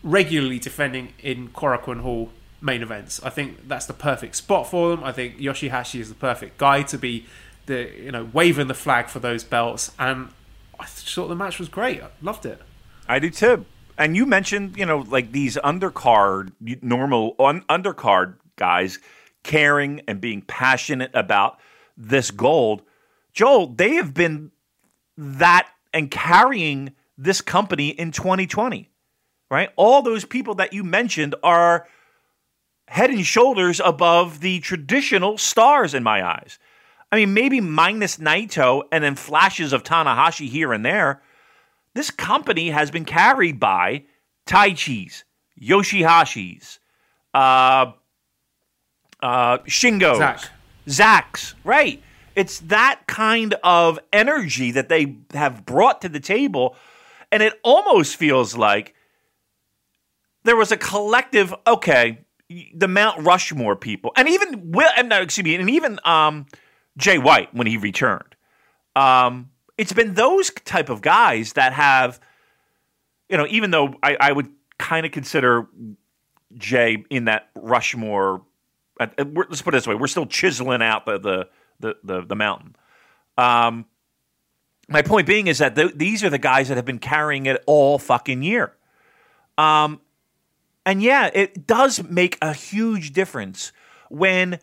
regularly 0.02 0.58
defending 0.58 1.12
in 1.22 1.48
Korakuen 1.48 2.00
Hall 2.00 2.30
main 2.60 2.82
events. 2.82 3.20
I 3.22 3.30
think 3.30 3.68
that's 3.68 3.86
the 3.86 3.92
perfect 3.94 4.36
spot 4.36 4.70
for 4.70 4.90
them. 4.90 5.02
I 5.02 5.12
think 5.12 5.38
Yoshihashi 5.38 6.00
is 6.00 6.08
the 6.08 6.14
perfect 6.14 6.58
guy 6.58 6.82
to 6.84 6.98
be 6.98 7.26
the 7.70 7.90
you 7.96 8.12
know 8.12 8.28
waving 8.32 8.66
the 8.66 8.74
flag 8.74 9.08
for 9.08 9.20
those 9.20 9.44
belts. 9.44 9.92
And 9.98 10.28
I 10.78 10.84
thought 10.84 11.28
the 11.28 11.34
match 11.34 11.58
was 11.58 11.68
great. 11.68 12.02
I 12.02 12.08
loved 12.20 12.44
it. 12.44 12.60
I 13.08 13.18
do 13.18 13.30
too. 13.30 13.64
And 13.96 14.16
you 14.16 14.24
mentioned, 14.24 14.76
you 14.76 14.86
know, 14.86 14.98
like 14.98 15.32
these 15.32 15.56
undercard, 15.56 16.52
normal 16.82 17.34
un- 17.38 17.64
undercard 17.68 18.36
guys 18.56 18.98
caring 19.42 20.00
and 20.08 20.20
being 20.20 20.42
passionate 20.42 21.10
about 21.14 21.58
this 21.96 22.30
gold. 22.30 22.82
Joel, 23.32 23.68
they 23.68 23.94
have 23.94 24.14
been 24.14 24.52
that 25.16 25.68
and 25.92 26.10
carrying 26.10 26.92
this 27.18 27.40
company 27.40 27.88
in 27.88 28.10
2020, 28.10 28.88
right? 29.50 29.68
All 29.76 30.00
those 30.00 30.24
people 30.24 30.54
that 30.56 30.72
you 30.72 30.82
mentioned 30.82 31.34
are 31.42 31.86
head 32.88 33.10
and 33.10 33.24
shoulders 33.24 33.80
above 33.84 34.40
the 34.40 34.60
traditional 34.60 35.36
stars 35.36 35.94
in 35.94 36.02
my 36.02 36.26
eyes. 36.26 36.58
I 37.12 37.16
mean, 37.16 37.34
maybe 37.34 37.60
minus 37.60 38.18
Naito 38.18 38.82
and 38.92 39.02
then 39.02 39.16
flashes 39.16 39.72
of 39.72 39.82
Tanahashi 39.82 40.48
here 40.48 40.72
and 40.72 40.84
there 40.84 41.22
this 41.94 42.10
company 42.10 42.70
has 42.70 42.90
been 42.90 43.04
carried 43.04 43.58
by 43.58 44.04
Taichi's, 44.46 45.24
Yoshihashi's, 45.60 46.78
uh, 47.34 47.92
uh, 49.20 49.58
Shingo's, 49.58 50.18
Zack. 50.18 50.50
Zach's, 50.88 51.54
right? 51.64 52.02
It's 52.36 52.60
that 52.60 53.02
kind 53.06 53.54
of 53.64 53.98
energy 54.12 54.70
that 54.72 54.88
they 54.88 55.16
have 55.32 55.66
brought 55.66 56.02
to 56.02 56.08
the 56.08 56.20
table, 56.20 56.76
and 57.32 57.42
it 57.42 57.58
almost 57.64 58.16
feels 58.16 58.56
like 58.56 58.94
there 60.44 60.56
was 60.56 60.72
a 60.72 60.76
collective. 60.76 61.52
Okay, 61.66 62.20
the 62.74 62.88
Mount 62.88 63.20
Rushmore 63.26 63.76
people, 63.76 64.12
and 64.16 64.28
even 64.28 64.70
Will, 64.70 64.88
and 64.96 65.08
no, 65.08 65.22
excuse 65.22 65.44
me, 65.44 65.56
and 65.56 65.68
even 65.68 65.98
um, 66.04 66.46
Jay 67.00 67.18
White 67.18 67.52
when 67.54 67.66
he 67.66 67.76
returned. 67.76 68.36
Um, 68.94 69.50
it's 69.78 69.92
been 69.92 70.14
those 70.14 70.50
type 70.50 70.88
of 70.88 71.00
guys 71.00 71.54
that 71.54 71.72
have, 71.72 72.20
you 73.28 73.36
know, 73.36 73.46
even 73.48 73.70
though 73.70 73.94
I, 74.02 74.16
I 74.20 74.32
would 74.32 74.48
kind 74.78 75.06
of 75.06 75.12
consider 75.12 75.66
Jay 76.56 77.04
in 77.10 77.24
that 77.26 77.48
Rushmore. 77.54 78.42
Uh, 78.98 79.06
let's 79.18 79.62
put 79.62 79.74
it 79.74 79.78
this 79.78 79.86
way: 79.86 79.94
we're 79.94 80.06
still 80.06 80.26
chiseling 80.26 80.82
out 80.82 81.06
the 81.06 81.18
the 81.18 81.48
the 81.80 81.96
the, 82.04 82.26
the 82.26 82.36
mountain. 82.36 82.76
Um, 83.38 83.86
my 84.88 85.02
point 85.02 85.26
being 85.26 85.46
is 85.46 85.58
that 85.58 85.74
th- 85.76 85.94
these 85.94 86.22
are 86.24 86.30
the 86.30 86.38
guys 86.38 86.68
that 86.68 86.76
have 86.76 86.84
been 86.84 86.98
carrying 86.98 87.46
it 87.46 87.62
all 87.66 87.98
fucking 87.98 88.42
year. 88.42 88.74
Um, 89.56 90.00
and 90.84 91.02
yeah, 91.02 91.30
it 91.32 91.66
does 91.66 92.02
make 92.02 92.36
a 92.42 92.52
huge 92.52 93.12
difference 93.12 93.72
when 94.10 94.58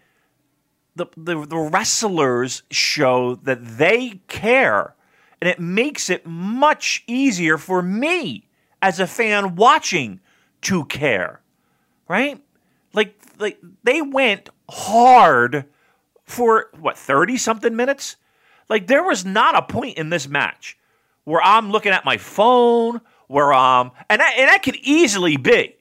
the, 0.97 1.05
the 1.15 1.45
the 1.45 1.57
wrestlers 1.57 2.63
show 2.71 3.35
that 3.35 3.77
they 3.77 4.21
care, 4.27 4.95
and 5.39 5.49
it 5.49 5.59
makes 5.59 6.09
it 6.09 6.25
much 6.25 7.03
easier 7.07 7.57
for 7.57 7.81
me 7.81 8.47
as 8.81 8.99
a 8.99 9.07
fan 9.07 9.55
watching 9.55 10.19
to 10.61 10.85
care, 10.85 11.41
right? 12.07 12.41
Like 12.93 13.19
like 13.39 13.59
they 13.83 14.01
went 14.01 14.49
hard 14.69 15.65
for 16.23 16.69
what 16.79 16.97
thirty 16.97 17.37
something 17.37 17.75
minutes. 17.75 18.15
Like 18.69 18.87
there 18.87 19.03
was 19.03 19.25
not 19.25 19.55
a 19.55 19.61
point 19.61 19.97
in 19.97 20.09
this 20.09 20.27
match 20.27 20.77
where 21.23 21.41
I'm 21.41 21.71
looking 21.71 21.91
at 21.91 22.05
my 22.05 22.17
phone, 22.17 23.01
where 23.27 23.53
um, 23.53 23.91
and 24.09 24.21
that, 24.21 24.33
and 24.37 24.49
that 24.49 24.63
could 24.63 24.77
easily 24.77 25.37
be. 25.37 25.75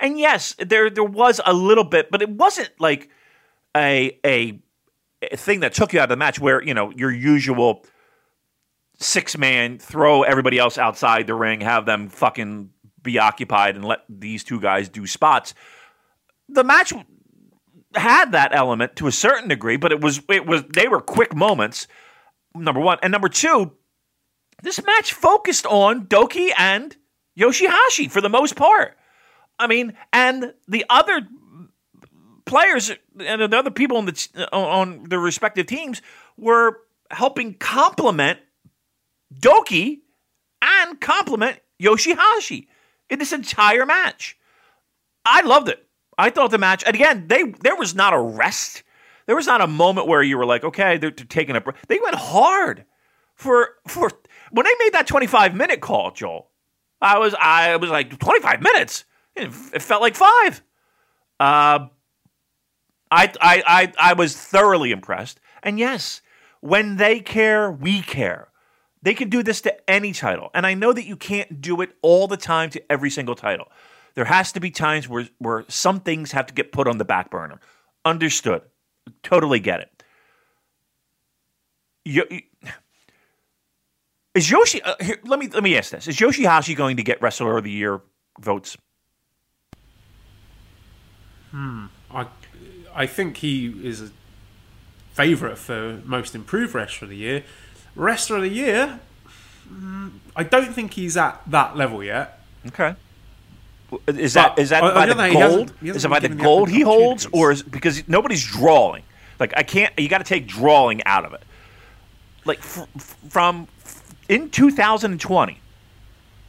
And 0.00 0.18
yes, 0.18 0.54
there 0.58 0.90
there 0.90 1.04
was 1.04 1.40
a 1.44 1.52
little 1.52 1.84
bit, 1.84 2.10
but 2.10 2.22
it 2.22 2.30
wasn't 2.30 2.70
like 2.78 3.10
a 3.78 4.18
a, 5.22 5.36
thing 5.36 5.60
that 5.60 5.74
took 5.74 5.92
you 5.92 6.00
out 6.00 6.04
of 6.04 6.08
the 6.10 6.16
match 6.16 6.38
where 6.38 6.62
you 6.62 6.74
know 6.74 6.90
your 6.90 7.10
usual 7.10 7.84
six 8.98 9.38
man 9.38 9.78
throw 9.78 10.22
everybody 10.22 10.58
else 10.58 10.78
outside 10.78 11.26
the 11.26 11.34
ring, 11.34 11.60
have 11.60 11.86
them 11.86 12.08
fucking 12.08 12.70
be 13.02 13.18
occupied, 13.18 13.76
and 13.76 13.84
let 13.84 14.00
these 14.08 14.44
two 14.44 14.60
guys 14.60 14.88
do 14.88 15.06
spots. 15.06 15.54
The 16.48 16.64
match 16.64 16.92
had 17.94 18.32
that 18.32 18.54
element 18.54 18.96
to 18.96 19.06
a 19.06 19.12
certain 19.12 19.48
degree, 19.48 19.76
but 19.76 19.92
it 19.92 20.00
was 20.00 20.20
it 20.28 20.46
was 20.46 20.64
they 20.64 20.88
were 20.88 21.00
quick 21.00 21.34
moments. 21.34 21.86
Number 22.54 22.80
one 22.80 22.98
and 23.02 23.12
number 23.12 23.28
two, 23.28 23.72
this 24.62 24.82
match 24.84 25.12
focused 25.12 25.66
on 25.66 26.06
Doki 26.06 26.50
and 26.56 26.96
Yoshihashi 27.38 28.10
for 28.10 28.20
the 28.20 28.28
most 28.28 28.56
part. 28.56 28.96
I 29.58 29.66
mean, 29.66 29.94
and 30.12 30.54
the 30.68 30.84
other 30.88 31.26
players 32.48 32.90
and 33.20 33.52
the 33.52 33.56
other 33.56 33.70
people 33.70 33.96
on 33.96 34.06
the 34.06 34.48
on 34.52 35.04
the 35.04 35.18
respective 35.18 35.66
teams 35.66 36.02
were 36.36 36.78
helping 37.10 37.54
complement 37.54 38.40
Doki 39.32 39.98
and 40.60 41.00
complement 41.00 41.60
Yoshihashi 41.80 42.66
in 43.08 43.18
this 43.18 43.32
entire 43.32 43.86
match. 43.86 44.36
I 45.24 45.42
loved 45.42 45.68
it. 45.68 45.86
I 46.16 46.30
thought 46.30 46.50
the 46.50 46.58
match, 46.58 46.82
and 46.84 46.96
again, 46.96 47.28
they 47.28 47.44
there 47.44 47.76
was 47.76 47.94
not 47.94 48.12
a 48.12 48.20
rest. 48.20 48.82
There 49.26 49.36
was 49.36 49.46
not 49.46 49.60
a 49.60 49.66
moment 49.66 50.06
where 50.08 50.22
you 50.22 50.38
were 50.38 50.46
like, 50.46 50.64
okay, 50.64 50.96
they're, 50.96 51.10
they're 51.10 51.26
taking 51.26 51.54
a 51.54 51.60
break. 51.60 51.76
They 51.86 52.00
went 52.00 52.16
hard 52.16 52.84
for 53.34 53.70
for 53.86 54.10
when 54.50 54.64
they 54.64 54.74
made 54.80 54.94
that 54.94 55.06
25 55.06 55.54
minute 55.54 55.80
call, 55.80 56.10
Joel. 56.10 56.50
I 57.00 57.18
was 57.18 57.34
I 57.34 57.76
was 57.76 57.90
like 57.90 58.18
25 58.18 58.62
minutes. 58.62 59.04
It, 59.36 59.50
it 59.72 59.82
felt 59.82 60.02
like 60.02 60.16
five. 60.16 60.62
Uh, 61.38 61.86
I, 63.10 63.32
I 63.40 63.62
I 63.66 63.92
I 64.10 64.12
was 64.14 64.36
thoroughly 64.36 64.90
impressed. 64.90 65.40
And 65.62 65.78
yes, 65.78 66.22
when 66.60 66.96
they 66.96 67.20
care, 67.20 67.70
we 67.70 68.02
care. 68.02 68.48
They 69.02 69.14
can 69.14 69.28
do 69.28 69.42
this 69.42 69.60
to 69.62 69.90
any 69.90 70.12
title. 70.12 70.50
And 70.54 70.66
I 70.66 70.74
know 70.74 70.92
that 70.92 71.04
you 71.04 71.16
can't 71.16 71.60
do 71.60 71.80
it 71.80 71.90
all 72.02 72.26
the 72.26 72.36
time 72.36 72.70
to 72.70 72.92
every 72.92 73.10
single 73.10 73.34
title. 73.34 73.70
There 74.14 74.24
has 74.24 74.52
to 74.52 74.60
be 74.60 74.70
times 74.70 75.08
where, 75.08 75.28
where 75.38 75.64
some 75.68 76.00
things 76.00 76.32
have 76.32 76.46
to 76.46 76.54
get 76.54 76.72
put 76.72 76.88
on 76.88 76.98
the 76.98 77.04
back 77.04 77.30
burner. 77.30 77.60
Understood. 78.04 78.62
Totally 79.22 79.60
get 79.60 79.80
it. 79.80 80.02
You, 82.04 82.24
you, 82.30 82.42
is 84.34 84.50
Yoshi? 84.50 84.82
Uh, 84.82 84.94
here, 85.00 85.18
let 85.24 85.38
me 85.38 85.48
let 85.48 85.62
me 85.62 85.76
ask 85.76 85.90
this: 85.90 86.08
Is 86.08 86.16
Yoshihashi 86.16 86.74
going 86.74 86.96
to 86.96 87.02
get 87.02 87.20
Wrestler 87.20 87.58
of 87.58 87.64
the 87.64 87.70
Year 87.70 88.00
votes? 88.40 88.76
Hmm. 91.50 91.86
I 92.10 92.26
I 92.98 93.06
think 93.06 93.36
he 93.38 93.66
is 93.86 94.02
a 94.02 94.10
favourite 95.12 95.56
for 95.56 96.00
most 96.04 96.34
improved 96.34 96.74
wrestler 96.74 97.06
of 97.06 97.10
the 97.10 97.16
year. 97.16 97.44
Wrestler 97.94 98.36
of 98.38 98.42
the 98.42 98.48
year, 98.48 98.98
mm, 99.72 100.10
I 100.34 100.42
don't 100.42 100.72
think 100.74 100.94
he's 100.94 101.16
at 101.16 101.40
that 101.46 101.76
level 101.76 102.02
yet. 102.02 102.40
Okay. 102.66 102.96
Is 104.08 104.34
that 104.34 104.56
But 104.56 104.62
is 104.62 104.70
that 104.70 104.82
by 104.82 105.06
the 105.06 105.14
the 105.14 105.28
he 105.28 105.34
hasn't- 105.36 105.56
gold? 105.68 105.72
he 105.80 105.86
hasn't 105.86 105.96
Is 105.96 106.04
it 106.04 106.08
by 106.10 106.18
the 106.18 106.28
gold 106.28 106.68
he 106.68 106.80
holds, 106.82 107.26
or 107.32 107.52
is 107.52 107.62
because 107.62 108.06
nobody's 108.08 108.44
drawing? 108.44 109.04
Like 109.38 109.52
I 109.56 109.62
can't. 109.62 109.96
You 109.98 110.08
got 110.08 110.18
to 110.18 110.24
take 110.24 110.46
drawing 110.48 111.02
out 111.04 111.24
of 111.24 111.32
it. 111.32 111.42
Like 112.44 112.58
f- 112.58 112.88
from 113.28 113.68
f- 113.84 114.02
in 114.28 114.50
2020, 114.50 115.60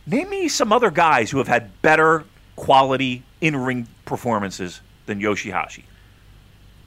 name 0.08 0.30
me 0.30 0.48
some 0.50 0.74
other 0.74 0.90
guys 0.92 1.30
who 1.30 1.38
have 1.38 1.48
had 1.48 1.80
better 1.84 2.26
quality 2.56 3.22
in 3.40 3.56
ring 3.56 3.88
performances 4.06 4.82
than 5.06 5.22
Yoshihashi. 5.22 5.84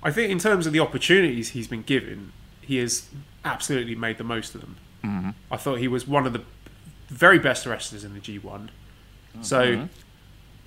I 0.03 0.11
think 0.11 0.31
in 0.31 0.39
terms 0.39 0.67
of 0.67 0.73
the 0.73 0.81
opportunities 0.81 1.51
he's 1.51 1.69
been 1.69 1.83
given, 1.83 2.33
he 2.61 2.79
has 2.79 3.09
absolutely 3.45 3.95
made 3.95 4.19
the 4.19 4.25
most 4.25 4.55
of 4.55 4.61
them. 4.61 4.77
Mm-hmm. 5.05 5.31
I 5.51 5.57
thought 5.57 5.79
he 5.79 5.89
was 5.89 6.07
one 6.07 6.27
of 6.27 6.33
the 6.33 6.43
very 7.09 7.39
best 7.39 7.67
wrestlers 7.67 8.05
in 8.05 8.15
the 8.15 8.21
G1. 8.21 8.69
So 9.41 9.89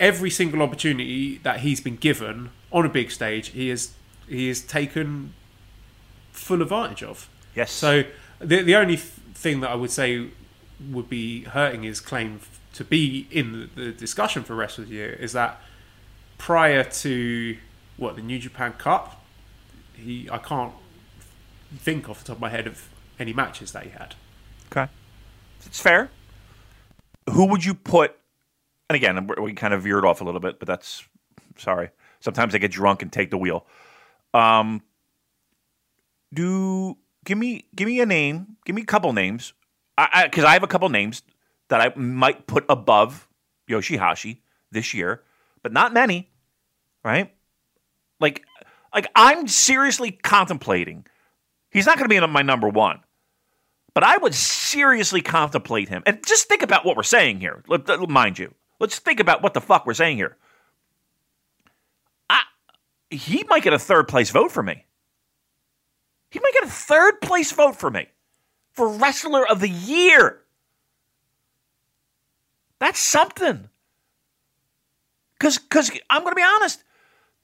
every 0.00 0.30
single 0.30 0.62
opportunity 0.62 1.38
that 1.38 1.60
he's 1.60 1.80
been 1.80 1.96
given 1.96 2.50
on 2.72 2.84
a 2.84 2.88
big 2.88 3.10
stage, 3.10 3.48
he 3.48 3.68
has 3.68 3.94
he 4.28 4.48
has 4.48 4.60
taken 4.60 5.34
full 6.32 6.62
advantage 6.62 7.02
of. 7.02 7.28
Yes. 7.54 7.70
So 7.70 8.04
the 8.38 8.62
the 8.62 8.74
only 8.74 8.96
thing 8.96 9.60
that 9.60 9.70
I 9.70 9.74
would 9.74 9.90
say 9.90 10.28
would 10.90 11.08
be 11.08 11.44
hurting 11.44 11.84
his 11.84 12.00
claim 12.00 12.40
to 12.74 12.84
be 12.84 13.26
in 13.30 13.70
the, 13.74 13.84
the 13.84 13.92
discussion 13.92 14.42
for 14.42 14.54
Wrestler 14.54 14.84
of 14.84 14.90
the 14.90 14.96
Year 14.96 15.12
is 15.12 15.32
that 15.32 15.62
prior 16.36 16.84
to 16.84 17.56
what 17.96 18.16
the 18.16 18.22
New 18.22 18.38
Japan 18.38 18.74
Cup, 18.74 19.24
he 19.96 20.28
I 20.30 20.38
can't 20.38 20.72
think 21.78 22.08
off 22.08 22.20
the 22.20 22.26
top 22.26 22.36
of 22.36 22.40
my 22.40 22.48
head 22.48 22.66
of 22.66 22.88
any 23.18 23.32
matches 23.32 23.72
that 23.72 23.84
he 23.84 23.90
had. 23.90 24.14
Okay, 24.70 24.90
it's 25.64 25.80
fair. 25.80 26.10
Who 27.30 27.46
would 27.46 27.64
you 27.64 27.74
put? 27.74 28.16
And 28.88 28.96
again, 28.96 29.28
we 29.40 29.52
kind 29.52 29.74
of 29.74 29.82
veered 29.82 30.04
off 30.04 30.20
a 30.20 30.24
little 30.24 30.40
bit, 30.40 30.58
but 30.58 30.68
that's 30.68 31.04
sorry. 31.56 31.90
Sometimes 32.20 32.54
I 32.54 32.58
get 32.58 32.70
drunk 32.70 33.02
and 33.02 33.12
take 33.12 33.30
the 33.30 33.38
wheel. 33.38 33.66
Um, 34.32 34.82
do 36.32 36.96
give 37.24 37.38
me 37.38 37.64
give 37.74 37.86
me 37.86 38.00
a 38.00 38.06
name. 38.06 38.56
Give 38.64 38.76
me 38.76 38.82
a 38.82 38.86
couple 38.86 39.12
names. 39.12 39.52
I 39.98 40.24
because 40.24 40.44
I, 40.44 40.52
have 40.52 40.62
a 40.62 40.66
couple 40.68 40.88
names 40.88 41.22
that 41.68 41.80
I 41.80 41.98
might 41.98 42.46
put 42.46 42.64
above 42.68 43.28
Yoshihashi 43.68 44.38
this 44.70 44.94
year, 44.94 45.22
but 45.62 45.72
not 45.72 45.92
many. 45.92 46.30
Right? 47.02 47.32
Like, 48.20 48.44
like 48.94 49.08
I'm 49.14 49.48
seriously 49.48 50.10
contemplating. 50.10 51.06
He's 51.70 51.86
not 51.86 51.98
going 51.98 52.08
to 52.08 52.20
be 52.20 52.26
my 52.26 52.42
number 52.42 52.68
one 52.68 53.00
but 53.96 54.04
I 54.04 54.18
would 54.18 54.34
seriously 54.34 55.22
contemplate 55.22 55.88
him. 55.88 56.02
And 56.04 56.18
just 56.26 56.48
think 56.48 56.60
about 56.60 56.84
what 56.84 56.98
we're 56.98 57.02
saying 57.02 57.40
here. 57.40 57.64
Mind 58.06 58.38
you, 58.38 58.52
let's 58.78 58.98
think 58.98 59.20
about 59.20 59.42
what 59.42 59.54
the 59.54 59.60
fuck 59.62 59.86
we're 59.86 59.94
saying 59.94 60.18
here. 60.18 60.36
I, 62.28 62.42
he 63.08 63.42
might 63.48 63.62
get 63.62 63.72
a 63.72 63.78
third 63.78 64.06
place 64.06 64.28
vote 64.28 64.52
for 64.52 64.62
me. 64.62 64.84
He 66.30 66.40
might 66.40 66.52
get 66.52 66.64
a 66.64 66.70
third 66.70 67.22
place 67.22 67.52
vote 67.52 67.76
for 67.76 67.90
me 67.90 68.06
for 68.74 68.86
Wrestler 68.86 69.48
of 69.48 69.60
the 69.60 69.70
Year. 69.70 70.42
That's 72.80 72.98
something. 72.98 73.70
Because 75.38 75.56
because 75.56 75.90
I'm 76.10 76.20
going 76.20 76.32
to 76.32 76.36
be 76.36 76.42
honest, 76.42 76.84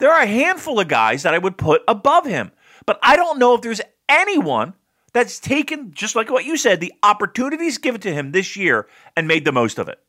there 0.03 0.13
are 0.13 0.23
a 0.23 0.27
handful 0.27 0.81
of 0.81 0.89
guys 0.89 1.23
that 1.23 1.33
I 1.33 1.39
would 1.39 1.57
put 1.57 1.83
above 1.87 2.27
him. 2.27 2.51
But 2.87 2.99
I 3.05 3.15
don't 3.15 3.39
know 3.39 3.55
if 3.55 3.61
there's 3.61 3.81
anyone 4.09 4.75
that's 5.13 5.39
taken, 5.39 5.93
just 5.93 6.17
like 6.17 6.29
what 6.29 6.45
you 6.45 6.57
said, 6.57 6.81
the 6.81 6.93
opportunities 7.05 7.79
given 7.79 8.01
to 8.01 8.13
him 8.13 8.33
this 8.33 8.57
year 8.57 8.89
and 9.17 9.29
made 9.29 9.45
the 9.45 9.53
most 9.53 9.79
of 9.79 9.87
it. 9.87 10.01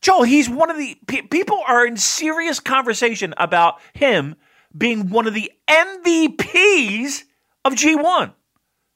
Joel, 0.00 0.22
he's 0.22 0.48
one 0.48 0.70
of 0.70 0.76
the 0.76 0.96
people 1.28 1.60
are 1.66 1.84
in 1.84 1.96
serious 1.96 2.60
conversation 2.60 3.34
about 3.36 3.80
him 3.94 4.36
being 4.78 5.10
one 5.10 5.26
of 5.26 5.34
the 5.34 5.50
MVPs 5.66 7.24
of 7.64 7.74
G1. 7.74 8.32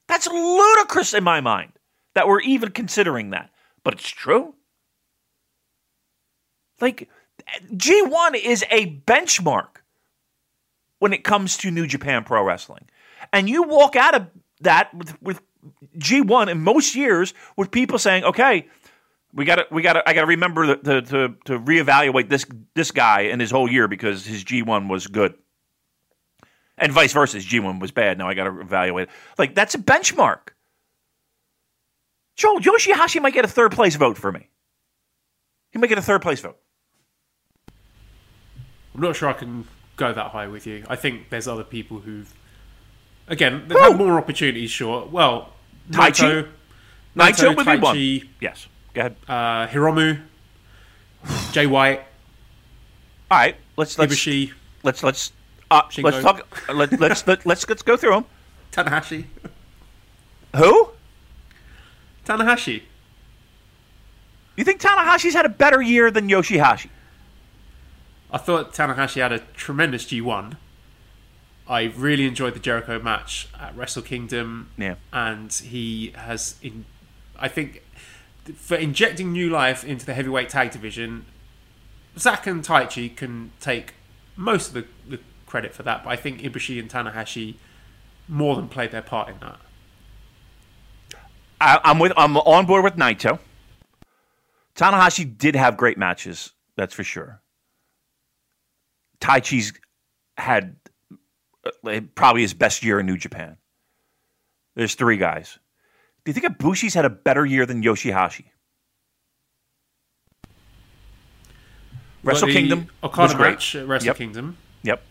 That's 0.07 0.27
ludicrous 0.27 1.13
in 1.13 1.25
my 1.25 1.41
mind 1.41 1.73
that 2.13 2.29
we're 2.29 2.39
even 2.39 2.71
considering 2.71 3.31
that. 3.31 3.49
But 3.83 3.95
it's 3.95 4.07
true. 4.07 4.55
Like, 6.79 7.09
G1 7.73 8.35
is 8.35 8.63
a 8.71 8.95
benchmark 9.01 9.81
when 10.99 11.13
it 11.13 11.23
comes 11.23 11.57
to 11.57 11.71
New 11.71 11.87
Japan 11.87 12.23
Pro 12.23 12.43
Wrestling. 12.43 12.87
And 13.33 13.49
you 13.49 13.63
walk 13.63 13.95
out 13.95 14.15
of 14.15 14.27
that 14.61 14.93
with, 14.93 15.21
with 15.21 15.41
G1 15.97 16.49
in 16.49 16.61
most 16.61 16.95
years 16.95 17.33
with 17.57 17.71
people 17.71 17.99
saying, 17.99 18.23
okay, 18.23 18.67
we 19.33 19.45
got 19.45 19.55
to, 19.55 19.67
we 19.71 19.81
got 19.81 19.93
to, 19.93 20.09
I 20.09 20.13
got 20.13 20.21
to 20.21 20.27
remember 20.27 20.75
to, 20.75 21.01
to, 21.01 21.35
to 21.45 21.59
reevaluate 21.59 22.29
this, 22.29 22.45
this 22.73 22.91
guy 22.91 23.21
in 23.21 23.39
his 23.39 23.51
whole 23.51 23.69
year 23.69 23.87
because 23.87 24.25
his 24.25 24.43
G1 24.43 24.89
was 24.89 25.07
good. 25.07 25.35
And 26.77 26.91
vice 26.91 27.13
versa, 27.13 27.37
his 27.37 27.45
G1 27.45 27.79
was 27.79 27.91
bad. 27.91 28.17
Now 28.17 28.27
I 28.27 28.33
got 28.33 28.45
to 28.45 28.59
evaluate 28.59 29.07
it. 29.07 29.13
Like, 29.37 29.55
that's 29.55 29.75
a 29.75 29.77
benchmark. 29.77 30.49
Joel, 32.35 32.59
Yoshihashi 32.59 33.21
might 33.21 33.33
get 33.33 33.45
a 33.45 33.49
third 33.49 33.71
place 33.71 33.95
vote 33.95 34.17
for 34.17 34.31
me. 34.31 34.49
He 35.71 35.79
might 35.79 35.87
get 35.87 35.97
a 35.97 36.01
third 36.01 36.21
place 36.21 36.41
vote. 36.41 36.57
I'm 38.93 39.01
not 39.01 39.15
sure 39.15 39.29
I 39.29 39.33
can 39.33 39.65
go 39.95 40.13
that 40.13 40.31
high 40.31 40.47
with 40.47 40.67
you. 40.67 40.85
I 40.89 40.95
think 40.95 41.29
there's 41.29 41.47
other 41.47 41.63
people 41.63 41.99
who've, 41.99 42.33
again, 43.27 43.65
they've 43.67 43.79
had 43.79 43.97
more 43.97 44.17
opportunities. 44.17 44.71
Sure. 44.71 45.05
Well, 45.05 45.49
Taichi? 45.91 46.47
Naito, 47.15 47.55
Naito 47.55 47.75
be 47.75 47.81
one. 48.21 48.29
Yes. 48.41 48.67
Go 48.93 49.01
ahead. 49.01 49.15
uh, 49.27 49.67
Hiromu, 49.67 50.21
Jay 51.51 51.65
White, 51.65 51.99
All 53.29 53.37
right. 53.37 53.55
Let's 53.77 53.97
let's 53.99 54.13
Ibushi, 54.13 54.53
let's 54.83 55.03
let's 55.03 55.31
uh, 55.69 55.81
let's 56.01 56.21
talk. 56.21 56.47
Let, 56.73 56.97
let's 56.99 57.27
let, 57.27 57.45
let's 57.45 57.67
let's 57.67 57.81
go 57.81 57.97
through 57.97 58.11
them. 58.11 58.25
Tanahashi. 58.71 59.25
Who? 60.55 60.89
Tanahashi. 62.25 62.83
You 64.55 64.63
think 64.63 64.79
Tanahashi's 64.79 65.33
had 65.33 65.45
a 65.45 65.49
better 65.49 65.81
year 65.81 66.09
than 66.11 66.29
Yoshihashi? 66.29 66.89
I 68.35 68.37
thought 68.37 68.73
Tanahashi 68.73 69.21
had 69.21 69.31
a 69.31 69.39
tremendous 69.39 70.03
G1. 70.07 70.57
I 71.69 71.83
really 71.83 72.25
enjoyed 72.25 72.53
the 72.53 72.59
Jericho 72.59 72.99
match 72.99 73.47
at 73.57 73.73
Wrestle 73.77 74.01
Kingdom. 74.01 74.71
Yeah. 74.77 74.95
and 75.13 75.53
he 75.53 76.11
has, 76.15 76.55
in, 76.61 76.83
I 77.39 77.47
think, 77.47 77.81
for 78.57 78.75
injecting 78.75 79.31
new 79.31 79.49
life 79.49 79.85
into 79.85 80.05
the 80.05 80.13
heavyweight 80.13 80.49
tag 80.49 80.71
division, 80.71 81.25
Zack 82.17 82.45
and 82.45 82.61
Taichi 82.61 83.15
can 83.15 83.53
take 83.61 83.93
most 84.35 84.67
of 84.67 84.73
the, 84.73 84.85
the 85.07 85.23
credit 85.45 85.73
for 85.73 85.83
that, 85.83 86.03
but 86.03 86.09
I 86.09 86.17
think 86.17 86.41
Ibushi 86.41 86.77
and 86.77 86.89
Tanahashi 86.89 87.55
more 88.27 88.57
than 88.57 88.67
played 88.67 88.91
their 88.91 89.01
part 89.01 89.29
in 89.29 89.39
that. 89.39 89.59
I, 91.61 91.79
I'm 91.85 91.99
with. 91.99 92.11
I'm 92.17 92.35
on 92.35 92.65
board 92.65 92.83
with 92.83 92.97
Naito. 92.97 93.39
Tanahashi 94.75 95.37
did 95.37 95.55
have 95.55 95.77
great 95.77 95.97
matches. 95.97 96.51
That's 96.75 96.93
for 96.93 97.05
sure. 97.05 97.39
Taichi's 99.19 99.73
had 100.37 100.75
uh, 101.85 102.01
probably 102.15 102.41
his 102.41 102.53
best 102.53 102.83
year 102.83 102.99
in 102.99 103.05
New 103.05 103.17
Japan. 103.17 103.57
There's 104.75 104.95
three 104.95 105.17
guys. 105.17 105.57
Do 106.23 106.29
you 106.31 106.33
think 106.33 106.57
Ibushi's 106.57 106.93
had 106.93 107.05
a 107.05 107.09
better 107.09 107.45
year 107.45 107.65
than 107.65 107.81
Yoshihashi? 107.83 108.45
Wrestle 112.23 112.47
Kingdom 112.49 112.87
Okada 113.03 113.37
match 113.37 113.75
at 113.75 113.87
Wrestle 113.87 114.07
Yep. 114.07 114.15
Kingdom. 114.17 114.57
Yep. 114.83 115.01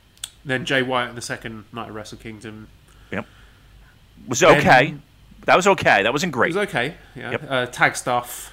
Then 0.45 0.65
Jay 0.65 0.83
White 0.83 1.09
in 1.09 1.15
the 1.15 1.23
second 1.23 1.65
night 1.73 1.89
of 1.89 1.95
Wrestle 1.95 2.19
Kingdom. 2.19 2.69
Yep. 3.13 3.27
Was 4.27 4.43
okay. 4.43 4.97
that 5.47 5.57
was 5.57 5.67
okay. 5.69 6.03
That 6.03 6.13
wasn't 6.13 6.31
It 6.31 6.35
great. 6.35 6.49
was 6.49 6.69
okay. 6.69 6.95
Yeah. 7.15 7.31
Yep. 7.33 7.45
Uh, 7.49 7.67
tag 7.67 7.97
stuff. 7.97 8.53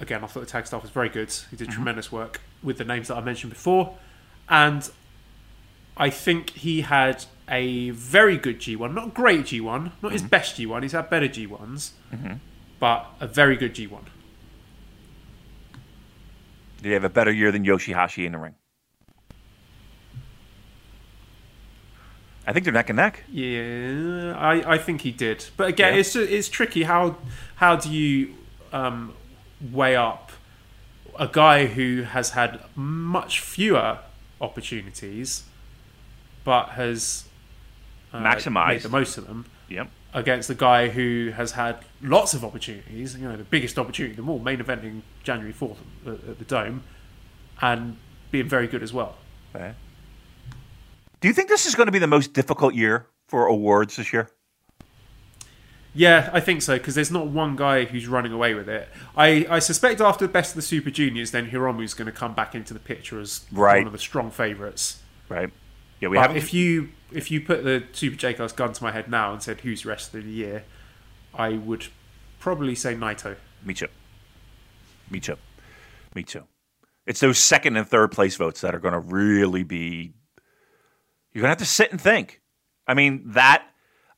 Again, 0.00 0.22
I 0.22 0.28
thought 0.28 0.40
the 0.40 0.46
tag 0.46 0.66
stuff 0.66 0.82
was 0.82 0.92
very 0.92 1.08
good. 1.08 1.28
He 1.28 1.34
Mm-hmm. 1.34 1.56
did 1.56 1.70
tremendous 1.70 2.12
work 2.12 2.40
with 2.62 2.78
the 2.78 2.84
names 2.84 3.08
that 3.08 3.16
I 3.16 3.20
mentioned 3.20 3.52
before, 3.52 3.96
and 4.50 4.90
I 5.96 6.10
think 6.10 6.50
he 6.50 6.82
had 6.82 7.24
a 7.48 7.90
very 7.90 8.36
good 8.36 8.60
G1. 8.60 8.92
Not 8.94 9.14
great 9.14 9.40
G1, 9.46 9.62
not 9.62 9.92
Mm-hmm. 9.92 10.08
his 10.10 10.22
best 10.22 10.56
G1. 10.58 10.82
He's 10.82 10.92
had 10.92 11.08
better 11.10 11.28
G1s, 11.28 11.90
but 12.78 13.06
a 13.20 13.26
very 13.26 13.56
good 13.56 13.74
G1. 13.74 14.04
Did 16.78 16.84
he 16.86 16.90
have 16.92 17.04
a 17.04 17.08
better 17.08 17.32
year 17.32 17.50
than 17.50 17.64
Yoshihashi 17.64 18.24
in 18.26 18.32
the 18.32 18.38
ring? 18.38 18.54
I 22.46 22.52
think 22.52 22.64
they're 22.64 22.72
neck 22.72 22.88
and 22.88 22.96
neck. 22.96 23.24
Yeah, 23.30 24.34
I, 24.38 24.74
I 24.74 24.78
think 24.78 25.02
he 25.02 25.10
did. 25.10 25.44
But 25.56 25.68
again, 25.68 25.92
Yeah. 25.94 26.00
it's 26.00 26.16
it's 26.16 26.48
tricky. 26.48 26.84
How 26.84 27.16
how 27.56 27.76
do 27.76 27.90
you 27.92 28.34
um, 28.72 29.12
weigh 29.72 29.96
up 29.96 30.32
a 31.18 31.26
guy 31.26 31.66
who 31.66 32.02
has 32.02 32.30
had 32.30 32.60
much 32.74 33.40
fewer 33.40 33.98
opportunities, 34.40 35.44
but 36.44 36.70
has 36.70 37.24
uh, 38.12 38.22
Maximised. 38.22 38.68
made 38.68 38.82
the 38.82 38.88
most 38.88 39.18
of 39.18 39.26
them 39.26 39.46
Yep. 39.68 39.90
against 40.14 40.48
the 40.48 40.54
guy 40.54 40.88
who 40.88 41.30
has 41.36 41.52
had 41.52 41.78
lots 42.02 42.34
of 42.34 42.44
opportunities? 42.44 43.16
You 43.16 43.28
know, 43.28 43.36
the 43.36 43.44
biggest 43.44 43.78
opportunity 43.78 44.12
of 44.12 44.16
them 44.16 44.28
all, 44.28 44.38
main 44.38 44.58
eventing 44.58 45.02
January 45.22 45.52
fourth 45.52 45.78
at, 46.06 46.12
at 46.14 46.38
the 46.38 46.44
Dome, 46.44 46.82
and 47.60 47.96
being 48.30 48.48
very 48.48 48.66
good 48.66 48.82
as 48.82 48.92
well. 48.92 49.16
Okay. 49.54 49.74
Do 51.20 51.28
you 51.28 51.34
think 51.34 51.48
this 51.48 51.66
is 51.66 51.74
going 51.74 51.86
to 51.86 51.92
be 51.92 51.98
the 51.98 52.06
most 52.06 52.32
difficult 52.32 52.74
year 52.74 53.06
for 53.26 53.46
awards 53.46 53.96
this 53.96 54.12
year? 54.12 54.30
Yeah, 55.98 56.30
I 56.32 56.38
think 56.38 56.62
so 56.62 56.78
because 56.78 56.94
there's 56.94 57.10
not 57.10 57.26
one 57.26 57.56
guy 57.56 57.84
who's 57.84 58.06
running 58.06 58.30
away 58.30 58.54
with 58.54 58.68
it. 58.68 58.88
I, 59.16 59.46
I 59.50 59.58
suspect 59.58 60.00
after 60.00 60.26
the 60.28 60.32
best 60.32 60.52
of 60.52 60.56
the 60.56 60.62
Super 60.62 60.90
Juniors, 60.90 61.32
then 61.32 61.50
Hiromu's 61.50 61.92
going 61.92 62.06
to 62.06 62.12
come 62.12 62.34
back 62.34 62.54
into 62.54 62.72
the 62.72 62.78
picture 62.78 63.18
as 63.20 63.44
Right. 63.50 63.78
one 63.78 63.86
of 63.88 63.92
the 63.92 63.98
strong 63.98 64.30
favourites. 64.30 65.02
Right. 65.28 65.50
Yeah, 66.00 66.08
we 66.10 66.16
But 66.16 66.28
have. 66.28 66.36
if 66.36 66.54
you 66.54 66.90
if 67.10 67.30
you 67.32 67.40
put 67.40 67.64
the 67.64 67.82
Super 67.92 68.16
J 68.16 68.34
Class 68.34 68.52
gun 68.52 68.72
to 68.74 68.82
my 68.84 68.92
head 68.92 69.10
now 69.10 69.32
and 69.32 69.42
said 69.42 69.62
who's 69.62 69.84
rest 69.84 70.14
of 70.14 70.22
the 70.24 70.30
year, 70.30 70.62
I 71.34 71.54
would 71.54 71.88
probably 72.38 72.76
say 72.76 72.94
Naito. 72.94 73.34
Me 73.64 73.74
too. 73.74 73.88
Me 75.10 75.18
too. 75.18 75.36
Me 76.14 76.22
too. 76.22 76.44
It's 77.06 77.18
those 77.18 77.38
second 77.40 77.76
and 77.76 77.88
third 77.88 78.12
place 78.12 78.36
votes 78.36 78.60
that 78.60 78.72
are 78.72 78.78
going 78.78 78.94
to 78.94 79.00
really 79.00 79.64
be. 79.64 80.12
You're 81.32 81.42
going 81.42 81.46
to 81.48 81.58
have 81.58 81.58
to 81.58 81.64
sit 81.64 81.90
and 81.90 82.00
think. 82.00 82.40
I 82.86 82.94
mean, 82.94 83.22
that. 83.32 83.64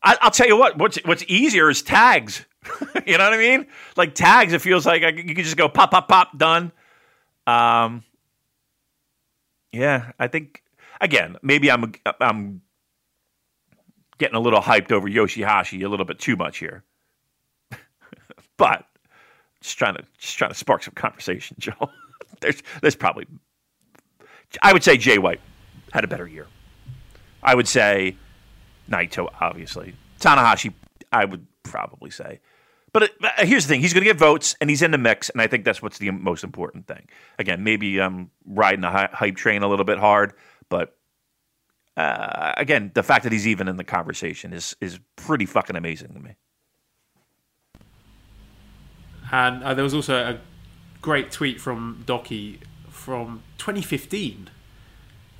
I, 0.02 0.16
I'll 0.20 0.30
tell 0.30 0.46
you 0.46 0.56
what. 0.56 0.78
What's 0.78 0.98
what's 1.04 1.24
easier 1.28 1.68
is 1.68 1.82
tags. 1.82 2.44
you 3.06 3.18
know 3.18 3.24
what 3.24 3.32
I 3.34 3.38
mean? 3.38 3.66
Like 3.96 4.14
tags, 4.14 4.52
it 4.52 4.60
feels 4.60 4.86
like 4.86 5.02
I, 5.02 5.08
you 5.08 5.34
can 5.34 5.44
just 5.44 5.56
go 5.56 5.68
pop, 5.68 5.90
pop, 5.90 6.08
pop, 6.08 6.36
done. 6.36 6.72
Um. 7.46 8.04
Yeah, 9.72 10.12
I 10.18 10.26
think 10.28 10.62
again. 11.00 11.36
Maybe 11.42 11.70
I'm 11.70 11.92
I'm 12.20 12.62
getting 14.18 14.36
a 14.36 14.40
little 14.40 14.60
hyped 14.60 14.92
over 14.92 15.08
Yoshihashi 15.08 15.84
a 15.84 15.88
little 15.88 16.06
bit 16.06 16.18
too 16.18 16.36
much 16.36 16.58
here, 16.58 16.82
but 18.56 18.84
just 19.60 19.78
trying 19.78 19.94
to 19.94 20.04
just 20.18 20.36
trying 20.36 20.50
to 20.50 20.56
spark 20.56 20.82
some 20.82 20.94
conversation, 20.94 21.56
Joe. 21.60 21.90
there's 22.40 22.62
there's 22.80 22.96
probably 22.96 23.26
I 24.62 24.72
would 24.72 24.82
say 24.82 24.96
Jay 24.96 25.18
White 25.18 25.40
had 25.92 26.04
a 26.04 26.08
better 26.08 26.26
year. 26.26 26.46
I 27.42 27.54
would 27.54 27.68
say 27.68 28.16
Naito, 28.90 29.28
obviously. 29.40 29.94
Tanahashi, 30.18 30.72
I 31.12 31.24
would 31.24 31.46
probably 31.62 32.10
say. 32.10 32.40
But 32.92 33.04
it, 33.04 33.12
here's 33.38 33.66
the 33.66 33.74
thing: 33.74 33.80
he's 33.80 33.92
going 33.92 34.02
to 34.02 34.10
get 34.10 34.18
votes, 34.18 34.56
and 34.60 34.68
he's 34.68 34.82
in 34.82 34.90
the 34.90 34.98
mix, 34.98 35.30
and 35.30 35.40
I 35.40 35.46
think 35.46 35.64
that's 35.64 35.80
what's 35.80 35.98
the 35.98 36.10
most 36.10 36.42
important 36.42 36.86
thing. 36.86 37.08
Again, 37.38 37.62
maybe 37.62 38.00
I'm 38.00 38.30
riding 38.44 38.80
the 38.80 38.90
hy- 38.90 39.10
hype 39.12 39.36
train 39.36 39.62
a 39.62 39.68
little 39.68 39.84
bit 39.84 39.98
hard, 39.98 40.32
but 40.68 40.96
uh, 41.96 42.54
again, 42.56 42.90
the 42.94 43.02
fact 43.02 43.24
that 43.24 43.32
he's 43.32 43.46
even 43.46 43.68
in 43.68 43.76
the 43.76 43.84
conversation 43.84 44.52
is 44.52 44.76
is 44.80 44.98
pretty 45.16 45.46
fucking 45.46 45.76
amazing 45.76 46.14
to 46.14 46.20
me. 46.20 46.34
And 49.32 49.62
uh, 49.62 49.74
there 49.74 49.84
was 49.84 49.94
also 49.94 50.16
a 50.16 50.40
great 51.00 51.30
tweet 51.30 51.60
from 51.60 52.02
Doki 52.06 52.58
from 52.88 53.42
2015. 53.58 54.50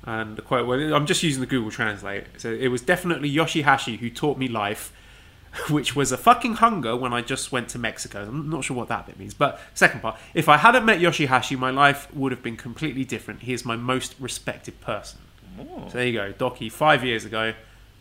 And 0.03 0.35
the 0.35 0.41
quote, 0.41 0.67
well, 0.67 0.95
I'm 0.95 1.05
just 1.05 1.21
using 1.21 1.41
the 1.41 1.47
Google 1.47 1.69
Translate. 1.69 2.25
So 2.37 2.51
it 2.51 2.69
was 2.69 2.81
definitely 2.81 3.31
Yoshihashi 3.31 3.99
who 3.99 4.09
taught 4.09 4.37
me 4.37 4.47
life, 4.47 4.91
which 5.69 5.95
was 5.95 6.11
a 6.11 6.17
fucking 6.17 6.55
hunger 6.55 6.95
when 6.95 7.13
I 7.13 7.21
just 7.21 7.51
went 7.51 7.69
to 7.69 7.79
Mexico. 7.79 8.23
I'm 8.27 8.49
not 8.49 8.63
sure 8.63 8.75
what 8.75 8.87
that 8.87 9.05
bit 9.05 9.19
means. 9.19 9.33
But 9.33 9.59
second 9.73 10.01
part, 10.01 10.19
if 10.33 10.49
I 10.49 10.57
hadn't 10.57 10.85
met 10.85 10.99
Yoshihashi, 10.99 11.57
my 11.57 11.69
life 11.69 12.13
would 12.13 12.31
have 12.31 12.41
been 12.41 12.57
completely 12.57 13.05
different. 13.05 13.43
He 13.43 13.53
is 13.53 13.63
my 13.63 13.75
most 13.75 14.15
respected 14.19 14.81
person. 14.81 15.19
Oh. 15.59 15.87
So 15.87 15.97
there 15.97 16.07
you 16.07 16.13
go, 16.13 16.33
Doki, 16.33 16.71
five 16.71 17.03
years 17.03 17.25
ago, 17.25 17.53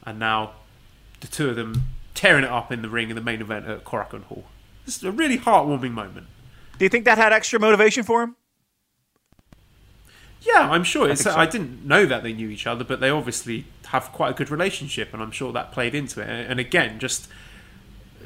and 0.05 0.18
now 0.18 0.53
the 1.20 1.26
two 1.26 1.51
of 1.51 1.57
them 1.57 1.88
tearing 2.14 2.44
it 2.44 2.51
up 2.51 2.72
in 2.72 2.82
the 2.82 2.88
ring 2.88 3.11
in 3.11 3.16
the 3.16 3.22
main 3.22 3.40
event 3.40 3.66
at 3.66 3.84
Korakuen 3.84 4.24
Hall. 4.24 4.44
This 4.86 4.96
is 4.96 5.05
a 5.05 5.12
really 5.12 5.38
heartwarming 5.38 5.92
moment. 5.92 6.26
Do 6.78 6.84
you 6.84 6.88
think 6.88 7.05
that 7.05 7.18
had 7.18 7.32
extra 7.32 7.61
motivation 7.61 8.05
for 8.05 8.22
him? 8.22 8.36
Yeah, 10.43 10.70
I'm 10.70 10.84
sure. 10.84 11.09
It's, 11.11 11.22
so. 11.22 11.34
I 11.34 11.47
didn't 11.47 11.84
know 11.84 12.07
that 12.07 12.22
they 12.22 12.32
knew 12.32 12.49
each 12.49 12.66
other, 12.66 12.84
but 12.84 13.01
they 13.01 13.11
obviously 13.11 13.66
have 13.86 14.11
quite 14.12 14.30
a 14.30 14.34
good 14.34 14.51
relationship, 14.51 15.12
and 15.12 15.22
I'm 15.22 15.32
sure 15.32 15.53
that 15.53 15.72
played 15.72 15.95
into 15.95 16.20
it. 16.20 16.28
And 16.28 16.59
again, 16.59 16.99
just 16.99 17.28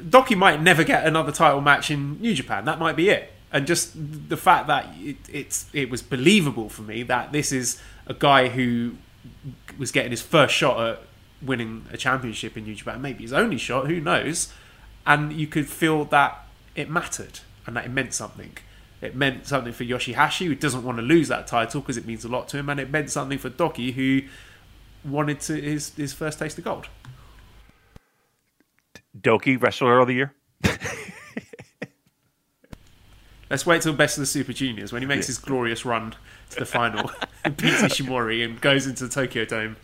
Doki 0.01 0.37
might 0.37 0.61
never 0.61 0.83
get 0.83 1.05
another 1.05 1.31
title 1.31 1.61
match 1.61 1.91
in 1.91 2.19
New 2.21 2.33
Japan. 2.33 2.65
That 2.65 2.79
might 2.79 2.95
be 2.95 3.09
it. 3.09 3.33
And 3.51 3.67
just 3.67 3.93
the 3.95 4.37
fact 4.37 4.67
that 4.67 4.87
it, 4.97 5.17
it's 5.31 5.65
it 5.73 5.89
was 5.89 6.01
believable 6.01 6.69
for 6.69 6.81
me 6.81 7.03
that 7.03 7.31
this 7.31 7.51
is 7.51 7.81
a 8.07 8.13
guy 8.13 8.49
who 8.49 8.95
was 9.77 9.91
getting 9.91 10.11
his 10.11 10.21
first 10.21 10.53
shot 10.53 10.79
at 10.79 10.99
winning 11.41 11.85
a 11.91 11.97
championship 11.97 12.57
in 12.57 12.63
New 12.65 12.75
Japan, 12.75 13.01
maybe 13.01 13.23
his 13.23 13.33
only 13.33 13.57
shot, 13.57 13.87
who 13.87 13.99
knows? 13.99 14.51
And 15.05 15.33
you 15.33 15.47
could 15.47 15.67
feel 15.67 16.05
that 16.05 16.45
it 16.75 16.89
mattered 16.89 17.39
and 17.65 17.75
that 17.75 17.85
it 17.85 17.91
meant 17.91 18.13
something. 18.13 18.57
It 19.05 19.15
meant 19.15 19.47
something 19.47 19.71
for 19.73 19.83
Yoshihashi, 19.83 20.47
who 20.47 20.55
doesn't 20.55 20.83
want 20.83 20.97
to 20.97 21.01
lose 21.03 21.27
that 21.29 21.47
title 21.47 21.81
because 21.81 21.97
it 21.97 22.05
means 22.05 22.25
a 22.25 22.27
lot 22.27 22.47
to 22.49 22.57
him, 22.57 22.69
and 22.69 22.79
it 22.79 22.89
meant 22.89 23.09
something 23.11 23.37
for 23.37 23.49
Doki, 23.49 23.93
who 23.93 24.21
wanted 25.09 25.39
to 25.41 25.59
his 25.61 25.93
his 25.95 26.13
first 26.13 26.39
taste 26.39 26.57
of 26.57 26.63
gold. 26.63 26.87
Doki, 29.19 29.61
wrestler 29.61 29.99
of 29.99 30.07
the 30.07 30.13
year. 30.13 30.33
Let's 33.49 33.65
wait 33.65 33.83
till 33.83 33.93
Best 33.93 34.17
of 34.17 34.21
the 34.23 34.25
Super 34.25 34.53
Juniors 34.53 34.91
when 34.91 35.01
he 35.03 35.07
makes 35.07 35.27
his 35.27 35.37
glorious 35.37 35.85
run 35.85 36.15
to 36.49 36.59
the 36.59 36.65
final, 36.65 37.11
and 37.43 37.55
beats 37.55 37.81
Ishimori 37.81 38.43
and 38.43 38.59
goes 38.59 38.87
into 38.87 39.05
the 39.07 39.13
Tokyo 39.13 39.45
Dome. 39.45 39.77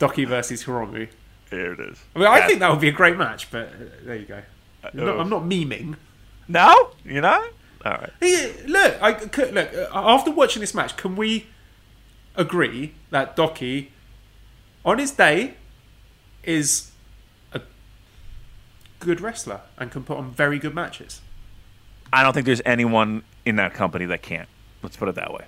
Doki 0.00 0.26
versus 0.26 0.64
Hiromu. 0.64 1.08
There 1.50 1.74
it 1.74 1.80
is. 1.80 1.98
I 2.16 2.18
mean, 2.18 2.28
I 2.28 2.38
Yeah. 2.38 2.46
think 2.46 2.60
that 2.60 2.70
would 2.70 2.80
be 2.80 2.88
a 2.88 2.92
great 2.92 3.18
match, 3.18 3.50
but 3.50 3.68
uh, 3.68 3.84
there 4.04 4.16
you 4.16 4.24
go. 4.24 4.42
I'm 4.82 4.90
not, 4.96 5.08
oh. 5.08 5.20
I'm 5.20 5.28
not 5.28 5.42
memeing. 5.42 5.96
No, 6.48 6.90
you 7.04 7.20
know. 7.20 7.44
All 7.84 7.92
right. 7.92 8.10
Look, 8.66 9.02
I 9.02 9.12
could, 9.12 9.54
look. 9.54 9.72
uh, 9.74 9.88
After 9.92 10.30
watching 10.30 10.60
this 10.60 10.74
match, 10.74 10.96
can 10.96 11.16
we 11.16 11.46
agree 12.36 12.94
that 13.10 13.36
Doki, 13.36 13.88
on 14.84 14.98
his 14.98 15.10
day, 15.10 15.54
is 16.44 16.90
a 17.52 17.60
good 19.00 19.20
wrestler 19.20 19.60
and 19.78 19.90
can 19.90 20.04
put 20.04 20.16
on 20.18 20.30
very 20.30 20.58
good 20.58 20.74
matches? 20.74 21.20
I 22.12 22.22
don't 22.22 22.32
think 22.32 22.46
there's 22.46 22.62
anyone 22.64 23.24
in 23.44 23.56
that 23.56 23.74
company 23.74 24.04
that 24.06 24.22
can't. 24.22 24.48
Let's 24.82 24.96
put 24.96 25.08
it 25.08 25.14
that 25.16 25.32
way. 25.32 25.44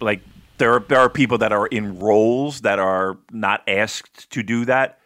Like 0.00 0.20
there 0.58 0.72
are 0.72 0.80
there 0.80 0.98
are 1.00 1.10
people 1.10 1.38
that 1.38 1.52
are 1.52 1.66
in 1.66 1.98
roles 1.98 2.62
that 2.62 2.78
are 2.78 3.18
not 3.30 3.62
asked 3.68 4.30
to 4.30 4.42
do 4.42 4.64
that. 4.64 4.98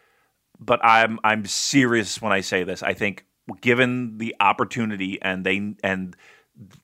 But 0.59 0.84
I'm 0.84 1.18
I'm 1.24 1.47
serious 1.47 2.20
when 2.20 2.32
I 2.32 2.41
say 2.43 2.64
this. 2.64 2.82
I 2.82 2.93
think 2.93 3.24
given 3.61 4.18
the 4.18 4.34
opportunity 4.40 5.20
and 5.22 5.44
they 5.44 5.74
and 5.82 6.16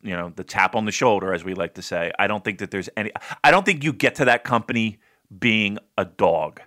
you 0.03 0.17
know 0.17 0.33
the 0.35 0.45
tap 0.45 0.75
on 0.75 0.85
the 0.85 0.93
shoulder, 0.93 1.33
as 1.33 1.45
we 1.45 1.55
like 1.55 1.75
to 1.75 1.83
say, 1.83 2.13
I 2.19 2.27
don't 2.27 2.45
think 2.45 2.59
that 2.59 2.71
there's 2.71 2.89
any. 2.97 3.13
I 3.45 3.51
don't 3.51 3.65
think 3.65 3.85
you 3.85 3.93
get 3.93 4.17
to 4.17 4.25
that 4.27 4.45
company 4.45 4.99
being 5.37 5.79
a 5.99 6.05
dog, 6.05 6.61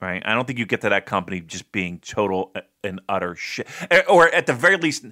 right? 0.00 0.22
I 0.24 0.34
don't 0.34 0.46
think 0.46 0.58
you 0.58 0.66
get 0.66 0.80
to 0.82 0.88
that 0.88 1.06
company 1.06 1.40
just 1.40 1.70
being 1.72 1.98
total 2.00 2.52
and 2.82 3.00
utter 3.08 3.34
shit, 3.36 3.68
or 4.08 4.28
at 4.34 4.46
the 4.46 4.54
very 4.54 4.76
least, 4.76 5.06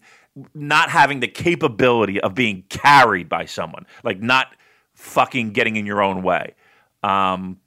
not 0.55 0.91
having 0.91 1.21
the 1.21 1.29
capability 1.29 2.21
of 2.21 2.35
being 2.35 2.65
carried 2.69 3.29
by 3.29 3.45
someone, 3.45 3.87
like 4.03 4.21
not 4.21 4.49
fucking 4.95 5.51
getting 5.51 5.77
in 5.77 5.87
your 5.87 6.03
own 6.03 6.23
way. 6.23 6.55
Um, 7.03 7.61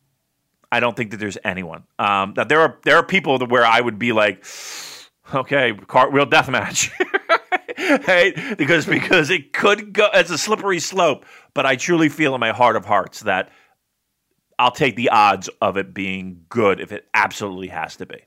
I 0.72 0.80
don't 0.80 0.95
think 0.95 1.11
that 1.11 1.17
there's 1.17 1.38
anyone. 1.43 1.84
Um, 1.97 2.34
that 2.36 2.49
there 2.49 2.59
are 2.59 2.80
there 2.84 2.95
are 2.97 3.03
people 3.03 3.39
where 3.39 3.65
I 3.65 3.80
would 3.80 3.97
be 3.97 4.11
like, 4.11 4.45
okay, 5.34 5.73
cartwheel 5.88 6.25
death 6.25 6.49
match. 6.49 6.91
right? 8.07 8.57
Because 8.57 8.86
because 8.86 9.30
it 9.30 9.53
could 9.53 9.93
go 9.93 10.07
as 10.09 10.32
a 10.32 10.38
slippery 10.38 10.80
slope, 10.80 11.25
but 11.53 11.65
I 11.65 11.75
truly 11.75 12.09
feel 12.09 12.34
in 12.36 12.39
my 12.39 12.51
heart 12.51 12.75
of 12.75 12.86
hearts 12.86 13.21
that 13.21 13.49
I'll 14.57 14.71
take 14.71 14.95
the 14.95 15.09
odds 15.09 15.49
of 15.61 15.77
it 15.77 15.93
being 15.93 16.45
good 16.49 16.80
if 16.82 16.91
it 16.91 17.07
absolutely 17.13 17.67
has 17.69 17.95
to 17.97 18.05
be. 18.05 18.17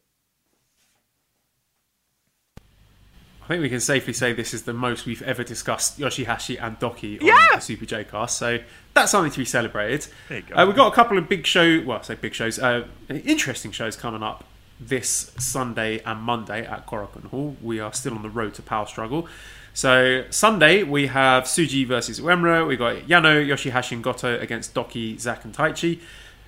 I 3.44 3.48
think 3.48 3.62
we 3.62 3.68
can 3.68 3.80
safely 3.80 4.12
say 4.12 4.32
this 4.32 4.54
is 4.54 4.62
the 4.62 4.72
most 4.72 5.04
we've 5.04 5.20
ever 5.22 5.42
discussed 5.42 5.98
Yoshihashi 5.98 6.62
and 6.62 6.78
Doki 6.78 7.20
on 7.20 7.26
Yeah. 7.26 7.48
the 7.56 7.60
Super 7.60 7.84
J 7.84 8.04
cast. 8.04 8.38
So 8.38 8.60
that's 8.94 9.10
something 9.10 9.32
to 9.32 9.38
be 9.38 9.44
celebrated. 9.44 10.06
There 10.28 10.38
you 10.38 10.44
go. 10.44 10.54
Uh, 10.54 10.66
we've 10.66 10.76
got 10.76 10.92
a 10.92 10.94
couple 10.94 11.18
of 11.18 11.28
big 11.28 11.44
show, 11.44 11.82
well, 11.84 11.98
I 11.98 12.02
say 12.02 12.14
big 12.14 12.34
shows, 12.34 12.58
uh, 12.60 12.86
interesting 13.10 13.72
shows 13.72 13.96
coming 13.96 14.22
up 14.22 14.44
this 14.88 15.32
Sunday 15.38 16.00
and 16.04 16.20
Monday 16.20 16.66
at 16.66 16.86
Korakuen 16.86 17.26
Hall. 17.26 17.56
We 17.62 17.80
are 17.80 17.92
still 17.92 18.14
on 18.14 18.22
the 18.22 18.30
road 18.30 18.54
to 18.54 18.62
Power 18.62 18.86
Struggle. 18.86 19.28
So 19.74 20.24
Sunday 20.30 20.82
we 20.82 21.06
have 21.06 21.44
Tsuji 21.44 21.86
versus 21.86 22.20
Uemura. 22.20 22.66
We 22.66 22.76
got 22.76 22.96
Yano, 23.08 23.46
Yoshihashi, 23.46 23.92
and 23.92 24.04
Goto 24.04 24.38
against 24.38 24.74
Doki, 24.74 25.18
Zack, 25.18 25.44
and 25.44 25.54
Taichi. 25.54 26.00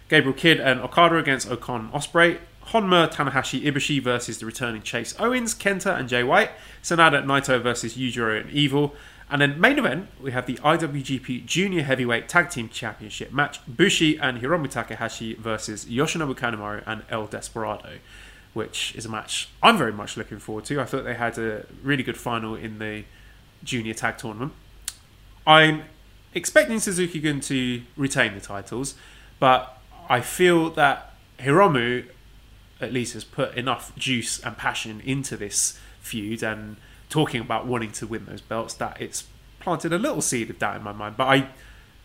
Gabriel 0.08 0.36
Kidd 0.36 0.60
and 0.60 0.80
Okada 0.80 1.16
against 1.16 1.50
O-Khan 1.50 1.90
Ospreay. 1.92 2.38
Honma, 2.66 3.10
Tanahashi, 3.12 3.62
Ibushi 3.62 4.02
versus 4.02 4.38
the 4.38 4.46
returning 4.46 4.82
Chase 4.82 5.14
Owens, 5.18 5.54
Kenta, 5.54 5.98
and 5.98 6.08
Jay 6.08 6.22
White. 6.22 6.50
Sanada, 6.82 7.24
Naito 7.24 7.62
versus 7.62 7.96
Yujiro 7.96 8.40
and 8.40 8.50
Evil. 8.50 8.94
And 9.30 9.40
then 9.40 9.58
main 9.60 9.78
event, 9.78 10.08
we 10.20 10.32
have 10.32 10.46
the 10.46 10.54
IWGP 10.56 11.46
Junior 11.46 11.82
Heavyweight 11.82 12.28
Tag 12.28 12.50
Team 12.50 12.68
Championship 12.68 13.32
match. 13.32 13.58
Bushi 13.66 14.18
and 14.18 14.40
Hiromu 14.40 14.70
Takahashi 14.70 15.34
versus 15.34 15.86
Yoshinobu 15.86 16.36
Kanemaru 16.36 16.82
and 16.86 17.02
El 17.10 17.26
Desperado, 17.26 17.98
which 18.54 18.94
is 18.94 19.04
a 19.04 19.08
match 19.08 19.48
I'm 19.62 19.76
very 19.76 19.92
much 19.92 20.16
looking 20.16 20.38
forward 20.38 20.64
to. 20.66 20.80
I 20.80 20.84
thought 20.84 21.04
they 21.04 21.14
had 21.14 21.36
a 21.38 21.66
really 21.82 22.02
good 22.02 22.16
final 22.16 22.54
in 22.54 22.78
the 22.78 23.04
Junior 23.62 23.94
Tag 23.94 24.16
Tournament. 24.16 24.52
I'm 25.46 25.82
expecting 26.32 26.80
Suzuki 26.80 27.20
Gun 27.20 27.40
to 27.40 27.82
retain 27.96 28.34
the 28.34 28.40
titles, 28.40 28.94
but 29.38 29.78
I 30.08 30.20
feel 30.20 30.70
that 30.70 31.12
Hiromu 31.38 32.06
at 32.80 32.92
least 32.92 33.14
has 33.14 33.24
put 33.24 33.54
enough 33.54 33.94
juice 33.96 34.40
and 34.40 34.56
passion 34.56 35.00
into 35.04 35.36
this 35.36 35.78
feud 36.00 36.42
and 36.42 36.76
talking 37.08 37.40
about 37.40 37.66
wanting 37.66 37.92
to 37.92 38.06
win 38.06 38.26
those 38.26 38.40
belts 38.40 38.74
that 38.74 39.00
it's 39.00 39.24
planted 39.60 39.92
a 39.92 39.98
little 39.98 40.20
seed 40.20 40.50
of 40.50 40.58
doubt 40.58 40.76
in 40.76 40.82
my 40.82 40.92
mind. 40.92 41.16
But 41.16 41.24
I, 41.24 41.48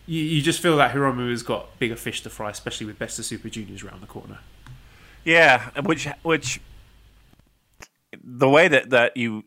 you, 0.05 0.41
just 0.41 0.61
feel 0.61 0.77
that 0.77 0.93
Hiromu 0.93 1.29
has 1.31 1.43
got 1.43 1.77
bigger 1.79 1.95
fish 1.95 2.21
to 2.23 2.29
fry, 2.29 2.49
especially 2.49 2.87
with 2.87 2.97
Best 2.97 3.19
of 3.19 3.25
Super 3.25 3.49
Juniors 3.49 3.83
around 3.83 4.01
the 4.01 4.07
corner. 4.07 4.39
Yeah, 5.29 5.69
which 5.81 6.07
which 6.23 6.59
the 8.23 8.49
way 8.49 8.67
that 8.67 8.89
that 8.89 9.15
you 9.15 9.43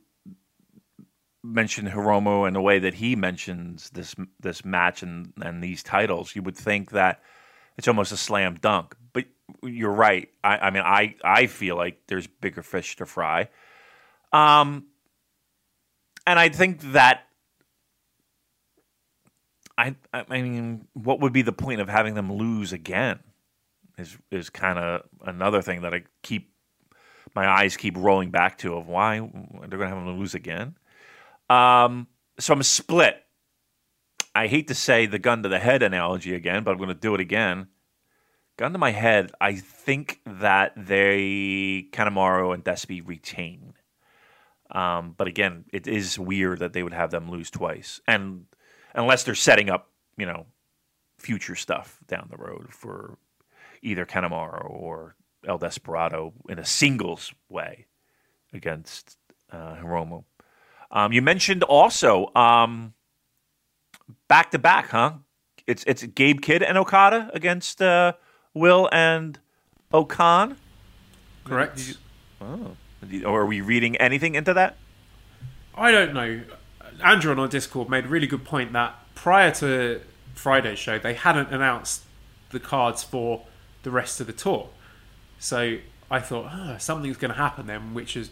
mentioned 1.43 1.89
Hiromu 1.89 2.47
and 2.47 2.55
the 2.55 2.61
way 2.61 2.79
that 2.79 2.95
he 2.95 3.17
mentions 3.17 3.91
this 3.91 4.15
this 4.39 4.65
match 4.65 5.03
and 5.03 5.33
and 5.43 5.61
these 5.61 5.83
titles, 5.83 6.37
you 6.37 6.43
would 6.43 6.57
think 6.57 6.93
that 6.93 7.21
it's 7.77 7.89
almost 7.89 8.13
a 8.13 8.17
slam 8.17 8.55
dunk. 8.61 8.95
But 9.13 9.25
you're 9.65 9.91
right. 9.91 10.29
I, 10.45 10.59
I 10.59 10.71
mean, 10.71 10.85
I 10.85 11.17
I 11.25 11.47
feel 11.47 11.75
like 11.75 11.99
there's 12.07 12.29
bigger 12.29 12.63
fish 12.63 12.95
to 12.99 13.05
fry. 13.05 13.49
Um, 14.33 14.87
and 16.29 16.39
I 16.39 16.49
think 16.49 16.93
that. 16.93 17.27
I, 19.77 19.97
I 20.15 20.43
mean, 20.43 20.87
what 20.93 21.19
would 21.19 21.33
be 21.33 21.43
the 21.43 21.53
point 21.53 21.81
of 21.81 21.89
having 21.89 22.15
them 22.15 22.33
lose 22.33 22.73
again? 22.73 23.19
Is 23.99 24.17
is 24.31 24.51
kind 24.51 24.79
of 24.79 25.03
another 25.25 25.63
thing 25.63 25.83
that 25.83 25.93
I 25.93 26.05
keep 26.23 26.53
my 27.35 27.49
eyes 27.49 27.77
keep 27.77 27.97
rolling 27.97 28.31
back 28.31 28.59
to 28.59 28.75
of 28.75 28.89
why 28.89 29.19
they're 29.19 29.79
going 29.79 29.91
to 29.91 29.97
have 29.97 30.05
them 30.05 30.19
lose 30.19 30.35
again. 30.35 30.77
Um, 31.49 32.09
so 32.39 32.53
I'm 32.53 32.63
split. 32.63 33.23
I 34.35 34.47
hate 34.47 34.69
to 34.69 34.75
say 34.75 35.07
the 35.07 35.19
gun 35.19 35.43
to 35.43 35.49
the 35.49 35.59
head 35.59 35.83
analogy 35.83 36.35
again, 36.35 36.65
but 36.65 36.73
I'm 36.73 36.79
going 36.79 36.89
to 36.89 36.95
do 36.95 37.15
it 37.15 37.21
again. 37.21 37.69
Gun 38.57 38.73
to 38.73 38.79
my 38.79 38.91
head, 38.91 39.33
I 39.41 39.55
think 39.55 40.21
that 40.27 40.73
they 40.77 41.89
Kanemaru 41.93 42.55
and 42.55 42.65
Despy 42.65 43.07
retain. 43.07 43.75
Um, 44.71 45.15
but 45.17 45.27
again, 45.27 45.65
it 45.73 45.87
is 45.87 46.19
weird 46.19 46.61
that 46.61 46.73
they 46.73 46.83
would 46.83 46.95
have 46.95 47.11
them 47.11 47.31
lose 47.31 47.51
twice, 47.51 48.01
and 48.07 48.47
unless 48.95 49.25
they're 49.25 49.35
setting 49.35 49.69
up, 49.69 49.91
you 50.17 50.25
know, 50.25 50.47
future 51.19 51.57
stuff 51.57 51.99
down 52.07 52.29
the 52.31 52.39
road 52.39 52.69
for 52.71 53.19
either 53.83 54.07
Kanemaru 54.07 54.71
or 54.71 55.17
El 55.47 55.59
Desperado 55.59 56.33
in 56.49 56.59
a 56.59 56.65
singles 56.65 57.33
way 57.49 57.87
against 58.53 59.17
uh, 59.51 59.77
Hiromu. 59.77 60.25
Um, 60.91 61.13
you 61.13 61.23
mentioned 61.23 61.63
also 61.63 62.31
back 64.29 64.51
to 64.51 64.59
back, 64.59 64.91
huh? 64.91 65.15
It's 65.67 65.85
it's 65.87 66.03
Gabe 66.03 66.41
Kidd 66.41 66.63
and 66.63 66.77
Okada 66.77 67.31
against 67.33 67.81
uh, 67.81 68.13
Will 68.55 68.89
and 68.93 69.39
O-Khan. 69.93 70.57
Correct. 71.45 71.97
Or 72.41 72.77
are 73.43 73.47
we 73.47 73.61
reading 73.61 73.97
anything 73.97 74.35
into 74.35 74.55
that? 74.55 74.77
I 75.75 75.91
don't 75.91 76.15
know. 76.15 76.43
Andrew 77.03 77.33
on 77.33 77.39
our 77.39 77.49
Discord 77.49 77.89
made 77.89 78.05
a 78.05 78.09
really 78.09 78.27
good 78.27 78.45
point 78.45 78.73
that 78.75 78.95
prior 79.15 79.51
to 79.53 80.01
Friday's 80.35 80.79
show, 80.79 80.99
they 80.99 81.15
hadn't 81.15 81.53
announced 81.53 82.03
the 82.51 82.61
cards 82.61 83.03
for 83.03 83.45
the 83.83 83.91
rest 83.91 84.21
of 84.21 84.27
the 84.27 84.33
tour. 84.33 84.69
So 85.39 85.79
I 86.11 86.21
thought, 86.21 86.51
oh, 86.53 86.77
something's 86.79 87.17
going 87.17 87.33
to 87.33 87.39
happen 87.39 87.67
then, 87.67 87.95
which 87.95 88.17
is 88.17 88.31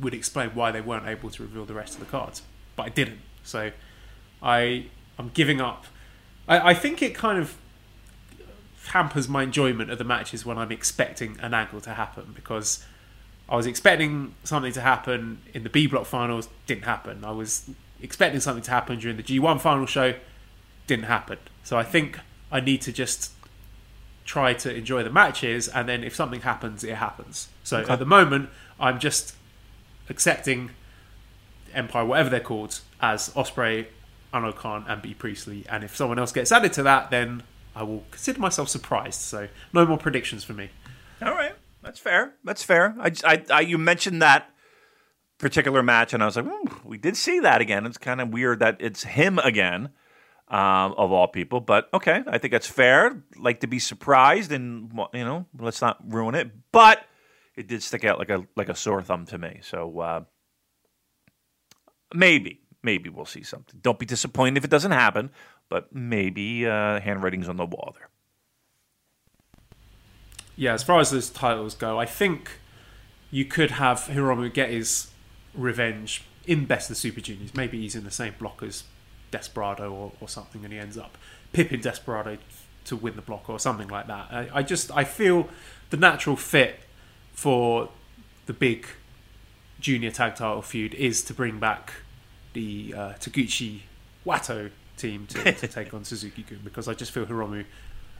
would 0.00 0.14
explain 0.14 0.50
why 0.50 0.70
they 0.70 0.80
weren't 0.80 1.06
able 1.06 1.28
to 1.28 1.42
reveal 1.42 1.66
the 1.66 1.74
rest 1.74 1.94
of 1.94 2.00
the 2.00 2.06
cards, 2.06 2.42
but 2.76 2.84
I 2.84 2.88
didn't. 2.88 3.20
So 3.42 3.72
I 4.42 4.86
I'm 5.18 5.30
giving 5.34 5.60
up. 5.60 5.84
I, 6.48 6.70
I 6.70 6.74
think 6.74 7.02
it 7.02 7.14
kind 7.14 7.38
of 7.38 7.56
hampers 8.86 9.28
my 9.28 9.42
enjoyment 9.42 9.90
of 9.90 9.98
the 9.98 10.04
matches 10.04 10.44
when 10.44 10.58
I'm 10.58 10.72
expecting 10.72 11.38
an 11.40 11.54
angle 11.54 11.80
to 11.82 11.94
happen 11.94 12.32
because 12.34 12.84
I 13.48 13.56
was 13.56 13.66
expecting 13.66 14.34
something 14.44 14.72
to 14.72 14.80
happen 14.80 15.40
in 15.52 15.62
the 15.62 15.70
B 15.70 15.86
block 15.86 16.06
finals, 16.06 16.48
didn't 16.66 16.84
happen. 16.84 17.24
I 17.24 17.30
was 17.30 17.70
expecting 18.00 18.40
something 18.40 18.64
to 18.64 18.70
happen 18.70 18.98
during 18.98 19.16
the 19.16 19.22
G1 19.22 19.60
final 19.60 19.86
show, 19.86 20.14
didn't 20.86 21.04
happen. 21.04 21.38
So 21.62 21.76
I 21.76 21.84
think 21.84 22.18
I 22.50 22.60
need 22.60 22.80
to 22.82 22.92
just 22.92 23.32
try 24.24 24.54
to 24.54 24.74
enjoy 24.74 25.02
the 25.02 25.10
matches, 25.10 25.68
and 25.68 25.88
then 25.88 26.04
if 26.04 26.14
something 26.14 26.40
happens, 26.40 26.84
it 26.84 26.94
happens. 26.96 27.48
So 27.64 27.84
at 27.88 27.98
the 27.98 28.06
moment, 28.06 28.50
I'm 28.78 28.98
just 28.98 29.34
accepting 30.08 30.70
Empire, 31.74 32.04
whatever 32.04 32.30
they're 32.30 32.40
called, 32.40 32.80
as 33.00 33.30
Ospreay, 33.30 33.86
Ano 34.32 34.52
Khan, 34.52 34.84
and 34.88 35.02
Bea 35.02 35.14
Priestley. 35.14 35.64
And 35.68 35.84
if 35.84 35.96
someone 35.96 36.18
else 36.18 36.32
gets 36.32 36.52
added 36.52 36.72
to 36.74 36.82
that, 36.84 37.10
then 37.10 37.42
I 37.74 37.82
will 37.82 38.04
consider 38.10 38.40
myself 38.40 38.68
surprised. 38.68 39.20
So 39.20 39.48
no 39.72 39.86
more 39.86 39.98
predictions 39.98 40.44
for 40.44 40.52
me. 40.52 40.70
All 41.20 41.32
right, 41.32 41.54
that's 41.82 41.98
fair. 41.98 42.34
That's 42.44 42.62
fair. 42.62 42.94
I, 43.00 43.12
I, 43.24 43.44
I 43.50 43.60
you 43.60 43.78
mentioned 43.78 44.22
that 44.22 44.50
particular 45.38 45.82
match, 45.82 46.12
and 46.12 46.22
I 46.22 46.26
was 46.26 46.36
like, 46.36 46.46
"Ooh, 46.46 46.80
we 46.84 46.98
did 46.98 47.16
see 47.16 47.40
that 47.40 47.60
again. 47.60 47.86
It's 47.86 47.98
kind 47.98 48.20
of 48.20 48.28
weird 48.30 48.58
that 48.60 48.76
it's 48.80 49.04
him 49.04 49.38
again, 49.38 49.90
um, 50.52 50.94
of 50.98 51.10
all 51.10 51.26
people. 51.26 51.60
But 51.60 51.88
okay, 51.92 52.22
I 52.26 52.38
think 52.38 52.52
that's 52.52 52.66
fair. 52.68 53.22
Like 53.36 53.60
to 53.60 53.66
be 53.66 53.80
surprised, 53.80 54.52
and 54.52 54.92
you 55.12 55.24
know, 55.24 55.46
let's 55.58 55.80
not 55.80 55.98
ruin 56.06 56.36
it. 56.36 56.50
But 56.70 57.04
it 57.56 57.66
did 57.66 57.82
stick 57.82 58.04
out 58.04 58.18
like 58.18 58.30
a 58.30 58.46
like 58.54 58.68
a 58.68 58.76
sore 58.76 59.02
thumb 59.02 59.26
to 59.26 59.38
me. 59.38 59.60
So 59.62 59.98
uh, 59.98 60.20
maybe, 62.14 62.60
maybe 62.82 63.10
we'll 63.10 63.24
see 63.24 63.42
something. 63.42 63.80
Don't 63.82 63.98
be 63.98 64.06
disappointed 64.06 64.58
if 64.58 64.64
it 64.64 64.70
doesn't 64.70 64.92
happen, 64.92 65.30
but 65.68 65.92
maybe 65.92 66.66
uh, 66.66 67.00
handwriting's 67.00 67.48
on 67.48 67.56
the 67.56 67.66
wall 67.66 67.96
there. 67.98 68.10
yeah, 70.56 70.74
as 70.74 70.82
far 70.82 71.00
as 71.00 71.10
those 71.10 71.30
titles 71.30 71.74
go, 71.74 71.98
I 71.98 72.06
think 72.06 72.58
you 73.30 73.44
could 73.44 73.72
have 73.72 74.00
Hiromu 74.00 74.52
get 74.52 74.70
his 74.70 75.10
revenge 75.54 76.24
in 76.46 76.66
Best 76.66 76.90
of 76.90 76.96
the 76.96 77.00
Super 77.00 77.20
Juniors. 77.20 77.54
Maybe 77.54 77.80
he's 77.80 77.94
in 77.94 78.04
the 78.04 78.10
same 78.10 78.34
block 78.38 78.62
as 78.62 78.84
Desperado 79.32 79.92
or, 79.92 80.12
or 80.20 80.28
something, 80.28 80.62
and 80.62 80.72
he 80.72 80.78
ends 80.78 80.96
up 80.96 81.18
Pippin 81.52 81.80
Desperado 81.80 82.38
to 82.84 82.96
win 82.96 83.16
the 83.16 83.22
block 83.22 83.50
or 83.50 83.58
something 83.58 83.88
like 83.88 84.06
that. 84.06 84.28
I, 84.30 84.48
I 84.54 84.62
just 84.62 84.92
I 84.92 85.02
feel 85.02 85.48
the 85.90 85.96
natural 85.96 86.36
fit 86.36 86.80
for 87.32 87.88
the 88.46 88.52
big 88.52 88.86
junior 89.80 90.12
tag 90.12 90.36
title 90.36 90.62
feud 90.62 90.94
is 90.94 91.22
to 91.24 91.34
bring 91.34 91.58
back 91.58 91.92
the 92.52 92.94
uh, 92.96 93.12
Taguchi 93.14 93.80
Wato 94.24 94.70
team 94.96 95.26
to, 95.26 95.52
to 95.52 95.68
take 95.68 95.92
on 95.92 96.04
Suzuki 96.04 96.42
Gun 96.42 96.60
because 96.62 96.86
I 96.86 96.94
just 96.94 97.10
feel 97.12 97.26
Hiromu, 97.26 97.64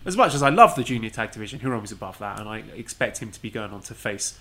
as 0.05 0.17
much 0.17 0.35
as 0.35 0.43
I 0.43 0.49
love 0.49 0.75
the 0.75 0.83
junior 0.83 1.11
tag 1.11 1.31
division, 1.31 1.61
Hiromu's 1.61 1.93
above 1.93 2.19
that, 2.19 2.41
and 2.41 2.49
I 2.49 2.59
expect 2.75 3.19
him 3.19 3.31
to 3.31 3.41
be 3.41 3.51
going 3.51 3.73
on 3.73 3.83
to 3.83 3.95
face 3.95 4.39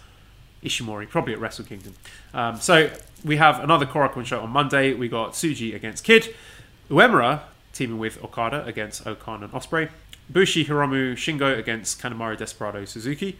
Ishimori 0.64 1.10
probably 1.10 1.34
at 1.34 1.40
Wrestle 1.40 1.66
Kingdom. 1.66 1.94
Um, 2.34 2.56
so 2.58 2.90
we 3.24 3.38
have 3.38 3.64
another 3.64 3.86
Korakuen 3.86 4.26
show 4.26 4.42
on 4.42 4.50
Monday. 4.50 4.94
We 4.94 5.08
got 5.08 5.34
Tsuji 5.34 5.76
against 5.76 6.04
Kidd, 6.04 6.34
Uemura 6.92 7.42
teaming 7.74 7.98
with 7.98 8.22
Okada 8.24 8.66
against 8.66 9.08
O-Khan 9.08 9.44
and 9.44 9.52
Ospreay, 9.54 9.90
Bushi 10.30 10.66
Hiromu 10.66 11.14
Shingo 11.14 11.58
against 11.58 12.02
Kanemaru 12.02 12.38
Desperado 12.38 12.86
Suzuki, 12.86 13.40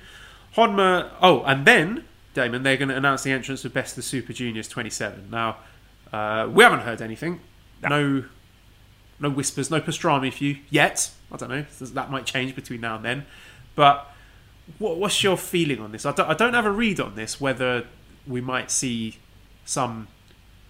Honma. 0.56 1.10
Oh, 1.22 1.44
and 1.44 1.66
then 1.66 2.06
Damon, 2.34 2.64
they're 2.64 2.78
going 2.78 2.90
to 2.90 2.96
announce 2.96 3.24
the 3.24 3.32
entrance 3.32 3.66
of 3.66 3.74
Best 3.74 3.92
of 3.92 3.96
the 3.98 4.02
Super 4.04 4.34
Juniors 4.34 4.68
27. 4.68 5.30
Now, 5.30 5.58
uh, 6.14 6.48
we 6.50 6.64
haven't 6.64 6.82
heard 6.82 7.02
anything. 7.02 7.42
No. 7.84 8.26
no, 9.20 9.30
whispers, 9.30 9.70
no 9.70 9.82
pastrami 9.82 10.32
for 10.32 10.44
you 10.44 10.58
yet. 10.70 11.12
I 11.32 11.38
don't 11.38 11.50
know. 11.50 11.66
That 11.80 12.12
might 12.12 12.26
change 12.26 12.56
between 12.56 12.82
now 12.82 12.96
and 12.96 13.06
then. 13.06 13.26
But 13.76 14.08
what, 14.78 14.98
what's 14.98 15.24
your 15.24 15.38
feeling 15.38 15.80
on 15.80 15.92
this? 15.92 16.06
I 16.06 16.14
don't, 16.14 16.30
I 16.30 16.34
don't 16.34 16.54
have 16.54 16.66
a 16.66 16.72
read 16.72 17.00
on 17.00 17.16
this. 17.16 17.42
Whether 17.42 17.88
we 18.26 18.40
might 18.40 18.72
see 18.72 19.18
some 19.66 20.08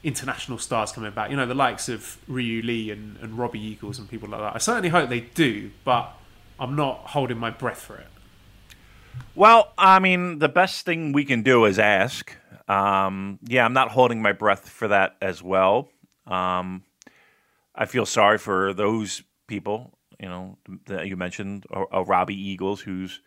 international 0.03 0.57
stars 0.57 0.91
coming 0.91 1.11
back. 1.11 1.29
You 1.29 1.37
know, 1.37 1.45
the 1.45 1.53
likes 1.53 1.89
of 1.89 2.17
Ryu 2.27 2.61
Lee 2.61 2.89
and, 2.91 3.17
and 3.17 3.37
Robbie 3.37 3.59
Eagles 3.59 3.99
and 3.99 4.09
people 4.09 4.29
like 4.29 4.41
that. 4.41 4.55
I 4.55 4.57
certainly 4.57 4.89
hope 4.89 5.09
they 5.09 5.19
do, 5.19 5.71
but 5.83 6.13
I'm 6.59 6.75
not 6.75 7.07
holding 7.07 7.37
my 7.37 7.49
breath 7.51 7.81
for 7.81 7.97
it. 7.97 8.07
Well, 9.35 9.73
I 9.77 9.99
mean, 9.99 10.39
the 10.39 10.49
best 10.49 10.85
thing 10.85 11.11
we 11.11 11.25
can 11.25 11.43
do 11.43 11.65
is 11.65 11.79
ask. 11.79 12.35
Um, 12.67 13.39
yeah, 13.43 13.65
I'm 13.65 13.73
not 13.73 13.91
holding 13.91 14.21
my 14.21 14.31
breath 14.31 14.69
for 14.69 14.87
that 14.87 15.15
as 15.21 15.43
well. 15.43 15.89
Um, 16.25 16.83
I 17.75 17.85
feel 17.85 18.05
sorry 18.05 18.37
for 18.37 18.73
those 18.73 19.23
people, 19.47 19.97
you 20.19 20.29
know, 20.29 20.57
that 20.85 21.07
you 21.07 21.17
mentioned, 21.17 21.65
a, 21.71 21.83
a 21.91 22.03
Robbie 22.03 22.39
Eagles 22.39 22.81
who's, 22.81 23.21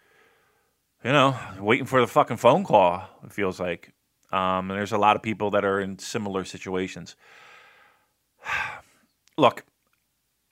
you 1.05 1.13
know, 1.13 1.37
waiting 1.59 1.87
for 1.87 2.01
the 2.01 2.07
fucking 2.07 2.39
phone 2.39 2.65
call. 2.65 3.07
It 3.25 3.33
feels 3.33 3.61
like, 3.61 3.93
um, 4.33 4.71
and 4.71 4.79
there's 4.79 4.93
a 4.93 4.99
lot 4.99 5.17
of 5.17 5.23
people 5.23 5.51
that 5.51 5.65
are 5.65 5.81
in 5.81 5.99
similar 5.99 6.45
situations. 6.45 7.17
Look, 9.37 9.65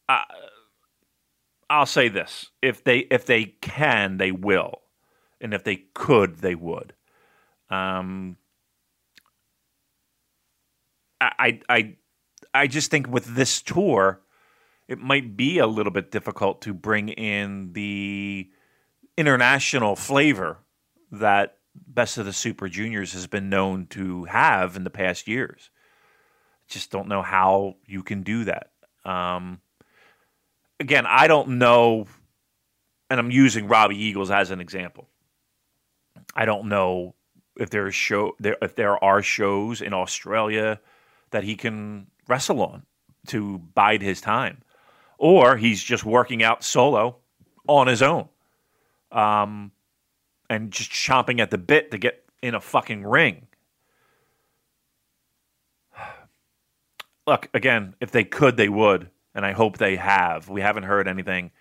I, 0.09 0.25
I'll 1.71 1.87
say 1.87 2.09
this: 2.09 2.51
if 2.61 2.85
they 2.85 2.99
if 3.11 3.27
they 3.27 3.45
can, 3.61 4.17
they 4.19 4.33
will, 4.33 4.83
and 5.41 5.55
if 5.55 5.65
they 5.65 5.85
could, 5.95 6.37
they 6.37 6.55
would. 6.55 6.95
Um, 7.71 8.37
I 11.21 11.61
I 11.69 11.97
I 12.53 12.67
just 12.67 12.91
think 12.91 13.09
with 13.09 13.35
this 13.35 13.63
tour, 13.63 14.21
it 14.89 14.99
might 14.99 15.37
be 15.37 15.59
a 15.59 15.67
little 15.67 15.93
bit 15.93 16.11
difficult 16.11 16.61
to 16.63 16.75
bring 16.75 17.09
in 17.09 17.73
the 17.73 18.51
international 19.17 19.97
flavor 19.97 20.59
that 21.11 21.59
Best 21.75 22.19
of 22.19 22.27
the 22.27 22.33
Super 22.33 22.69
Juniors 22.69 23.13
has 23.13 23.27
been 23.27 23.49
known 23.49 23.87
to 23.89 24.25
have 24.25 24.77
in 24.77 24.85
the 24.85 24.91
past 24.91 25.29
years. 25.29 25.71
Just 26.69 26.91
don't 26.91 27.09
know 27.09 27.23
how 27.23 27.77
you 27.87 28.03
can 28.03 28.23
do 28.23 28.45
that. 28.45 28.71
Um, 29.05 29.61
again, 30.81 31.07
I 31.07 31.27
don't 31.27 31.59
know, 31.59 32.07
and 33.11 33.19
I'm 33.19 33.31
using 33.31 33.69
Robbie 33.69 34.03
Eagles 34.03 34.31
as 34.31 34.51
an 34.51 34.61
example. 34.61 35.09
I 36.35 36.45
don't 36.45 36.69
know 36.69 37.15
if 37.57 37.71
there 37.71 37.87
is 37.87 37.95
show 37.95 38.35
there 38.41 38.57
if 38.63 38.75
there 38.75 39.03
are 39.03 39.23
shows 39.23 39.83
in 39.83 39.93
Australia 39.93 40.81
that 41.31 41.45
he 41.45 41.57
can 41.57 42.07
wrestle 42.29 42.63
on 42.63 42.85
to 43.29 43.59
bide 43.59 44.03
his 44.03 44.21
time, 44.21 44.63
or 45.19 45.57
he's 45.57 45.83
just 45.83 46.05
working 46.05 46.43
out 46.43 46.65
solo 46.65 47.19
on 47.69 47.87
his 47.87 48.03
own, 48.03 48.29
um, 49.11 49.73
and 50.53 50.71
just 50.71 50.91
chomping 50.91 51.41
at 51.41 51.51
the 51.51 51.57
bit 51.57 51.91
to 51.91 51.99
get 51.99 52.25
in 52.43 52.55
a 52.55 52.61
fucking 52.61 53.07
ring. 53.07 53.47
Look 57.27 57.49
again, 57.55 57.95
if 58.01 58.11
they 58.11 58.25
could, 58.25 58.59
they 58.59 58.69
would, 58.69 59.09
and 59.35 59.47
I 59.47 59.53
hope 59.53 59.79
they 59.79 59.97
have. 59.97 60.51
We 60.51 60.61
haven't 60.61 60.83
heard 60.83 61.09
anything. 61.09 61.53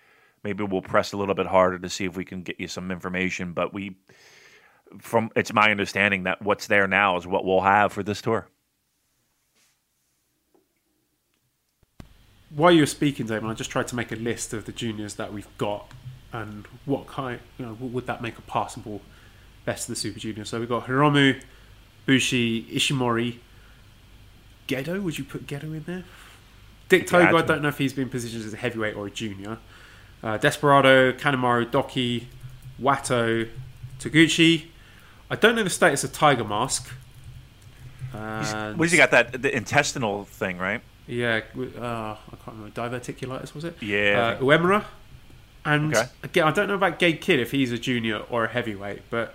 Maybe 0.44 0.62
we'll 0.62 0.82
press 0.82 1.12
a 1.12 1.16
little 1.16 1.34
bit 1.34 1.46
harder 1.46 1.78
to 1.78 1.88
see 1.88 2.04
if 2.04 2.18
we 2.18 2.26
can 2.26 2.42
get 2.42 2.60
you 2.60 2.68
some 2.68 2.90
information, 2.90 3.54
but 3.54 3.72
we. 3.72 3.96
From 4.98 5.30
it's 5.34 5.54
my 5.54 5.70
understanding 5.70 6.24
that 6.24 6.42
what's 6.42 6.66
there 6.66 6.86
now 6.86 7.16
is 7.16 7.26
what 7.26 7.46
we'll 7.46 7.62
have 7.62 7.94
for 7.94 8.02
this 8.02 8.20
tour. 8.20 8.46
while 12.54 12.70
you 12.70 12.82
were 12.82 12.86
speaking, 12.86 13.24
Damon, 13.24 13.50
I 13.50 13.54
just 13.54 13.70
tried 13.70 13.88
to 13.88 13.96
make 13.96 14.12
a 14.12 14.16
list 14.16 14.52
of 14.52 14.66
the 14.66 14.72
juniors 14.72 15.14
that 15.14 15.32
we've 15.32 15.48
got 15.56 15.90
and 16.32 16.66
what 16.84 17.06
kind, 17.06 17.40
you 17.58 17.66
know, 17.66 17.76
would 17.80 18.06
that 18.06 18.22
make 18.22 18.38
a 18.38 18.42
passable 18.42 19.02
best 19.64 19.88
of 19.88 19.94
the 19.94 20.00
Super 20.00 20.18
Junior? 20.18 20.44
So 20.44 20.58
we've 20.58 20.68
got 20.68 20.86
Hiromu, 20.86 21.40
Bushi, 22.06 22.64
Ishimori, 22.64 23.38
Gedo. 24.66 25.02
Would 25.02 25.18
you 25.18 25.24
put 25.24 25.46
Gedo 25.46 25.64
in 25.64 25.84
there? 25.84 26.04
Dick 26.88 27.06
Togo, 27.06 27.38
I 27.38 27.42
don't 27.42 27.62
know 27.62 27.68
if 27.68 27.78
he's 27.78 27.92
been 27.92 28.08
positioned 28.08 28.44
as 28.44 28.52
a 28.52 28.56
heavyweight 28.56 28.96
or 28.96 29.06
a 29.06 29.10
junior. 29.10 29.58
Uh, 30.22 30.36
Desperado, 30.36 31.12
Kanemaru, 31.12 31.70
Doki, 31.70 32.24
Wato, 32.80 33.48
Taguchi. 33.98 34.66
I 35.30 35.36
don't 35.36 35.56
know 35.56 35.64
the 35.64 35.70
status 35.70 36.04
of 36.04 36.12
Tiger 36.12 36.44
Mask. 36.44 36.92
what 38.12 38.20
has 38.20 38.90
he 38.92 38.98
got? 38.98 39.10
That 39.10 39.40
the 39.40 39.54
intestinal 39.56 40.24
thing, 40.24 40.58
right? 40.58 40.82
Yeah, 41.06 41.40
uh, 41.56 42.16
I 42.30 42.36
can't 42.44 42.56
remember. 42.58 42.70
Diverticulitis 42.70 43.54
was 43.54 43.64
it? 43.64 43.76
Yeah. 43.82 44.36
Uh, 44.38 44.42
Uemura. 44.42 44.84
And 45.64 45.94
Okay. 45.94 46.08
again, 46.24 46.44
I 46.44 46.50
don't 46.50 46.66
know 46.68 46.74
about 46.74 46.98
Gabe 46.98 47.20
Kidd 47.20 47.38
if 47.38 47.50
he's 47.52 47.70
a 47.72 47.78
junior 47.78 48.18
or 48.30 48.44
a 48.44 48.48
heavyweight, 48.48 49.02
but 49.10 49.34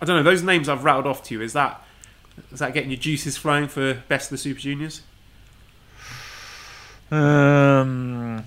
I 0.00 0.04
don't 0.04 0.16
know. 0.16 0.22
Those 0.22 0.42
names 0.42 0.68
I've 0.68 0.84
rattled 0.84 1.06
off 1.06 1.22
to 1.24 1.34
you. 1.34 1.40
Is 1.42 1.52
that 1.52 1.82
is 2.52 2.58
that 2.58 2.74
getting 2.74 2.90
your 2.90 2.98
juices 3.00 3.36
flowing 3.36 3.68
for 3.68 3.94
best 4.08 4.26
of 4.26 4.30
the 4.32 4.38
Super 4.38 4.60
Juniors? 4.60 5.02
Um, 7.10 8.44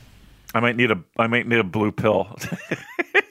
I 0.54 0.60
might 0.60 0.76
need 0.76 0.92
a 0.92 1.02
I 1.18 1.28
might 1.28 1.48
need 1.48 1.60
a 1.60 1.64
blue 1.64 1.92
pill 1.92 2.26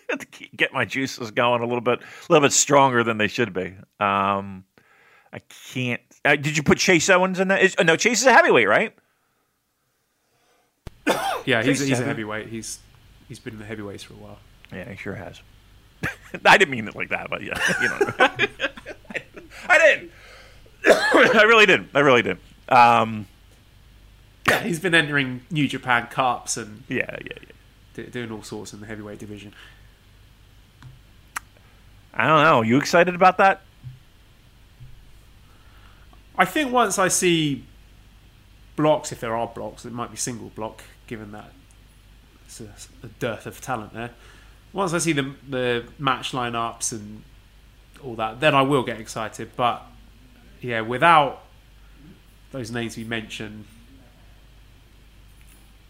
to 0.09 0.27
get 0.57 0.73
my 0.73 0.85
juices 0.87 1.31
going 1.31 1.61
a 1.61 1.67
little 1.67 1.83
bit 1.83 2.01
a 2.01 2.33
little 2.33 2.47
bit 2.47 2.53
stronger 2.53 3.05
than 3.05 3.19
they 3.19 3.29
should 3.29 3.53
be. 3.53 3.75
Um, 4.01 4.65
I 5.33 5.41
can't. 5.73 6.01
Uh, 6.25 6.37
did 6.37 6.57
you 6.57 6.63
put 6.63 6.79
Chase 6.79 7.11
Owens 7.11 7.39
in 7.39 7.49
that? 7.49 7.61
Is, 7.63 7.77
uh, 7.79 7.83
no, 7.83 7.97
Chase 7.97 8.21
is 8.23 8.27
a 8.27 8.33
heavyweight, 8.33 8.67
right? 8.69 8.95
Yeah, 11.45 11.63
he's, 11.63 11.81
he's 11.81 12.01
a 12.01 12.05
heavyweight. 12.05 12.49
He's 12.49 12.79
he's 13.29 13.39
been 13.39 13.55
in 13.55 13.59
the 13.61 13.65
heavyweights 13.67 14.03
for 14.03 14.15
a 14.15 14.17
while. 14.17 14.39
Yeah, 14.73 14.91
he 14.91 14.97
sure 14.97 15.15
has. 15.15 15.41
I 16.45 16.59
didn't 16.59 16.71
mean 16.71 16.87
it 16.89 16.95
like 16.97 17.09
that, 17.11 17.29
but 17.31 17.43
yeah, 17.43 17.59
you 17.81 17.89
know. 17.89 17.99
I 19.69 19.79
didn't. 19.79 20.11
I 20.87 21.43
really 21.43 21.67
didn't. 21.67 21.91
I 21.95 22.01
really 22.01 22.23
didn't. 22.23 22.41
Um, 22.69 23.27
Yeah, 24.49 24.61
he's 24.61 24.79
been 24.81 24.95
entering 24.95 25.43
New 25.51 25.67
Japan 25.69 26.07
Cups 26.11 26.57
and 26.57 26.85
yeah, 26.89 27.17
yeah, 27.25 27.33
yeah. 27.41 27.53
d- 27.95 28.07
doing 28.11 28.31
all 28.31 28.43
sorts 28.43 28.73
in 28.73 28.81
the 28.81 28.87
heavyweight 28.87 29.19
division. 29.19 29.55
I 32.15 32.27
don't 32.27 32.43
know. 32.43 32.63
You 32.63 32.77
excited 32.79 33.15
about 33.15 33.39
that? 33.39 33.63
I 36.37 36.45
think 36.45 36.73
once 36.73 36.99
I 36.99 37.09
see 37.09 37.65
blocks, 38.77 39.11
if 39.13 39.21
there 39.21 39.35
are 39.37 39.47
blocks, 39.49 39.85
it 39.85 39.93
might 39.93 40.11
be 40.11 40.17
single 40.17 40.51
block, 40.51 40.83
given 41.07 41.33
that 41.33 41.53
it's 42.49 42.61
a, 42.61 43.07
a 43.07 43.09
dearth 43.21 43.47
of 43.47 43.61
talent 43.61 43.93
there. 43.95 44.11
Once 44.73 44.93
I 44.95 44.99
see 44.99 45.13
the 45.13 45.35
the 45.49 45.85
match 45.99 46.33
lineups 46.33 46.93
and 46.93 47.23
all 48.03 48.15
that, 48.17 48.41
then 48.41 48.55
I 48.55 48.63
will 48.63 48.83
get 48.83 48.99
excited. 49.01 49.51
But 49.57 49.83
yeah, 50.61 50.81
without 50.81 51.43
those 52.53 52.71
names 52.71 52.97
we 52.97 53.05
mentioned, 53.05 53.65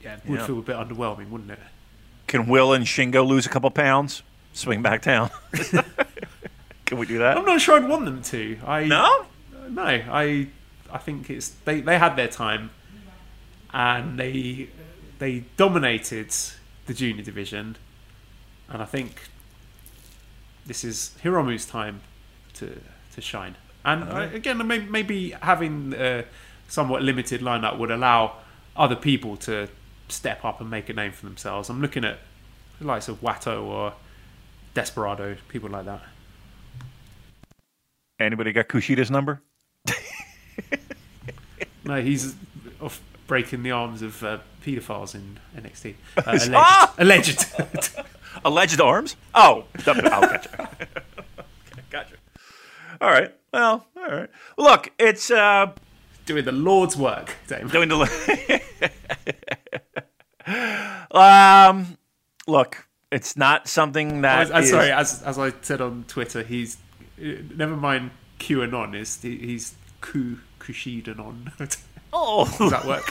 yeah, 0.03 0.15
it 0.17 0.21
would 0.27 0.41
Yeah. 0.41 0.47
feel 0.47 0.59
a 0.59 0.63
bit 0.63 0.77
underwhelming, 0.77 1.31
wouldn't 1.31 1.51
it? 1.51 1.59
Can 2.27 2.47
Will 2.47 2.73
and 2.73 2.85
Shingo 2.85 3.27
lose 3.27 3.47
a 3.47 3.49
couple 3.49 3.71
pounds? 3.71 4.23
Swing 4.53 4.83
back 4.83 5.03
down. 5.03 5.31
Can 6.85 6.99
we 6.99 7.07
do 7.07 7.19
that? 7.19 7.37
I'm 7.37 7.45
not 7.45 7.61
sure 7.61 7.77
I'd 7.77 7.89
want 7.89 8.05
them 8.05 8.23
to. 8.23 8.59
I 8.67 8.85
No. 8.85 9.27
No, 9.69 9.83
I 9.83 10.49
I 10.91 10.99
think 10.99 11.29
it's 11.31 11.51
they, 11.65 11.81
they 11.83 11.99
had 11.99 12.17
their 12.17 12.29
time 12.29 12.71
and 13.73 14.19
they 14.19 14.69
they 15.19 15.45
dominated 15.57 16.35
the 16.87 16.95
junior 16.95 17.23
division 17.23 17.77
and 18.69 18.83
I 18.83 18.85
think 18.85 19.29
this 20.67 20.85
is 20.85 21.17
Hiromu's 21.23 21.67
time 21.67 22.01
to 22.55 22.81
to 23.15 23.21
shine. 23.21 23.57
And 23.85 24.05
I, 24.05 24.25
again, 24.25 24.65
maybe 24.67 25.31
having 25.31 25.95
a 25.95 26.25
somewhat 26.69 27.03
limited 27.03 27.41
lineup 27.41 27.79
would 27.79 27.91
allow 27.91 28.37
other 28.77 28.97
people 28.97 29.37
to 29.39 29.69
step 30.09 30.45
up 30.45 30.61
and 30.61 30.69
make 30.69 30.91
a 30.91 30.93
name 30.93 31.13
for 31.13 31.25
themselves. 31.25 31.71
I'm 31.71 31.81
looking 31.81 32.05
at 32.05 32.19
the 32.79 32.87
likes 32.87 33.09
of 33.09 33.23
Wato 33.23 33.65
or 33.65 33.95
Desperado, 34.75 35.37
people 35.49 35.71
like 35.71 35.87
that. 35.87 36.03
Anybody 38.21 38.53
got 38.53 38.69
Kushida's 38.69 39.11
number? 39.11 39.41
No, 41.89 42.03
he's 42.03 42.35
off 42.83 43.01
breaking 43.27 43.63
the 43.63 43.71
arms 43.71 44.03
of 44.03 44.23
uh, 44.23 44.39
paedophiles 44.69 45.15
in 45.15 45.39
NXT. 45.57 45.95
Uh, 46.17 46.23
alleged. 46.27 46.53
Ah! 46.55 46.95
alleged. 46.99 47.47
Alleged 48.45 48.81
arms? 48.81 49.17
Oh, 49.35 49.65
oh 49.87 49.95
gotcha. 49.95 50.69
gotcha. 51.91 52.15
All 53.01 53.09
right. 53.11 53.35
Well, 53.53 53.87
all 53.97 54.07
right. 54.07 54.29
Look, 54.57 54.93
it's 54.99 55.31
uh, 55.31 55.73
Doing 56.27 56.45
the 56.45 56.53
Lord's 56.53 56.97
work, 56.97 57.35
Damon. 57.49 57.69
doing 57.69 57.89
the. 57.89 58.61
um, 61.11 61.97
look, 62.47 62.87
it's 63.11 63.37
not 63.37 63.67
something 63.67 64.21
that. 64.21 64.55
I'm 64.55 64.63
is- 64.63 64.71
sorry, 64.71 64.93
as, 64.93 65.23
as 65.23 65.39
I 65.39 65.53
said 65.63 65.81
on 65.81 66.05
Twitter, 66.07 66.43
he's 66.43 66.77
uh, 67.21 67.25
never 67.57 67.77
mind 67.77 68.11
QAnon. 68.39 68.95
Is 68.95 69.21
he's 69.23 69.75
Ku 70.01 70.39
Kushidanon. 70.61 71.57
Does 71.57 71.79
Oh, 72.13 72.45
that 72.71 72.85
work? 72.87 73.05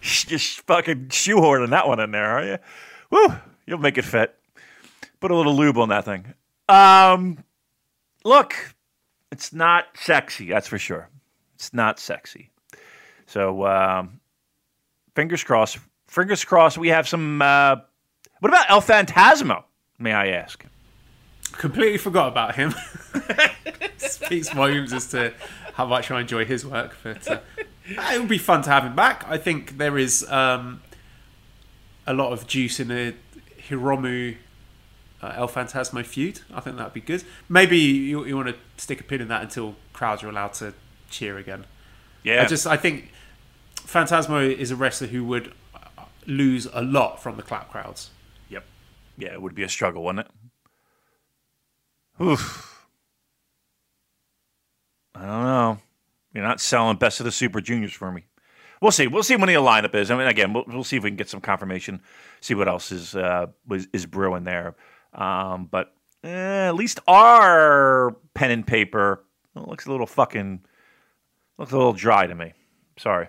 Just 0.00 0.60
fucking 0.62 1.08
shoehorning 1.08 1.70
that 1.70 1.86
one 1.88 2.00
in 2.00 2.10
there, 2.10 2.26
are 2.26 2.44
you? 2.44 2.58
Woo! 3.10 3.34
You'll 3.66 3.78
make 3.78 3.98
it 3.98 4.04
fit. 4.04 4.34
Put 5.20 5.30
a 5.30 5.36
little 5.36 5.54
lube 5.54 5.78
on 5.78 5.90
that 5.90 6.04
thing. 6.04 6.34
Um, 6.68 7.44
look, 8.24 8.54
it's 9.30 9.52
not 9.52 9.86
sexy. 9.94 10.48
That's 10.48 10.66
for 10.66 10.78
sure. 10.78 11.08
It's 11.54 11.72
not 11.74 11.98
sexy. 11.98 12.50
So, 13.26 13.66
um, 13.66 14.20
fingers 15.14 15.44
crossed. 15.44 15.78
Fingers 16.06 16.44
crossed. 16.44 16.78
We 16.78 16.88
have 16.88 17.06
some. 17.06 17.42
Uh, 17.42 17.76
what 18.40 18.48
about 18.48 18.70
El 18.70 18.80
Phantasmo? 18.80 19.64
May 19.98 20.12
I 20.12 20.28
ask? 20.28 20.64
Completely 21.52 21.98
forgot 21.98 22.28
about 22.28 22.54
him. 22.54 22.74
Speaks 23.98 24.48
volumes 24.48 24.92
as 24.92 25.06
to 25.08 25.34
how 25.74 25.86
much 25.86 26.10
I 26.10 26.20
enjoy 26.20 26.44
his 26.44 26.64
work, 26.64 26.96
but 27.02 27.28
uh, 27.28 27.40
it 27.90 28.18
would 28.18 28.28
be 28.28 28.38
fun 28.38 28.62
to 28.62 28.70
have 28.70 28.84
him 28.84 28.94
back. 28.94 29.24
I 29.28 29.38
think 29.38 29.78
there 29.78 29.98
is 29.98 30.28
um, 30.30 30.82
a 32.06 32.14
lot 32.14 32.32
of 32.32 32.46
juice 32.46 32.80
in 32.80 32.88
the 32.88 33.14
Hiromu 33.68 34.36
uh, 35.22 35.32
El 35.36 35.48
Phantasmo 35.48 36.04
feud. 36.04 36.40
I 36.52 36.60
think 36.60 36.76
that'd 36.76 36.92
be 36.92 37.00
good. 37.00 37.24
Maybe 37.48 37.78
you, 37.78 38.24
you 38.24 38.36
want 38.36 38.48
to 38.48 38.56
stick 38.76 39.00
a 39.00 39.04
pin 39.04 39.20
in 39.20 39.28
that 39.28 39.42
until 39.42 39.76
crowds 39.92 40.22
are 40.22 40.28
allowed 40.28 40.54
to 40.54 40.74
cheer 41.10 41.38
again. 41.38 41.66
Yeah, 42.22 42.42
I 42.42 42.46
just 42.46 42.66
I 42.66 42.76
think 42.76 43.12
Phantasmo 43.76 44.54
is 44.54 44.70
a 44.70 44.76
wrestler 44.76 45.08
who 45.08 45.24
would 45.24 45.52
uh, 45.74 46.04
lose 46.26 46.66
a 46.72 46.82
lot 46.82 47.22
from 47.22 47.36
the 47.36 47.42
clap 47.42 47.70
crowds. 47.70 48.10
Yep. 48.48 48.64
Yeah, 49.16 49.32
it 49.32 49.42
would 49.42 49.54
be 49.54 49.62
a 49.62 49.68
struggle, 49.68 50.04
wouldn't 50.04 50.26
it? 50.26 50.32
Oof. 52.22 52.86
I 55.14 55.20
don't 55.20 55.44
know. 55.44 55.78
You're 56.32 56.44
not 56.44 56.60
selling 56.60 56.96
best 56.96 57.20
of 57.20 57.24
the 57.24 57.32
Super 57.32 57.60
Juniors 57.60 57.92
for 57.92 58.12
me. 58.12 58.24
We'll 58.80 58.92
see. 58.92 59.06
We'll 59.06 59.22
see 59.22 59.36
when 59.36 59.48
the 59.48 59.54
lineup 59.54 59.94
is. 59.94 60.10
I 60.10 60.16
mean, 60.16 60.26
again, 60.26 60.52
we'll, 60.52 60.64
we'll 60.66 60.84
see 60.84 60.96
if 60.96 61.02
we 61.02 61.10
can 61.10 61.16
get 61.16 61.28
some 61.28 61.40
confirmation. 61.40 62.00
See 62.40 62.54
what 62.54 62.68
else 62.68 62.92
is 62.92 63.14
uh, 63.14 63.46
is, 63.70 63.88
is 63.92 64.06
brewing 64.06 64.44
there. 64.44 64.74
Um, 65.12 65.68
but 65.70 65.92
eh, 66.24 66.68
at 66.68 66.74
least 66.74 67.00
our 67.06 68.16
pen 68.34 68.50
and 68.50 68.66
paper 68.66 69.24
looks 69.54 69.86
a 69.86 69.90
little 69.90 70.06
fucking 70.06 70.62
looks 71.58 71.72
a 71.72 71.76
little 71.76 71.92
dry 71.92 72.26
to 72.26 72.34
me. 72.34 72.54
Sorry. 72.96 73.28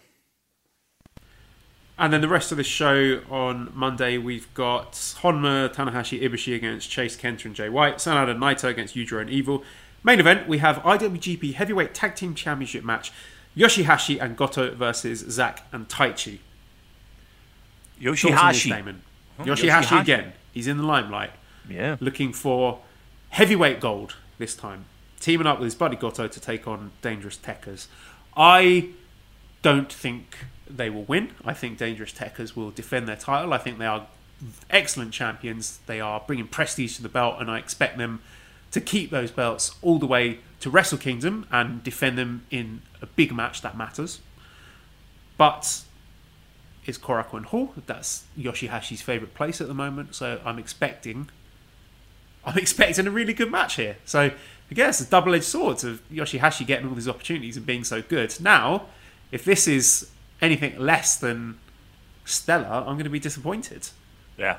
And 1.97 2.11
then 2.11 2.21
the 2.21 2.27
rest 2.27 2.51
of 2.51 2.57
the 2.57 2.63
show 2.63 3.21
on 3.29 3.71
Monday, 3.75 4.17
we've 4.17 4.51
got 4.55 4.93
Honma, 4.93 5.71
Tanahashi, 5.71 6.19
Ibushi 6.23 6.55
against 6.55 6.89
Chase 6.89 7.15
Kenta 7.15 7.45
and 7.45 7.53
Jay 7.53 7.69
White, 7.69 7.97
Sanada 7.97 8.35
Naito 8.35 8.69
against 8.69 8.95
Yujiro 8.95 9.21
and 9.21 9.29
Evil. 9.29 9.63
Main 10.03 10.19
event, 10.19 10.47
we 10.47 10.57
have 10.59 10.77
IWGP 10.77 11.53
Heavyweight 11.53 11.93
Tag 11.93 12.15
Team 12.15 12.33
Championship 12.33 12.83
match, 12.83 13.11
Yoshihashi 13.55 14.19
and 14.21 14.35
Goto 14.35 14.73
versus 14.73 15.19
Zack 15.29 15.63
and 15.71 15.87
Taichi. 15.87 16.39
Yoshihashi. 18.01 18.95
Yoshihashi, 19.39 19.45
Yoshihashi. 19.45 20.01
again. 20.01 20.33
He's 20.53 20.67
in 20.67 20.77
the 20.77 20.83
limelight, 20.83 21.31
Yeah. 21.69 21.97
looking 21.99 22.33
for 22.33 22.81
heavyweight 23.29 23.79
gold 23.79 24.15
this 24.37 24.55
time. 24.55 24.85
Teaming 25.19 25.45
up 25.45 25.59
with 25.59 25.65
his 25.65 25.75
buddy 25.75 25.95
Goto 25.95 26.27
to 26.27 26.39
take 26.39 26.67
on 26.67 26.91
Dangerous 27.01 27.37
Tekkers. 27.37 27.87
I 28.35 28.89
don't 29.61 29.91
think 29.93 30.45
they 30.67 30.89
will 30.89 31.03
win. 31.03 31.31
I 31.45 31.53
think 31.53 31.77
Dangerous 31.77 32.11
Tekkers 32.11 32.55
will 32.55 32.71
defend 32.71 33.07
their 33.07 33.15
title. 33.15 33.53
I 33.53 33.59
think 33.59 33.77
they 33.77 33.85
are 33.85 34.07
excellent 34.71 35.13
champions. 35.13 35.79
They 35.85 35.99
are 36.01 36.23
bringing 36.25 36.47
prestige 36.47 36.95
to 36.95 37.03
the 37.03 37.09
belt, 37.09 37.35
and 37.39 37.51
I 37.51 37.59
expect 37.59 37.99
them 37.99 38.21
to 38.71 38.81
keep 38.81 39.11
those 39.11 39.31
belts 39.31 39.75
all 39.81 39.99
the 39.99 40.05
way 40.05 40.39
to 40.61 40.69
Wrestle 40.69 40.97
Kingdom 40.97 41.45
and 41.51 41.83
defend 41.83 42.17
them 42.17 42.45
in 42.49 42.81
a 43.01 43.05
big 43.05 43.33
match 43.33 43.61
that 43.61 43.77
matters. 43.77 44.21
But 45.37 45.83
it's 46.85 46.97
Korakuen 46.97 47.45
Hall. 47.45 47.73
That's 47.85 48.25
Yoshihashi's 48.37 49.01
favourite 49.01 49.33
place 49.33 49.61
at 49.61 49.67
the 49.67 49.73
moment, 49.73 50.15
so 50.15 50.39
I'm 50.45 50.59
expecting 50.59 51.29
I'm 52.43 52.57
expecting 52.57 53.07
a 53.07 53.11
really 53.11 53.33
good 53.33 53.51
match 53.51 53.75
here. 53.75 53.97
So 54.05 54.19
I 54.71 54.73
guess 54.73 54.99
a 54.99 55.05
double 55.05 55.35
edged 55.35 55.45
sword 55.45 55.83
of 55.83 56.01
Yoshihashi 56.09 56.65
getting 56.65 56.87
all 56.87 56.95
these 56.95 57.07
opportunities 57.07 57.57
and 57.57 57.65
being 57.65 57.83
so 57.83 58.01
good. 58.01 58.35
Now, 58.39 58.87
if 59.31 59.45
this 59.45 59.67
is 59.67 60.09
anything 60.41 60.77
less 60.79 61.15
than 61.17 61.59
stellar, 62.25 62.65
I'm 62.65 62.95
going 62.95 63.03
to 63.03 63.09
be 63.09 63.19
disappointed. 63.19 63.89
Yeah. 64.37 64.57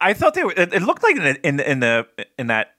I 0.00 0.12
thought 0.12 0.34
they 0.34 0.44
were. 0.44 0.52
It 0.56 0.82
looked 0.82 1.02
like 1.02 1.16
in 1.16 1.22
the, 1.24 1.46
in 1.46 1.56
the, 1.56 1.70
in 1.70 1.80
the 1.80 2.06
in 2.38 2.46
that 2.48 2.74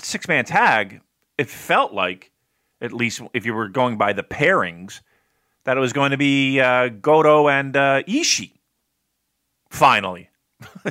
six 0.00 0.28
man 0.28 0.44
tag, 0.44 1.00
it 1.38 1.48
felt 1.48 1.92
like, 1.92 2.30
at 2.80 2.92
least 2.92 3.20
if 3.34 3.44
you 3.44 3.54
were 3.54 3.68
going 3.68 3.96
by 3.98 4.12
the 4.12 4.22
pairings, 4.22 5.00
that 5.64 5.76
it 5.76 5.80
was 5.80 5.92
going 5.92 6.10
to 6.12 6.16
be 6.16 6.60
uh, 6.60 6.88
Goto 6.88 7.48
and 7.48 7.76
uh, 7.76 8.02
Ishii. 8.04 8.52
Finally, 9.70 10.28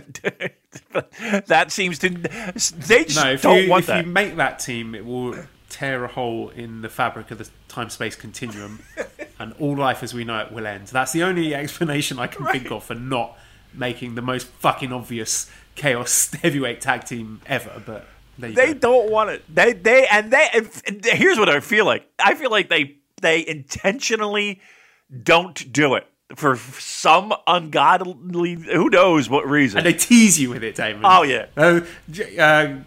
that 1.46 1.68
seems 1.70 2.00
to 2.00 2.10
they 2.10 3.04
just 3.04 3.24
No, 3.24 3.32
if, 3.32 3.42
don't 3.44 3.64
you, 3.64 3.70
want 3.70 3.82
if 3.82 3.88
that. 3.88 4.06
you 4.06 4.12
make 4.12 4.36
that 4.38 4.60
team, 4.60 4.96
it 4.96 5.06
will 5.06 5.36
tear 5.70 6.04
a 6.04 6.08
hole 6.08 6.50
in 6.50 6.82
the 6.82 6.90
fabric 6.90 7.32
of 7.32 7.38
the 7.38 7.50
time 7.68 7.90
space 7.90 8.16
continuum, 8.16 8.82
and 9.40 9.54
all 9.60 9.76
life 9.78 10.02
as 10.04 10.14
we 10.14 10.24
know 10.24 10.40
it 10.40 10.52
will 10.52 10.66
end. 10.66 10.88
That's 10.88 11.12
the 11.12 11.24
only 11.24 11.54
explanation 11.54 12.18
I 12.20 12.28
can 12.28 12.46
think 12.48 12.72
of 12.72 12.84
for 12.84 12.96
not 12.96 13.38
making 13.74 14.16
the 14.16 14.22
most 14.22 14.48
fucking 14.48 14.92
obvious 14.94 15.50
chaos 15.76 16.32
heavyweight 16.42 16.82
tag 16.82 17.06
team 17.06 17.42
ever. 17.46 17.82
But 17.86 18.08
They 18.38 18.54
go. 18.54 18.74
don't 18.74 19.12
want 19.12 19.30
it. 19.30 19.44
They 19.54 19.74
they 19.74 20.08
and 20.08 20.32
they. 20.32 20.48
and 20.54 21.04
here's 21.06 21.38
what 21.40 21.50
I 21.50 21.60
feel 21.60 21.86
like. 21.86 22.10
I 22.20 22.36
feel 22.36 22.52
like 22.52 22.70
they 22.70 22.96
they 23.22 23.46
intentionally 23.48 24.60
don't 25.24 25.72
do 25.72 25.96
it 25.96 26.08
for 26.36 26.56
some 26.56 27.34
ungodly. 27.46 28.54
Who 28.56 28.90
knows 28.90 29.30
what 29.30 29.46
reason? 29.48 29.80
And 29.80 29.86
they 29.86 29.94
tease 29.94 30.40
you 30.40 30.50
with 30.50 30.64
it, 30.64 30.76
Damon. 30.76 31.02
Oh, 31.04 31.24
yeah. 31.24 31.48
Uh, 31.58 31.82
uh, 31.82 31.82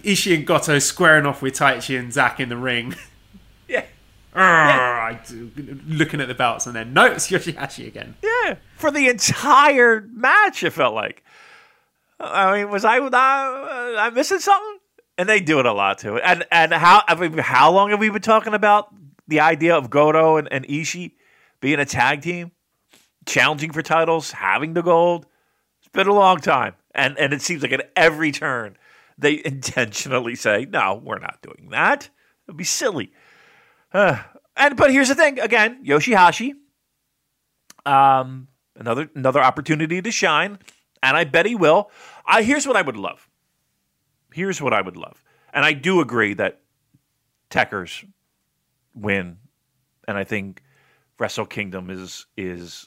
Ishii 0.02 0.34
and 0.36 0.46
Goto 0.46 0.78
squaring 0.78 1.26
off 1.26 1.42
with 1.42 1.54
Taichi 1.54 1.98
and 1.98 2.10
Zack 2.12 2.40
in 2.40 2.48
the 2.48 2.56
ring. 2.56 2.94
yeah, 4.34 5.12
ah, 5.12 5.20
do- 5.26 5.80
looking 5.86 6.20
at 6.20 6.28
the 6.28 6.34
belts, 6.34 6.66
and 6.66 6.74
then 6.74 6.92
no, 6.92 7.06
it's 7.06 7.28
Yoshihashi 7.30 7.86
again. 7.86 8.16
yeah. 8.22 8.56
For 8.76 8.90
the 8.90 9.08
entire 9.08 10.00
match, 10.12 10.62
it 10.62 10.70
felt 10.70 10.94
like. 10.94 11.22
I 12.20 12.56
mean, 12.58 12.70
was 12.70 12.84
I 12.84 13.00
was 13.00 13.12
I, 13.12 13.96
I 13.98 14.10
missing 14.10 14.38
something? 14.38 14.78
And 15.18 15.28
they 15.28 15.40
do 15.40 15.60
it 15.60 15.66
a 15.66 15.72
lot 15.72 15.98
too. 15.98 16.16
And 16.18 16.44
and 16.50 16.72
how 16.72 17.02
I 17.06 17.14
mean, 17.14 17.38
how 17.38 17.70
long 17.70 17.90
have 17.90 18.00
we 18.00 18.10
been 18.10 18.22
talking 18.22 18.54
about 18.54 18.92
the 19.28 19.40
idea 19.40 19.76
of 19.76 19.90
Goto 19.90 20.36
and, 20.36 20.52
and 20.52 20.66
Ishii 20.66 21.12
being 21.60 21.78
a 21.78 21.84
tag 21.84 22.22
team, 22.22 22.52
challenging 23.26 23.72
for 23.72 23.82
titles, 23.82 24.32
having 24.32 24.74
the 24.74 24.82
gold? 24.82 25.26
It's 25.80 25.88
been 25.88 26.08
a 26.08 26.14
long 26.14 26.38
time, 26.38 26.74
and 26.94 27.16
and 27.18 27.32
it 27.32 27.42
seems 27.42 27.62
like 27.62 27.72
at 27.72 27.92
every 27.94 28.32
turn 28.32 28.76
they 29.18 29.34
intentionally 29.44 30.34
say, 30.34 30.66
"No, 30.68 31.00
we're 31.04 31.18
not 31.18 31.40
doing 31.42 31.68
that. 31.70 32.08
It'd 32.48 32.56
be 32.56 32.64
silly." 32.64 33.12
And 34.56 34.76
but 34.76 34.92
here's 34.92 35.08
the 35.08 35.16
thing: 35.16 35.40
again, 35.40 35.84
Yoshihashi, 35.84 36.52
um, 37.84 38.46
another 38.76 39.10
another 39.16 39.40
opportunity 39.42 40.00
to 40.00 40.10
shine, 40.12 40.60
and 41.02 41.16
I 41.16 41.24
bet 41.24 41.44
he 41.44 41.56
will. 41.56 41.90
I 42.24 42.44
here's 42.44 42.64
what 42.64 42.76
I 42.76 42.82
would 42.82 42.96
love. 42.96 43.28
Here's 44.32 44.62
what 44.62 44.72
I 44.72 44.80
would 44.80 44.96
love, 44.96 45.24
and 45.52 45.64
I 45.64 45.72
do 45.72 46.00
agree 46.00 46.34
that 46.34 46.60
Tekkers 47.50 48.04
win, 48.94 49.38
and 50.06 50.16
I 50.16 50.22
think 50.22 50.62
Wrestle 51.18 51.46
Kingdom 51.46 51.90
is 51.90 52.26
is. 52.36 52.86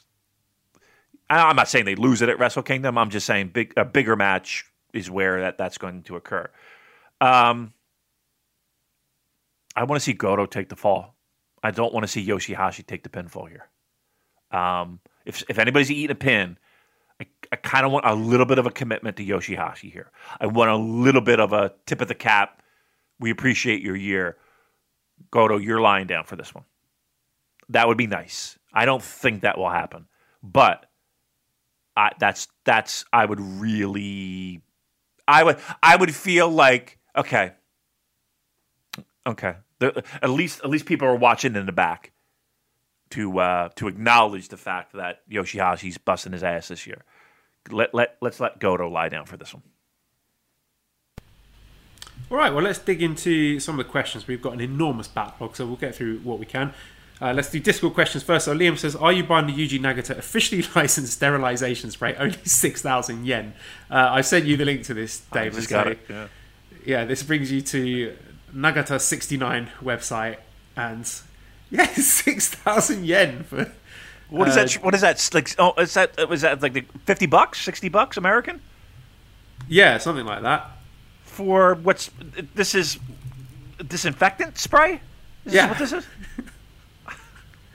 I'm 1.28 1.56
not 1.56 1.68
saying 1.68 1.84
they 1.84 1.96
lose 1.96 2.22
it 2.22 2.30
at 2.30 2.38
Wrestle 2.38 2.62
Kingdom. 2.62 2.96
I'm 2.96 3.10
just 3.10 3.26
saying 3.26 3.48
big 3.48 3.74
a 3.76 3.84
bigger 3.84 4.16
match 4.16 4.64
is 4.94 5.10
where 5.10 5.42
that 5.42 5.58
that's 5.58 5.76
going 5.76 6.02
to 6.04 6.16
occur. 6.16 6.48
Um, 7.20 7.74
I 9.78 9.84
want 9.84 10.00
to 10.00 10.04
see 10.04 10.12
Goto 10.12 10.44
take 10.44 10.68
the 10.68 10.74
fall. 10.74 11.14
I 11.62 11.70
don't 11.70 11.94
want 11.94 12.02
to 12.02 12.08
see 12.08 12.26
Yoshihashi 12.26 12.84
take 12.84 13.04
the 13.04 13.08
pinfall 13.08 13.48
here. 13.48 13.68
Um, 14.50 14.98
if 15.24 15.44
if 15.48 15.60
anybody's 15.60 15.88
eating 15.88 16.10
a 16.10 16.16
pin, 16.16 16.58
I, 17.20 17.26
I 17.52 17.56
kind 17.56 17.86
of 17.86 17.92
want 17.92 18.04
a 18.04 18.12
little 18.12 18.44
bit 18.44 18.58
of 18.58 18.66
a 18.66 18.72
commitment 18.72 19.16
to 19.18 19.24
Yoshihashi 19.24 19.92
here. 19.92 20.10
I 20.40 20.46
want 20.46 20.70
a 20.70 20.76
little 20.76 21.20
bit 21.20 21.38
of 21.38 21.52
a 21.52 21.74
tip 21.86 22.00
of 22.00 22.08
the 22.08 22.16
cap. 22.16 22.60
We 23.20 23.30
appreciate 23.30 23.80
your 23.80 23.94
year. 23.94 24.36
Goto, 25.30 25.58
you're 25.58 25.80
lying 25.80 26.08
down 26.08 26.24
for 26.24 26.34
this 26.34 26.52
one. 26.52 26.64
That 27.68 27.86
would 27.86 27.98
be 27.98 28.08
nice. 28.08 28.58
I 28.74 28.84
don't 28.84 29.02
think 29.02 29.42
that 29.42 29.58
will 29.58 29.70
happen, 29.70 30.06
but 30.42 30.86
I, 31.96 32.10
that's 32.18 32.48
that's 32.64 33.04
I 33.12 33.26
would 33.26 33.40
really, 33.40 34.60
I 35.28 35.44
would 35.44 35.58
I 35.84 35.94
would 35.94 36.12
feel 36.12 36.48
like 36.48 36.98
okay, 37.16 37.52
okay. 39.24 39.54
There, 39.80 39.92
at 40.22 40.30
least 40.30 40.60
at 40.64 40.70
least 40.70 40.86
people 40.86 41.06
are 41.08 41.16
watching 41.16 41.54
in 41.54 41.66
the 41.66 41.72
back 41.72 42.12
to 43.10 43.38
uh, 43.38 43.68
to 43.76 43.88
acknowledge 43.88 44.48
the 44.48 44.56
fact 44.56 44.92
that 44.94 45.28
Yoshihashi's 45.30 45.98
busting 45.98 46.32
his 46.32 46.42
ass 46.42 46.68
this 46.68 46.86
year. 46.86 47.02
Let 47.70 47.94
let 47.94 48.16
let's 48.20 48.40
let 48.40 48.58
Goto 48.58 48.88
lie 48.88 49.08
down 49.08 49.26
for 49.26 49.36
this 49.36 49.54
one. 49.54 49.62
All 52.30 52.36
right, 52.36 52.52
well, 52.52 52.62
let's 52.62 52.78
dig 52.78 53.02
into 53.02 53.58
some 53.58 53.78
of 53.78 53.86
the 53.86 53.90
questions. 53.90 54.26
We've 54.26 54.42
got 54.42 54.52
an 54.52 54.60
enormous 54.60 55.08
backlog, 55.08 55.56
so 55.56 55.64
we'll 55.64 55.76
get 55.76 55.94
through 55.94 56.18
what 56.18 56.38
we 56.38 56.44
can. 56.44 56.74
Uh, 57.20 57.32
let's 57.32 57.50
do 57.50 57.58
Discord 57.58 57.94
questions 57.94 58.22
first. 58.22 58.44
So 58.44 58.54
Liam 58.54 58.78
says, 58.78 58.94
"Are 58.94 59.12
you 59.12 59.24
buying 59.24 59.46
the 59.46 59.52
Yuji 59.52 59.80
Nagata 59.80 60.16
officially 60.16 60.62
licensed 60.76 61.14
sterilization 61.14 61.90
spray? 61.90 62.14
Only 62.18 62.38
six 62.44 62.82
thousand 62.82 63.26
yen." 63.26 63.54
Uh, 63.90 64.08
I 64.10 64.20
sent 64.20 64.44
you 64.44 64.56
the 64.56 64.64
link 64.64 64.84
to 64.84 64.94
this, 64.94 65.20
David. 65.32 65.64
so, 65.64 65.94
yeah. 66.08 66.28
yeah, 66.84 67.04
this 67.04 67.22
brings 67.22 67.50
you 67.50 67.62
to 67.62 68.16
Nagata 68.54 69.00
sixty 69.00 69.36
nine 69.36 69.70
website, 69.82 70.36
and 70.76 71.10
yeah, 71.70 71.86
six 71.94 72.48
thousand 72.48 73.04
yen 73.06 73.44
for. 73.44 73.70
What 74.30 74.48
is 74.48 74.56
Uh, 74.56 74.64
that? 74.64 74.72
What 74.84 74.94
is 74.94 75.00
that? 75.02 75.30
Like, 75.32 75.54
oh, 75.58 75.72
is 75.80 75.94
that 75.94 76.28
was 76.28 76.42
that 76.42 76.62
like 76.62 76.72
the 76.74 76.84
fifty 77.06 77.26
bucks, 77.26 77.60
sixty 77.60 77.88
bucks 77.88 78.16
American 78.16 78.60
Yeah, 79.68 79.98
something 79.98 80.26
like 80.26 80.42
that. 80.42 80.66
for 81.24 81.74
what's 81.74 82.10
this 82.54 82.74
is 82.74 82.98
disinfectant 83.86 84.58
spray? 84.58 85.00
Is 85.46 85.54
Yeah. 85.54 85.72
this 85.74 85.92
what 85.92 86.00
this 86.00 86.04
is? 86.04 86.06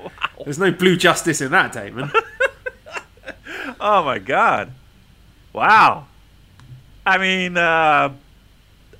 There's 0.44 0.60
no 0.60 0.72
blue 0.72 0.96
justice 0.98 1.42
in 1.42 1.52
that, 1.52 1.72
Damon. 1.74 2.12
Oh 3.80 4.04
my 4.06 4.18
god! 4.20 4.72
Wow. 5.52 6.06
I 7.06 7.18
mean, 7.18 7.58
uh, 7.58 8.14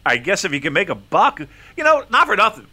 I 0.06 0.18
guess 0.18 0.44
if 0.44 0.52
you 0.52 0.60
can 0.60 0.74
make 0.74 0.90
a 0.90 0.96
buck, 0.96 1.40
you 1.78 1.84
know, 1.84 2.04
not 2.10 2.28
for 2.28 2.36
nothing. 2.36 2.68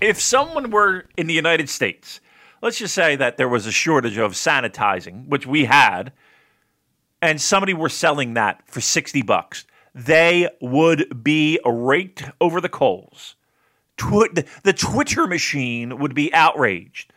If 0.00 0.20
someone 0.20 0.70
were 0.70 1.06
in 1.16 1.26
the 1.26 1.34
United 1.34 1.68
States, 1.68 2.20
let's 2.62 2.78
just 2.78 2.94
say 2.94 3.16
that 3.16 3.36
there 3.36 3.48
was 3.48 3.66
a 3.66 3.72
shortage 3.72 4.18
of 4.18 4.32
sanitizing, 4.32 5.28
which 5.28 5.46
we 5.46 5.64
had, 5.64 6.12
and 7.22 7.40
somebody 7.40 7.72
were 7.72 7.88
selling 7.88 8.34
that 8.34 8.62
for 8.66 8.80
60 8.80 9.22
bucks, 9.22 9.64
they 9.94 10.48
would 10.60 11.22
be 11.22 11.58
raked 11.64 12.24
over 12.40 12.60
the 12.60 12.68
coals. 12.68 13.36
Twi- 13.96 14.28
the- 14.62 14.72
Twitter 14.72 15.26
machine 15.26 15.98
would 15.98 16.14
be 16.14 16.34
outraged, 16.34 17.12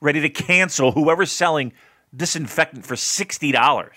ready 0.00 0.20
to 0.20 0.28
cancel 0.30 0.92
whoever's 0.92 1.32
selling 1.32 1.72
disinfectant 2.16 2.86
for 2.86 2.94
$60. 2.94 3.90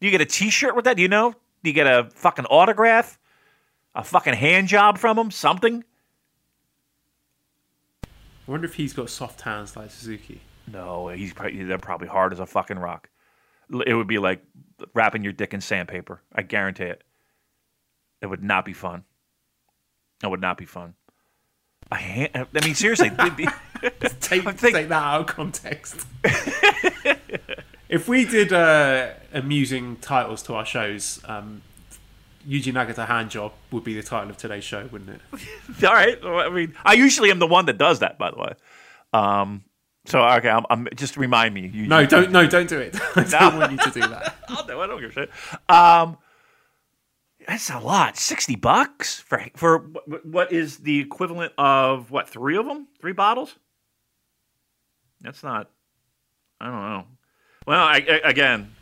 Do 0.00 0.06
you 0.06 0.10
get 0.10 0.22
a 0.22 0.26
t 0.26 0.50
shirt 0.50 0.74
with 0.74 0.86
that? 0.86 0.96
Do 0.96 1.02
you 1.02 1.08
know? 1.08 1.32
Do 1.62 1.70
you 1.70 1.74
get 1.74 1.86
a 1.86 2.08
fucking 2.14 2.46
autograph? 2.46 3.18
A 3.94 4.02
fucking 4.04 4.34
hand 4.34 4.68
job 4.68 4.98
from 4.98 5.18
him? 5.18 5.30
Something? 5.30 5.84
I 8.04 8.50
wonder 8.50 8.66
if 8.66 8.74
he's 8.74 8.92
got 8.92 9.10
soft 9.10 9.40
hands 9.42 9.76
like 9.76 9.90
Suzuki. 9.90 10.40
No, 10.70 11.08
he's 11.08 11.32
probably, 11.32 11.62
they're 11.64 11.78
probably 11.78 12.08
hard 12.08 12.32
as 12.32 12.40
a 12.40 12.46
fucking 12.46 12.78
rock. 12.78 13.08
It 13.86 13.94
would 13.94 14.06
be 14.06 14.18
like 14.18 14.42
wrapping 14.94 15.22
your 15.24 15.32
dick 15.32 15.54
in 15.54 15.60
sandpaper. 15.60 16.20
I 16.34 16.42
guarantee 16.42 16.84
it. 16.84 17.04
It 18.20 18.26
would 18.26 18.42
not 18.42 18.64
be 18.64 18.72
fun. 18.72 19.04
It 20.22 20.28
would 20.30 20.40
not 20.40 20.56
be 20.56 20.66
fun. 20.66 20.94
A 21.90 21.96
hand, 21.96 22.30
I 22.34 22.64
mean, 22.64 22.74
seriously. 22.74 23.08
it'd 23.18 23.36
be- 23.36 23.48
Take, 24.20 24.46
I 24.46 24.52
think- 24.52 24.74
take 24.74 24.88
that 24.88 24.92
out 24.92 25.20
of 25.22 25.26
context. 25.26 26.06
if 27.88 28.08
we 28.08 28.24
did 28.24 28.52
uh, 28.52 29.10
amusing 29.32 29.96
titles 29.96 30.42
to 30.44 30.54
our 30.54 30.64
shows, 30.66 31.20
um, 31.24 31.62
Yuji 32.48 32.72
Nagata 32.72 33.06
hand 33.06 33.30
job 33.30 33.52
would 33.70 33.84
be 33.84 33.94
the 33.94 34.02
title 34.02 34.30
of 34.30 34.36
today's 34.36 34.64
show, 34.64 34.86
wouldn't 34.90 35.10
it? 35.10 35.20
All 35.86 35.94
right. 35.94 36.18
I 36.24 36.48
mean, 36.50 36.74
I 36.84 36.94
usually 36.94 37.30
am 37.30 37.38
the 37.38 37.46
one 37.46 37.66
that 37.66 37.78
does 37.78 38.00
that, 38.00 38.18
by 38.18 38.30
the 38.30 38.36
way. 38.38 38.52
Um, 39.12 39.64
so 40.06 40.20
okay, 40.24 40.48
I'm, 40.48 40.64
I'm 40.70 40.88
just 40.96 41.16
remind 41.16 41.54
me. 41.54 41.68
You, 41.72 41.86
No, 41.86 42.04
don't 42.06 42.32
no, 42.32 42.46
don't 42.46 42.68
do 42.68 42.78
it. 42.80 42.96
I 43.16 43.24
don't 43.24 43.58
want 43.58 43.72
you 43.72 43.78
to 43.78 43.90
do 43.90 44.00
that. 44.00 44.34
I'll 44.48 44.66
do 44.66 44.80
it. 44.80 44.84
I 44.84 44.86
don't 44.86 45.00
give 45.00 45.10
a 45.10 45.12
shit. 45.12 45.30
Um, 45.68 46.18
that's 47.46 47.70
a 47.70 47.78
lot. 47.78 48.16
Sixty 48.16 48.56
bucks 48.56 49.20
for 49.20 49.44
for 49.54 49.78
what- 49.78 50.26
what 50.26 50.52
is 50.52 50.78
the 50.78 50.98
equivalent 51.00 51.52
of 51.58 52.10
what? 52.10 52.28
Three 52.28 52.56
of 52.56 52.66
them? 52.66 52.88
Three 53.00 53.12
bottles? 53.12 53.54
That's 55.20 55.42
not. 55.44 55.70
I 56.60 56.66
don't 56.66 56.74
know. 56.74 57.04
Well, 57.66 57.82
I, 57.84 57.96
I, 58.08 58.20
again, 58.28 58.74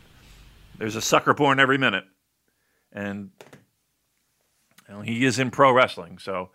there's 0.77 0.95
a 0.95 1.01
sucker 1.01 1.33
born 1.35 1.59
every 1.59 1.77
minute, 1.77 2.03
and 2.93 3.31
you 4.87 4.95
know, 4.95 5.01
he 5.01 5.25
is 5.25 5.39
in 5.39 5.51
pro 5.51 5.71
wrestling, 5.71 6.17
so 6.17 6.49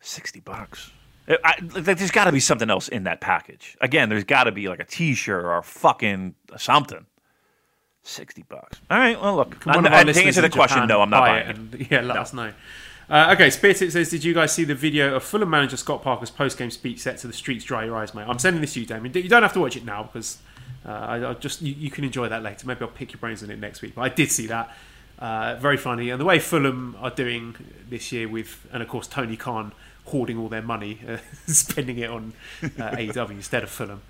sixty 0.00 0.40
bucks. 0.40 0.90
I, 1.44 1.56
there's 1.60 2.10
got 2.10 2.24
to 2.24 2.32
be 2.32 2.40
something 2.40 2.70
else 2.70 2.88
in 2.88 3.04
that 3.04 3.20
package. 3.20 3.76
Again, 3.82 4.08
there's 4.08 4.24
got 4.24 4.44
to 4.44 4.52
be 4.52 4.66
like 4.68 4.80
a 4.80 4.84
T-shirt 4.84 5.44
or 5.44 5.60
fucking 5.62 6.34
something. 6.56 7.04
Sixty 8.02 8.44
bucks. 8.48 8.80
All 8.90 8.98
right. 8.98 9.20
Well, 9.20 9.36
look. 9.36 9.62
One 9.64 9.86
I- 9.86 10.00
I- 10.00 10.04
to 10.04 10.24
answer 10.24 10.40
the 10.40 10.48
question, 10.48 10.76
Japan 10.76 10.88
no, 10.88 11.02
I'm 11.02 11.10
not 11.10 11.20
buy 11.20 11.42
buying 11.42 11.70
it. 11.74 11.90
Yeah, 11.90 12.00
let 12.00 12.16
us 12.16 12.32
know. 12.32 12.52
Uh, 13.10 13.32
okay, 13.34 13.50
Spirited 13.50 13.92
says, 13.92 14.10
"Did 14.10 14.24
you 14.24 14.32
guys 14.34 14.52
see 14.52 14.64
the 14.64 14.74
video 14.74 15.14
of 15.16 15.22
Fulham 15.24 15.50
manager 15.50 15.76
Scott 15.76 16.02
Parker's 16.02 16.30
post-game 16.30 16.70
speech 16.70 17.00
set 17.00 17.18
to 17.18 17.26
the 17.26 17.32
streets 17.32 17.64
dry 17.64 17.84
your 17.84 17.96
eyes, 17.96 18.14
mate?" 18.14 18.24
I'm 18.28 18.38
sending 18.38 18.60
this 18.60 18.74
to 18.74 18.80
you, 18.80 18.86
Damien. 18.86 19.12
You 19.14 19.28
don't 19.28 19.42
have 19.42 19.52
to 19.54 19.60
watch 19.60 19.76
it 19.76 19.84
now 19.84 20.04
because 20.04 20.38
uh, 20.86 20.90
I, 20.90 21.30
I 21.30 21.34
just 21.34 21.62
you, 21.62 21.74
you 21.74 21.90
can 21.90 22.04
enjoy 22.04 22.28
that 22.28 22.42
later. 22.42 22.66
Maybe 22.66 22.82
I'll 22.82 22.88
pick 22.88 23.12
your 23.12 23.20
brains 23.20 23.42
on 23.42 23.50
it 23.50 23.58
next 23.58 23.82
week. 23.82 23.94
But 23.94 24.02
I 24.02 24.08
did 24.08 24.30
see 24.30 24.46
that. 24.46 24.74
Uh, 25.18 25.56
very 25.56 25.76
funny, 25.76 26.10
and 26.10 26.20
the 26.20 26.24
way 26.24 26.38
Fulham 26.38 26.96
are 27.00 27.10
doing 27.10 27.56
this 27.88 28.12
year 28.12 28.28
with, 28.28 28.64
and 28.72 28.82
of 28.82 28.88
course 28.88 29.08
Tony 29.08 29.36
Khan 29.36 29.72
hoarding 30.06 30.38
all 30.38 30.48
their 30.48 30.62
money, 30.62 31.00
uh, 31.08 31.18
spending 31.46 31.98
it 31.98 32.08
on 32.08 32.32
uh, 32.62 32.90
AEW 32.90 33.30
instead 33.30 33.62
of 33.64 33.70
Fulham. 33.70 34.02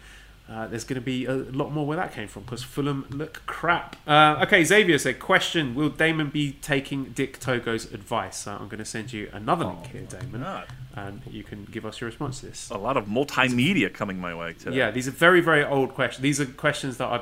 Uh, 0.48 0.66
there's 0.66 0.84
going 0.84 0.94
to 0.98 1.04
be 1.04 1.26
a 1.26 1.34
lot 1.34 1.70
more 1.72 1.86
where 1.86 1.98
that 1.98 2.10
came 2.14 2.26
from 2.26 2.42
because 2.42 2.62
Fulham 2.62 3.06
look 3.10 3.42
crap. 3.44 3.96
Uh, 4.06 4.40
okay, 4.46 4.64
Xavier 4.64 4.96
said, 4.96 5.18
question, 5.18 5.74
will 5.74 5.90
Damon 5.90 6.30
be 6.30 6.52
taking 6.62 7.04
Dick 7.10 7.38
Togo's 7.38 7.92
advice? 7.92 8.38
So 8.38 8.52
I'm 8.52 8.66
going 8.68 8.78
to 8.78 8.84
send 8.86 9.12
you 9.12 9.28
another 9.34 9.66
link 9.66 9.86
here, 9.88 10.02
Damon, 10.08 10.40
God. 10.40 10.66
and 10.96 11.20
you 11.30 11.44
can 11.44 11.66
give 11.66 11.84
us 11.84 12.00
your 12.00 12.08
response 12.08 12.40
to 12.40 12.46
this. 12.46 12.70
A 12.70 12.78
lot 12.78 12.96
of 12.96 13.04
multimedia 13.06 13.92
coming 13.92 14.18
my 14.18 14.34
way 14.34 14.54
today. 14.54 14.76
Yeah, 14.78 14.90
these 14.90 15.06
are 15.06 15.10
very, 15.10 15.42
very 15.42 15.62
old 15.64 15.92
questions. 15.92 16.22
These 16.22 16.40
are 16.40 16.46
questions 16.46 16.96
that 16.96 17.08
I 17.08 17.20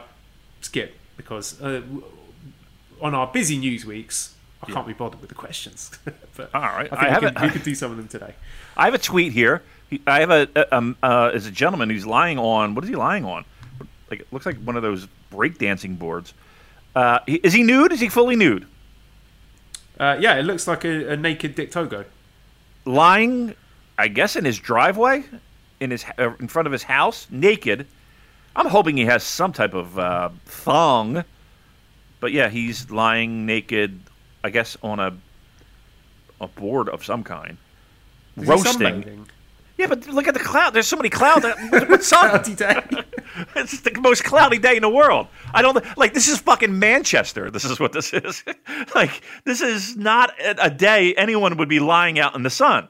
skip 0.61 0.95
because 1.17 1.61
uh, 1.61 1.83
on 3.01 3.13
our 3.15 3.27
busy 3.27 3.59
news 3.59 3.85
weeks, 3.85 4.35
I 4.63 4.71
can't 4.71 4.87
be 4.87 4.93
bothered 4.93 5.21
with 5.21 5.31
the 5.31 5.35
questions. 5.35 5.91
but 6.37 6.55
All 6.55 6.61
right. 6.63 6.91
I 6.93 6.97
think 6.97 7.01
I 7.03 7.05
we, 7.07 7.11
have 7.11 7.21
could, 7.23 7.37
it- 7.37 7.43
we 7.43 7.51
could 7.51 7.63
do 7.65 7.75
some 7.75 7.91
of 7.91 7.97
them 7.97 8.07
today. 8.09 8.35
I 8.77 8.85
have 8.85 8.95
a 8.95 8.99
tweet 8.99 9.33
here. 9.33 9.63
He- 9.91 10.03
I 10.07 10.21
have 10.21 10.31
a, 10.31 10.49
a 10.57 10.77
um, 10.77 10.97
uh, 11.03 11.31
is 11.35 11.47
a 11.47 11.51
gentleman 11.51 11.91
who's 11.91 12.07
lying 12.07 12.39
on. 12.39 12.75
What 12.75 12.85
is 12.85 12.91
he 12.91 12.97
lying 12.97 13.25
on? 13.25 13.45
Like 14.11 14.21
it 14.21 14.33
looks 14.33 14.47
like 14.47 14.57
one 14.63 14.77
of 14.77 14.83
those 14.83 15.07
breakdancing 15.33 15.99
boards. 15.99 16.35
Uh, 16.95 17.19
is 17.27 17.53
he 17.53 17.63
nude? 17.63 17.93
Is 17.93 18.01
he 18.01 18.09
fully 18.09 18.37
nude? 18.37 18.67
Uh, 19.99 20.17
yeah, 20.21 20.37
it 20.37 20.43
looks 20.43 20.67
like 20.67 20.85
a, 20.85 21.13
a 21.13 21.17
naked 21.17 21.55
Dick 21.55 21.71
Togo. 21.71 22.05
Lying, 22.85 23.55
I 23.99 24.09
guess, 24.09 24.37
in 24.37 24.45
his 24.45 24.59
driveway, 24.59 25.25
in 25.81 25.91
his 25.91 26.05
uh, 26.19 26.33
in 26.39 26.49
front 26.49 26.67
of 26.67 26.73
his 26.73 26.85
house, 26.85 27.27
naked. 27.31 27.87
I'm 28.55 28.67
hoping 28.67 28.97
he 28.97 29.05
has 29.05 29.23
some 29.23 29.53
type 29.53 29.75
of 29.75 29.99
uh, 29.99 30.31
thong, 30.47 31.25
but 32.21 32.33
yeah, 32.33 32.49
he's 32.49 32.91
lying 32.91 33.45
naked. 33.47 34.01
I 34.43 34.51
guess 34.51 34.77
on 34.83 35.01
a 35.01 35.17
a 36.41 36.47
board 36.47 36.89
of 36.89 37.05
some 37.05 37.25
kind, 37.25 37.57
Is 38.37 38.47
roasting. 38.47 39.27
Yeah, 39.77 39.89
but 39.89 40.07
look 40.09 40.27
at 40.27 40.35
the 40.35 40.41
cloud. 40.41 40.71
There's 40.73 40.87
so 40.87 40.97
many 40.97 41.11
clouds. 41.11 41.45
What- 41.45 41.89
What's 41.89 42.09
sun? 42.09 42.31
Cloudy 42.31 42.55
day. 42.55 42.83
it's 43.57 43.81
the 43.81 43.93
most 44.01 44.25
cloudy 44.25 44.59
day 44.59 44.77
in 44.77 44.83
the 44.83 44.89
world. 44.89 45.27
I 45.53 45.61
don't 45.63 45.77
like 45.99 46.15
this 46.15 46.29
is 46.29 46.39
fucking 46.39 46.79
Manchester. 46.79 47.51
This 47.51 47.65
is 47.65 47.79
what 47.79 47.93
this 47.93 48.13
is. 48.15 48.43
like 48.95 49.23
this 49.45 49.61
is 49.61 49.97
not 49.97 50.31
a 50.41 50.67
a 50.67 50.71
day 50.71 51.15
anyone 51.15 51.57
would 51.59 51.69
be 51.69 51.81
lying 51.81 52.19
out 52.19 52.35
in 52.35 52.43
the 52.43 52.51
sun. 52.51 52.89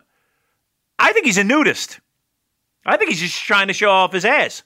I 0.99 1.13
think 1.13 1.27
he's 1.27 1.39
a 1.39 1.45
nudist. 1.45 2.01
I 2.85 2.97
think 2.97 3.11
he's 3.11 3.21
just 3.21 3.43
trying 3.43 3.67
to 3.67 3.75
show 3.75 3.91
off 3.91 4.13
his 4.13 4.25
ass 4.25 4.63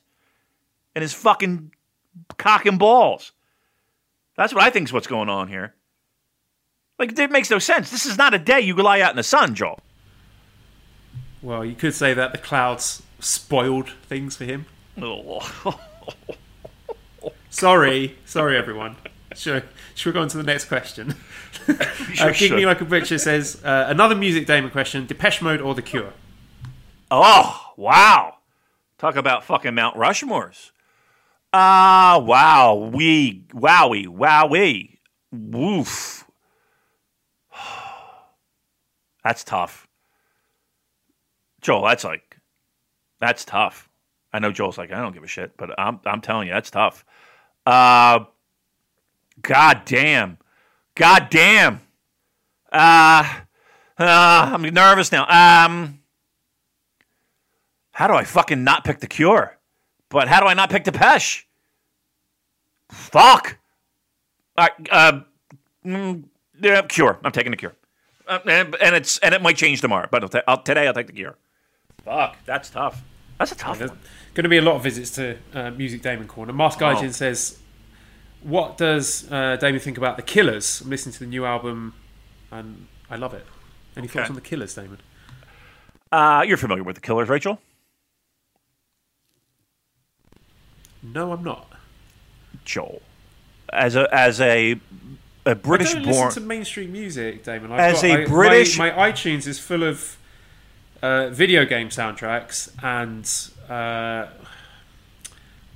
and 0.94 1.00
his 1.02 1.14
fucking 1.14 1.72
cock 2.36 2.66
and 2.66 2.78
balls. 2.78 3.32
That's 4.36 4.52
what 4.52 4.62
I 4.62 4.68
think 4.70 4.88
is 4.88 4.92
what's 4.92 5.06
going 5.06 5.30
on 5.30 5.48
here. 5.48 5.74
Like 6.98 7.18
it 7.18 7.30
makes 7.30 7.50
no 7.50 7.58
sense. 7.58 7.90
This 7.90 8.04
is 8.04 8.18
not 8.18 8.34
a 8.34 8.38
day 8.38 8.60
you 8.60 8.74
lie 8.74 9.00
out 9.00 9.10
in 9.10 9.16
the 9.16 9.22
sun, 9.22 9.54
Joel. 9.54 9.80
Well, 11.42 11.64
you 11.64 11.74
could 11.74 11.94
say 11.94 12.14
that 12.14 12.32
the 12.32 12.38
clouds 12.38 13.02
spoiled 13.18 13.90
things 14.08 14.36
for 14.36 14.44
him. 14.44 14.66
Sorry, 17.50 18.16
sorry, 18.24 18.56
everyone. 18.56 18.96
Should, 19.34 19.64
should 19.94 20.10
we 20.10 20.12
go 20.14 20.22
on 20.22 20.28
to 20.28 20.36
the 20.36 20.44
next 20.44 20.66
question? 20.66 21.16
uh, 21.68 22.32
Give 22.32 22.52
me 22.52 22.64
like 22.64 22.80
a 22.80 22.84
butcher 22.84 23.18
says 23.18 23.62
uh, 23.64 23.86
another 23.88 24.14
music 24.14 24.46
Damon 24.46 24.70
question: 24.70 25.06
Depeche 25.06 25.42
Mode 25.42 25.60
or 25.60 25.74
The 25.74 25.82
Cure? 25.82 26.12
Oh, 27.10 27.72
wow. 27.76 28.36
Talk 28.98 29.16
about 29.16 29.44
fucking 29.44 29.74
Mount 29.74 29.96
Rushmores. 29.96 30.70
Ah, 31.52 32.22
wow. 32.22 32.90
We, 32.92 33.42
wowie, 33.52 34.06
wowie. 34.06 34.98
Woof. 35.32 36.24
That's 39.24 39.42
tough. 39.42 39.88
Joel, 41.60 41.84
that's 41.84 42.04
like, 42.04 42.38
that's 43.20 43.44
tough. 43.44 43.88
I 44.32 44.38
know 44.38 44.52
Joel's 44.52 44.78
like, 44.78 44.92
I 44.92 45.00
don't 45.00 45.12
give 45.12 45.24
a 45.24 45.28
shit, 45.28 45.56
but 45.56 45.78
I'm, 45.78 46.00
I'm 46.06 46.20
telling 46.20 46.48
you, 46.48 46.54
that's 46.54 46.70
tough. 46.70 47.04
Uh, 47.66 48.20
God 49.42 49.82
damn. 49.84 50.38
God 50.94 51.28
damn. 51.30 51.80
Uh, 52.72 53.40
uh, 53.98 54.50
I'm 54.54 54.62
nervous 54.62 55.12
now. 55.12 55.26
Um, 55.28 56.00
how 57.92 58.06
do 58.06 58.14
I 58.14 58.24
fucking 58.24 58.64
not 58.64 58.84
pick 58.84 59.00
the 59.00 59.06
Cure? 59.06 59.58
But 60.08 60.28
how 60.28 60.40
do 60.40 60.46
I 60.46 60.54
not 60.54 60.70
pick 60.70 60.84
Depeche? 60.84 61.46
Fuck. 62.90 63.58
All 64.56 64.66
right, 64.66 64.88
uh, 64.90 65.20
mm, 65.84 66.24
yeah, 66.60 66.82
Cure. 66.82 67.18
I'm 67.24 67.32
taking 67.32 67.50
the 67.50 67.56
Cure. 67.56 67.74
Uh, 68.26 68.38
and, 68.46 68.74
and 68.76 68.94
it's 68.94 69.18
and 69.18 69.34
it 69.34 69.42
might 69.42 69.56
change 69.56 69.80
tomorrow, 69.80 70.08
but 70.10 70.22
I'll 70.22 70.28
ta- 70.28 70.42
I'll, 70.46 70.62
today 70.62 70.86
I'll 70.86 70.94
take 70.94 71.06
the 71.08 71.12
Cure. 71.12 71.36
Fuck, 72.04 72.36
that's 72.44 72.70
tough. 72.70 73.02
That's 73.38 73.52
a 73.52 73.56
tough 73.56 73.78
There's 73.78 73.90
one. 73.90 73.98
going 74.34 74.42
to 74.44 74.48
be 74.50 74.58
a 74.58 74.62
lot 74.62 74.76
of 74.76 74.82
visits 74.82 75.10
to 75.12 75.36
uh, 75.54 75.70
Music 75.70 76.02
Damon 76.02 76.26
Corner. 76.28 76.52
Mask 76.52 76.78
Gaijin 76.78 77.08
Oh. 77.08 77.12
says, 77.12 77.58
"What 78.42 78.76
does 78.76 79.30
uh, 79.32 79.56
Damon 79.56 79.80
think 79.80 79.96
about 79.98 80.16
the 80.16 80.22
Killers?" 80.22 80.80
I'm 80.82 80.90
listening 80.90 81.12
to 81.14 81.20
the 81.20 81.26
new 81.26 81.44
album, 81.44 81.94
and 82.50 82.86
I 83.10 83.16
love 83.16 83.32
it. 83.34 83.46
Any 83.96 84.08
thoughts 84.08 84.28
on 84.28 84.34
the 84.34 84.40
Killers, 84.42 84.74
Damon? 84.74 84.98
Uh, 86.12 86.44
you're 86.46 86.56
familiar 86.56 86.82
with 86.84 86.96
the 86.96 87.00
Killers, 87.00 87.28
Rachel? 87.28 87.60
No, 91.02 91.32
I'm 91.32 91.42
not. 91.42 91.66
Joel, 92.64 93.00
as 93.72 93.96
a 93.96 94.12
as 94.14 94.40
a 94.40 94.78
a 95.46 95.54
British 95.54 95.94
born. 95.94 96.04
listen 96.06 96.30
to 96.30 96.40
mainstream 96.48 96.92
music, 96.92 97.42
Damon. 97.44 97.72
I've 97.72 97.80
As 97.80 98.02
got, 98.02 98.10
a 98.10 98.22
I- 98.22 98.26
British- 98.26 98.78
my, 98.78 98.90
my 98.94 99.10
iTunes 99.10 99.46
is 99.46 99.58
full 99.58 99.82
of 99.82 100.18
uh, 101.02 101.28
video 101.30 101.64
game 101.64 101.88
soundtracks, 101.88 102.70
and 102.82 103.28
uh, 103.70 104.28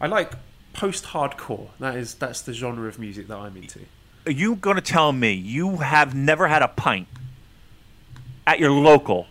I 0.01 0.07
like 0.07 0.33
post-hardcore. 0.73 1.69
That 1.81 1.97
is 1.97 2.15
that's 2.15 2.43
the 2.43 2.53
genre 2.53 2.89
of 2.89 2.99
music 2.99 3.29
that 3.29 3.39
I'm 3.39 3.57
into. 3.57 3.81
Are 4.27 4.33
you 4.33 4.57
going 4.57 4.77
to 4.77 4.83
tell 4.83 5.13
me 5.13 5.33
you 5.33 5.79
have 5.79 6.15
never 6.15 6.49
had 6.49 6.63
a 6.63 6.69
pint 6.69 7.09
at 8.47 8.59
your 8.59 8.71
local 8.71 9.27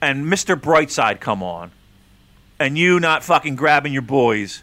and 0.00 0.26
Mr. 0.26 0.54
Brightside 0.54 1.20
come 1.20 1.42
on 1.42 1.70
and 2.58 2.76
you 2.76 3.00
not 3.00 3.24
fucking 3.24 3.56
grabbing 3.56 3.92
your 3.92 4.02
boys 4.02 4.62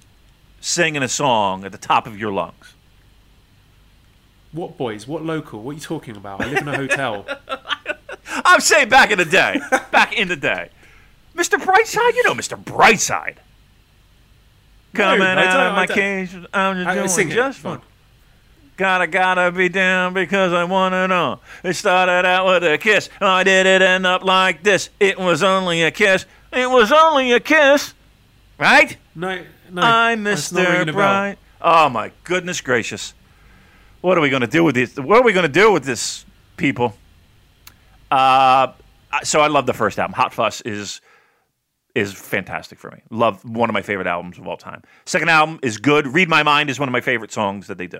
singing 0.59 1.01
a 1.01 1.07
song 1.07 1.65
at 1.65 1.71
the 1.71 1.77
top 1.79 2.05
of 2.05 2.17
your 2.17 2.31
lungs? 2.31 2.75
What 4.51 4.77
boys? 4.77 5.07
What 5.07 5.23
local? 5.23 5.63
What 5.63 5.71
are 5.71 5.73
you 5.75 5.79
talking 5.79 6.15
about? 6.15 6.41
I 6.41 6.47
live 6.47 6.59
in 6.59 6.67
a 6.67 6.75
hotel. 6.75 7.25
I'm 8.45 8.59
saying 8.59 8.89
back 8.89 9.11
in 9.11 9.17
the 9.17 9.25
day. 9.25 9.59
back 9.91 10.13
in 10.13 10.27
the 10.27 10.35
day. 10.35 10.69
Mr. 11.35 11.57
Brightside, 11.57 12.15
you 12.15 12.23
know 12.23 12.33
Mr. 12.33 12.61
Brightside. 12.61 13.37
Coming 14.93 15.21
I 15.21 15.45
out 15.45 15.67
of 15.67 15.75
my 15.75 15.87
cage, 15.87 16.35
I'm 16.53 16.75
just 16.75 16.87
I, 16.87 16.95
doing 16.95 17.29
just 17.29 17.59
fine. 17.59 17.81
Gotta, 18.75 19.07
gotta 19.07 19.51
be 19.51 19.69
down 19.69 20.13
because 20.13 20.53
I 20.53 20.63
wanna 20.63 21.07
know. 21.07 21.39
It 21.63 21.75
started 21.75 22.27
out 22.27 22.45
with 22.47 22.63
a 22.63 22.77
kiss. 22.77 23.09
Why 23.19 23.43
did 23.43 23.65
it 23.65 23.81
end 23.81 24.05
up 24.05 24.23
like 24.23 24.63
this? 24.63 24.89
It 24.99 25.17
was 25.19 25.43
only 25.43 25.83
a 25.83 25.91
kiss. 25.91 26.25
It 26.51 26.69
was 26.69 26.91
only 26.91 27.31
a 27.31 27.39
kiss. 27.39 27.93
Right? 28.57 28.97
No, 29.15 29.43
no. 29.71 29.81
I'm 29.81 30.25
it's 30.27 30.51
not 30.51 30.67
ringing 30.67 30.87
Mr. 30.87 30.93
Bright. 30.93 31.37
Oh 31.61 31.89
my 31.89 32.11
goodness 32.23 32.59
gracious. 32.59 33.13
What 34.01 34.17
are 34.17 34.21
we 34.21 34.29
gonna 34.29 34.47
do 34.47 34.63
with 34.63 34.75
this? 34.75 34.95
What 34.97 35.19
are 35.19 35.23
we 35.23 35.31
gonna 35.31 35.47
do 35.47 35.71
with 35.71 35.83
this, 35.83 36.25
people? 36.57 36.95
Uh, 38.11 38.73
so 39.23 39.39
I 39.39 39.47
love 39.47 39.65
the 39.65 39.73
first 39.73 39.97
album. 39.97 40.13
Hot 40.13 40.33
Fuss 40.33 40.61
is 40.61 41.01
is 41.95 42.13
fantastic 42.13 42.79
for 42.79 42.91
me. 42.91 43.01
Love 43.09 43.43
one 43.43 43.69
of 43.69 43.73
my 43.73 43.81
favorite 43.81 44.07
albums 44.07 44.37
of 44.37 44.47
all 44.47 44.57
time. 44.57 44.81
Second 45.05 45.29
album 45.29 45.59
is 45.61 45.77
good. 45.77 46.07
Read 46.07 46.29
My 46.29 46.43
Mind 46.43 46.69
is 46.69 46.79
one 46.79 46.87
of 46.87 46.93
my 46.93 47.01
favorite 47.01 47.31
songs 47.31 47.67
that 47.67 47.77
they 47.77 47.87
do. 47.87 47.99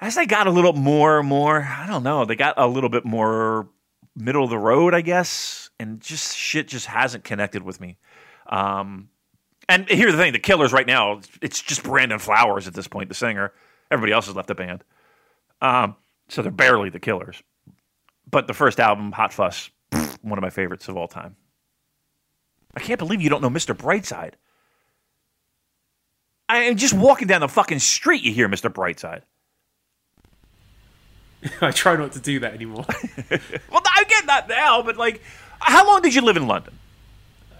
As 0.00 0.16
they 0.16 0.26
got 0.26 0.48
a 0.48 0.50
little 0.50 0.72
more, 0.72 1.22
more, 1.22 1.62
I 1.62 1.86
don't 1.86 2.02
know, 2.02 2.24
they 2.24 2.34
got 2.34 2.54
a 2.56 2.66
little 2.66 2.90
bit 2.90 3.04
more 3.04 3.68
middle 4.16 4.44
of 4.44 4.50
the 4.50 4.58
road, 4.58 4.92
I 4.92 5.02
guess, 5.02 5.70
and 5.78 6.00
just 6.00 6.36
shit 6.36 6.68
just 6.68 6.86
hasn't 6.86 7.24
connected 7.24 7.62
with 7.62 7.80
me. 7.80 7.96
Um, 8.48 9.08
and 9.68 9.88
here's 9.88 10.12
the 10.12 10.18
thing: 10.18 10.32
the 10.32 10.38
Killers 10.38 10.72
right 10.72 10.86
now, 10.86 11.20
it's 11.40 11.62
just 11.62 11.84
Brandon 11.84 12.18
Flowers 12.18 12.66
at 12.66 12.74
this 12.74 12.88
point, 12.88 13.08
the 13.08 13.14
singer. 13.14 13.52
Everybody 13.90 14.12
else 14.12 14.26
has 14.26 14.34
left 14.34 14.48
the 14.48 14.54
band, 14.54 14.82
um, 15.62 15.96
so 16.28 16.42
they're 16.42 16.50
barely 16.50 16.90
the 16.90 17.00
Killers. 17.00 17.42
But 18.34 18.48
the 18.48 18.52
first 18.52 18.80
album, 18.80 19.12
Hot 19.12 19.32
Fuss, 19.32 19.70
one 20.22 20.36
of 20.36 20.42
my 20.42 20.50
favorites 20.50 20.88
of 20.88 20.96
all 20.96 21.06
time. 21.06 21.36
I 22.76 22.80
can't 22.80 22.98
believe 22.98 23.20
you 23.22 23.30
don't 23.30 23.40
know 23.42 23.48
Mr. 23.48 23.76
Brightside. 23.76 24.32
I 26.48 26.62
am 26.64 26.76
just 26.76 26.94
walking 26.94 27.28
down 27.28 27.42
the 27.42 27.48
fucking 27.48 27.78
street, 27.78 28.24
you 28.24 28.32
hear 28.32 28.48
Mr. 28.48 28.68
Brightside. 28.72 29.20
I 31.60 31.70
try 31.70 31.94
not 31.94 32.10
to 32.14 32.18
do 32.18 32.40
that 32.40 32.54
anymore. 32.54 32.84
Well, 33.70 33.82
I 33.86 34.02
get 34.08 34.26
that 34.26 34.48
now, 34.48 34.82
but 34.82 34.96
like, 34.96 35.22
how 35.60 35.86
long 35.86 36.02
did 36.02 36.12
you 36.16 36.22
live 36.22 36.36
in 36.36 36.48
London? 36.48 36.76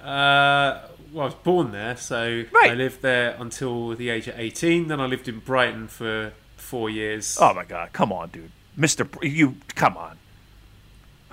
Uh, 0.03 0.81
well, 1.13 1.23
I 1.23 1.25
was 1.27 1.35
born 1.35 1.71
there, 1.71 1.97
so 1.97 2.43
Right. 2.53 2.73
I 2.73 2.75
lived 2.75 3.01
there 3.01 3.37
until 3.39 3.95
the 3.95 4.09
age 4.11 4.27
of 4.27 4.37
18. 4.37 4.89
Then 4.89 5.01
I 5.01 5.07
lived 5.07 5.29
in 5.29 5.39
Brighton 5.39 5.87
for 5.87 6.33
four 6.57 6.91
years. 6.91 7.39
Oh 7.41 7.55
my 7.55 7.65
god, 7.65 7.93
come 7.93 8.11
on, 8.11 8.31
dude, 8.31 8.51
Mr. 8.77 9.09
Br- 9.09 9.25
you 9.25 9.55
come 9.77 9.97
on. 9.97 10.19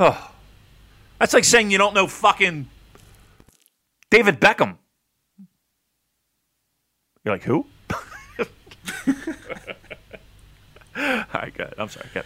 Oh, 0.03 0.31
that's 1.19 1.31
like 1.31 1.43
saying 1.43 1.69
you 1.69 1.77
don't 1.77 1.93
know 1.93 2.07
fucking 2.07 2.67
David 4.09 4.39
Beckham. 4.41 4.77
You're 7.23 7.35
like 7.35 7.43
who? 7.43 7.67
All 10.97 11.25
right, 11.35 11.53
good. 11.53 11.75
I'm 11.77 11.87
sorry. 11.87 12.07
Good. 12.15 12.25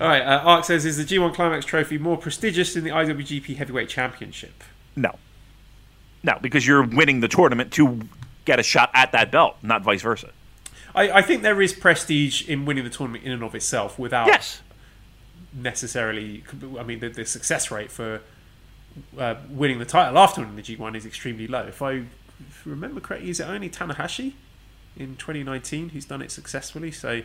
All 0.00 0.08
right, 0.08 0.22
uh, 0.22 0.40
Ark 0.44 0.64
says, 0.64 0.86
is 0.86 0.96
the 0.96 1.04
G1 1.04 1.34
Climax 1.34 1.66
Trophy 1.66 1.98
more 1.98 2.16
prestigious 2.16 2.72
than 2.72 2.84
the 2.84 2.90
IWGP 2.90 3.54
Heavyweight 3.54 3.90
Championship? 3.90 4.64
No, 4.96 5.18
no, 6.22 6.38
because 6.40 6.66
you're 6.66 6.86
winning 6.86 7.20
the 7.20 7.28
tournament 7.28 7.70
to 7.74 8.00
get 8.46 8.58
a 8.58 8.62
shot 8.62 8.90
at 8.94 9.12
that 9.12 9.30
belt, 9.30 9.56
not 9.62 9.82
vice 9.82 10.00
versa. 10.00 10.30
I, 10.94 11.10
I 11.10 11.22
think 11.22 11.42
there 11.42 11.60
is 11.60 11.74
prestige 11.74 12.48
in 12.48 12.64
winning 12.64 12.84
the 12.84 12.90
tournament 12.90 13.24
in 13.24 13.32
and 13.32 13.42
of 13.42 13.54
itself 13.54 13.98
without 13.98 14.26
Yes. 14.26 14.62
Necessarily. 15.52 16.44
I 16.78 16.82
mean, 16.82 17.00
the, 17.00 17.08
the 17.08 17.24
success 17.24 17.70
rate 17.70 17.90
for 17.90 18.20
uh, 19.18 19.36
winning 19.48 19.78
the 19.78 19.84
title 19.84 20.18
after 20.18 20.40
winning 20.40 20.56
the 20.56 20.62
G1 20.62 20.96
is 20.96 21.06
extremely 21.06 21.46
low. 21.46 21.62
If 21.62 21.82
I 21.82 22.04
remember 22.64 23.00
correctly, 23.00 23.30
is 23.30 23.40
it 23.40 23.44
only 23.48 23.70
Tanahashi 23.70 24.34
in 24.96 25.16
2019 25.16 25.90
who's 25.90 26.04
done 26.04 26.22
it 26.22 26.30
successfully? 26.30 26.90
So, 26.90 27.22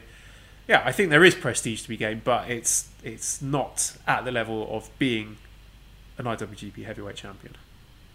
yeah, 0.67 0.81
I 0.85 0.91
think 0.91 1.09
there 1.09 1.23
is 1.23 1.35
prestige 1.35 1.83
to 1.83 1.89
be 1.89 1.97
gained, 1.97 2.23
but 2.23 2.49
it's 2.49 2.89
it's 3.03 3.41
not 3.41 3.97
at 4.07 4.25
the 4.25 4.31
level 4.31 4.67
of 4.75 4.89
being 4.99 5.37
an 6.17 6.25
IWGP 6.25 6.85
Heavyweight 6.85 7.15
Champion. 7.15 7.55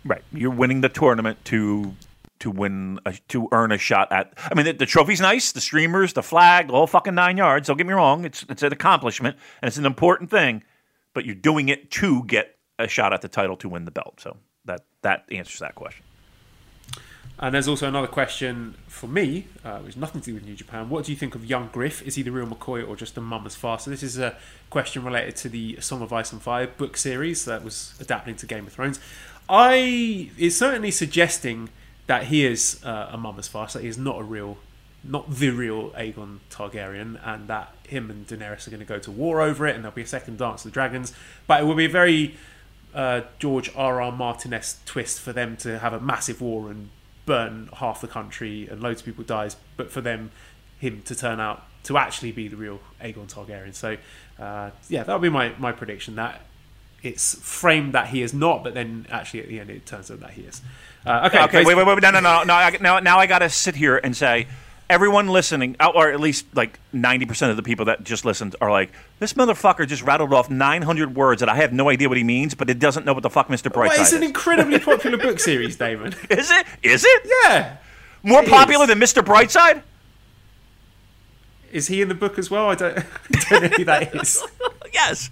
Right. 0.05 0.23
You're 0.32 0.51
winning 0.51 0.81
the 0.81 0.89
tournament 0.89 1.45
to 1.47 1.95
to 2.41 2.51
win 2.51 2.99
a, 3.07 3.12
to 3.29 3.49
earn 3.53 3.71
a 3.71 3.79
shot 3.79 4.11
at. 4.12 4.35
I 4.51 4.55
mean, 4.55 4.67
the, 4.67 4.73
the 4.73 4.87
trophy's 4.87 5.21
nice, 5.21 5.53
the 5.53 5.61
streamers, 5.61 6.12
the 6.15 6.23
flag, 6.23 6.67
the 6.67 6.73
whole 6.73 6.87
fucking 6.87 7.15
nine 7.15 7.37
yards. 7.37 7.69
Don't 7.69 7.77
get 7.77 7.87
me 7.87 7.93
wrong. 7.93 8.25
It's 8.25 8.45
it's 8.49 8.62
an 8.62 8.73
accomplishment 8.73 9.37
and 9.62 9.69
it's 9.69 9.77
an 9.77 9.87
important 9.87 10.31
thing, 10.31 10.65
but 11.15 11.25
you're 11.25 11.35
doing 11.35 11.69
it 11.69 11.91
to 11.93 12.25
get 12.25 12.57
a 12.79 12.89
shot 12.89 13.12
at 13.12 13.23
the 13.23 13.29
title 13.29 13.57
to 13.59 13.69
win 13.69 13.85
the 13.85 13.91
belt. 13.91 14.21
So 14.21 14.37
that 14.65 14.85
that 15.03 15.25
answers 15.31 15.61
that 15.61 15.75
question. 15.75 16.05
And 17.43 17.55
there's 17.55 17.69
also 17.69 17.89
another 17.89 18.07
question 18.07 18.75
for 18.87 19.07
me, 19.07 19.47
uh, 19.65 19.79
which 19.79 19.95
has 19.95 19.97
nothing 19.97 20.21
to 20.21 20.27
do 20.27 20.35
with 20.35 20.45
New 20.45 20.55
Japan. 20.55 20.91
What 20.91 21.07
do 21.07 21.12
you 21.12 21.17
think 21.17 21.35
of 21.35 21.43
Young 21.43 21.71
Griff? 21.73 22.03
Is 22.03 22.17
he 22.17 22.23
the 22.23 22.31
real 22.31 22.47
McCoy 22.47 22.87
or 22.87 22.97
just 22.97 23.17
a 23.17 23.21
mummer's? 23.23 23.57
So 23.57 23.79
this 23.87 24.03
is 24.03 24.19
a 24.19 24.37
question 24.69 25.05
related 25.05 25.37
to 25.37 25.49
the 25.49 25.81
Song 25.81 26.03
of 26.03 26.12
Ice 26.12 26.33
and 26.33 26.43
Fire 26.43 26.67
book 26.67 26.99
series 26.99 27.47
that 27.47 27.65
was 27.65 27.95
adapting 27.99 28.37
to 28.37 28.47
Game 28.47 28.67
of 28.67 28.75
Thrones. 28.75 29.01
I 29.49 30.31
is 30.37 30.59
certainly 30.59 30.91
suggesting 30.91 31.71
that 32.11 32.24
he 32.24 32.45
is 32.45 32.82
uh, 32.85 33.11
a 33.12 33.16
mummer's 33.16 33.47
farce. 33.47 33.74
That 33.74 33.82
he 33.82 33.89
is 33.89 33.97
not 33.97 34.19
a 34.19 34.24
real, 34.24 34.59
not 35.05 35.31
the 35.31 35.51
real 35.51 35.91
Aegon 35.91 36.41
Targaryen, 36.51 37.20
and 37.24 37.47
that 37.47 37.73
him 37.87 38.11
and 38.11 38.27
Daenerys 38.27 38.66
are 38.66 38.70
going 38.70 38.81
to 38.81 38.85
go 38.87 38.99
to 38.99 39.12
war 39.12 39.41
over 39.41 39.65
it, 39.69 39.77
and 39.77 39.85
there'll 39.85 39.95
be 39.95 40.03
a 40.03 40.07
second 40.09 40.37
Dance 40.37 40.65
of 40.65 40.73
the 40.73 40.74
Dragons. 40.74 41.12
But 41.47 41.61
it 41.61 41.66
will 41.66 41.77
be 41.77 41.85
a 41.85 41.89
very 41.89 42.35
uh, 42.93 43.20
George 43.39 43.70
R. 43.77 44.03
R. 44.03 44.11
Martin-esque 44.11 44.85
twist 44.87 45.20
for 45.20 45.32
them 45.32 45.57
to 45.59 45.78
have 45.78 45.93
a 45.93 46.01
massive 46.01 46.41
war 46.41 46.69
and 46.69 46.91
burn 47.27 47.69
half 47.74 48.01
the 48.01 48.09
country 48.09 48.66
and 48.66 48.82
loads 48.82 49.03
of 49.03 49.05
people 49.05 49.23
dies, 49.23 49.55
but 49.77 49.93
for 49.93 50.01
them, 50.01 50.32
him 50.81 51.03
to 51.03 51.15
turn 51.15 51.39
out 51.39 51.62
to 51.85 51.97
actually 51.97 52.32
be 52.32 52.49
the 52.49 52.57
real 52.57 52.81
Aegon 53.01 53.32
Targaryen. 53.32 53.73
So, 53.73 53.97
uh, 54.37 54.70
yeah, 54.89 55.05
that'll 55.05 55.20
be 55.20 55.28
my, 55.28 55.55
my 55.61 55.70
prediction. 55.70 56.16
That 56.16 56.41
it's 57.05 57.37
framed 57.37 57.93
that 57.93 58.09
he 58.09 58.20
is 58.20 58.35
not, 58.35 58.65
but 58.65 58.74
then 58.74 59.07
actually 59.11 59.43
at 59.43 59.49
the 59.49 59.61
end 59.61 59.70
it 59.70 59.87
turns 59.87 60.11
out 60.11 60.19
that 60.19 60.32
he 60.32 60.43
is. 60.43 60.61
Uh, 61.07 61.29
okay, 61.29 61.43
Okay, 61.45 61.65
wait, 61.65 61.77
wait, 61.77 61.87
wait, 61.87 62.03
no, 62.03 62.11
no, 62.11 62.21
no, 62.21 62.43
no. 62.43 62.55
I, 62.55 62.77
now, 62.81 62.99
now 62.99 63.19
I 63.19 63.27
got 63.27 63.39
to 63.39 63.49
sit 63.49 63.75
here 63.75 63.97
and 63.97 64.15
say, 64.17 64.47
everyone 64.91 65.29
listening, 65.29 65.77
uh, 65.81 65.91
or 65.95 66.11
at 66.11 66.21
least 66.21 66.45
like 66.55 66.79
ninety 66.93 67.25
percent 67.25 67.51
of 67.51 67.57
the 67.57 67.63
people 67.63 67.87
that 67.87 68.05
just 68.05 68.25
listened, 68.27 68.55
are 68.61 68.71
like, 68.71 68.93
this 69.19 69.33
motherfucker 69.33 69.87
just 69.87 70.03
rattled 70.03 70.33
off 70.35 70.51
nine 70.51 70.83
hundred 70.83 71.15
words 71.15 71.41
that 71.41 71.49
I 71.49 71.57
have 71.57 71.73
no 71.73 71.89
idea 71.89 72.09
what 72.09 72.19
he 72.19 72.25
means, 72.25 72.55
but 72.55 72.69
it 72.69 72.79
doesn't 72.79 73.07
know 73.07 73.15
what 73.15 73.23
the 73.23 73.31
fuck 73.31 73.49
Mister 73.49 73.71
Well, 73.75 73.89
Brightside 73.89 74.01
it's 74.01 74.13
an 74.13 74.23
is. 74.23 74.29
incredibly 74.29 74.79
popular 74.79 75.17
book 75.17 75.41
series, 75.41 75.77
David. 75.77 76.17
is 76.31 76.51
it? 76.51 76.67
Is 76.83 77.05
it 77.07 77.23
Yeah. 77.45 77.77
more 78.23 78.43
it 78.43 78.49
popular 78.51 78.83
is. 78.85 78.89
than 78.89 78.99
Mister 78.99 79.23
Brightside? 79.23 79.83
Is 81.73 81.87
he 81.87 82.03
in 82.03 82.09
the 82.09 82.15
book 82.15 82.37
as 82.39 82.51
well? 82.51 82.69
I 82.71 82.75
don't, 82.75 82.99
I 82.99 83.05
don't 83.49 83.63
know 83.63 83.69
who 83.69 83.85
that 83.85 84.15
is. 84.15 84.43
yes. 84.93 85.31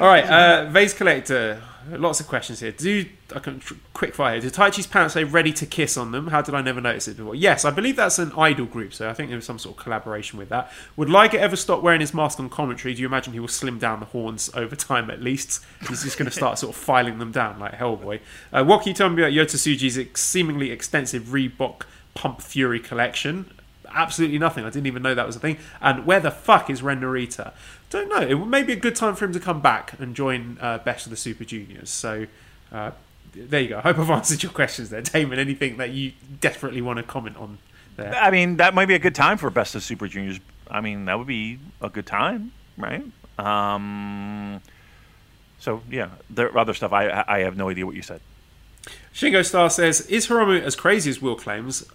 All 0.00 0.06
right, 0.06 0.24
uh, 0.24 0.70
Vase 0.70 0.94
Collector. 0.94 1.60
Lots 1.90 2.20
of 2.20 2.26
questions 2.26 2.60
here. 2.60 2.72
Do 2.72 3.06
I 3.34 3.38
can 3.40 3.60
quick 3.92 4.14
fire? 4.14 4.40
Do 4.40 4.48
Taichi's 4.48 4.86
parents 4.86 5.14
say 5.14 5.24
"ready 5.24 5.52
to 5.54 5.66
kiss" 5.66 5.96
on 5.96 6.12
them? 6.12 6.28
How 6.28 6.40
did 6.40 6.54
I 6.54 6.62
never 6.62 6.80
notice 6.80 7.08
it 7.08 7.16
before? 7.16 7.34
Yes, 7.34 7.64
I 7.64 7.70
believe 7.70 7.96
that's 7.96 8.18
an 8.18 8.32
idol 8.36 8.66
group, 8.66 8.94
so 8.94 9.08
I 9.10 9.12
think 9.12 9.28
there 9.28 9.36
was 9.36 9.44
some 9.44 9.58
sort 9.58 9.76
of 9.76 9.82
collaboration 9.82 10.38
with 10.38 10.48
that. 10.48 10.72
Would 10.96 11.10
Liger 11.10 11.38
ever 11.38 11.56
stop 11.56 11.82
wearing 11.82 12.00
his 12.00 12.14
mask 12.14 12.40
on 12.40 12.48
commentary? 12.48 12.94
Do 12.94 13.02
you 13.02 13.06
imagine 13.06 13.32
he 13.32 13.40
will 13.40 13.48
slim 13.48 13.78
down 13.78 14.00
the 14.00 14.06
horns 14.06 14.50
over 14.54 14.74
time? 14.74 15.10
At 15.10 15.22
least 15.22 15.64
he's 15.88 16.02
just 16.02 16.18
going 16.18 16.26
to 16.26 16.34
start 16.34 16.58
sort 16.58 16.74
of 16.74 16.80
filing 16.80 17.18
them 17.18 17.32
down 17.32 17.58
like 17.58 17.72
Hellboy. 17.72 18.20
Uh, 18.52 18.64
what 18.64 18.82
can 18.82 18.88
you 18.88 18.94
tell 18.94 19.10
me 19.10 19.22
about 19.22 19.32
Yota 19.32 19.56
Tsuji's 19.56 19.98
ex- 19.98 20.22
seemingly 20.22 20.70
extensive 20.70 21.24
Reebok 21.24 21.82
Pump 22.14 22.40
Fury 22.40 22.80
collection? 22.80 23.50
absolutely 23.94 24.38
nothing. 24.38 24.64
I 24.64 24.70
didn't 24.70 24.86
even 24.86 25.02
know 25.02 25.14
that 25.14 25.26
was 25.26 25.36
a 25.36 25.40
thing. 25.40 25.58
And 25.80 26.04
where 26.04 26.20
the 26.20 26.30
fuck 26.30 26.68
is 26.68 26.82
Ren 26.82 27.00
Narita? 27.00 27.52
Don't 27.94 28.08
know. 28.08 28.22
It 28.22 28.34
may 28.48 28.64
be 28.64 28.72
a 28.72 28.76
good 28.76 28.96
time 28.96 29.14
for 29.14 29.24
him 29.24 29.32
to 29.34 29.38
come 29.38 29.60
back 29.60 29.94
and 30.00 30.16
join 30.16 30.58
uh, 30.60 30.78
Best 30.78 31.06
of 31.06 31.10
the 31.10 31.16
Super 31.16 31.44
Juniors. 31.44 31.90
So 31.90 32.26
uh, 32.72 32.90
there 33.32 33.60
you 33.60 33.68
go. 33.68 33.78
I 33.78 33.82
hope 33.82 34.00
I've 34.00 34.10
answered 34.18 34.42
your 34.42 34.50
questions 34.50 34.90
there, 34.90 35.00
Damon. 35.00 35.38
Anything 35.38 35.76
that 35.76 35.90
you 35.90 36.10
desperately 36.40 36.82
want 36.82 36.96
to 36.96 37.04
comment 37.04 37.36
on 37.36 37.58
there? 37.94 38.12
I 38.12 38.32
mean, 38.32 38.56
that 38.56 38.74
might 38.74 38.86
be 38.86 38.96
a 38.96 38.98
good 38.98 39.14
time 39.14 39.38
for 39.38 39.48
Best 39.48 39.76
of 39.76 39.84
Super 39.84 40.08
Juniors. 40.08 40.40
I 40.68 40.80
mean, 40.80 41.04
that 41.04 41.16
would 41.18 41.28
be 41.28 41.60
a 41.80 41.88
good 41.88 42.04
time, 42.04 42.50
right? 42.76 43.04
Um, 43.38 44.60
so 45.60 45.80
yeah, 45.88 46.08
the 46.28 46.50
other 46.50 46.74
stuff 46.74 46.92
I 46.92 47.24
I 47.28 47.38
have 47.44 47.56
no 47.56 47.68
idea 47.68 47.86
what 47.86 47.94
you 47.94 48.02
said. 48.02 48.20
Shingo 49.14 49.46
Star 49.46 49.70
says, 49.70 50.00
"Is 50.08 50.26
Hiromu 50.26 50.60
as 50.60 50.74
crazy 50.74 51.10
as 51.10 51.22
Will 51.22 51.36
claims?" 51.36 51.86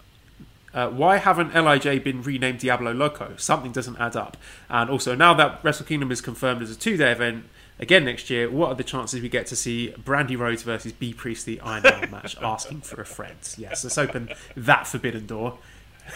Uh, 0.73 0.89
why 0.89 1.17
haven't 1.17 1.53
Lij 1.53 2.03
been 2.03 2.21
renamed 2.21 2.59
Diablo 2.59 2.91
Loco? 2.91 3.33
Something 3.37 3.71
doesn't 3.71 3.97
add 3.97 4.15
up. 4.15 4.37
And 4.69 4.89
also, 4.89 5.15
now 5.15 5.33
that 5.33 5.59
Wrestle 5.63 5.85
Kingdom 5.85 6.11
is 6.11 6.21
confirmed 6.21 6.61
as 6.61 6.71
a 6.71 6.75
two-day 6.75 7.11
event 7.11 7.45
again 7.79 8.05
next 8.05 8.29
year, 8.29 8.49
what 8.49 8.69
are 8.69 8.75
the 8.75 8.83
chances 8.83 9.21
we 9.21 9.29
get 9.29 9.47
to 9.47 9.55
see 9.55 9.93
Brandi 10.03 10.37
Rhodes 10.37 10.63
versus 10.63 10.91
Bea 10.91 11.13
Priestley 11.13 11.59
Iron 11.61 11.83
Man 11.83 12.11
match? 12.11 12.37
Asking 12.41 12.81
for 12.81 13.01
a 13.01 13.05
friend. 13.05 13.37
Yes, 13.57 13.83
let's 13.83 13.97
open 13.97 14.29
that 14.55 14.87
forbidden 14.87 15.25
door. 15.25 15.57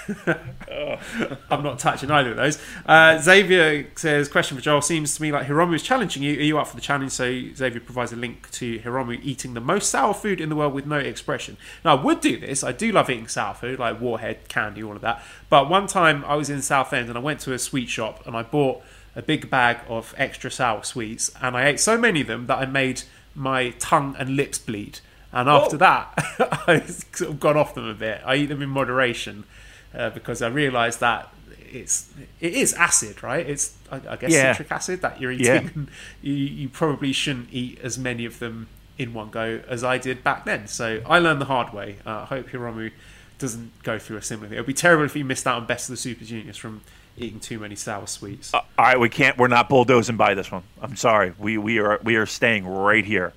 I'm 1.50 1.64
not 1.64 1.80
touching 1.80 2.12
either 2.12 2.32
of 2.32 2.38
those. 2.38 2.60
Uh, 2.86 3.20
Xavier 3.20 3.88
says, 3.96 4.28
question 4.28 4.58
for 4.58 4.64
Joel. 4.64 4.82
Seems 4.82 5.16
to 5.16 5.22
me 5.22 5.32
like 5.32 5.48
Hiromu 5.48 5.76
is 5.76 5.84
challenging 5.84 6.24
you. 6.24 6.38
Are 6.38 6.44
you 6.44 6.60
up 6.60 6.68
for 6.68 6.76
the 6.76 6.82
challenge? 6.82 7.12
So 7.12 7.26
Xavier 7.56 7.80
provides 7.80 8.12
a 8.12 8.16
link 8.16 8.50
to 8.52 8.80
Hiromu 8.80 9.20
eating 9.24 9.54
the 9.54 9.62
most 9.62 9.90
sour 9.90 10.14
food 10.14 10.42
in 10.42 10.50
the 10.50 10.56
world 10.56 10.74
with 10.74 10.86
no 10.86 10.98
expression. 10.98 11.58
Now, 11.84 11.98
I 11.98 12.02
would 12.04 12.22
do 12.22 12.40
this. 12.40 12.64
I 12.64 12.72
do 12.72 12.92
love 12.92 13.10
eating 13.10 13.28
sour 13.28 13.54
food, 13.54 13.80
like 13.80 14.00
warhead, 14.00 14.48
candy, 14.48 14.84
all 14.84 14.96
of 14.96 15.02
that. 15.02 15.24
But 15.50 15.70
one 15.70 15.88
time 15.88 16.24
I 16.26 16.36
was 16.36 16.50
in 16.50 16.62
Southend 16.62 17.10
and 17.10 17.18
I 17.18 17.22
went 17.22 17.40
to 17.42 17.54
a 17.54 17.60
sweet 17.60 17.90
shop 17.90 18.26
and 18.26 18.36
I 18.36 18.44
bought 18.44 18.82
a 19.16 19.22
big 19.22 19.50
bag 19.50 19.80
of 19.88 20.14
extra 20.18 20.50
sour 20.50 20.84
sweets 20.84 21.32
and 21.42 21.56
I 21.56 21.68
ate 21.68 21.80
so 21.80 21.98
many 21.98 22.22
of 22.22 22.28
them 22.28 22.48
that 22.48 22.58
I 22.58 22.66
made 22.66 23.04
my 23.36 23.72
tongue 23.72 24.16
and 24.18 24.36
lips 24.36 24.58
bleed. 24.58 25.00
And 25.32 25.50
after 25.50 25.78
that, 25.78 26.14
I 26.68 26.82
sort 26.82 27.32
of 27.32 27.40
gone 27.40 27.58
off 27.58 27.74
them 27.74 27.88
a 27.88 27.96
bit. 27.96 28.22
I 28.24 28.36
eat 28.36 28.48
them 28.48 28.62
in 28.62 28.70
moderation 28.70 29.46
uh, 29.94 30.10
because 30.12 30.42
I 30.42 30.48
realised 30.48 31.00
that 31.00 31.30
it's 31.72 32.10
it 32.40 32.54
is 32.54 32.74
acid, 32.74 33.24
right? 33.24 33.48
It's 33.48 33.76
I, 33.92 34.02
I 34.10 34.16
guess 34.16 34.32
Yeah. 34.32 34.52
citric 34.54 34.72
acid 34.72 35.02
that 35.02 35.20
you're 35.20 35.32
eating. 35.32 35.46
Yeah. 35.46 35.70
you 36.22 36.34
you 36.34 36.70
probably 36.70 37.14
shouldn't 37.14 37.50
eat 37.52 37.80
as 37.82 37.98
many 37.98 38.26
of 38.26 38.40
them 38.40 38.68
in 38.98 39.14
one 39.14 39.30
go 39.32 39.62
as 39.68 39.84
I 39.84 39.98
did 39.98 40.24
back 40.24 40.46
then. 40.46 40.68
So 40.68 41.02
I 41.08 41.20
learned 41.20 41.42
the 41.42 41.46
hard 41.46 41.74
way. 41.74 41.98
Uh, 42.06 42.20
I 42.22 42.26
hope 42.26 42.50
Hiromu 42.50 42.92
doesn't 43.40 43.72
go 43.84 43.98
through 43.98 44.18
a 44.18 44.22
similar 44.22 44.48
thing. 44.48 44.58
It 44.58 44.62
would 44.62 44.68
be 44.68 44.74
terrible 44.74 45.04
if 45.06 45.16
he 45.16 45.24
missed 45.24 45.48
out 45.48 45.58
on 45.58 45.66
Best 45.66 45.90
of 45.90 45.94
the 45.94 45.98
Super 45.98 46.24
Juniors 46.24 46.58
from 46.58 46.82
eating 47.18 47.40
too 47.40 47.60
many 47.60 47.76
sour 47.76 48.06
sweets. 48.08 48.54
Uh, 48.54 48.58
all 48.78 48.86
right, 48.86 49.00
we 49.00 49.10
can't. 49.10 49.38
We're 49.38 49.48
not 49.48 49.68
bulldozing 49.70 50.16
by 50.18 50.36
this 50.36 50.52
one. 50.52 50.64
I'm 50.82 50.96
sorry. 50.96 51.34
We 51.40 51.58
we 51.58 51.80
are 51.80 52.00
we 52.04 52.16
are 52.18 52.28
staying 52.28 52.68
right 52.68 53.04
here. 53.04 53.34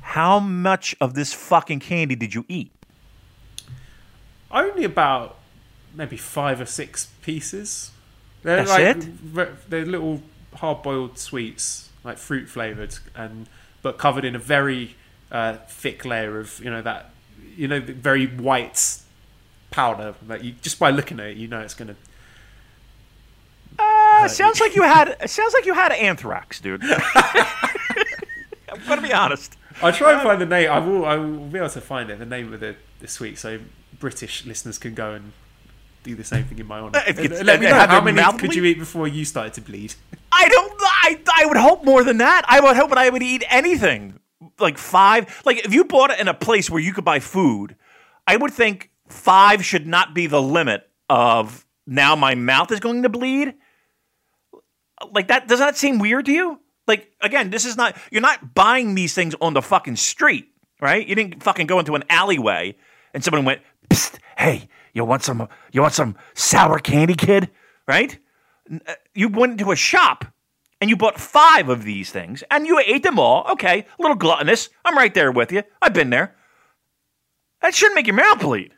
How 0.00 0.38
much 0.38 0.94
of 1.00 1.14
this 1.14 1.32
fucking 1.32 1.80
candy 1.80 2.14
did 2.14 2.32
you 2.34 2.44
eat? 2.48 2.70
Only 4.50 4.84
about 4.84 5.36
maybe 5.94 6.16
five 6.16 6.60
or 6.60 6.66
six 6.66 7.06
pieces. 7.22 7.90
They're 8.42 8.64
That's 8.64 8.70
like 8.70 8.96
it? 8.96 9.06
re- 9.32 9.48
they're 9.68 9.86
little 9.86 10.22
hard-boiled 10.56 11.18
sweets, 11.18 11.90
like 12.04 12.18
fruit 12.18 12.48
flavored, 12.48 12.96
and 13.14 13.48
but 13.82 13.98
covered 13.98 14.24
in 14.24 14.34
a 14.34 14.38
very 14.38 14.96
uh, 15.30 15.56
thick 15.68 16.04
layer 16.04 16.38
of 16.38 16.58
you 16.60 16.70
know 16.70 16.82
that 16.82 17.10
you 17.56 17.68
know 17.68 17.80
the 17.80 17.92
very 17.92 18.26
white 18.26 18.98
powder 19.70 20.14
that 20.26 20.44
you 20.44 20.52
just 20.60 20.78
by 20.78 20.90
looking 20.90 21.18
at 21.18 21.26
it 21.28 21.36
you 21.36 21.48
know 21.48 21.60
it's 21.60 21.74
gonna. 21.74 21.96
Uh, 23.78 24.28
sounds 24.28 24.60
like 24.60 24.76
you 24.76 24.82
had. 24.82 25.16
Sounds 25.28 25.54
like 25.54 25.64
you 25.66 25.74
had 25.74 25.92
anthrax, 25.92 26.60
dude. 26.60 26.82
I'm 27.14 28.86
gonna 28.86 29.02
be 29.02 29.12
honest. 29.12 29.56
I'll 29.80 29.92
try 29.92 30.12
and 30.12 30.22
find 30.22 30.40
the 30.40 30.46
name. 30.46 30.70
I 30.70 30.78
will. 30.78 31.04
I 31.04 31.16
will 31.16 31.46
be 31.46 31.58
able 31.58 31.70
to 31.70 31.80
find 31.80 32.10
it. 32.10 32.18
The 32.18 32.26
name 32.26 32.52
of 32.52 32.60
the, 32.60 32.76
the 33.00 33.08
sweet, 33.08 33.38
so 33.38 33.60
British 33.98 34.44
listeners 34.44 34.78
can 34.78 34.94
go 34.94 35.12
and 35.14 35.32
do 36.02 36.14
the 36.14 36.24
same 36.24 36.44
thing 36.44 36.58
in 36.58 36.66
my 36.66 36.80
honour. 36.80 37.02
If 37.06 37.18
Let 37.44 37.60
me 37.60 37.66
know 37.66 37.74
how 37.74 38.00
many 38.00 38.22
could 38.22 38.38
bleed? 38.50 38.54
you 38.54 38.64
eat 38.64 38.78
before 38.78 39.08
you 39.08 39.24
started 39.24 39.54
to 39.54 39.60
bleed. 39.60 39.94
I 40.32 40.48
don't. 40.48 40.72
I 40.80 41.20
I 41.36 41.46
would 41.46 41.56
hope 41.56 41.84
more 41.84 42.04
than 42.04 42.18
that. 42.18 42.44
I 42.48 42.60
would 42.60 42.76
hope 42.76 42.88
that 42.90 42.98
I 42.98 43.10
would 43.10 43.22
eat 43.22 43.44
anything 43.48 44.18
like 44.58 44.78
five. 44.78 45.42
Like 45.44 45.64
if 45.64 45.72
you 45.72 45.84
bought 45.84 46.10
it 46.10 46.20
in 46.20 46.28
a 46.28 46.34
place 46.34 46.70
where 46.70 46.80
you 46.80 46.92
could 46.92 47.04
buy 47.04 47.20
food, 47.20 47.76
I 48.26 48.36
would 48.36 48.52
think 48.52 48.90
five 49.08 49.64
should 49.64 49.86
not 49.86 50.14
be 50.14 50.26
the 50.26 50.40
limit 50.42 50.88
of 51.08 51.66
now 51.86 52.16
my 52.16 52.34
mouth 52.34 52.72
is 52.72 52.80
going 52.80 53.02
to 53.02 53.08
bleed. 53.08 53.54
Like 55.12 55.28
that 55.28 55.48
does 55.48 55.58
that 55.58 55.76
seem 55.76 55.98
weird 55.98 56.26
to 56.26 56.32
you? 56.32 56.60
Like 56.86 57.12
again, 57.20 57.50
this 57.50 57.64
is 57.64 57.76
not 57.76 57.96
you're 58.10 58.22
not 58.22 58.54
buying 58.54 58.94
these 58.94 59.14
things 59.14 59.34
on 59.40 59.54
the 59.54 59.62
fucking 59.62 59.96
street, 59.96 60.48
right? 60.80 61.06
You 61.06 61.14
didn't 61.14 61.42
fucking 61.42 61.66
go 61.66 61.78
into 61.78 61.94
an 61.94 62.04
alleyway 62.08 62.76
and 63.14 63.22
someone 63.22 63.44
went, 63.44 63.60
Psst, 63.90 64.18
"Hey, 64.36 64.68
you 64.92 65.04
want 65.04 65.22
some 65.22 65.48
you 65.72 65.80
want 65.82 65.94
some 65.94 66.16
sour 66.34 66.78
candy, 66.78 67.14
kid?" 67.14 67.50
Right? 67.86 68.18
uh, 68.86 68.94
you 69.14 69.28
went 69.28 69.52
into 69.60 69.72
a 69.72 69.76
shop 69.76 70.24
and 70.80 70.88
you 70.88 70.96
bought 70.96 71.18
five 71.20 71.68
of 71.68 71.82
these 71.84 72.10
things 72.10 72.42
and 72.50 72.66
you 72.66 72.78
ate 72.86 73.02
them 73.02 73.18
all. 73.18 73.44
Okay, 73.52 73.80
a 73.98 74.02
little 74.02 74.16
gluttonous. 74.16 74.68
I'm 74.84 74.96
right 74.96 75.12
there 75.12 75.32
with 75.32 75.52
you. 75.52 75.62
I've 75.82 75.92
been 75.94 76.10
there. 76.10 76.34
That 77.60 77.74
shouldn't 77.74 77.94
make 77.96 78.06
your 78.06 78.16
mouth 78.16 78.40
bleed. 78.40 78.72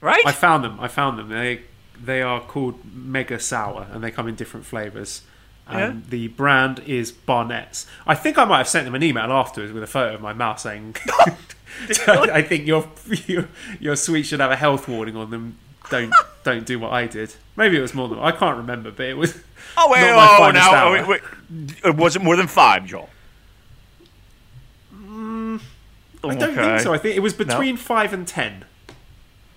Right? 0.00 0.22
I 0.26 0.32
found 0.32 0.64
them. 0.64 0.78
I 0.80 0.88
found 0.88 1.18
them. 1.18 1.28
They 1.28 1.62
they 2.00 2.22
are 2.22 2.40
called 2.40 2.80
Mega 2.92 3.38
Sour, 3.38 3.86
and 3.92 4.02
they 4.02 4.10
come 4.10 4.26
in 4.26 4.34
different 4.34 4.66
flavors. 4.66 5.22
And 5.68 6.02
Yeah. 6.02 6.08
the 6.08 6.28
brand 6.28 6.80
is 6.80 7.12
Barnett's. 7.12 7.86
I 8.04 8.16
think 8.16 8.36
I 8.36 8.44
might 8.44 8.58
have 8.58 8.68
sent 8.68 8.84
them 8.84 8.96
an 8.96 9.02
email 9.04 9.30
afterwards 9.30 9.72
with 9.72 9.84
a 9.84 9.86
photo 9.86 10.14
of 10.16 10.20
my 10.20 10.32
mouth 10.32 10.58
saying, 10.58 10.96
"I 12.06 12.42
think 12.42 12.66
your, 12.66 12.88
your 13.26 13.48
your 13.80 13.96
sweet 13.96 14.24
should 14.24 14.40
have 14.40 14.50
a 14.50 14.56
health 14.56 14.88
warning 14.88 15.16
on 15.16 15.30
them. 15.30 15.58
Don't 15.90 16.14
don't 16.44 16.66
do 16.66 16.78
what 16.78 16.92
I 16.92 17.06
did." 17.06 17.34
Maybe 17.56 17.76
it 17.76 17.80
was 17.80 17.94
more 17.94 18.08
than 18.08 18.18
I 18.18 18.32
can't 18.32 18.56
remember, 18.56 18.90
but 18.90 19.06
it 19.06 19.16
was. 19.16 19.34
oh, 19.76 19.90
wait, 19.90 20.10
oh, 20.10 20.50
now. 20.52 20.70
Oh, 20.70 20.74
hour. 20.74 20.92
wait, 20.92 21.08
wait. 21.08 21.20
It 21.84 21.96
wasn't 21.96 22.24
more 22.24 22.36
than 22.36 22.46
five, 22.46 22.86
Joel. 22.86 23.08
Mm, 24.94 25.60
I 26.24 26.34
don't 26.34 26.54
think 26.54 26.80
so. 26.80 26.94
I 26.94 26.98
think 26.98 27.16
it 27.16 27.20
was 27.20 27.34
between 27.34 27.76
five 27.76 28.12
and 28.12 28.26
ten. 28.26 28.64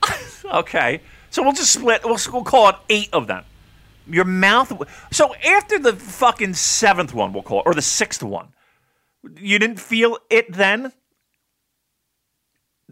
Okay. 0.45 1.01
So 1.31 1.43
we'll 1.43 1.53
just 1.53 1.73
split. 1.73 2.01
We'll, 2.05 2.19
we'll 2.31 2.43
call 2.43 2.69
it 2.69 2.75
eight 2.87 3.09
of 3.11 3.27
them. 3.27 3.43
Your 4.07 4.25
mouth. 4.25 4.71
So 5.11 5.33
after 5.35 5.79
the 5.79 5.93
fucking 5.93 6.53
seventh 6.53 7.13
one, 7.13 7.33
we'll 7.33 7.43
call 7.43 7.61
it, 7.61 7.63
or 7.65 7.73
the 7.73 7.81
sixth 7.81 8.21
one, 8.21 8.49
you 9.37 9.59
didn't 9.59 9.79
feel 9.79 10.17
it 10.29 10.53
then? 10.53 10.93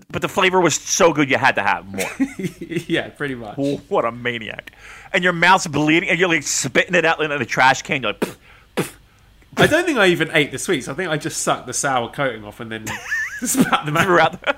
But 0.09 0.21
the 0.23 0.27
flavor 0.27 0.59
was 0.59 0.75
so 0.75 1.13
good 1.13 1.29
you 1.29 1.37
had 1.37 1.55
to 1.55 1.63
have 1.63 1.85
more. 1.85 2.09
yeah, 2.87 3.09
pretty 3.09 3.35
much. 3.35 3.57
What 3.89 4.05
a 4.05 4.11
maniac. 4.11 4.71
And 5.11 5.23
your 5.23 5.33
mouth's 5.33 5.67
bleeding 5.67 6.09
and 6.09 6.19
you're 6.19 6.29
like 6.29 6.43
spitting 6.43 6.95
it 6.95 7.05
out 7.05 7.21
into 7.21 7.37
the 7.37 7.45
trash 7.45 7.83
can. 7.83 8.01
You're 8.01 8.13
like, 8.13 8.37
"Pfft." 8.75 8.95
I 9.55 9.67
don't 9.67 9.85
think 9.85 9.99
I 9.99 10.07
even 10.07 10.31
ate 10.33 10.51
the 10.51 10.57
sweets. 10.57 10.87
I 10.87 10.95
think 10.95 11.11
I 11.11 11.17
just 11.17 11.41
sucked 11.41 11.67
the 11.67 11.73
sour 11.73 12.09
coating 12.09 12.43
off 12.43 12.59
and 12.59 12.71
then 12.71 12.87
Spat 13.45 13.85
them 13.85 13.97
out. 13.97 14.57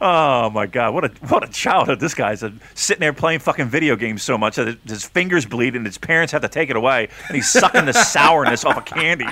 oh 0.00 0.50
my 0.50 0.66
god, 0.66 0.94
what 0.94 1.04
a 1.04 1.08
what 1.26 1.42
a 1.42 1.50
childhood 1.50 2.00
this 2.00 2.14
guy's 2.14 2.44
sitting 2.74 3.00
there 3.00 3.12
playing 3.12 3.40
fucking 3.40 3.68
video 3.68 3.96
games 3.96 4.22
so 4.22 4.36
much 4.36 4.56
that 4.56 4.78
his 4.86 5.04
fingers 5.04 5.46
bleed 5.46 5.74
and 5.74 5.86
his 5.86 5.98
parents 5.98 6.32
have 6.32 6.42
to 6.42 6.48
take 6.48 6.70
it 6.70 6.76
away, 6.76 7.08
and 7.28 7.34
he's 7.34 7.50
sucking 7.50 7.86
the 7.86 7.92
sourness 7.92 8.64
off 8.64 8.76
of 8.76 8.84
candy. 8.84 9.26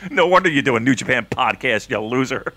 no 0.10 0.26
wonder 0.26 0.48
you 0.48 0.62
do 0.62 0.76
a 0.76 0.80
New 0.80 0.94
Japan 0.94 1.26
podcast, 1.30 1.90
you 1.90 1.98
loser. 1.98 2.52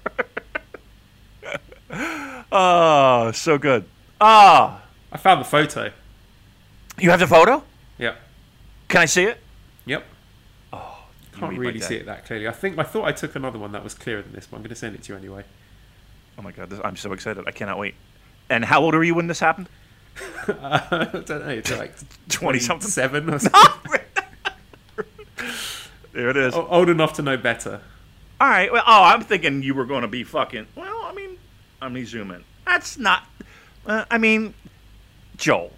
oh, 2.51 3.31
so 3.33 3.57
good. 3.57 3.85
Ah, 4.19 4.81
I 5.11 5.17
found 5.17 5.41
the 5.41 5.45
photo. 5.45 5.91
you 6.99 7.09
have 7.09 7.19
the 7.19 7.27
photo? 7.27 7.63
Yeah. 7.97 8.15
Can 8.87 9.01
I 9.01 9.05
see 9.05 9.23
it? 9.23 9.39
Yep. 9.85 10.05
You 10.73 10.79
Can't 11.39 11.57
really 11.57 11.79
see 11.79 11.95
it 11.95 12.05
that 12.05 12.25
clearly. 12.25 12.47
I 12.47 12.51
think 12.51 12.77
I 12.77 12.83
thought 12.83 13.05
I 13.05 13.13
took 13.13 13.35
another 13.35 13.57
one 13.57 13.71
that 13.71 13.83
was 13.83 13.93
clearer 13.95 14.21
than 14.21 14.33
this, 14.33 14.45
but 14.45 14.57
I'm 14.57 14.61
going 14.61 14.69
to 14.69 14.75
send 14.75 14.95
it 14.95 15.03
to 15.03 15.13
you 15.13 15.17
anyway. 15.17 15.43
Oh 16.37 16.41
my 16.41 16.51
god, 16.51 16.69
this, 16.69 16.79
I'm 16.83 16.95
so 16.95 17.13
excited! 17.13 17.43
I 17.47 17.51
cannot 17.51 17.79
wait. 17.79 17.95
And 18.49 18.63
how 18.65 18.81
old 18.83 18.93
were 18.93 19.03
you 19.03 19.15
when 19.15 19.27
this 19.27 19.39
happened? 19.39 19.67
I 20.47 21.07
don't 21.11 21.29
know. 21.29 21.47
It's 21.49 21.71
like 21.71 21.93
20 22.29 22.59
something? 22.59 22.89
seven 22.89 23.33
or 23.33 23.39
something. 23.39 24.01
There 26.13 26.29
it 26.29 26.37
is. 26.37 26.53
O- 26.53 26.67
Old 26.67 26.89
enough 26.89 27.13
to 27.13 27.21
know 27.21 27.37
better. 27.37 27.81
All 28.39 28.49
right. 28.49 28.71
Well, 28.71 28.83
oh, 28.85 29.03
I'm 29.03 29.21
thinking 29.21 29.63
you 29.63 29.73
were 29.73 29.85
going 29.85 30.01
to 30.01 30.07
be 30.07 30.23
fucking. 30.23 30.67
Well, 30.75 31.03
I 31.03 31.13
mean, 31.13 31.37
let 31.81 31.91
me 31.91 32.03
zoom 32.05 32.31
in. 32.31 32.43
That's 32.65 32.97
not. 32.97 33.23
Uh, 33.85 34.05
I 34.11 34.17
mean, 34.17 34.53
Joel, 35.37 35.71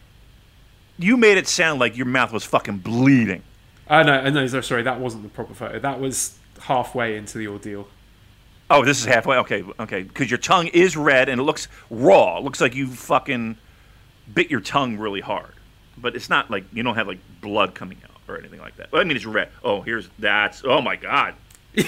you 0.97 1.17
made 1.17 1.37
it 1.37 1.47
sound 1.47 1.79
like 1.79 1.95
your 1.97 2.05
mouth 2.05 2.31
was 2.31 2.43
fucking 2.43 2.79
bleeding. 2.79 3.43
Oh 3.89 4.01
no, 4.01 4.29
no, 4.29 4.47
so- 4.47 4.61
sorry, 4.61 4.83
that 4.83 4.99
wasn't 4.99 5.23
the 5.23 5.29
proper 5.29 5.53
photo. 5.53 5.79
That 5.79 5.99
was 5.99 6.37
halfway 6.61 7.17
into 7.17 7.37
the 7.37 7.47
ordeal. 7.47 7.87
Oh, 8.69 8.83
this 8.83 8.99
is 8.99 9.05
halfway. 9.05 9.37
Okay, 9.37 9.63
okay. 9.79 10.03
Because 10.03 10.31
your 10.31 10.37
tongue 10.37 10.67
is 10.67 10.95
red 10.97 11.29
and 11.29 11.39
it 11.39 11.43
looks 11.43 11.67
raw. 11.89 12.37
It 12.37 12.43
looks 12.43 12.59
like 12.61 12.73
you 12.75 12.87
fucking 12.87 13.57
bit 14.33 14.49
your 14.49 14.61
tongue 14.61 14.97
really 14.97 15.19
hard. 15.21 15.51
But 15.97 16.15
it's 16.15 16.29
not 16.29 16.49
like 16.49 16.63
you 16.73 16.81
don't 16.81 16.95
have 16.95 17.07
like 17.07 17.19
blood 17.41 17.75
coming 17.75 17.99
out 18.03 18.12
or 18.27 18.37
anything 18.37 18.59
like 18.59 18.75
that. 18.77 18.91
Well, 18.91 19.01
I 19.01 19.05
mean, 19.05 19.17
it's 19.17 19.25
red. 19.25 19.49
Oh, 19.63 19.81
here's 19.81 20.09
that's. 20.19 20.63
Oh 20.65 20.81
my 20.81 20.95
god. 20.95 21.35
yeah, 21.73 21.83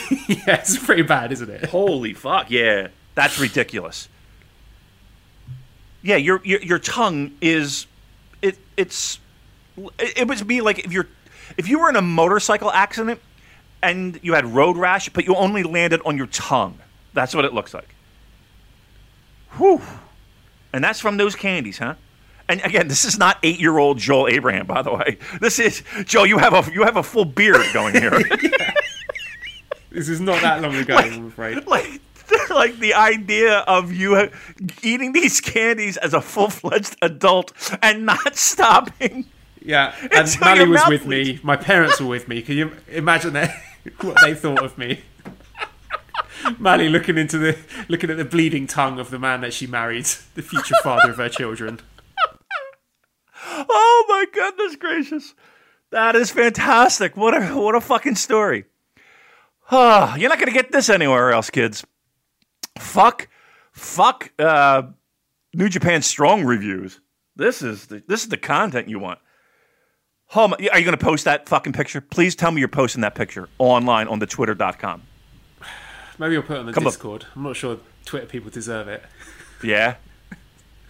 it's 0.47 0.77
pretty 0.77 1.03
bad, 1.03 1.31
isn't 1.31 1.49
it? 1.49 1.65
Holy 1.65 2.13
fuck! 2.13 2.49
Yeah, 2.49 2.87
that's 3.13 3.39
ridiculous. 3.39 4.09
Yeah, 6.01 6.15
your 6.15 6.41
your 6.43 6.61
your 6.61 6.79
tongue 6.79 7.31
is 7.41 7.85
it 8.41 8.57
it's 8.77 9.19
it, 9.99 10.17
it 10.17 10.27
would 10.27 10.47
be 10.47 10.61
like 10.61 10.79
if 10.79 10.91
you're 10.91 11.07
if 11.57 11.67
you 11.67 11.79
were 11.79 11.89
in 11.89 11.95
a 11.95 12.01
motorcycle 12.01 12.71
accident 12.71 13.19
and 13.81 14.19
you 14.23 14.33
had 14.33 14.45
road 14.45 14.77
rash, 14.77 15.09
but 15.09 15.25
you 15.25 15.35
only 15.35 15.63
landed 15.63 16.01
on 16.05 16.17
your 16.17 16.27
tongue. 16.27 16.79
That's 17.13 17.35
what 17.35 17.45
it 17.45 17.53
looks 17.53 17.73
like. 17.73 17.93
Whew. 19.57 19.81
And 20.73 20.83
that's 20.83 20.99
from 20.99 21.17
those 21.17 21.35
candies, 21.35 21.77
huh? 21.77 21.95
And 22.47 22.61
again, 22.63 22.87
this 22.87 23.05
is 23.05 23.17
not 23.17 23.37
eight-year-old 23.41 23.97
Joel 23.97 24.27
Abraham, 24.27 24.67
by 24.67 24.81
the 24.81 24.93
way. 24.93 25.17
This 25.41 25.57
is 25.57 25.83
Joe. 26.05 26.23
You 26.23 26.37
have 26.37 26.53
a 26.53 26.71
you 26.71 26.83
have 26.83 26.95
a 26.95 27.03
full 27.03 27.25
beard 27.25 27.65
going 27.73 27.95
here. 27.95 28.21
This 29.95 30.09
is 30.09 30.19
not 30.19 30.41
that 30.41 30.61
long 30.61 30.75
ago, 30.75 30.97
I'm 30.97 31.27
afraid. 31.27 31.65
like 31.67 32.01
like 32.49 32.79
the 32.79 32.93
idea 32.93 33.59
of 33.59 33.93
you 33.93 34.29
eating 34.83 35.13
these 35.13 35.39
candies 35.39 35.95
as 35.95 36.13
a 36.13 36.19
full-fledged 36.19 36.97
adult 37.01 37.53
and 37.81 38.05
not 38.05 38.35
stopping 38.35 39.25
Yeah, 39.61 39.95
and 40.11 40.39
Mally 40.41 40.67
was 40.67 40.81
with 40.89 41.05
me. 41.05 41.39
My 41.43 41.55
parents 41.55 42.01
were 42.01 42.07
with 42.07 42.27
me. 42.27 42.41
Can 42.41 42.57
you 42.57 42.71
imagine 42.89 43.33
that? 43.33 43.55
what 44.01 44.17
they 44.21 44.33
thought 44.33 44.63
of 44.63 44.77
me? 44.77 45.01
Mally 46.59 46.89
looking 46.89 47.17
into 47.17 47.37
the 47.37 47.57
looking 47.87 48.09
at 48.09 48.17
the 48.17 48.25
bleeding 48.25 48.67
tongue 48.67 48.99
of 48.99 49.11
the 49.11 49.19
man 49.19 49.41
that 49.41 49.53
she 49.53 49.65
married, 49.65 50.05
the 50.33 50.41
future 50.41 50.75
father 50.83 51.11
of 51.11 51.17
her 51.17 51.29
children. 51.29 51.79
Oh 53.69 54.05
my 54.09 54.25
goodness 54.33 54.75
gracious 54.75 55.33
that 55.91 56.15
is 56.15 56.31
fantastic 56.31 57.15
what 57.15 57.33
a 57.35 57.47
what 57.55 57.75
a 57.75 57.81
fucking 57.81 58.15
story 58.15 58.65
Ah, 59.71 60.15
you're 60.15 60.29
not 60.29 60.39
gonna 60.39 60.51
get 60.51 60.71
this 60.71 60.89
anywhere 60.89 61.31
else 61.31 61.49
kids 61.49 61.85
fuck 62.77 63.27
fuck 63.71 64.31
uh 64.39 64.83
new 65.53 65.69
japan 65.69 66.01
strong 66.01 66.43
reviews 66.43 66.99
this 67.35 67.61
is 67.61 67.87
the 67.87 68.03
this 68.07 68.23
is 68.23 68.29
the 68.29 68.37
content 68.37 68.87
you 68.89 68.99
want 68.99 69.19
Oh 70.33 70.47
my, 70.47 70.55
are 70.71 70.79
you 70.79 70.85
going 70.85 70.97
to 70.97 71.05
post 71.05 71.25
that 71.25 71.47
fucking 71.47 71.73
picture? 71.73 72.01
Please 72.01 72.35
tell 72.35 72.51
me 72.51 72.59
you're 72.59 72.67
posting 72.67 73.01
that 73.01 73.13
picture 73.13 73.47
online 73.59 74.07
on 74.07 74.17
the 74.19 74.25
twitter.com. 74.25 75.03
Maybe 76.19 76.35
I'll 76.35 76.41
put 76.41 76.55
it 76.57 76.59
on 76.61 76.65
the 76.65 76.73
Come. 76.73 76.83
Discord. 76.83 77.27
I'm 77.35 77.43
not 77.43 77.55
sure 77.55 77.77
Twitter 78.05 78.25
people 78.25 78.49
deserve 78.49 78.87
it. 78.87 79.03
Yeah. 79.63 79.95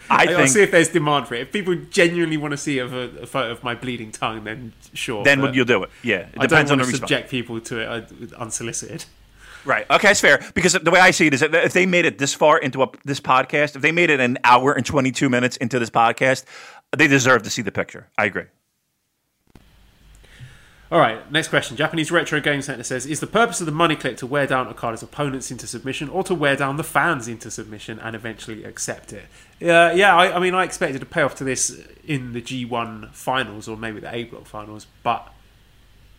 I 0.10 0.34
I'll 0.34 0.48
see 0.48 0.62
if 0.62 0.72
there's 0.72 0.90
demand 0.90 1.28
for 1.28 1.36
it. 1.36 1.42
If 1.42 1.52
people 1.52 1.76
genuinely 1.90 2.38
want 2.38 2.52
to 2.52 2.58
see 2.58 2.80
a, 2.80 2.86
a 2.86 3.26
photo 3.26 3.52
of 3.52 3.64
my 3.64 3.76
bleeding 3.76 4.12
tongue, 4.12 4.44
then 4.44 4.74
sure. 4.94 5.24
then 5.24 5.42
but 5.42 5.56
you'll 5.56 5.66
do 5.66 5.84
it. 5.84 5.90
Yeah. 6.04 6.18
It 6.18 6.30
I 6.38 6.48
depends 6.48 6.72
on 6.72 6.78
want 6.78 6.88
the 6.88 6.98
to 6.98 7.04
response. 7.04 7.10
subject 7.10 7.30
people 7.30 7.60
to 7.62 7.80
it 7.80 7.88
uh, 7.88 8.38
unsolicited. 8.38 9.06
Right. 9.66 9.90
Okay, 9.90 10.12
it's 10.12 10.22
fair 10.22 10.44
because 10.54 10.74
the 10.74 10.92
way 10.92 11.00
I 11.00 11.10
see 11.12 11.28
it 11.28 11.34
is 11.34 11.40
that 11.40 11.54
if 11.56 11.74
they 11.74 11.88
made 11.88 12.06
it 12.06 12.20
this 12.20 12.36
far 12.36 12.60
into 12.60 12.84
a, 12.84 12.90
this 13.04 13.20
podcast, 13.20 13.76
if 13.76 13.82
they 13.82 13.92
made 13.92 14.12
it 14.12 14.20
an 14.20 14.38
hour 14.44 14.74
and 14.74 14.86
22 14.86 15.28
minutes 15.28 15.58
into 15.58 15.80
this 15.80 15.90
podcast, 15.90 16.46
they 16.96 17.08
deserve 17.08 17.42
to 17.44 17.50
see 17.50 17.64
the 17.64 17.72
picture. 17.72 18.08
I 18.18 18.26
agree. 18.26 18.46
All 20.92 21.00
right, 21.00 21.32
next 21.32 21.48
question. 21.48 21.76
Japanese 21.76 22.12
Retro 22.12 22.40
Game 22.40 22.62
Center 22.62 22.84
says 22.84 23.08
Is 23.08 23.20
the 23.20 23.26
purpose 23.26 23.60
of 23.60 23.66
the 23.66 23.72
money 23.72 23.96
clip 23.96 24.18
to 24.18 24.28
wear 24.28 24.46
down 24.46 24.68
Okada's 24.68 25.02
opponents 25.02 25.50
into 25.50 25.66
submission 25.66 26.10
or 26.10 26.24
to 26.24 26.36
wear 26.36 26.56
down 26.56 26.78
the 26.78 26.84
fans 26.84 27.28
into 27.28 27.50
submission 27.50 27.98
and 27.98 28.16
eventually 28.16 28.64
accept 28.64 29.12
it? 29.12 29.24
Uh, 29.62 29.92
yeah, 29.96 30.16
I, 30.16 30.36
I 30.36 30.40
mean, 30.40 30.54
I 30.54 30.64
expected 30.64 31.02
a 31.02 31.06
payoff 31.06 31.34
to 31.36 31.44
this 31.44 31.82
in 32.06 32.34
the 32.34 32.42
G1 32.42 33.12
finals 33.14 33.68
or 33.68 33.76
maybe 33.78 34.00
the 34.00 34.14
A 34.14 34.26
block 34.26 34.46
finals, 34.46 34.86
but 35.02 35.34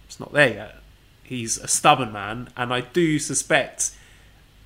it's 0.06 0.18
not 0.18 0.32
there 0.32 0.52
yet. 0.52 0.76
He's 1.22 1.58
a 1.58 1.68
stubborn 1.68 2.12
man, 2.12 2.48
and 2.56 2.72
I 2.72 2.80
do 2.80 3.20
suspect 3.20 3.92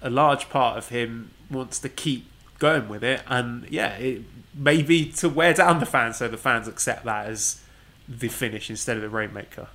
a 0.00 0.08
large 0.08 0.48
part 0.48 0.78
of 0.78 0.88
him 0.88 1.30
wants 1.50 1.78
to 1.78 1.90
keep 1.90 2.26
going 2.58 2.88
with 2.88 3.04
it, 3.04 3.22
and 3.26 3.66
yeah, 3.68 3.96
it 3.96 4.22
may 4.54 4.82
be 4.82 5.10
to 5.12 5.28
wear 5.28 5.52
down 5.52 5.78
the 5.78 5.86
fans 5.86 6.16
so 6.16 6.28
the 6.28 6.38
fans 6.38 6.68
accept 6.68 7.04
that 7.04 7.26
as 7.26 7.60
the 8.08 8.28
finish 8.28 8.70
instead 8.70 8.96
of 8.96 9.02
the 9.02 9.08
Rainmaker. 9.10 9.68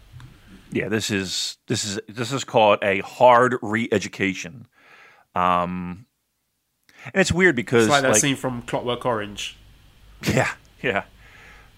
Yeah, 0.72 0.90
this 0.90 1.12
is 1.12 1.58
this 1.68 1.86
is 1.86 2.00
this 2.08 2.32
is 2.32 2.44
called 2.44 2.80
a 2.82 3.00
hard 3.02 3.58
re-education. 3.62 4.68
Um 5.36 6.06
and 7.06 7.22
it's 7.22 7.32
weird 7.32 7.56
because 7.56 7.86
It's 7.86 7.92
like 7.92 8.02
that 8.02 8.12
like, 8.12 8.22
scene 8.22 8.36
from 8.36 8.64
Clockwork 8.64 9.06
Orange. 9.06 9.58
yeah, 10.24 10.52
yeah. 10.82 11.04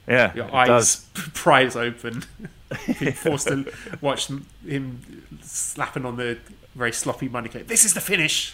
Yeah. 0.07 0.33
Your 0.33 0.55
eyes 0.55 0.67
does. 1.13 1.31
pries 1.33 1.75
open. 1.75 2.23
Being 2.99 3.13
forced 3.13 3.47
to 3.47 3.71
watch 4.01 4.27
him 4.27 5.25
slapping 5.41 6.05
on 6.05 6.17
the 6.17 6.37
very 6.75 6.91
sloppy 6.93 7.27
money 7.29 7.49
clip. 7.49 7.67
This 7.67 7.85
is 7.85 7.93
the 7.93 8.01
finish. 8.01 8.53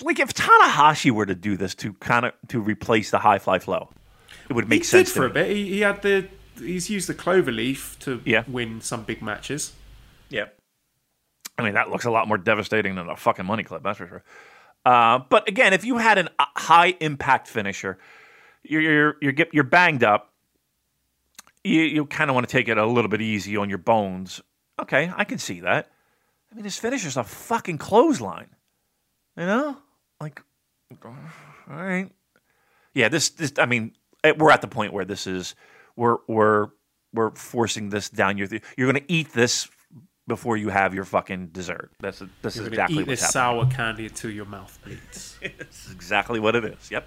Like 0.00 0.18
if 0.18 0.34
Tanahashi 0.34 1.10
were 1.10 1.26
to 1.26 1.34
do 1.34 1.56
this 1.56 1.74
to 1.76 1.92
kind 1.94 2.26
of 2.26 2.32
to 2.48 2.60
replace 2.60 3.10
the 3.10 3.18
high 3.18 3.38
fly 3.38 3.58
flow, 3.58 3.90
it 4.48 4.54
would 4.54 4.68
make 4.68 4.80
he 4.80 4.84
sense 4.84 5.10
did 5.10 5.16
for 5.16 5.26
a 5.26 5.30
bit. 5.30 5.50
He, 5.50 5.68
he 5.68 5.80
had 5.80 6.02
the 6.02 6.26
he's 6.58 6.90
used 6.90 7.08
the 7.08 7.14
clover 7.14 7.52
leaf 7.52 7.96
to 8.00 8.20
Yeah. 8.24 8.44
win 8.46 8.80
some 8.80 9.04
big 9.04 9.22
matches. 9.22 9.72
Yeah. 10.28 10.46
I 11.58 11.62
mean, 11.62 11.74
that 11.74 11.90
looks 11.90 12.04
a 12.04 12.10
lot 12.10 12.28
more 12.28 12.38
devastating 12.38 12.94
than 12.94 13.08
a 13.08 13.16
fucking 13.16 13.44
money 13.44 13.62
clip, 13.62 13.82
that's 13.82 13.98
for 13.98 14.06
sure. 14.06 14.24
Uh, 14.84 15.18
but 15.28 15.46
again, 15.48 15.72
if 15.72 15.84
you 15.84 15.98
had 15.98 16.18
an 16.18 16.28
a 16.38 16.44
high 16.56 16.96
impact 17.00 17.46
finisher, 17.46 17.98
you're 18.64 18.80
you're 18.82 19.16
you're, 19.20 19.32
get, 19.32 19.52
you're 19.52 19.64
banged 19.64 20.02
up. 20.02 20.32
You 21.62 21.82
you 21.82 22.06
kind 22.06 22.30
of 22.30 22.34
want 22.34 22.48
to 22.48 22.52
take 22.52 22.68
it 22.68 22.78
a 22.78 22.86
little 22.86 23.08
bit 23.10 23.20
easy 23.20 23.56
on 23.56 23.68
your 23.68 23.78
bones. 23.78 24.40
Okay, 24.80 25.12
I 25.16 25.24
can 25.24 25.38
see 25.38 25.60
that. 25.60 25.90
I 26.50 26.54
mean, 26.56 26.64
his 26.64 26.78
finisher's 26.78 27.16
a 27.16 27.22
fucking 27.24 27.78
clothesline. 27.78 28.48
You 29.36 29.46
know, 29.46 29.76
like, 30.20 30.42
all 31.04 31.14
right. 31.68 32.10
Yeah, 32.94 33.08
this 33.08 33.30
this. 33.30 33.52
I 33.58 33.66
mean, 33.66 33.92
eh, 34.24 34.32
we're 34.36 34.50
at 34.50 34.60
the 34.62 34.68
point 34.68 34.92
where 34.92 35.04
this 35.04 35.26
is 35.26 35.54
we're 35.96 36.18
we're 36.28 36.68
we're 37.12 37.30
forcing 37.34 37.90
this 37.90 38.08
down 38.08 38.38
your. 38.38 38.46
Th- 38.46 38.62
you're 38.76 38.90
going 38.90 39.04
to 39.04 39.12
eat 39.12 39.32
this 39.32 39.68
before 40.28 40.56
you 40.56 40.68
have 40.68 40.94
your 40.94 41.04
fucking 41.04 41.48
dessert. 41.48 41.90
That's 42.00 42.22
this 42.42 42.56
You're 42.56 42.62
is 42.64 42.68
exactly 42.68 43.02
eat 43.02 43.08
what's 43.08 43.20
this 43.22 43.34
happening. 43.34 43.70
sour 43.70 43.76
candy 43.76 44.06
until 44.06 44.30
your 44.30 44.44
mouth 44.46 44.78
bleeds. 44.84 45.36
This 45.58 45.86
is 45.86 45.92
exactly 45.92 46.38
what 46.40 46.54
it 46.56 46.64
is. 46.64 46.90
Yep. 46.90 47.06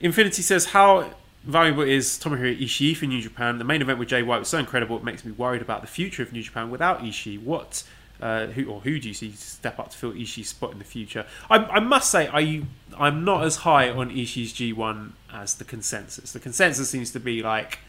Infinity 0.00 0.42
says 0.42 0.66
how 0.66 1.10
valuable 1.44 1.82
is 1.82 2.18
Tomohiro 2.18 2.58
Ishii 2.60 2.96
for 2.96 3.06
New 3.06 3.20
Japan? 3.22 3.58
The 3.58 3.64
main 3.64 3.80
event 3.80 3.98
with 3.98 4.08
Jay 4.08 4.22
White 4.22 4.38
was 4.38 4.48
so 4.48 4.58
incredible. 4.58 4.96
It 4.96 5.04
makes 5.04 5.24
me 5.24 5.32
worried 5.32 5.62
about 5.62 5.80
the 5.80 5.86
future 5.86 6.22
of 6.22 6.32
New 6.32 6.42
Japan 6.42 6.70
without 6.70 7.00
Ishii. 7.00 7.42
What? 7.42 7.84
Uh, 8.20 8.46
who 8.46 8.66
or 8.66 8.80
who 8.80 8.98
do 9.00 9.08
you 9.08 9.14
see 9.14 9.32
step 9.32 9.78
up 9.78 9.90
to 9.90 9.98
fill 9.98 10.12
Ishii's 10.12 10.48
spot 10.48 10.72
in 10.72 10.78
the 10.78 10.84
future? 10.84 11.26
I, 11.50 11.56
I 11.56 11.80
must 11.80 12.10
say 12.10 12.28
I 12.32 12.62
I'm 12.98 13.24
not 13.24 13.44
as 13.44 13.56
high 13.56 13.90
on 13.90 14.10
Ishii's 14.10 14.52
G1 14.52 15.10
as 15.34 15.56
the 15.56 15.64
consensus. 15.64 16.32
The 16.32 16.40
consensus 16.40 16.88
seems 16.88 17.10
to 17.10 17.20
be 17.20 17.42
like 17.42 17.80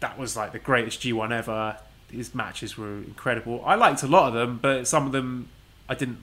that 0.00 0.18
was 0.18 0.36
like 0.36 0.52
the 0.52 0.58
greatest 0.58 1.00
G1 1.00 1.30
ever. 1.32 1.78
his 2.10 2.34
matches 2.34 2.76
were 2.76 2.98
incredible. 2.98 3.62
I 3.64 3.76
liked 3.76 4.02
a 4.02 4.06
lot 4.06 4.28
of 4.28 4.34
them, 4.34 4.58
but 4.60 4.86
some 4.86 5.06
of 5.06 5.12
them 5.12 5.48
I 5.88 5.94
didn't. 5.94 6.18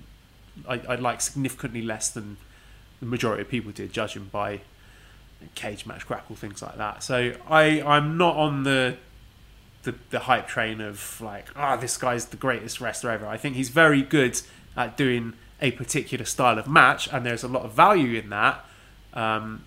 I, 0.68 0.80
I 0.88 0.95
liked 0.95 1.24
significantly 1.24 1.82
less 1.82 2.10
than 2.10 2.38
the 2.99 3.07
majority 3.07 3.41
of 3.41 3.49
people 3.49 3.72
did, 3.72 3.91
judging 3.91 4.26
by 4.26 4.61
cage 5.56 5.86
match 5.86 6.06
grapple 6.06 6.36
things 6.36 6.61
like 6.61 6.78
that. 6.78 7.03
So 7.03 7.34
I 7.49 7.82
I'm 7.82 8.18
not 8.18 8.36
on 8.36 8.64
the 8.64 8.98
the, 9.84 9.95
the 10.11 10.20
hype 10.20 10.48
train 10.48 10.80
of 10.80 11.20
like 11.22 11.48
ah 11.56 11.76
oh, 11.76 11.82
this 11.82 11.98
guy's 11.98 12.26
the 12.26 12.38
greatest 12.38 12.80
wrestler 12.80 13.11
ever. 13.11 13.26
I 13.26 13.38
think 13.38 13.56
he's 13.56 13.70
very 13.70 14.02
good 14.02 14.40
at 14.78 14.98
doing 14.98 15.34
a 15.61 15.72
particular 15.72 16.26
style 16.26 16.60
of 16.60 16.68
match, 16.68 17.07
and 17.11 17.26
there's 17.26 17.44
a 17.44 17.48
lot 17.48 17.64
of 17.64 17.72
value 17.74 18.20
in 18.20 18.30
that. 18.30 18.65
Um, 19.14 19.65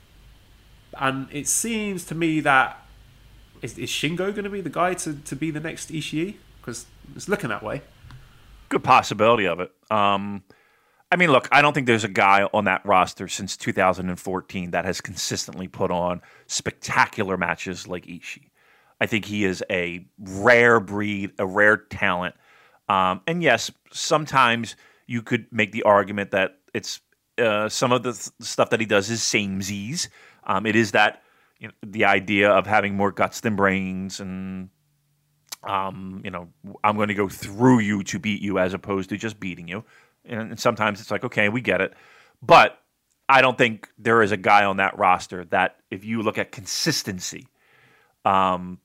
and 0.98 1.28
it 1.32 1.48
seems 1.48 2.05
to 2.06 2.14
me 2.14 2.40
that 2.40 2.82
is, 3.62 3.78
is 3.78 3.90
Shingo 3.90 4.32
going 4.32 4.44
to 4.44 4.51
be 4.51 4.60
the 4.60 4.70
guy 4.70 4.94
to, 4.94 5.14
to 5.14 5.36
be 5.36 5.51
the 5.51 5.60
next 5.60 5.90
Ishii? 5.90 6.36
Because 6.60 6.86
it's 7.14 7.28
looking 7.28 7.51
that 7.51 7.62
way. 7.62 7.82
Good 8.68 8.85
possibility 8.85 9.47
of 9.47 9.60
it. 9.60 9.73
Um, 9.90 10.43
I 11.10 11.16
mean, 11.16 11.31
look, 11.31 11.48
I 11.52 11.62
don't 11.62 11.73
think 11.73 11.86
there's 11.86 12.05
a 12.05 12.09
guy 12.09 12.48
on 12.52 12.64
that 12.64 12.85
roster 12.85 13.28
since 13.28 13.56
2014 13.56 14.73
that 14.73 14.85
has 14.85 15.01
consistently 15.01 15.68
put 15.68 15.90
on 15.90 16.20
spectacular 16.47 17.36
matches 17.36 17.86
like 17.86 18.06
Ishii. 18.06 18.51
I 19.01 19.06
think 19.06 19.27
he 19.27 19.44
is 19.44 19.62
a 19.70 20.06
rare 20.18 20.81
breed, 20.81 21.32
a 21.39 21.47
rare 21.47 21.77
talent. 21.77 22.35
Um, 22.89 23.20
and 23.27 23.43
yes, 23.43 23.70
sometimes 23.93 24.74
you 25.06 25.23
could 25.23 25.47
make 25.52 25.73
the 25.73 25.85
argument 25.85 26.32
that 26.32 26.59
it's 26.74 27.01
uh, 27.39 27.68
some 27.68 27.93
of 27.93 28.02
the 28.02 28.12
th- 28.12 28.31
stuff 28.40 28.70
that 28.70 28.81
he 28.81 28.86
does 28.86 29.10
is 29.10 29.20
samesies. 29.20 30.09
Um, 30.47 30.66
it 30.66 30.77
is 30.77 30.93
that 30.93 31.23
you 31.59 31.68
know, 31.68 31.74
the 31.82 32.05
idea 32.05 32.51
of 32.51 32.66
having 32.66 32.94
more 32.94 33.12
guts 33.12 33.40
than 33.40 33.56
brains 33.56 34.20
and 34.20 34.70
um, 35.64 36.20
you 36.24 36.31
know, 36.31 36.48
I'm 36.85 36.97
going 36.97 37.09
to 37.09 37.14
go 37.14 37.28
through 37.28 37.81
you 37.81 38.02
to 38.05 38.18
beat 38.18 38.40
you 38.40 38.59
as 38.59 38.73
opposed 38.73 39.09
to 39.10 39.16
just 39.16 39.40
beating 39.40 39.66
you. 39.66 39.85
And 40.24 40.59
sometimes 40.59 41.01
it's 41.01 41.10
like, 41.10 41.24
okay, 41.24 41.48
we 41.48 41.60
get 41.60 41.81
it. 41.81 41.93
But 42.40 42.78
I 43.28 43.40
don't 43.40 43.59
think 43.59 43.89
there 43.98 44.23
is 44.23 44.31
a 44.32 44.36
guy 44.36 44.64
on 44.64 44.77
that 44.77 44.97
roster 44.98 45.44
that, 45.47 45.77
if 45.90 46.05
you 46.05 46.23
look 46.23 46.39
at 46.39 46.52
consistency, 46.52 47.48
um, 48.24 48.78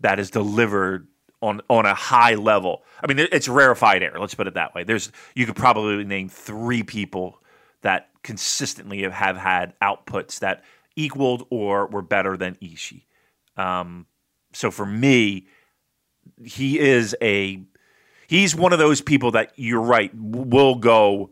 that 0.00 0.18
is 0.18 0.30
delivered 0.30 1.06
on 1.42 1.62
on 1.68 1.86
a 1.86 1.94
high 1.94 2.34
level. 2.34 2.82
I 3.02 3.06
mean, 3.06 3.26
it's 3.32 3.48
rarefied 3.48 4.02
air. 4.02 4.14
Let's 4.18 4.34
put 4.34 4.46
it 4.46 4.54
that 4.54 4.74
way. 4.74 4.84
There's 4.84 5.10
you 5.34 5.46
could 5.46 5.56
probably 5.56 6.04
name 6.04 6.28
three 6.28 6.82
people 6.82 7.42
that 7.82 8.08
consistently 8.22 9.02
have, 9.02 9.12
have 9.12 9.36
had 9.36 9.78
outputs 9.80 10.40
that 10.40 10.64
equaled 10.96 11.46
or 11.50 11.86
were 11.86 12.02
better 12.02 12.36
than 12.36 12.56
Ishii. 12.56 13.04
Um, 13.56 14.06
so 14.52 14.70
for 14.70 14.86
me, 14.86 15.46
he 16.44 16.78
is 16.78 17.16
a 17.22 17.62
he's 18.26 18.54
one 18.54 18.72
of 18.72 18.78
those 18.78 19.00
people 19.00 19.32
that 19.32 19.52
you're 19.56 19.80
right 19.80 20.10
will 20.14 20.76
go. 20.76 21.30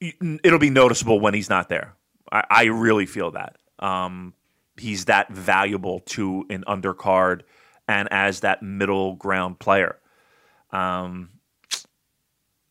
It'll 0.00 0.58
be 0.58 0.70
noticeable 0.70 1.20
when 1.20 1.34
he's 1.34 1.50
not 1.50 1.68
there. 1.68 1.94
I, 2.32 2.44
I 2.50 2.64
really 2.64 3.06
feel 3.06 3.32
that. 3.32 3.56
Um, 3.78 4.34
he's 4.76 5.06
that 5.06 5.30
valuable 5.30 6.00
to 6.00 6.46
an 6.50 6.64
undercard 6.66 7.42
and 7.86 8.08
as 8.10 8.40
that 8.40 8.62
middle 8.62 9.14
ground 9.14 9.58
player. 9.58 9.98
Um, 10.70 11.30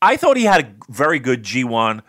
I 0.02 0.18
thought 0.18 0.38
he 0.38 0.46
had 0.46 0.66
a 0.66 0.92
very 0.92 1.20
good 1.20 1.44
G1. 1.44 2.02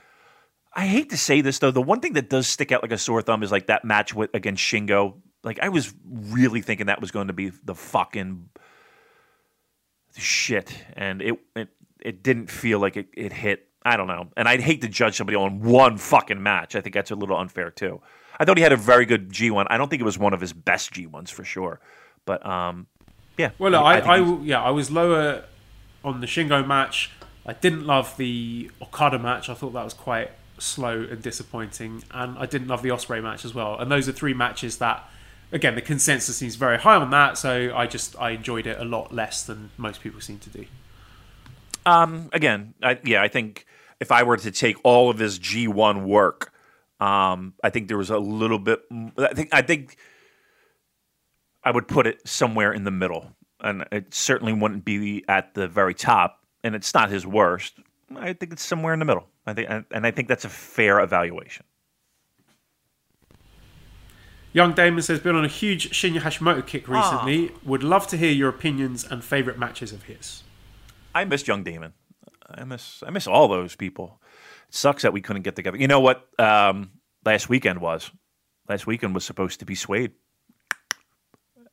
I 0.72 0.86
hate 0.86 1.10
to 1.10 1.16
say 1.16 1.40
this 1.40 1.59
though, 1.59 1.70
the 1.70 1.82
one 1.82 2.01
thing 2.01 2.12
that 2.14 2.30
does 2.30 2.47
stick 2.47 2.70
out 2.72 2.82
like 2.82 2.92
a 2.92 2.98
sore 2.98 3.22
thumb 3.22 3.42
is 3.42 3.51
like 3.51 3.66
that 3.66 3.84
match 3.84 4.14
with 4.14 4.30
against 4.34 4.62
Shingo. 4.62 5.14
Like 5.42 5.59
I 5.60 5.68
was 5.68 5.92
really 6.05 6.60
thinking 6.60 6.86
that 6.86 7.01
was 7.01 7.10
going 7.10 7.26
to 7.26 7.32
be 7.32 7.51
the 7.64 7.74
fucking 7.74 8.48
shit, 10.16 10.72
and 10.94 11.22
it 11.22 11.38
it, 11.56 11.68
it 12.01 12.22
didn't 12.22 12.51
feel 12.51 12.78
like 12.78 12.97
it, 12.97 13.09
it 13.14 13.32
hit. 13.32 13.66
I 13.82 13.97
don't 13.97 14.06
know, 14.06 14.28
and 14.36 14.47
I'd 14.47 14.60
hate 14.60 14.82
to 14.82 14.88
judge 14.88 15.16
somebody 15.16 15.36
on 15.36 15.60
one 15.60 15.97
fucking 15.97 16.42
match. 16.42 16.76
I 16.76 16.82
think 16.82 16.94
that's 16.94 17.10
a 17.10 17.16
little 17.16 17.36
unfair 17.36 17.70
too. 17.70 18.01
I 18.38 18.44
thought 18.44 18.56
he 18.56 18.62
had 18.62 18.72
a 18.72 18.76
very 18.76 19.06
good 19.06 19.32
G 19.32 19.51
one. 19.51 19.66
I 19.70 19.78
don't 19.78 19.88
think 19.88 20.01
it 20.01 20.05
was 20.05 20.18
one 20.18 20.34
of 20.34 20.40
his 20.40 20.52
best 20.52 20.92
G 20.92 21.06
ones 21.06 21.30
for 21.30 21.44
sure, 21.44 21.80
but 22.26 22.44
um, 22.47 22.86
yeah. 23.38 23.51
Well, 23.59 23.74
I, 23.74 23.98
I, 23.98 24.18
I, 24.18 24.38
yeah, 24.42 24.62
I 24.62 24.70
was 24.70 24.90
lower 24.90 25.44
on 26.05 26.20
the 26.20 26.26
Shingo 26.26 26.64
match. 26.66 27.10
I 27.47 27.55
didn't 27.55 27.86
love 27.86 28.16
the 28.18 28.70
Okada 28.82 29.18
match. 29.18 29.48
I 29.48 29.55
thought 29.55 29.72
that 29.72 29.84
was 29.84 29.94
quite 29.94 30.30
slow 30.61 31.07
and 31.11 31.23
disappointing, 31.23 32.05
and 32.11 32.39
I 32.39 32.47
didn't 32.47 32.69
love 32.69 32.82
the 32.82 32.91
Ospreay 32.91 33.23
match 33.23 33.45
as 33.45 33.55
well. 33.55 33.78
And 33.78 33.91
those 33.91 34.09
are 34.09 34.12
three 34.12 34.35
matches 34.35 34.78
that, 34.78 35.09
again, 35.51 35.74
the 35.74 35.82
consensus 35.82 36.37
seems 36.37 36.55
very 36.55 36.78
high 36.78 36.97
on 36.97 37.11
that. 37.11 37.39
So 37.39 37.74
I 37.74 37.87
just 37.87 38.15
I 38.20 38.31
enjoyed 38.31 38.66
it 38.66 38.78
a 38.78 38.85
lot 38.85 39.12
less 39.12 39.43
than 39.43 39.70
most 39.77 40.01
people 40.01 40.20
seem 40.20 40.39
to 40.39 40.51
do. 40.51 40.66
Um, 41.87 42.28
again, 42.32 42.74
I, 42.82 42.99
yeah, 43.05 43.23
I 43.23 43.28
think 43.28 43.66
if 43.99 44.12
I 44.12 44.23
were 44.23 44.37
to 44.37 44.51
take 44.51 44.77
all 44.85 45.11
of 45.11 45.19
his 45.19 45.39
G 45.39 45.66
one 45.66 46.07
work, 46.07 46.53
um, 47.01 47.55
I 47.65 47.70
think 47.70 47.89
there 47.89 47.99
was 47.99 48.11
a 48.11 48.19
little 48.19 48.59
bit. 48.59 48.81
I 49.19 49.35
think 49.35 49.49
I 49.53 49.62
think 49.62 49.97
I 51.65 51.70
would 51.70 51.89
put 51.89 52.07
it 52.07 52.27
somewhere 52.28 52.73
in 52.73 52.85
the 52.85 52.91
middle, 52.91 53.35
and 53.61 53.85
it 53.91 54.15
certainly 54.15 54.53
wouldn't 54.53 54.85
be 54.85 55.24
at 55.27 55.55
the 55.55 55.66
very 55.66 55.95
top. 55.95 56.37
And 56.62 56.74
it's 56.74 56.93
not 56.93 57.09
his 57.09 57.27
worst. 57.27 57.81
I 58.16 58.32
think 58.32 58.53
it's 58.53 58.65
somewhere 58.65 58.93
in 58.93 58.99
the 58.99 59.05
middle. 59.05 59.27
I 59.47 59.55
think, 59.55 59.69
and 59.91 60.07
I 60.07 60.11
think 60.11 60.28
that's 60.28 60.45
a 60.45 60.49
fair 60.49 61.01
evaluation. 61.01 61.65
Young 64.53 64.73
Damon 64.73 65.03
says, 65.03 65.20
been 65.20 65.37
on 65.37 65.45
a 65.45 65.49
huge 65.49 65.91
Shinya 65.91 66.20
Hashimoto 66.20 66.66
kick 66.66 66.89
ah. 66.89 67.01
recently. 67.01 67.55
Would 67.65 67.85
love 67.85 68.07
to 68.09 68.16
hear 68.16 68.32
your 68.32 68.49
opinions 68.49 69.05
and 69.05 69.23
favorite 69.23 69.59
matches 69.59 69.93
of 69.93 70.05
his. 70.05 70.43
I 71.15 71.24
miss 71.24 71.47
Young 71.47 71.62
Damon. 71.62 71.93
I 72.49 72.65
miss 72.65 73.03
I 73.07 73.11
miss 73.11 73.28
all 73.28 73.47
those 73.47 73.77
people. 73.77 74.20
It 74.69 74.74
sucks 74.74 75.03
that 75.03 75.12
we 75.12 75.20
couldn't 75.20 75.43
get 75.43 75.55
together. 75.55 75.77
You 75.77 75.87
know 75.87 76.01
what? 76.01 76.28
Um, 76.39 76.91
last 77.24 77.49
weekend 77.49 77.81
was. 77.81 78.11
Last 78.69 78.87
weekend 78.87 79.15
was 79.15 79.24
supposed 79.24 79.61
to 79.61 79.66
be 79.66 79.74
Suede 79.74 80.12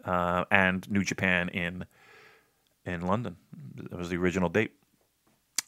uh, 0.05 0.45
and 0.49 0.89
New 0.89 1.03
Japan 1.03 1.49
in 1.49 1.85
in 2.85 3.01
London. 3.01 3.37
That 3.75 3.97
was 3.97 4.09
the 4.09 4.17
original 4.17 4.49
date. 4.49 4.71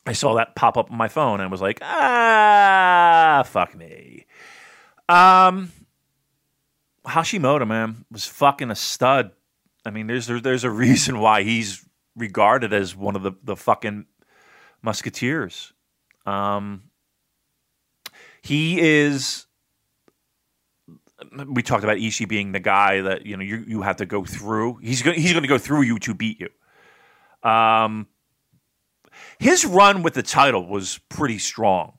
I 0.06 0.14
saw 0.14 0.36
that 0.36 0.56
pop 0.56 0.78
up 0.78 0.92
on 0.92 0.98
my 0.98 1.08
phone 1.08 1.42
and 1.42 1.52
was 1.52 1.62
like, 1.62 1.80
ah, 1.82 3.44
fuck 3.46 3.76
me. 3.76 4.26
Um, 5.08 5.72
Hashimoto, 7.06 7.68
man, 7.68 8.06
was 8.12 8.26
fucking 8.26 8.72
a 8.72 8.76
stud. 8.76 9.32
I 9.86 9.92
mean, 9.92 10.08
there's 10.08 10.28
there, 10.28 10.40
there's 10.40 10.64
a 10.64 10.70
reason 10.70 11.20
why 11.20 11.44
he's 11.44 11.86
regarded 12.16 12.74
as 12.74 12.96
one 12.96 13.16
of 13.16 13.24
the 13.24 13.32
the 13.44 13.56
fucking 13.56 14.06
musketeers. 14.82 15.74
Um, 16.26 16.84
he 18.42 18.80
is 18.80 19.46
we 21.48 21.62
talked 21.62 21.84
about 21.84 21.98
Ishii 21.98 22.28
being 22.28 22.52
the 22.52 22.60
guy 22.60 23.02
that 23.02 23.26
you 23.26 23.36
know 23.36 23.44
you, 23.44 23.64
you 23.68 23.82
have 23.82 23.98
to 23.98 24.06
go 24.06 24.24
through. 24.24 24.78
He's 24.78 25.02
going 25.02 25.20
he's 25.20 25.34
going 25.34 25.44
to 25.44 25.50
go 25.50 25.58
through 25.58 25.84
you 25.84 26.00
to 26.00 26.14
beat 26.14 26.40
you. 26.40 27.50
Um, 27.50 28.08
his 29.40 29.66
run 29.66 30.04
with 30.04 30.14
the 30.14 30.24
title 30.24 30.66
was 30.66 31.00
pretty 31.10 31.40
strong. 31.40 31.94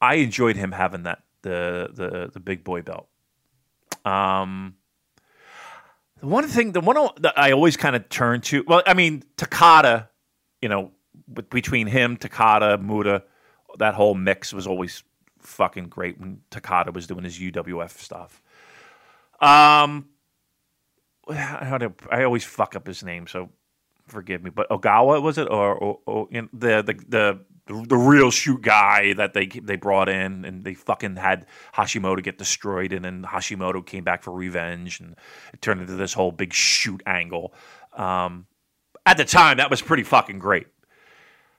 I 0.00 0.16
enjoyed 0.16 0.56
him 0.56 0.72
having 0.72 1.04
that 1.04 1.22
the 1.42 1.90
the 1.92 2.30
the 2.32 2.40
big 2.40 2.64
boy 2.64 2.82
belt. 2.82 3.08
Um, 4.04 4.76
the 6.20 6.26
one 6.26 6.46
thing, 6.48 6.72
the 6.72 6.80
one 6.80 6.96
that 7.20 7.38
I 7.38 7.52
always 7.52 7.76
kind 7.76 7.94
of 7.94 8.08
turn 8.08 8.40
to, 8.42 8.64
well, 8.66 8.82
I 8.86 8.94
mean 8.94 9.22
Takada, 9.36 10.08
you 10.60 10.68
know, 10.68 10.92
between 11.50 11.86
him, 11.86 12.16
Takada, 12.16 12.80
Muda, 12.80 13.22
that 13.78 13.94
whole 13.94 14.14
mix 14.14 14.52
was 14.52 14.66
always 14.66 15.02
fucking 15.40 15.88
great 15.88 16.18
when 16.18 16.40
Takada 16.50 16.92
was 16.92 17.06
doing 17.06 17.24
his 17.24 17.38
UWF 17.38 17.98
stuff. 17.98 18.42
Um, 19.40 20.08
do 21.28 21.94
I 22.10 22.24
always 22.24 22.44
fuck 22.44 22.74
up 22.74 22.86
his 22.86 23.04
name, 23.04 23.26
so 23.26 23.50
forgive 24.10 24.42
me. 24.42 24.50
But 24.50 24.68
Ogawa 24.70 25.22
was 25.22 25.38
it, 25.38 25.48
or, 25.48 25.74
or, 25.74 25.98
or 26.06 26.28
the, 26.30 26.82
the 26.82 26.94
the 27.08 27.40
the 27.84 27.96
real 27.96 28.30
shoot 28.30 28.62
guy 28.62 29.12
that 29.14 29.34
they 29.34 29.46
they 29.46 29.76
brought 29.76 30.08
in, 30.08 30.44
and 30.44 30.64
they 30.64 30.74
fucking 30.74 31.16
had 31.16 31.46
Hashimoto 31.74 32.22
get 32.22 32.38
destroyed, 32.38 32.92
and 32.92 33.04
then 33.04 33.22
Hashimoto 33.22 33.84
came 33.84 34.04
back 34.04 34.22
for 34.22 34.32
revenge, 34.32 35.00
and 35.00 35.16
it 35.52 35.60
turned 35.60 35.80
into 35.80 35.94
this 35.94 36.12
whole 36.12 36.32
big 36.32 36.52
shoot 36.52 37.02
angle. 37.06 37.54
Um, 37.94 38.46
at 39.06 39.16
the 39.16 39.24
time, 39.24 39.58
that 39.58 39.70
was 39.70 39.82
pretty 39.82 40.02
fucking 40.02 40.38
great 40.38 40.66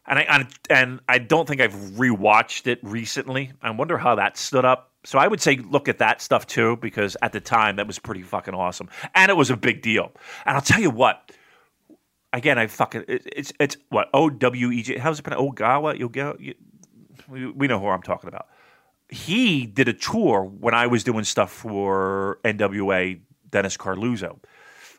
and 0.09 0.19
I 0.19 0.47
and 0.69 0.99
I 1.07 1.19
don't 1.19 1.47
think 1.47 1.61
I've 1.61 1.73
rewatched 1.73 2.67
it 2.67 2.79
recently. 2.81 3.53
I 3.61 3.69
wonder 3.69 3.97
how 3.97 4.15
that 4.15 4.37
stood 4.37 4.65
up. 4.65 4.91
So 5.05 5.17
I 5.17 5.27
would 5.27 5.39
say 5.39 5.57
look 5.57 5.87
at 5.87 5.99
that 5.99 6.21
stuff 6.21 6.45
too, 6.47 6.75
because 6.77 7.15
at 7.21 7.31
the 7.31 7.39
time 7.39 7.77
that 7.77 7.87
was 7.87 7.99
pretty 7.99 8.23
fucking 8.23 8.53
awesome, 8.53 8.89
and 9.15 9.29
it 9.29 9.37
was 9.37 9.49
a 9.51 9.55
big 9.55 9.81
deal. 9.81 10.11
And 10.45 10.55
I'll 10.55 10.61
tell 10.61 10.81
you 10.81 10.89
what. 10.89 11.31
Again, 12.31 12.57
I 12.57 12.67
fucking 12.67 13.05
it, 13.07 13.23
it's 13.25 13.53
it's 13.59 13.77
what 13.89 14.09
O 14.13 14.29
W 14.29 14.71
E 14.71 14.83
J. 14.83 14.97
How's 14.97 15.19
it 15.19 15.23
pronounced? 15.23 15.55
Ogawa. 15.55 16.11
Get. 16.11 16.39
You, 16.39 16.55
we, 17.27 17.47
we 17.47 17.67
know 17.67 17.79
who 17.79 17.87
I'm 17.87 18.01
talking 18.01 18.27
about. 18.27 18.47
He 19.09 19.65
did 19.65 19.87
a 19.87 19.93
tour 19.93 20.43
when 20.43 20.73
I 20.73 20.87
was 20.87 21.03
doing 21.03 21.23
stuff 21.23 21.51
for 21.51 22.39
NWA 22.43 23.19
Dennis 23.49 23.77
Coralluzzo, 23.77 24.39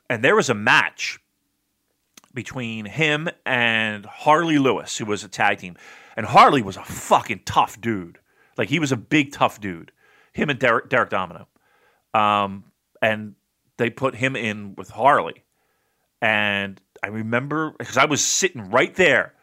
and 0.09 0.24
there 0.24 0.35
was 0.35 0.51
a 0.51 0.55
match 0.55 1.20
between 2.35 2.85
him 2.86 3.28
and 3.44 4.07
Harley 4.07 4.59
Lewis, 4.59 4.97
who 4.97 5.05
was 5.05 5.24
a 5.24 5.28
tag 5.28 5.59
team. 5.59 5.77
And 6.16 6.27
Harley 6.27 6.62
was 6.62 6.77
a 6.77 6.85
fucking 6.85 7.43
tough 7.44 7.81
dude. 7.81 8.19
Like 8.57 8.69
he 8.69 8.78
was 8.78 8.93
a 8.93 8.97
big 8.97 9.32
tough 9.32 9.61
dude. 9.61 9.93
Him 10.32 10.51
and 10.51 10.59
Derek, 10.59 10.89
Derek 10.89 11.11
Domino. 11.11 11.48
Um, 12.15 12.65
and 13.01 13.35
they 13.78 13.90
put 13.90 14.15
him 14.15 14.36
in 14.36 14.74
with 14.77 14.90
Harley. 14.90 15.44
And 16.20 16.81
I 17.02 17.09
remember 17.09 17.74
because 17.78 17.97
I 17.97 18.05
was 18.05 18.24
sitting 18.24 18.70
right 18.70 18.94
there, 18.94 19.35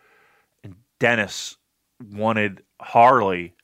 and 0.63 0.75
Dennis 0.99 1.57
wanted 2.11 2.63
Harley 2.79 3.55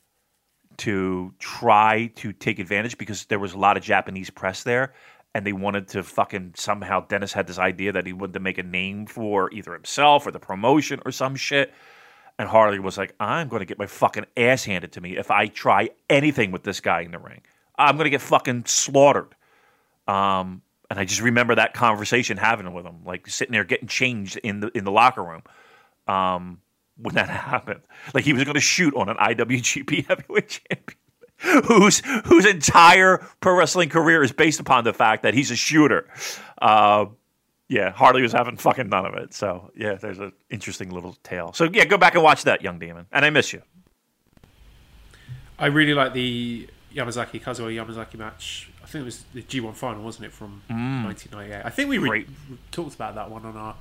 to 0.78 1.34
try 1.40 2.12
to 2.16 2.34
take 2.34 2.60
advantage 2.60 2.98
because 2.98 3.26
there 3.26 3.40
was 3.40 3.54
a 3.54 3.58
lot 3.58 3.78
of 3.78 3.84
Japanese 3.84 4.30
press 4.30 4.64
there, 4.64 4.94
and 5.36 5.46
they 5.46 5.54
wanted 5.54 5.88
to 5.90 6.04
fucking 6.04 6.54
somehow. 6.56 7.06
Dennis 7.06 7.34
had 7.34 7.48
this 7.48 7.60
idea 7.60 7.92
that 7.92 8.06
he 8.06 8.14
wanted 8.14 8.34
to 8.34 8.40
make 8.40 8.58
a 8.58 8.64
name 8.64 9.06
for 9.06 9.52
either 9.52 9.74
himself 9.74 10.26
or 10.26 10.32
the 10.32 10.40
promotion 10.40 11.00
or 11.06 11.12
some 11.12 11.36
shit. 11.36 11.74
And 12.40 12.50
Harley 12.50 12.80
was 12.80 12.98
like, 12.98 13.14
I'm 13.20 13.48
going 13.48 13.60
to 13.60 13.66
get 13.66 13.78
my 13.78 13.86
fucking 13.86 14.26
ass 14.36 14.64
handed 14.64 14.92
to 14.94 15.02
me 15.02 15.18
if 15.18 15.30
I 15.30 15.48
try 15.48 15.92
anything 16.10 16.52
with 16.52 16.64
this 16.64 16.80
guy 16.80 17.02
in 17.02 17.12
the 17.12 17.20
ring. 17.20 17.42
I'm 17.78 17.96
going 17.96 18.06
to 18.06 18.10
get 18.10 18.22
fucking 18.22 18.66
slaughtered. 18.66 19.36
Um, 20.08 20.64
and 20.94 21.00
I 21.00 21.06
just 21.06 21.22
remember 21.22 21.56
that 21.56 21.74
conversation 21.74 22.38
having 22.38 22.72
with 22.72 22.86
him, 22.86 23.00
like 23.04 23.28
sitting 23.28 23.52
there 23.52 23.64
getting 23.64 23.88
changed 23.88 24.38
in 24.44 24.60
the 24.60 24.78
in 24.78 24.84
the 24.84 24.92
locker 24.92 25.24
room. 25.24 25.42
Um, 26.08 26.60
when 26.98 27.16
that 27.16 27.30
happened, 27.32 27.82
like 28.14 28.24
he 28.26 28.32
was 28.32 28.44
going 28.44 28.54
to 28.54 28.62
shoot 28.62 28.94
on 28.94 29.10
an 29.10 29.18
IWGP 29.18 30.06
Heavyweight 30.08 30.62
Champion, 30.70 31.64
whose 31.66 32.04
whose 32.26 32.46
entire 32.46 33.28
pro 33.42 33.56
wrestling 33.58 33.90
career 33.90 34.22
is 34.22 34.32
based 34.32 34.60
upon 34.60 34.84
the 34.84 34.94
fact 34.94 35.24
that 35.24 35.34
he's 35.34 35.50
a 35.50 35.56
shooter. 35.56 36.08
Uh, 36.62 37.06
yeah, 37.70 37.90
Harley 37.90 38.22
was 38.22 38.32
having 38.32 38.58
fucking 38.58 38.90
none 38.90 39.08
of 39.08 39.16
it. 39.16 39.34
So 39.34 39.72
yeah, 39.76 39.96
there's 39.96 40.20
an 40.20 40.32
interesting 40.52 40.92
little 40.92 41.18
tale. 41.24 41.54
So 41.54 41.72
yeah, 41.74 41.86
go 41.86 41.98
back 41.98 42.14
and 42.14 42.24
watch 42.24 42.44
that, 42.44 42.62
young 42.62 42.78
demon. 42.78 43.08
And 43.12 43.26
I 43.26 43.32
miss 43.32 43.52
you. 43.52 43.64
I 45.58 45.66
really 45.66 45.96
like 45.96 46.14
the 46.14 46.70
Yamazaki 46.94 47.42
Kazuo 47.42 47.74
Yamazaki 47.74 48.20
match. 48.20 48.70
I 48.84 48.88
think 48.88 49.04
it 49.04 49.06
was 49.06 49.24
the 49.34 49.42
G1 49.42 49.74
final, 49.76 50.04
wasn't 50.04 50.26
it, 50.26 50.34
from 50.34 50.62
mm. 50.70 51.06
1998? 51.06 51.66
I 51.66 51.70
think 51.70 51.90
we 51.90 51.98
re- 51.98 52.28
talked 52.72 52.96
about 52.96 53.16
that 53.16 53.32
one 53.32 53.46
on 53.46 53.56
our 53.56 53.76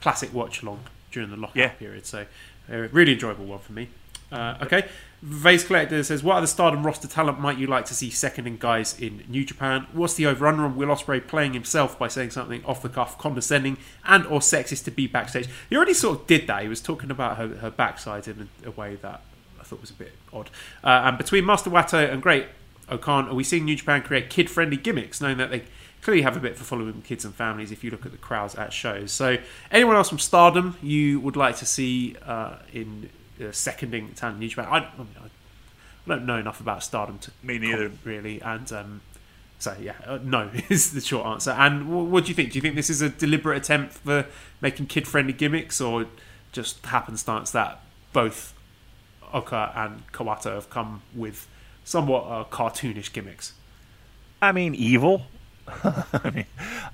classic 0.00 0.32
watch 0.34 0.62
along 0.62 0.80
during 1.10 1.30
the 1.30 1.36
lockout 1.36 1.56
Yeah. 1.56 1.68
period. 1.70 2.06
So, 2.06 2.26
uh, 2.70 2.76
really 2.92 3.12
enjoyable 3.12 3.46
one 3.46 3.60
for 3.60 3.72
me. 3.72 3.88
Uh, 4.30 4.56
okay, 4.62 4.88
Vase 5.20 5.62
Collector 5.62 6.02
says, 6.02 6.22
"What 6.22 6.36
other 6.36 6.46
Stardom 6.46 6.86
roster 6.86 7.06
talent 7.06 7.38
might 7.38 7.58
you 7.58 7.66
like 7.66 7.84
to 7.86 7.94
see 7.94 8.08
seconding 8.08 8.56
guys 8.56 8.98
in 8.98 9.22
New 9.28 9.44
Japan? 9.44 9.86
What's 9.92 10.14
the 10.14 10.24
over/under 10.26 10.64
on 10.64 10.74
Will 10.74 10.88
Ospreay 10.88 11.26
playing 11.26 11.52
himself 11.52 11.98
by 11.98 12.08
saying 12.08 12.30
something 12.30 12.64
off 12.64 12.80
the 12.80 12.88
cuff, 12.88 13.18
condescending 13.18 13.76
and 14.06 14.26
or 14.26 14.40
sexist 14.40 14.84
to 14.84 14.90
be 14.90 15.06
backstage? 15.06 15.48
He 15.68 15.76
already 15.76 15.92
sort 15.92 16.20
of 16.20 16.26
did 16.26 16.46
that. 16.46 16.62
He 16.62 16.68
was 16.68 16.80
talking 16.80 17.10
about 17.10 17.36
her, 17.36 17.48
her 17.56 17.70
backside 17.70 18.26
in 18.26 18.48
a, 18.64 18.68
a 18.68 18.70
way 18.70 18.94
that 18.96 19.20
I 19.60 19.64
thought 19.64 19.82
was 19.82 19.90
a 19.90 19.94
bit 19.94 20.12
odd. 20.32 20.48
Uh, 20.82 21.02
and 21.04 21.18
between 21.18 21.44
Master 21.44 21.68
Wato 21.68 22.10
and 22.10 22.22
Great 22.22 22.46
O-Khan, 22.88 23.28
are 23.28 23.34
we 23.34 23.44
seeing 23.44 23.64
New 23.64 23.76
Japan 23.76 24.02
create 24.02 24.28
kid-friendly 24.28 24.76
gimmicks, 24.76 25.20
knowing 25.20 25.38
that 25.38 25.50
they 25.50 25.64
clearly 26.02 26.22
have 26.22 26.36
a 26.36 26.40
bit 26.40 26.56
for 26.56 26.64
following 26.64 27.00
kids 27.02 27.24
and 27.24 27.34
families 27.34 27.72
if 27.72 27.82
you 27.82 27.90
look 27.90 28.04
at 28.04 28.12
the 28.12 28.18
crowds 28.18 28.54
at 28.56 28.72
shows. 28.72 29.12
So, 29.12 29.38
anyone 29.70 29.96
else 29.96 30.08
from 30.08 30.18
Stardom 30.18 30.76
you 30.82 31.20
would 31.20 31.36
like 31.36 31.56
to 31.56 31.66
see 31.66 32.16
uh, 32.26 32.56
in 32.72 33.08
uh, 33.40 33.52
seconding 33.52 34.14
in 34.20 34.38
New 34.38 34.48
Japan? 34.48 34.66
I, 34.68 34.78
I, 34.78 34.88
don't 36.06 36.26
know 36.26 36.36
enough 36.36 36.60
about 36.60 36.82
Stardom 36.82 37.18
to 37.20 37.30
Me 37.44 37.58
neither. 37.58 37.84
comment, 37.84 37.98
really, 38.04 38.42
and 38.42 38.72
um, 38.72 39.00
so 39.60 39.76
yeah, 39.80 39.94
uh, 40.04 40.18
no 40.22 40.50
is 40.68 40.92
the 40.92 41.00
short 41.00 41.26
answer. 41.26 41.52
And 41.52 41.86
w- 41.86 42.08
what 42.08 42.24
do 42.24 42.28
you 42.28 42.34
think? 42.34 42.50
Do 42.50 42.58
you 42.58 42.60
think 42.60 42.74
this 42.74 42.90
is 42.90 43.00
a 43.00 43.08
deliberate 43.08 43.56
attempt 43.56 43.94
for 43.94 44.26
making 44.60 44.86
kid-friendly 44.86 45.32
gimmicks, 45.34 45.80
or 45.80 46.06
just 46.50 46.84
happenstance 46.86 47.52
that 47.52 47.80
both 48.12 48.52
O-Khan 49.32 49.70
and 49.74 50.12
Kawato 50.12 50.54
have 50.54 50.68
come 50.68 51.02
with 51.14 51.46
somewhat 51.84 52.24
uh, 52.24 52.44
cartoonish 52.44 53.12
gimmicks? 53.12 53.52
I 54.40 54.52
mean, 54.52 54.74
evil. 54.74 55.26
I 55.66 56.30
mean, 56.34 56.46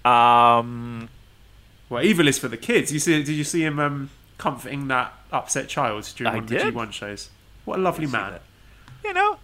um, 0.05 1.09
Well, 1.89 2.05
evil 2.05 2.29
is 2.29 2.39
for 2.39 2.49
the 2.49 2.57
kids. 2.57 2.93
You 2.93 2.99
see? 2.99 3.23
Did 3.23 3.35
you 3.35 3.45
see 3.45 3.65
him 3.65 3.79
um, 3.79 4.11
comforting 4.37 4.89
that 4.89 5.13
upset 5.33 5.69
child 5.69 6.11
during 6.17 6.33
I 6.33 6.37
one 6.37 6.45
of 6.45 6.51
the 6.51 6.57
G1 6.57 6.93
shows? 6.93 7.31
What 7.65 7.79
a 7.79 7.83
lovely 7.83 8.07
man. 8.07 8.41
you 9.05 9.13
know, 9.13 9.39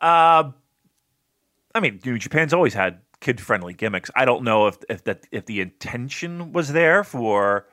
uh, 0.00 0.50
I 1.74 1.80
mean, 1.80 2.00
New 2.04 2.18
Japan's 2.18 2.52
always 2.52 2.74
had 2.74 3.00
kid-friendly 3.20 3.74
gimmicks. 3.74 4.10
I 4.14 4.24
don't 4.24 4.44
know 4.44 4.66
if 4.66 4.78
if 4.88 5.04
that 5.04 5.26
if 5.30 5.46
the 5.46 5.60
intention 5.60 6.52
was 6.52 6.72
there 6.72 7.04
for 7.04 7.66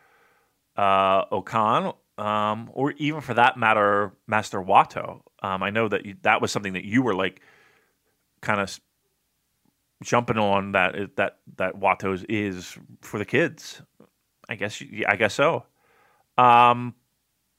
uh, 0.75 1.23
O-Khan, 1.31 1.93
um, 2.17 2.69
or 2.73 2.91
even 2.93 3.21
for 3.21 3.33
that 3.33 3.57
matter, 3.57 4.13
Master 4.27 4.61
Wato. 4.61 5.21
Um, 5.41 5.63
I 5.63 5.69
know 5.69 5.87
that 5.87 6.05
you, 6.05 6.15
that 6.23 6.41
was 6.41 6.51
something 6.51 6.73
that 6.73 6.85
you 6.85 7.01
were 7.01 7.15
like 7.15 7.41
kind 8.41 8.59
of 8.59 8.79
jumping 10.03 10.37
on 10.37 10.73
that 10.73 11.15
that 11.15 11.39
that 11.57 11.75
Wato's 11.75 12.23
is 12.23 12.77
for 13.01 13.17
the 13.17 13.25
kids. 13.25 13.81
I 14.49 14.55
guess 14.55 14.81
I 15.07 15.15
guess 15.15 15.33
so. 15.33 15.65
Um, 16.37 16.95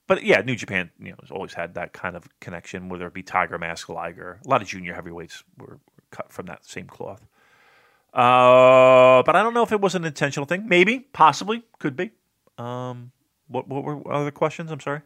but 0.07 0.23
yeah, 0.23 0.41
New 0.41 0.55
Japan, 0.55 0.89
you 0.99 1.11
know, 1.11 1.17
has 1.21 1.31
always 1.31 1.53
had 1.53 1.75
that 1.75 1.93
kind 1.93 2.15
of 2.15 2.27
connection, 2.39 2.89
whether 2.89 3.05
it 3.07 3.13
be 3.13 3.23
Tiger 3.23 3.57
Mask, 3.57 3.89
Liger. 3.89 4.39
A 4.43 4.49
lot 4.49 4.61
of 4.61 4.67
junior 4.67 4.93
heavyweights 4.93 5.43
were, 5.57 5.67
were 5.67 5.79
cut 6.11 6.31
from 6.31 6.47
that 6.47 6.65
same 6.65 6.87
cloth. 6.87 7.21
Uh, 8.11 9.21
but 9.21 9.35
I 9.35 9.43
don't 9.43 9.53
know 9.53 9.61
if 9.61 9.71
it 9.71 9.81
was 9.81 9.93
an 9.93 10.05
intentional 10.05 10.47
thing. 10.47 10.67
Maybe, 10.67 10.99
possibly, 10.99 11.63
could 11.77 11.95
be. 11.95 12.11
Um, 12.57 13.11
what 13.47 13.67
what 13.67 13.83
were 13.83 14.11
other 14.11 14.31
questions? 14.31 14.71
I'm 14.71 14.79
sorry. 14.79 15.01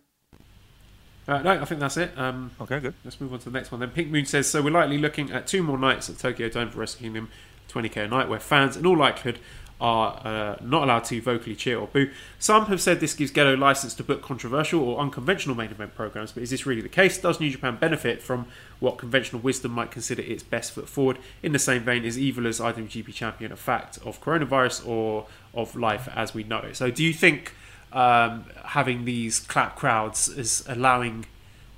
Uh, 1.27 1.41
no, 1.41 1.51
I 1.51 1.65
think 1.65 1.79
that's 1.79 1.97
it. 1.97 2.17
Um, 2.17 2.51
Okay, 2.59 2.79
good. 2.79 2.93
Let's 3.03 3.19
move 3.21 3.33
on 3.33 3.39
to 3.39 3.45
the 3.45 3.57
next 3.57 3.71
one. 3.71 3.79
Then 3.79 3.91
Pink 3.91 4.09
Moon 4.09 4.25
says, 4.25 4.49
so 4.49 4.61
we're 4.61 4.71
likely 4.71 4.97
looking 4.97 5.31
at 5.31 5.47
two 5.47 5.63
more 5.63 5.77
nights 5.77 6.09
at 6.09 6.17
Tokyo 6.17 6.49
Dome 6.49 6.69
for 6.69 6.79
Wrestle 6.79 6.99
Kingdom 6.99 7.29
20k 7.69 8.05
a 8.05 8.07
night, 8.07 8.27
where 8.29 8.39
fans, 8.39 8.75
in 8.75 8.85
all 8.85 8.97
likelihood, 8.97 9.39
are 9.81 10.21
uh, 10.25 10.55
not 10.61 10.83
allowed 10.83 11.03
to 11.03 11.21
vocally 11.21 11.55
cheer 11.55 11.77
or 11.77 11.87
boo. 11.87 12.09
Some 12.39 12.67
have 12.67 12.79
said 12.79 12.99
this 12.99 13.13
gives 13.13 13.31
Gedo 13.31 13.57
license 13.57 13.93
to 13.95 14.03
book 14.03 14.21
controversial 14.21 14.81
or 14.81 14.99
unconventional 14.99 15.55
main 15.55 15.71
event 15.71 15.95
programs, 15.95 16.31
but 16.31 16.43
is 16.43 16.51
this 16.51 16.65
really 16.65 16.81
the 16.81 16.89
case? 16.89 17.17
Does 17.17 17.39
New 17.39 17.49
Japan 17.49 17.77
benefit 17.77 18.21
from 18.21 18.45
what 18.79 18.97
conventional 18.97 19.41
wisdom 19.41 19.71
might 19.71 19.91
consider 19.91 20.21
its 20.21 20.43
best 20.43 20.71
foot 20.71 20.87
forward? 20.87 21.17
In 21.41 21.51
the 21.51 21.59
same 21.59 21.83
vein, 21.83 22.05
is 22.05 22.17
Evil 22.17 22.47
as 22.47 22.59
IWGP 22.59 23.13
champion 23.13 23.51
a 23.51 23.57
fact 23.57 23.97
of 24.05 24.21
coronavirus 24.21 24.87
or 24.87 25.25
of 25.53 25.75
life 25.75 26.07
as 26.15 26.33
we 26.33 26.43
know 26.43 26.59
it? 26.59 26.77
So, 26.77 26.89
do 26.89 27.03
you 27.03 27.11
think 27.11 27.53
um, 27.93 28.45
having 28.65 29.05
these 29.05 29.39
clap 29.39 29.75
crowds 29.75 30.27
is 30.27 30.63
allowing 30.67 31.25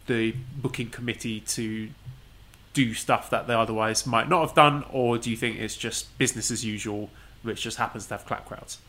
the 0.07 0.35
booking 0.57 0.89
committee 0.89 1.39
to 1.41 1.89
do 2.73 2.93
stuff 2.93 3.29
that 3.29 3.47
they 3.47 3.53
otherwise 3.53 4.05
might 4.05 4.29
not 4.29 4.41
have 4.41 4.55
done, 4.55 4.83
or 4.91 5.17
do 5.17 5.29
you 5.29 5.37
think 5.37 5.59
it's 5.59 5.75
just 5.77 6.17
business 6.17 6.51
as 6.51 6.65
usual, 6.65 7.09
which 7.43 7.61
just 7.61 7.77
happens 7.77 8.07
to 8.07 8.15
have 8.15 8.25
clap 8.25 8.45
crowds? 8.45 8.79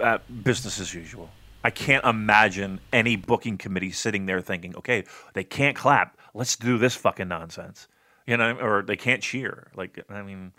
uh, 0.00 0.18
business 0.42 0.80
as 0.80 0.94
usual. 0.94 1.30
I 1.62 1.70
can't 1.70 2.04
imagine 2.04 2.80
any 2.92 3.16
booking 3.16 3.56
committee 3.56 3.90
sitting 3.90 4.26
there 4.26 4.40
thinking, 4.40 4.76
okay, 4.76 5.04
they 5.32 5.44
can't 5.44 5.76
clap. 5.76 6.18
Let's 6.34 6.56
do 6.56 6.76
this 6.78 6.94
fucking 6.94 7.28
nonsense. 7.28 7.88
You 8.26 8.36
know, 8.36 8.56
or 8.56 8.82
they 8.82 8.96
can't 8.96 9.22
cheer. 9.22 9.68
Like, 9.74 10.02
I 10.08 10.22
mean, 10.22 10.52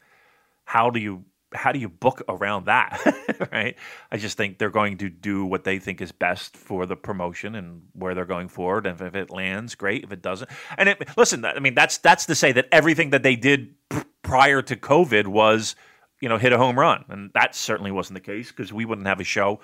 how 0.66 0.90
do 0.90 1.00
you 1.00 1.24
how 1.56 1.72
do 1.72 1.80
you 1.80 1.90
book 1.90 2.22
around 2.28 2.66
that? 2.66 3.50
right? 3.52 3.76
I 4.12 4.18
just 4.18 4.38
think 4.38 4.58
they're 4.58 4.70
going 4.70 4.98
to 4.98 5.10
do 5.10 5.46
what 5.46 5.64
they 5.64 5.80
think 5.80 6.02
is 6.02 6.12
best 6.12 6.56
for 6.56 6.86
the 6.86 6.96
promotion 6.96 7.56
and 7.56 7.84
where 7.94 8.14
they're 8.14 8.26
going 8.26 8.48
forward. 8.48 8.86
And 8.86 9.00
if 9.00 9.16
it 9.16 9.30
lands, 9.30 9.76
great. 9.76 10.04
If 10.04 10.12
it 10.12 10.22
doesn't, 10.22 10.50
and 10.78 10.90
it, 10.90 11.18
listen, 11.18 11.46
I 11.46 11.60
mean, 11.60 11.76
that's 11.76 11.98
that's 11.98 12.26
to 12.28 12.36
say 12.36 12.52
that 12.52 12.68
everything 12.72 13.12
that 13.12 13.24
they 13.24 13.36
did 13.36 13.76
prior 14.22 14.62
to 14.64 14.76
COVID 14.76 15.28
was, 15.28 15.76
you 16.22 16.30
know, 16.30 16.38
hit 16.38 16.54
a 16.54 16.58
home 16.58 16.78
run, 16.78 17.06
and 17.10 17.32
that 17.34 17.56
certainly 17.56 17.92
wasn't 17.92 18.16
the 18.16 18.22
case 18.22 18.52
because 18.52 18.74
we 18.74 18.86
wouldn't 18.86 19.08
have 19.08 19.20
a 19.20 19.26
show 19.26 19.60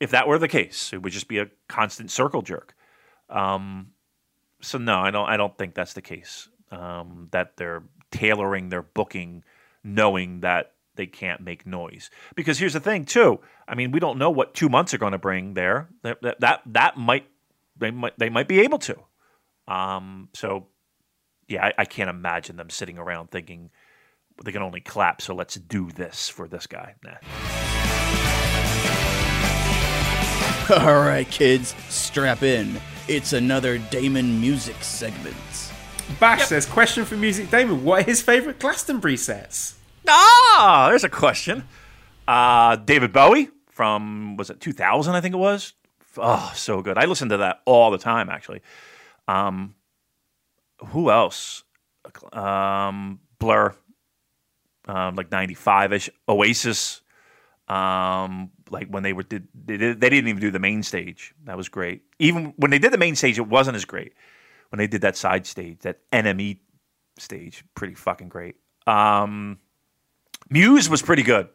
if 0.00 0.10
that 0.10 0.28
were 0.28 0.38
the 0.38 0.48
case. 0.48 0.92
It 0.92 1.02
would 1.02 1.12
just 1.12 1.28
be 1.28 1.38
a 1.38 1.46
constant 1.68 2.10
circle 2.10 2.42
jerk. 2.42 2.74
Um, 3.30 3.88
so 4.60 4.78
no, 4.78 5.00
I 5.00 5.10
don't. 5.10 5.28
I 5.28 5.36
don't 5.36 5.56
think 5.56 5.74
that's 5.74 5.94
the 5.94 6.02
case. 6.02 6.48
Um, 6.70 7.28
that 7.30 7.56
they're 7.56 7.82
tailoring 8.10 8.68
their 8.68 8.82
booking, 8.82 9.44
knowing 9.82 10.40
that 10.40 10.73
they 10.96 11.06
can't 11.06 11.40
make 11.40 11.66
noise. 11.66 12.10
Because 12.34 12.58
here's 12.58 12.72
the 12.74 12.80
thing, 12.80 13.04
too. 13.04 13.40
I 13.66 13.74
mean, 13.74 13.90
we 13.90 14.00
don't 14.00 14.18
know 14.18 14.30
what 14.30 14.54
two 14.54 14.68
months 14.68 14.94
are 14.94 14.98
going 14.98 15.12
to 15.12 15.18
bring 15.18 15.54
there. 15.54 15.88
That 16.02 16.22
that 16.22 16.40
that, 16.40 16.62
that 16.66 16.96
might 16.96 17.26
they 17.76 17.90
might 17.90 18.18
they 18.18 18.28
might 18.28 18.48
be 18.48 18.60
able 18.60 18.78
to. 18.80 18.96
Um, 19.66 20.28
so 20.34 20.68
yeah, 21.48 21.66
I, 21.66 21.72
I 21.78 21.84
can't 21.84 22.10
imagine 22.10 22.56
them 22.56 22.70
sitting 22.70 22.98
around 22.98 23.30
thinking 23.30 23.70
they 24.44 24.52
can 24.52 24.62
only 24.62 24.80
clap. 24.80 25.22
So 25.22 25.34
let's 25.34 25.54
do 25.54 25.90
this 25.90 26.28
for 26.28 26.48
this 26.48 26.66
guy. 26.66 26.94
Nah. 27.02 27.14
All 30.78 31.00
right, 31.00 31.28
kids, 31.30 31.74
strap 31.88 32.42
in. 32.42 32.80
It's 33.06 33.34
another 33.34 33.78
Damon 33.78 34.40
music 34.40 34.82
segment. 34.82 35.36
Bash 36.20 36.44
says, 36.44 36.64
question 36.66 37.04
for 37.04 37.16
Music 37.16 37.50
Damon: 37.50 37.84
What 37.84 38.02
are 38.02 38.04
his 38.04 38.22
favourite 38.22 38.58
Glastonbury 38.58 39.16
sets? 39.16 39.74
Ah, 40.08 40.86
there's 40.88 41.04
a 41.04 41.08
question. 41.08 41.64
Uh, 42.26 42.76
David 42.76 43.12
Bowie, 43.12 43.48
from 43.68 44.36
was 44.36 44.50
it 44.50 44.60
2000? 44.60 45.14
I 45.14 45.20
think 45.20 45.34
it 45.34 45.38
was. 45.38 45.72
Oh, 46.16 46.52
so 46.54 46.82
good. 46.82 46.96
I 46.98 47.06
listen 47.06 47.28
to 47.30 47.38
that 47.38 47.62
all 47.64 47.90
the 47.90 47.98
time, 47.98 48.28
actually. 48.28 48.60
Um, 49.26 49.74
who 50.88 51.10
else? 51.10 51.64
Um, 52.32 53.20
Blur, 53.38 53.74
um, 54.86 55.16
like 55.16 55.30
95 55.30 55.92
ish. 55.92 56.10
Oasis, 56.28 57.00
um, 57.68 58.50
like 58.70 58.88
when 58.88 59.02
they 59.02 59.12
were 59.12 59.22
did 59.22 59.48
they, 59.54 59.76
did 59.76 60.00
they 60.00 60.10
didn't 60.10 60.28
even 60.28 60.40
do 60.40 60.50
the 60.50 60.58
main 60.58 60.82
stage. 60.82 61.34
That 61.44 61.56
was 61.56 61.68
great. 61.68 62.02
Even 62.18 62.52
when 62.56 62.70
they 62.70 62.78
did 62.78 62.92
the 62.92 62.98
main 62.98 63.16
stage, 63.16 63.38
it 63.38 63.48
wasn't 63.48 63.76
as 63.76 63.84
great. 63.84 64.12
When 64.70 64.78
they 64.78 64.86
did 64.86 65.00
that 65.02 65.16
side 65.16 65.46
stage, 65.46 65.80
that 65.80 66.00
NME 66.10 66.58
stage, 67.18 67.64
pretty 67.74 67.94
fucking 67.94 68.28
great. 68.28 68.56
Um, 68.86 69.58
Muse 70.50 70.88
was 70.88 71.02
pretty 71.02 71.22
good. 71.22 71.48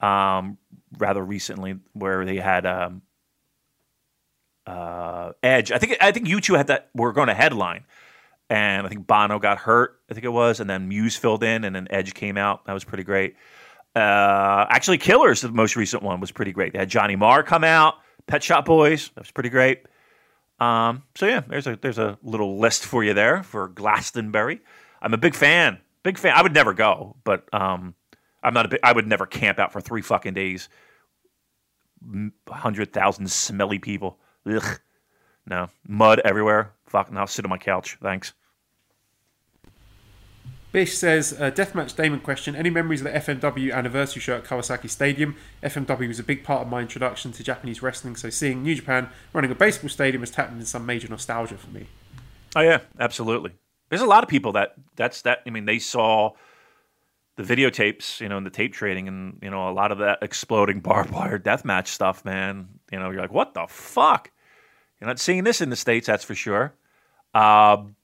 Um, 0.00 0.58
rather 0.98 1.24
recently, 1.24 1.76
where 1.92 2.24
they 2.24 2.36
had 2.36 2.66
um, 2.66 3.02
uh, 4.66 5.32
Edge. 5.42 5.72
I 5.72 5.78
think 5.78 5.96
I 6.00 6.12
think 6.12 6.26
U2 6.26 6.56
had 6.56 6.66
that. 6.68 6.90
Were 6.94 7.12
going 7.12 7.28
to 7.28 7.34
headline, 7.34 7.84
and 8.50 8.86
I 8.86 8.88
think 8.88 9.06
Bono 9.06 9.38
got 9.38 9.58
hurt. 9.58 10.00
I 10.10 10.14
think 10.14 10.24
it 10.24 10.32
was, 10.32 10.60
and 10.60 10.68
then 10.68 10.88
Muse 10.88 11.16
filled 11.16 11.42
in, 11.42 11.64
and 11.64 11.74
then 11.74 11.86
Edge 11.90 12.14
came 12.14 12.36
out. 12.36 12.66
That 12.66 12.72
was 12.72 12.84
pretty 12.84 13.04
great. 13.04 13.36
Uh, 13.94 14.66
actually, 14.68 14.98
Killers, 14.98 15.40
the 15.40 15.50
most 15.50 15.76
recent 15.76 16.02
one, 16.02 16.20
was 16.20 16.32
pretty 16.32 16.52
great. 16.52 16.72
They 16.72 16.80
had 16.80 16.88
Johnny 16.88 17.16
Marr 17.16 17.42
come 17.42 17.64
out, 17.64 17.94
Pet 18.26 18.42
Shop 18.42 18.64
Boys. 18.64 19.10
That 19.14 19.20
was 19.20 19.30
pretty 19.30 19.50
great. 19.50 19.84
Um, 20.58 21.02
so 21.14 21.26
yeah, 21.26 21.40
there's 21.46 21.66
a 21.66 21.76
there's 21.80 21.98
a 21.98 22.18
little 22.22 22.58
list 22.58 22.84
for 22.84 23.04
you 23.04 23.14
there 23.14 23.42
for 23.42 23.68
Glastonbury. 23.68 24.60
I'm 25.02 25.14
a 25.14 25.18
big 25.18 25.34
fan, 25.34 25.78
big 26.04 26.18
fan. 26.18 26.36
I 26.36 26.42
would 26.42 26.54
never 26.54 26.72
go, 26.72 27.16
but 27.24 27.52
um, 27.52 27.96
I'm 28.44 28.54
not 28.54 28.66
a 28.66 28.68
big. 28.68 28.80
I 28.84 28.92
would 28.92 29.08
never 29.08 29.26
camp 29.26 29.58
out 29.58 29.72
for 29.72 29.80
three 29.80 30.02
fucking 30.02 30.34
days. 30.34 30.68
Hundred 32.48 32.92
thousand 32.92 33.28
smelly 33.30 33.80
people. 33.80 34.18
Ugh. 34.46 34.80
No 35.46 35.68
mud 35.86 36.20
everywhere. 36.24 36.72
Fuck. 36.86 37.10
Now 37.10 37.24
sit 37.24 37.44
on 37.44 37.50
my 37.50 37.58
couch. 37.58 37.98
Thanks. 38.00 38.32
Bish 40.72 40.98
says, 40.98 41.32
uh, 41.38 41.52
Deathmatch 41.52 41.94
Damon 41.94 42.18
question. 42.18 42.56
Any 42.56 42.68
memories 42.68 43.00
of 43.00 43.04
the 43.04 43.16
FMW 43.16 43.72
anniversary 43.72 44.20
show 44.20 44.38
at 44.38 44.44
Kawasaki 44.44 44.90
Stadium? 44.90 45.36
FMW 45.62 46.08
was 46.08 46.18
a 46.18 46.24
big 46.24 46.42
part 46.42 46.62
of 46.62 46.68
my 46.68 46.80
introduction 46.80 47.30
to 47.30 47.44
Japanese 47.44 47.80
wrestling, 47.80 48.16
so 48.16 48.28
seeing 48.28 48.64
New 48.64 48.74
Japan 48.74 49.08
running 49.32 49.52
a 49.52 49.54
baseball 49.54 49.88
stadium 49.88 50.22
has 50.22 50.32
tapped 50.32 50.50
into 50.50 50.66
some 50.66 50.84
major 50.84 51.06
nostalgia 51.06 51.56
for 51.56 51.70
me. 51.70 51.86
Oh 52.56 52.60
yeah, 52.60 52.80
absolutely. 52.98 53.52
There's 53.94 54.02
a 54.02 54.10
lot 54.10 54.24
of 54.24 54.28
people 54.28 54.52
that 54.52 54.74
that's 54.96 55.22
that. 55.22 55.42
I 55.46 55.50
mean, 55.50 55.66
they 55.66 55.78
saw 55.78 56.32
the 57.36 57.44
videotapes, 57.44 58.20
you 58.20 58.28
know, 58.28 58.36
and 58.36 58.44
the 58.44 58.50
tape 58.50 58.72
trading, 58.72 59.06
and 59.06 59.38
you 59.40 59.50
know, 59.50 59.68
a 59.68 59.70
lot 59.70 59.92
of 59.92 59.98
that 59.98 60.18
exploding 60.20 60.80
barbed 60.80 61.10
wire 61.10 61.38
death 61.38 61.64
match 61.64 61.88
stuff. 61.88 62.24
Man, 62.24 62.68
you 62.90 62.98
know, 62.98 63.10
you're 63.10 63.20
like, 63.20 63.32
what 63.32 63.54
the 63.54 63.66
fuck? 63.68 64.32
You're 65.00 65.06
not 65.06 65.20
seeing 65.20 65.44
this 65.44 65.60
in 65.60 65.70
the 65.70 65.76
states, 65.76 66.08
that's 66.08 66.24
for 66.24 66.34
sure. 66.34 66.74
Um, 67.34 67.94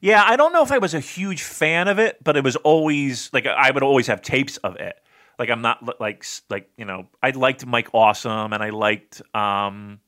yeah, 0.00 0.22
I 0.24 0.36
don't 0.36 0.52
know 0.52 0.62
if 0.62 0.70
I 0.70 0.78
was 0.78 0.94
a 0.94 1.00
huge 1.00 1.42
fan 1.42 1.88
of 1.88 1.98
it, 1.98 2.22
but 2.22 2.36
it 2.36 2.44
was 2.44 2.54
always 2.56 3.28
like 3.32 3.46
I 3.46 3.72
would 3.72 3.82
always 3.82 4.06
have 4.06 4.22
tapes 4.22 4.56
of 4.58 4.76
it. 4.76 4.94
Like 5.36 5.50
I'm 5.50 5.62
not 5.62 6.00
like 6.00 6.24
like 6.48 6.70
you 6.76 6.84
know 6.84 7.08
I 7.20 7.30
liked 7.30 7.66
Mike 7.66 7.88
Awesome 7.92 8.52
and 8.52 8.62
I 8.62 8.70
liked 8.70 9.20
um, 9.34 9.98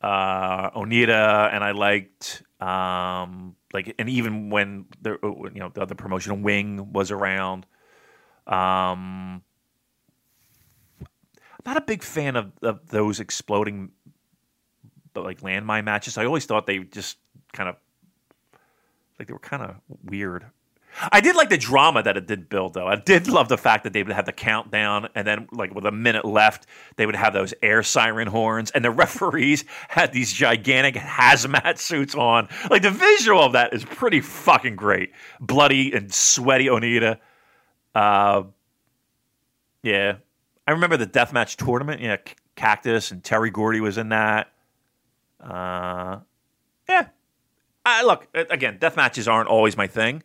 uh, 0.00 0.70
Onita 0.70 1.52
and 1.52 1.64
I 1.64 1.72
liked 1.72 2.42
um, 2.60 3.56
like 3.72 3.94
and 3.98 4.08
even 4.08 4.50
when 4.50 4.86
the 5.00 5.18
you 5.22 5.60
know 5.60 5.70
the 5.72 5.82
other 5.82 5.94
Wing 6.42 6.92
was 6.92 7.10
around. 7.10 7.66
Um, 8.46 9.42
I'm 11.00 11.74
not 11.74 11.76
a 11.76 11.82
big 11.82 12.02
fan 12.02 12.36
of, 12.36 12.52
of 12.62 12.88
those 12.88 13.20
exploding 13.20 13.90
like 15.14 15.40
landmine 15.40 15.84
matches. 15.84 16.16
I 16.16 16.24
always 16.24 16.46
thought 16.46 16.66
they 16.66 16.78
just 16.78 17.18
kind 17.52 17.68
of 17.68 17.76
like 19.18 19.28
they 19.28 19.32
were 19.32 19.38
kind 19.38 19.62
of 19.62 19.76
weird. 20.04 20.46
I 21.12 21.20
did 21.20 21.36
like 21.36 21.48
the 21.48 21.58
drama 21.58 22.02
that 22.02 22.16
it 22.16 22.26
did 22.26 22.48
build, 22.48 22.74
though. 22.74 22.86
I 22.86 22.96
did 22.96 23.28
love 23.28 23.48
the 23.48 23.58
fact 23.58 23.84
that 23.84 23.92
they 23.92 24.02
would 24.02 24.12
have 24.12 24.26
the 24.26 24.32
countdown, 24.32 25.08
and 25.14 25.26
then, 25.26 25.48
like 25.52 25.74
with 25.74 25.86
a 25.86 25.92
minute 25.92 26.24
left, 26.24 26.66
they 26.96 27.06
would 27.06 27.16
have 27.16 27.32
those 27.32 27.54
air 27.62 27.82
siren 27.82 28.28
horns, 28.28 28.70
and 28.70 28.84
the 28.84 28.90
referees 28.98 29.64
had 29.88 30.12
these 30.12 30.32
gigantic 30.32 30.94
hazmat 30.94 31.78
suits 31.78 32.14
on. 32.14 32.48
Like 32.70 32.82
the 32.82 32.90
visual 32.90 33.42
of 33.42 33.52
that 33.52 33.72
is 33.72 33.84
pretty 33.84 34.20
fucking 34.20 34.76
great. 34.76 35.12
Bloody 35.40 35.92
and 35.92 36.12
sweaty 36.12 36.66
Onita. 36.66 37.18
Uh, 37.94 38.44
yeah, 39.82 40.16
I 40.66 40.72
remember 40.72 40.96
the 40.96 41.06
deathmatch 41.06 41.56
tournament. 41.56 42.00
Yeah, 42.00 42.16
Cactus 42.56 43.10
and 43.10 43.22
Terry 43.22 43.50
Gordy 43.50 43.80
was 43.80 43.98
in 43.98 44.10
that. 44.10 44.52
Uh, 45.40 46.18
yeah, 46.88 47.08
I, 47.84 48.02
look 48.02 48.28
again. 48.34 48.78
Death 48.78 48.96
matches 48.96 49.28
aren't 49.28 49.48
always 49.48 49.76
my 49.76 49.86
thing, 49.86 50.22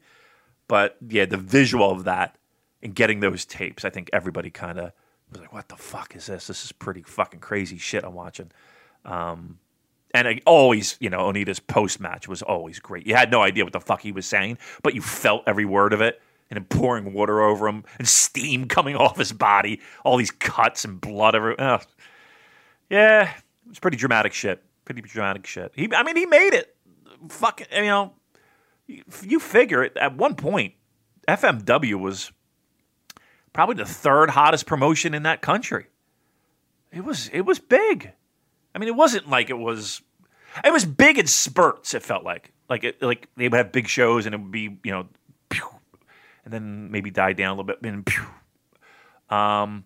but 0.73 0.97
yeah, 1.07 1.25
the 1.25 1.37
visual 1.37 1.91
of 1.91 2.05
that 2.05 2.35
and 2.81 2.95
getting 2.95 3.19
those 3.19 3.45
tapes, 3.45 3.85
I 3.85 3.91
think 3.91 4.09
everybody 4.11 4.49
kind 4.49 4.79
of 4.79 4.91
was 5.31 5.39
like, 5.39 5.53
"What 5.53 5.69
the 5.69 5.75
fuck 5.75 6.15
is 6.15 6.25
this? 6.25 6.47
This 6.47 6.65
is 6.65 6.71
pretty 6.71 7.03
fucking 7.03 7.41
crazy 7.41 7.77
shit 7.77 8.03
I'm 8.03 8.15
watching." 8.15 8.49
Um, 9.05 9.59
and 10.15 10.27
I 10.27 10.41
always, 10.47 10.97
you 10.99 11.11
know, 11.11 11.19
Onita's 11.19 11.59
post 11.59 11.99
match 11.99 12.27
was 12.27 12.41
always 12.41 12.79
great. 12.79 13.05
You 13.05 13.13
had 13.13 13.29
no 13.29 13.43
idea 13.43 13.63
what 13.63 13.73
the 13.73 13.79
fuck 13.79 14.01
he 14.01 14.11
was 14.11 14.25
saying, 14.25 14.57
but 14.81 14.95
you 14.95 15.01
felt 15.03 15.43
every 15.45 15.63
word 15.63 15.93
of 15.93 16.01
it. 16.01 16.19
And 16.49 16.57
then 16.57 16.65
pouring 16.65 17.13
water 17.13 17.43
over 17.43 17.67
him 17.67 17.83
and 17.99 18.07
steam 18.07 18.67
coming 18.67 18.95
off 19.03 19.15
his 19.15 19.31
body, 19.31 19.79
all 20.03 20.17
these 20.17 20.31
cuts 20.31 20.85
and 20.85 20.99
blood 20.99 21.35
everywhere. 21.35 21.61
Oh. 21.61 21.79
Yeah, 22.89 23.29
it 23.29 23.69
was 23.69 23.77
pretty 23.77 23.97
dramatic 23.97 24.33
shit. 24.33 24.63
Pretty 24.85 25.01
dramatic 25.01 25.45
shit. 25.45 25.71
He, 25.75 25.87
I 25.93 26.01
mean, 26.01 26.15
he 26.15 26.25
made 26.25 26.55
it 26.55 26.75
fucking, 27.29 27.67
you 27.71 27.83
know, 27.83 28.13
you 28.87 29.39
figure 29.39 29.89
at 29.97 30.15
one 30.15 30.35
point, 30.35 30.73
FMW 31.27 31.99
was 31.99 32.31
probably 33.53 33.75
the 33.75 33.85
third 33.85 34.31
hottest 34.31 34.65
promotion 34.65 35.13
in 35.13 35.23
that 35.23 35.41
country. 35.41 35.85
It 36.91 37.03
was 37.03 37.29
it 37.29 37.41
was 37.41 37.59
big. 37.59 38.11
I 38.75 38.79
mean, 38.79 38.89
it 38.89 38.95
wasn't 38.95 39.29
like 39.29 39.49
it 39.49 39.57
was. 39.57 40.01
It 40.63 40.71
was 40.71 40.85
big 40.85 41.17
in 41.17 41.25
spurts. 41.25 41.93
It 41.93 42.03
felt 42.03 42.23
like 42.23 42.51
like 42.69 42.83
it, 42.83 43.01
like 43.01 43.27
they 43.35 43.47
would 43.47 43.57
have 43.57 43.71
big 43.71 43.87
shows 43.87 44.25
and 44.25 44.35
it 44.35 44.37
would 44.39 44.51
be 44.51 44.77
you 44.83 44.91
know, 44.91 45.07
pew, 45.49 45.67
and 46.45 46.53
then 46.53 46.91
maybe 46.91 47.09
die 47.09 47.33
down 47.33 47.49
a 47.49 47.53
little 47.53 47.63
bit 47.63 47.79
and 47.81 48.05
pew. 48.05 48.25
Um, 49.29 49.85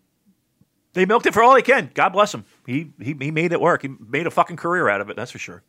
they 0.94 1.06
milked 1.06 1.26
it 1.26 1.34
for 1.34 1.44
all 1.44 1.54
they 1.54 1.62
can. 1.62 1.92
God 1.94 2.10
bless 2.10 2.34
him. 2.34 2.44
He 2.66 2.92
he 3.00 3.16
he 3.20 3.32
made 3.32 3.54
it 3.54 3.62
work. 3.62 3.84
He 3.84 3.88
made 3.88 4.28
a 4.28 4.32
fucking 4.32 4.58
career 4.58 4.90
out 4.90 5.00
of 5.00 5.10
it. 5.10 5.16
That's 5.16 5.32
for 5.32 5.40
sure. 5.40 5.64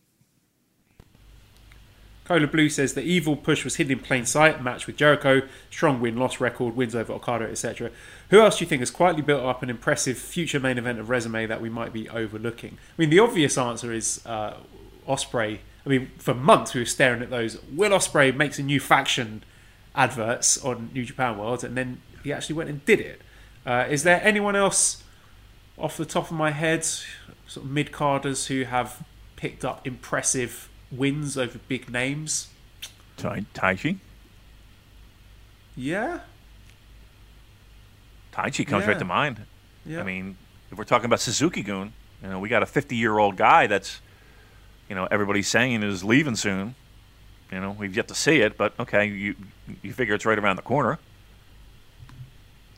Cola 2.29 2.47
Blue 2.47 2.69
says 2.69 2.93
the 2.93 3.01
evil 3.01 3.37
push 3.37 3.65
was 3.65 3.77
hidden 3.77 3.95
in 3.95 4.01
plain 4.01 4.27
sight. 4.27 4.63
Match 4.63 4.87
with 4.87 4.99
Jericho, 4.99 5.41
strong 5.71 5.99
win 5.99 6.19
loss 6.19 6.41
record, 6.41 6.77
wins 6.77 6.95
over 6.95 7.15
Okada, 7.15 7.47
etc. 7.47 7.91
Who 8.29 8.43
else 8.43 8.59
do 8.59 8.65
you 8.65 8.69
think 8.69 8.81
has 8.81 8.91
quietly 8.91 9.23
built 9.23 9.43
up 9.45 9.63
an 9.63 9.71
impressive 9.71 10.19
future 10.19 10.61
main 10.61 10.77
event 10.77 10.99
of 10.99 11.09
resume 11.09 11.47
that 11.47 11.63
we 11.63 11.71
might 11.71 11.91
be 11.91 12.07
overlooking? 12.11 12.77
I 12.77 13.01
mean, 13.01 13.09
the 13.09 13.19
obvious 13.19 13.57
answer 13.57 13.95
is 13.95 14.21
uh, 14.27 14.59
Ospreay. 15.09 15.61
I 15.87 15.89
mean, 15.89 16.11
for 16.19 16.35
months 16.35 16.75
we 16.75 16.83
were 16.83 16.85
staring 16.85 17.23
at 17.23 17.31
those. 17.31 17.63
Will 17.73 17.93
Ospreay 17.93 18.37
makes 18.37 18.59
a 18.59 18.63
new 18.63 18.79
faction 18.79 19.43
adverts 19.95 20.63
on 20.63 20.91
New 20.93 21.07
Japan 21.07 21.39
World, 21.39 21.65
and 21.65 21.79
then 21.79 22.03
he 22.23 22.31
actually 22.31 22.57
went 22.57 22.69
and 22.69 22.85
did 22.85 23.01
it. 23.01 23.23
Uh, 23.65 23.87
is 23.89 24.03
there 24.03 24.21
anyone 24.23 24.55
else 24.55 25.03
off 25.79 25.97
the 25.97 26.05
top 26.05 26.31
of 26.31 26.37
my 26.37 26.51
head, 26.51 26.85
sort 26.85 27.65
of 27.65 27.71
mid 27.71 27.91
carders 27.91 28.49
who 28.49 28.65
have 28.65 29.03
picked 29.37 29.65
up 29.65 29.87
impressive 29.87 30.69
wins 30.91 31.37
over 31.37 31.59
big 31.69 31.91
names. 31.91 32.49
Tai 33.17 33.45
Taichi? 33.55 33.99
Yeah. 35.77 36.21
Taichi 38.33 38.67
comes 38.67 38.85
Yeah. 38.85 38.91
right 38.91 38.99
to 38.99 39.05
mind. 39.05 39.43
Yeah. 39.85 40.01
I 40.01 40.03
mean, 40.05 40.37
if 40.71 40.79
we're 40.79 40.85
talking 40.85 41.07
about 41.07 41.21
Suzuki 41.21 41.63
Gun, 41.63 41.93
you 42.23 42.29
know, 42.29 42.39
we 42.39 42.49
got 42.49 42.63
a 42.63 42.67
50 42.67 42.97
year 42.97 43.19
old 43.19 43.37
guy 43.37 43.67
that's, 43.67 44.01
you 44.89 44.95
know, 44.95 45.07
everybody's 45.11 45.49
saying 45.49 45.83
is 45.83 46.05
leaving 46.05 46.37
soon. 46.37 46.75
You 47.51 47.61
know, 47.61 47.71
we've 47.79 47.97
yet 47.97 48.09
to 48.09 48.15
see 48.15 48.41
it, 48.41 48.57
but 48.59 48.79
okay, 48.79 49.07
you 49.07 49.35
you 49.83 49.93
figure 49.93 50.15
it's 50.15 50.27
right 50.27 50.39
around 50.39 50.57
the 50.57 50.63
corner. 50.63 50.99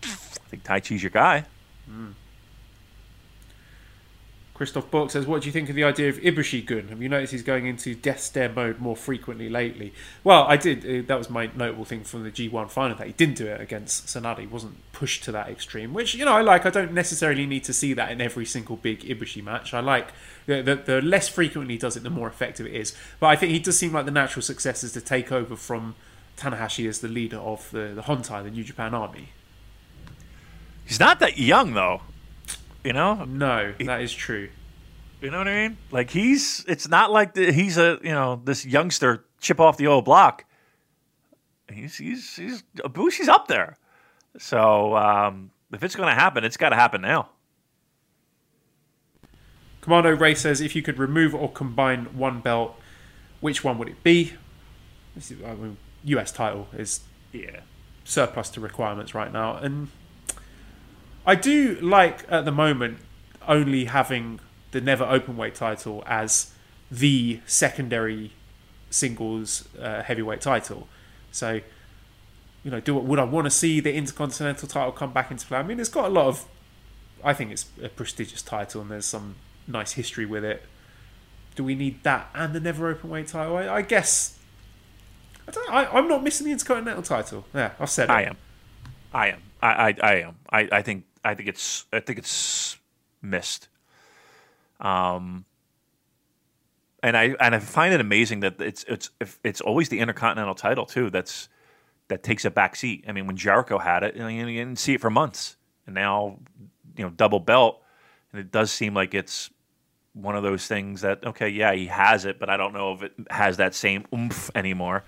I 0.05 0.07
think 0.51 0.63
Taichi's 0.63 1.03
your 1.03 1.11
guy. 1.11 1.45
Hmm. 1.87 2.11
Christoph 4.61 4.91
Bork 4.91 5.11
says, 5.11 5.27
What 5.27 5.41
do 5.41 5.47
you 5.47 5.53
think 5.53 5.71
of 5.71 5.75
the 5.75 5.85
idea 5.85 6.11
of 6.11 6.19
Ibushi 6.19 6.67
Gun? 6.67 6.89
Have 6.89 7.01
you 7.01 7.09
noticed 7.09 7.33
he's 7.33 7.43
going 7.43 7.65
into 7.65 7.95
death 7.95 8.21
stare 8.21 8.51
mode 8.51 8.79
more 8.79 8.95
frequently 8.95 9.49
lately? 9.49 9.95
Well, 10.23 10.45
I 10.47 10.59
did. 10.59 10.85
Uh, 10.85 11.07
that 11.09 11.17
was 11.17 11.31
my 11.31 11.49
notable 11.57 11.87
thing 11.87 12.05
from 12.05 12.25
the 12.25 12.31
G1 12.31 12.69
final 12.69 12.95
that 12.99 13.07
he 13.07 13.15
didn't 13.15 13.37
do 13.37 13.47
it 13.47 13.59
against 13.59 14.09
Sanada. 14.09 14.41
He 14.41 14.47
wasn't 14.47 14.75
pushed 14.93 15.25
to 15.25 15.33
that 15.33 15.49
extreme, 15.49 15.95
which, 15.95 16.15
you 16.15 16.27
know, 16.27 16.35
I 16.35 16.43
like. 16.43 16.67
I 16.67 16.69
don't 16.69 16.93
necessarily 16.93 17.47
need 17.47 17.65
to 17.65 17.73
see 17.73 17.95
that 17.95 18.13
in 18.13 18.21
every 18.21 18.45
single 18.45 18.77
big 18.77 19.01
Ibushi 19.01 19.43
match. 19.43 19.73
I 19.73 19.81
like 19.81 20.09
the, 20.45 20.61
the, 20.61 20.75
the 20.77 21.01
less 21.01 21.27
frequently 21.27 21.77
he 21.77 21.79
does 21.79 21.97
it, 21.97 22.03
the 22.03 22.11
more 22.11 22.29
effective 22.29 22.67
it 22.67 22.75
is. 22.75 22.95
But 23.19 23.29
I 23.29 23.37
think 23.37 23.53
he 23.53 23.61
does 23.61 23.79
seem 23.79 23.95
like 23.95 24.05
the 24.05 24.11
natural 24.11 24.43
successor 24.43 24.91
to 24.91 25.01
take 25.01 25.33
over 25.33 25.57
from 25.57 25.95
Tanahashi 26.37 26.87
as 26.87 27.01
the 27.01 27.09
leader 27.09 27.39
of 27.39 27.71
the, 27.71 27.93
the 27.95 28.03
Hontai, 28.03 28.45
the 28.45 28.51
New 28.51 28.65
Japan 28.65 28.93
Army. 28.93 29.31
He's 30.85 31.01
not 31.01 31.19
that 31.21 31.39
young 31.39 31.73
though. 31.73 32.03
You 32.85 32.93
know, 32.95 33.25
No, 33.25 33.75
that 33.81 34.01
is 34.01 34.13
true. 34.13 34.49
you 35.21 35.31
know 35.31 35.39
what 35.39 35.49
I 35.49 35.69
mean. 35.69 35.77
Like 35.91 36.11
he's. 36.11 36.65
It's 36.67 36.89
not 36.89 37.11
like 37.13 37.35
the, 37.35 37.53
he's 37.53 37.77
a 37.77 37.99
you 38.03 38.11
know 38.13 38.41
this 38.45 38.65
youngster 38.65 39.25
chip 39.41 39.61
off 39.61 39.77
the 39.77 39.87
old 39.87 40.05
block. 40.07 40.45
He's 41.71 41.97
he's 41.99 42.37
he's 42.37 42.63
Ibushi's 42.79 43.29
up 43.29 43.49
there. 43.49 43.77
So 44.39 44.97
um, 44.97 45.51
if 45.73 45.83
it's 45.85 45.95
going 45.95 46.09
to 46.09 46.15
happen, 46.15 46.43
it's 46.45 46.57
got 46.57 46.71
to 46.71 46.77
happen 46.77 47.03
now. 47.03 47.29
Commando 49.81 50.11
Ray 50.15 50.35
says, 50.35 50.61
if 50.61 50.77
you 50.77 50.83
could 50.83 50.99
remove 50.99 51.35
or 51.35 51.51
combine 51.51 52.05
one 52.17 52.41
belt, 52.41 52.77
which 53.41 53.65
one 53.65 53.79
would 53.79 53.89
it 53.89 54.03
be? 54.03 54.35
This 55.15 55.31
is, 55.31 55.43
I 55.43 55.55
mean, 55.55 55.77
US 56.05 56.31
title 56.33 56.69
is 56.77 57.01
Yeah. 57.33 57.61
surplus 58.05 58.51
to 58.51 58.61
requirements 58.61 59.15
right 59.15 59.33
now, 59.33 59.57
and 59.57 59.89
I 61.27 61.35
do 61.35 61.79
like 61.81 62.25
at 62.29 62.45
the 62.45 62.53
moment 62.53 62.99
only 63.47 63.87
having 63.87 64.41
the 64.71 64.81
Never 64.81 65.05
open 65.05 65.37
weight 65.37 65.55
title 65.55 66.03
as 66.07 66.53
the 66.91 67.41
secondary 67.47 68.33
singles 68.91 69.69
uh, 69.81 70.03
heavyweight 70.03 70.41
title. 70.41 70.89
So, 71.33 71.61
you 72.65 72.71
know, 72.71 72.81
do 72.81 72.95
would 72.97 73.19
I 73.19 73.25
want 73.25 73.47
to 73.47 73.51
see 73.51 73.81
the 73.81 73.95
Intercontinental 73.95 74.69
title 74.69 74.93
come 74.93 75.13
back 75.13 75.31
into 75.31 75.47
play? 75.47 75.59
I 75.59 75.63
mean, 75.63 75.81
it's 75.81 75.89
got 75.89 76.07
a 76.07 76.09
lot 76.09 76.27
of. 76.27 76.47
I 77.23 77.35
think 77.35 77.53
it's 77.53 77.67
a 77.83 77.89
prestigious 77.89 78.43
title, 78.43 78.81
and 78.81 78.91
there's 78.91 79.07
some 79.07 79.37
nice 79.67 79.93
history 79.93 80.25
with 80.25 80.45
it. 80.45 80.63
Do 81.55 81.65
we 81.65 81.75
need 81.75 82.03
that 82.05 82.31
and 82.35 82.55
the 82.55 82.61
Never 82.61 82.89
open 82.89 83.11
weight 83.11 83.29
title? 83.29 83.57
I, 83.57 83.69
I 83.69 83.83
guess. 83.83 84.39
I 85.69 85.87
I'm 85.87 86.09
not 86.09 86.23
missing 86.23 86.47
the 86.47 86.53
Intercontinental 86.53 87.03
title. 87.03 87.45
Yeah, 87.53 87.73
I've 87.79 87.91
said 87.91 88.09
it. 88.09 88.13
I 88.13 88.23
am. 88.23 88.37
I 89.13 89.29
am. 89.29 89.43
I, 89.63 89.69
I, 89.69 89.95
I 90.03 90.15
am. 90.21 90.37
I, 90.51 90.69
I 90.73 90.83
think 90.83 91.05
I 91.25 91.35
think 91.35 91.49
it's 91.49 91.87
I 91.93 92.01
think 92.01 92.19
it's 92.19 92.79
missed. 93.23 93.69
Um 94.81 95.45
and 97.03 97.17
I 97.17 97.35
and 97.41 97.55
I 97.55 97.59
find 97.59 97.95
it 97.95 98.01
amazing 98.01 98.41
that 98.41 98.61
it's 98.61 98.85
it's 98.89 99.11
it's 99.43 99.61
always 99.61 99.89
the 99.89 99.99
intercontinental 100.01 100.55
title 100.55 100.87
too 100.87 101.11
that's 101.11 101.49
that 102.09 102.23
takes 102.23 102.45
a 102.45 102.51
back 102.51 102.77
seat. 102.77 103.05
I 103.09 103.13
mean, 103.13 103.27
when 103.27 103.37
Jericho 103.37 103.79
had 103.79 104.03
it, 104.03 104.17
you, 104.17 104.27
you 104.27 104.59
didn't 104.59 104.79
see 104.79 104.95
it 104.95 105.01
for 105.01 105.11
months, 105.11 105.57
and 105.87 105.95
now 105.95 106.39
you 106.97 107.05
know 107.05 107.11
double 107.11 107.41
belt, 107.41 107.83
and 108.33 108.41
it 108.41 108.51
does 108.51 108.71
seem 108.71 108.95
like 108.95 109.15
it's 109.15 109.51
one 110.13 110.37
of 110.37 110.43
those 110.43 110.67
things 110.67 111.01
that 111.03 111.25
okay, 111.25 111.49
yeah, 111.49 111.73
he 111.73 111.87
has 111.87 112.25
it, 112.25 112.39
but 112.39 112.51
I 112.51 112.57
don't 112.57 112.75
know 112.75 112.93
if 112.93 113.03
it 113.03 113.13
has 113.31 113.57
that 113.57 113.75
same 113.75 114.05
oomph 114.13 114.51
anymore 114.55 115.05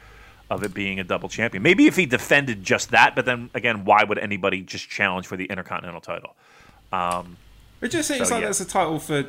of 0.53 0.63
it 0.63 0.75
being 0.75 1.01
a 1.01 1.05
double 1.05 1.29
champion. 1.29 1.63
Maybe 1.63 1.87
if 1.87 1.97
he 1.97 2.07
defended 2.07 2.63
just 2.63 2.91
that, 2.91 3.15
but 3.17 3.25
then 3.25 3.51
again, 3.55 3.85
why 3.85 4.05
would 4.05 4.19
anybody 4.19 4.61
just 4.63 4.89
challenge 4.89 5.27
for 5.27 5.37
the 5.37 5.47
intercontinental 5.47 6.01
title? 6.01 6.35
Um, 6.93 7.37
It 7.81 7.91
just 7.91 8.09
seems 8.09 8.29
So, 8.29 8.35
like 8.35 8.43
yeah. 8.43 8.49
that's 8.49 8.61
a 8.61 8.67
title 8.67 8.99
for 8.99 9.27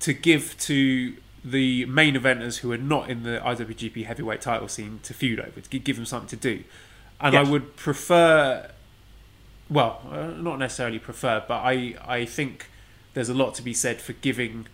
to 0.00 0.12
give 0.12 0.56
to 0.58 1.16
the 1.44 1.86
main 1.86 2.14
eventers 2.14 2.58
who 2.58 2.70
are 2.72 2.78
not 2.78 3.08
in 3.10 3.22
the 3.22 3.40
IWGP 3.44 4.04
Heavyweight 4.04 4.40
Title 4.40 4.68
scene 4.68 5.00
to 5.04 5.14
feud 5.14 5.40
over 5.40 5.60
to 5.60 5.78
give 5.78 5.96
them 5.96 6.06
something 6.06 6.28
to 6.28 6.36
do, 6.36 6.64
and 7.20 7.32
Yes. 7.34 7.46
I 7.46 7.50
would 7.50 7.76
prefer. 7.76 8.70
Well, 9.70 10.02
uh, 10.10 10.26
not 10.40 10.58
necessarily 10.58 10.98
prefer, 10.98 11.42
but 11.48 11.60
I 11.64 11.94
I 12.06 12.24
think 12.26 12.68
there's 13.14 13.28
a 13.30 13.34
lot 13.34 13.54
to 13.56 13.62
be 13.62 13.74
said 13.74 14.00
for 14.00 14.12
giving 14.12 14.66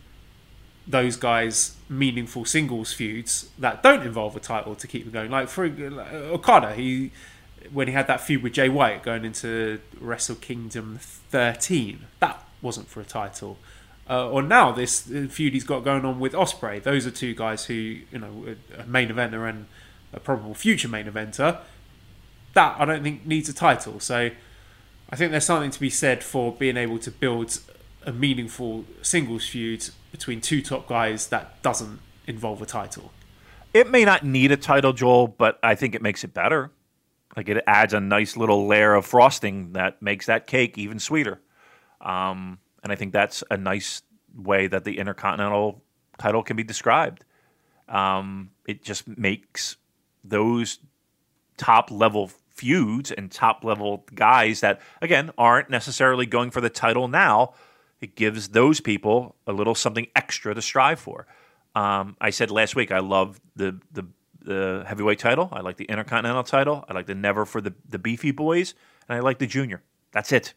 those 0.89 1.17
guys 1.17 1.77
meaningful 1.89 2.45
singles 2.45 2.93
feuds 2.93 3.51
that 3.59 3.83
don't 3.83 4.03
involve 4.03 4.35
a 4.35 4.41
title 4.41 4.75
to 4.75 4.87
keep 4.87 5.05
them 5.05 5.13
going. 5.13 5.31
Like 5.31 5.49
for 5.49 5.69
like, 5.69 6.13
Okada, 6.13 6.75
he 6.75 7.13
when 7.73 7.89
he 7.89 7.93
had 7.93 8.07
that 8.07 8.21
feud 8.21 8.43
with 8.43 8.55
Jay 8.55 8.69
White 8.69 9.03
going 9.03 9.25
into 9.25 9.81
Wrestle 10.01 10.37
Kingdom 10.37 10.99
13, 11.01 12.07
that 12.21 12.43
wasn't 12.63 12.89
for 12.89 13.01
a 13.01 13.05
title. 13.05 13.59
Uh, 14.09 14.31
or 14.31 14.43
now 14.43 14.73
this 14.73 15.03
feud 15.03 15.53
he's 15.53 15.65
got 15.65 15.85
going 15.85 16.05
on 16.05 16.19
with 16.19 16.33
Ospreay. 16.33 16.83
Those 16.83 17.07
are 17.07 17.11
two 17.11 17.35
guys 17.35 17.67
who 17.67 17.75
you 17.75 18.19
know 18.19 18.57
a 18.77 18.87
main 18.87 19.09
eventer 19.11 19.49
and 19.49 19.67
a 20.13 20.21
probable 20.21 20.55
future 20.55 20.89
main 20.89 21.07
eventer. 21.07 21.59
That 22.55 22.77
I 22.81 22.87
don't 22.87 23.03
think 23.03 23.27
needs 23.27 23.51
a 23.51 23.55
title. 23.55 24.01
So 24.01 24.31
I 25.11 25.17
think 25.17 25.31
there's 25.31 25.45
something 25.45 25.71
to 25.71 25.81
be 25.81 25.91
said 25.91 26.25
for 26.25 26.53
being 26.53 26.79
able 26.79 26.99
to 27.01 27.11
build 27.11 27.61
a 28.05 28.13
meaningful 28.13 28.85
singles 29.03 29.47
feud 29.49 29.89
between 30.13 30.41
two 30.41 30.63
top 30.63 30.89
guys 30.89 31.29
that 31.29 31.61
doesn't 31.63 32.01
involve 32.27 32.63
a 32.63 32.67
title. 32.67 33.13
it 33.75 33.91
may 33.91 34.05
not 34.05 34.25
need 34.25 34.51
a 34.51 34.57
title, 34.57 34.93
Joel, 34.93 35.29
but 35.29 35.59
I 35.63 35.75
think 35.75 35.95
it 35.95 36.03
makes 36.03 36.25
it 36.25 36.33
better. 36.35 36.71
Like 37.37 37.49
it 37.49 37.63
adds 37.67 37.93
a 37.95 38.01
nice 38.01 38.37
little 38.37 38.67
layer 38.67 38.95
of 38.95 39.05
frosting 39.07 39.73
that 39.75 40.01
makes 40.03 40.27
that 40.27 40.47
cake 40.47 40.79
even 40.79 40.99
sweeter. 40.99 41.41
Um, 42.01 42.59
and 42.83 42.91
I 42.93 42.97
think 42.97 43.13
that's 43.13 43.45
a 43.51 43.57
nice 43.57 44.03
way 44.35 44.67
that 44.69 44.85
the 44.85 44.99
Intercontinental 44.99 45.83
title 46.19 46.43
can 46.43 46.57
be 46.57 46.65
described. 46.65 47.25
Um, 47.89 48.51
it 48.67 48.83
just 48.83 49.07
makes 49.07 49.77
those 50.25 50.79
top 51.57 51.91
level 51.91 52.31
feuds 52.51 53.13
and 53.13 53.31
top 53.31 53.65
level 53.65 54.05
guys 54.15 54.61
that, 54.61 54.81
again, 55.01 55.31
aren't 55.39 55.71
necessarily 55.71 56.27
going 56.27 56.51
for 56.51 56.61
the 56.61 56.71
title 56.71 57.09
now. 57.09 57.55
It 58.01 58.15
gives 58.15 58.51
those 58.51 58.81
people 58.81 59.35
a 59.47 59.53
little 59.53 59.75
something 59.75 60.07
extra 60.15 60.55
to 60.55 60.63
strive 60.63 61.01
for. 61.01 61.27
Um, 61.75 62.17
I 62.21 62.31
said 62.31 62.51
last 62.51 62.77
week 62.77 62.93
I 62.93 63.01
love 63.01 63.41
the, 63.57 63.81
the 63.93 64.07
the 64.41 64.85
heavyweight 64.87 65.19
title. 65.19 65.49
I 65.53 65.61
like 65.61 65.77
the 65.77 65.85
intercontinental 65.85 66.45
title. 66.45 66.85
I 66.89 66.95
like 66.95 67.07
the 67.07 67.15
never 67.15 67.45
for 67.45 67.61
the 67.61 67.75
the 67.89 67.99
beefy 67.99 68.31
boys, 68.31 68.75
and 69.09 69.17
I 69.17 69.21
like 69.21 69.39
the 69.39 69.47
junior. 69.47 69.83
That's 70.13 70.33
it. 70.33 70.55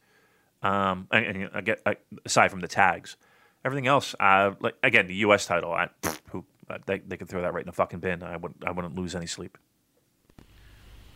Um, 0.64 1.08
and, 1.12 1.26
and 1.26 1.50
I 1.54 1.62
get 1.62 1.82
I, 1.86 1.98
aside 2.26 2.52
from 2.52 2.62
the 2.62 2.68
tags, 2.68 3.18
everything 3.66 3.88
else. 3.88 4.16
Uh, 4.20 4.52
like 4.60 4.76
again, 4.84 5.08
the 5.08 5.16
U.S. 5.16 5.46
title. 5.46 5.74
I, 5.74 5.90
who 6.30 6.46
uh, 6.70 6.78
they 6.86 7.00
they 7.00 7.18
could 7.18 7.28
throw 7.28 7.42
that 7.42 7.54
right 7.54 7.62
in 7.62 7.68
the 7.68 7.74
fucking 7.74 8.00
bin. 8.00 8.24
I 8.24 8.38
wouldn't 8.38 8.64
I 8.66 8.72
wouldn't 8.72 8.96
lose 8.96 9.16
any 9.16 9.28
sleep. 9.28 9.58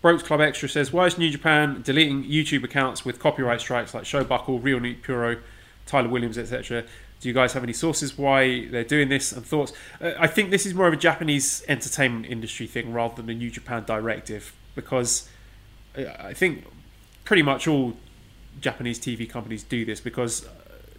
Brokes 0.06 0.22
Club 0.22 0.40
Extra 0.40 0.70
says, 0.70 0.94
Why 0.94 1.08
is 1.08 1.18
New 1.18 1.32
Japan 1.32 1.82
deleting 1.82 2.26
YouTube 2.26 2.64
accounts 2.64 3.04
with 3.04 3.18
copyright 3.18 3.60
strikes 3.60 3.96
like 3.96 4.04
Showbuckle, 4.04 4.64
Real 4.64 4.80
Neat 4.80 5.02
Puro, 5.02 5.38
Tyler 5.86 6.10
Williams, 6.10 6.38
etc.? 6.38 6.84
Do 7.20 7.28
you 7.30 7.34
guys 7.34 7.54
have 7.54 7.64
any 7.64 7.74
sources 7.74 8.18
why 8.18 8.68
they're 8.68 8.84
doing 8.84 9.10
this 9.10 9.32
and 9.32 9.46
thoughts? 9.46 9.74
Uh, 10.02 10.12
I 10.20 10.28
think 10.28 10.52
this 10.52 10.66
is 10.66 10.74
more 10.74 10.88
of 10.88 10.94
a 10.94 10.98
Japanese 10.98 11.64
entertainment 11.68 12.26
industry 12.26 12.68
thing 12.68 12.94
rather 12.94 13.16
than 13.16 13.30
a 13.30 13.34
New 13.34 13.50
Japan 13.50 13.84
directive 13.86 14.54
because 14.76 15.30
I 15.98 16.06
I 16.06 16.34
think 16.34 16.66
pretty 17.24 17.42
much 17.42 17.68
all 17.68 17.94
Japanese 18.62 19.00
TV 19.00 19.30
companies 19.30 19.64
do 19.64 19.86
this 19.86 20.00
because 20.00 20.46
uh, 20.46 20.50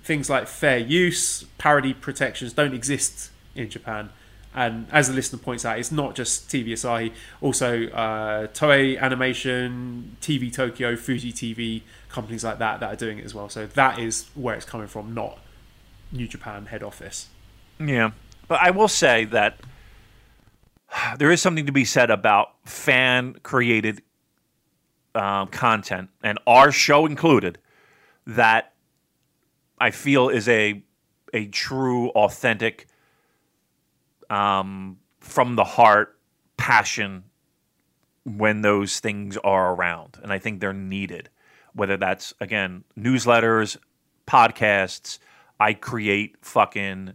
things 0.03 0.29
like 0.29 0.47
fair 0.47 0.79
use, 0.79 1.45
parody 1.59 1.95
protections 1.95 2.53
don't 2.53 2.75
exist 2.75 3.31
in 3.55 3.69
Japan. 3.71 4.11
And 4.55 4.87
as 4.91 5.09
the 5.09 5.15
listener 5.15 5.39
points 5.39 5.67
out, 5.67 5.79
it's 5.79 5.93
not 5.93 6.15
just 6.15 6.49
TV 6.49 6.69
Asahi, 6.69 7.13
also 7.43 7.89
uh, 7.89 8.47
Toei 8.47 8.99
Animation, 8.99 10.17
TV 10.23 10.51
Tokyo, 10.51 10.97
Fuji 10.97 11.31
TV, 11.31 11.83
companies 12.17 12.43
like 12.43 12.59
that 12.59 12.81
that 12.81 12.91
are 12.91 12.97
doing 12.97 13.19
it 13.19 13.27
as 13.27 13.35
well. 13.35 13.51
So 13.51 13.67
that 13.67 13.99
is 13.99 14.27
where 14.35 14.55
it's 14.55 14.65
coming 14.65 14.87
from, 14.87 15.13
not 15.13 15.39
New 16.11 16.27
Japan 16.27 16.65
head 16.65 16.83
office. 16.83 17.29
Yeah, 17.79 18.13
but 18.49 18.59
I 18.63 18.71
will 18.71 18.89
say 18.89 19.27
that 19.27 19.61
there 21.19 21.31
is 21.31 21.43
something 21.43 21.67
to 21.67 21.73
be 21.73 21.85
said 21.85 22.11
about 22.11 22.55
fan 22.65 23.35
created 23.43 24.01
um, 25.15 25.49
content, 25.49 26.09
and 26.23 26.39
our 26.47 26.73
show 26.73 27.05
included, 27.05 27.59
that 28.27 28.73
I 29.79 29.91
feel 29.91 30.31
is 30.31 30.49
a 30.49 30.83
a 31.35 31.47
true, 31.49 32.09
authentic, 32.11 32.87
um, 34.31 34.97
from 35.21 35.57
the 35.57 35.65
heart 35.65 36.19
passion 36.57 37.25
when 38.25 38.63
those 38.63 39.01
things 39.01 39.37
are 39.37 39.75
around, 39.75 40.19
and 40.23 40.33
I 40.33 40.39
think 40.39 40.61
they're 40.61 40.73
needed. 40.73 41.29
Whether 41.77 41.97
that's 41.97 42.35
again 42.40 42.85
newsletters, 42.98 43.77
podcasts, 44.27 45.19
I 45.61 45.74
create 45.74 46.36
fucking 46.40 47.15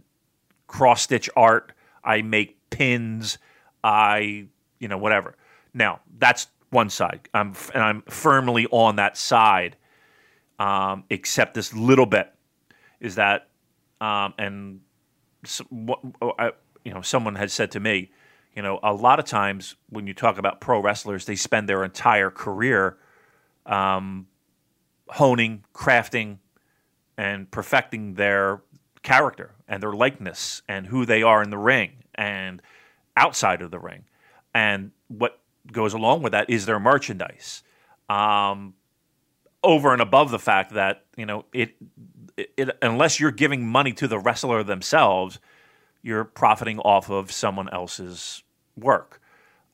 cross 0.68 1.02
stitch 1.02 1.28
art. 1.36 1.72
I 2.04 2.22
make 2.22 2.70
pins. 2.70 3.38
I, 3.84 4.46
you 4.78 4.88
know, 4.88 4.98
whatever. 4.98 5.36
Now 5.74 6.00
that's 6.18 6.46
one 6.70 6.90
side. 6.90 7.28
I'm 7.34 7.54
and 7.74 7.82
I'm 7.82 8.02
firmly 8.02 8.66
on 8.70 8.96
that 8.96 9.16
side. 9.16 9.76
Um, 10.58 11.04
except 11.10 11.54
this 11.54 11.74
little 11.74 12.06
bit 12.06 12.32
is 13.00 13.16
that, 13.16 13.48
um, 14.00 14.32
and 14.38 14.80
what, 15.70 15.98
oh, 16.20 16.34
I, 16.38 16.52
you 16.84 16.94
know, 16.94 17.02
someone 17.02 17.34
had 17.34 17.50
said 17.50 17.72
to 17.72 17.80
me, 17.80 18.12
you 18.54 18.62
know, 18.62 18.78
a 18.82 18.92
lot 18.92 19.18
of 19.18 19.24
times 19.24 19.74
when 19.88 20.06
you 20.06 20.14
talk 20.14 20.38
about 20.38 20.60
pro 20.60 20.80
wrestlers, 20.80 21.24
they 21.24 21.34
spend 21.34 21.68
their 21.68 21.82
entire 21.82 22.30
career 22.30 22.96
um, 23.66 24.28
honing, 25.12 25.64
crafting, 25.74 26.38
and 27.16 27.50
perfecting 27.50 28.14
their 28.14 28.62
character 29.02 29.54
and 29.68 29.82
their 29.82 29.92
likeness 29.92 30.62
and 30.68 30.86
who 30.86 31.04
they 31.04 31.22
are 31.22 31.42
in 31.42 31.50
the 31.50 31.58
ring 31.58 32.04
and 32.14 32.62
outside 33.16 33.62
of 33.62 33.70
the 33.70 33.78
ring. 33.78 34.04
And 34.54 34.92
what 35.08 35.40
goes 35.70 35.94
along 35.94 36.22
with 36.22 36.32
that 36.32 36.48
is 36.50 36.66
their 36.66 36.80
merchandise. 36.80 37.62
Um, 38.08 38.74
over 39.62 39.92
and 39.92 40.02
above 40.02 40.30
the 40.30 40.38
fact 40.38 40.72
that 40.72 41.04
you 41.16 41.24
know 41.24 41.44
it, 41.52 41.76
it, 42.36 42.52
it 42.56 42.78
unless 42.82 43.20
you're 43.20 43.30
giving 43.30 43.66
money 43.66 43.92
to 43.92 44.08
the 44.08 44.18
wrestler 44.18 44.62
themselves, 44.62 45.38
you're 46.02 46.24
profiting 46.24 46.78
off 46.80 47.10
of 47.10 47.30
someone 47.30 47.68
else's 47.68 48.42
work. 48.76 49.20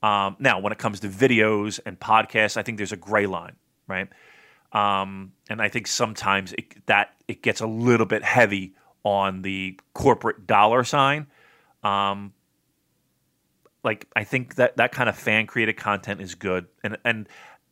Um, 0.01 0.37
now, 0.39 0.59
when 0.59 0.71
it 0.71 0.77
comes 0.77 0.99
to 1.01 1.09
videos 1.09 1.79
and 1.85 1.99
podcasts, 1.99 2.55
I 2.55 2.63
think 2.63 2.77
there's 2.77 2.93
a 2.93 2.97
gray 2.97 3.25
line, 3.25 3.55
right? 3.87 4.07
Um, 4.71 5.33
and 5.49 5.61
I 5.61 5.69
think 5.69 5.87
sometimes 5.87 6.53
it, 6.53 6.85
that 6.85 7.15
it 7.27 7.41
gets 7.41 7.61
a 7.61 7.67
little 7.67 8.05
bit 8.05 8.23
heavy 8.23 8.75
on 9.03 9.41
the 9.41 9.79
corporate 9.93 10.45
dollar 10.45 10.83
sign. 10.83 11.27
Um, 11.83 12.33
like 13.83 14.07
I 14.15 14.23
think 14.23 14.55
that 14.55 14.77
that 14.77 14.91
kind 14.91 15.09
of 15.09 15.17
fan 15.17 15.47
created 15.47 15.77
content 15.77 16.21
is 16.21 16.35
good, 16.35 16.67
and 16.83 16.97
and 17.05 17.27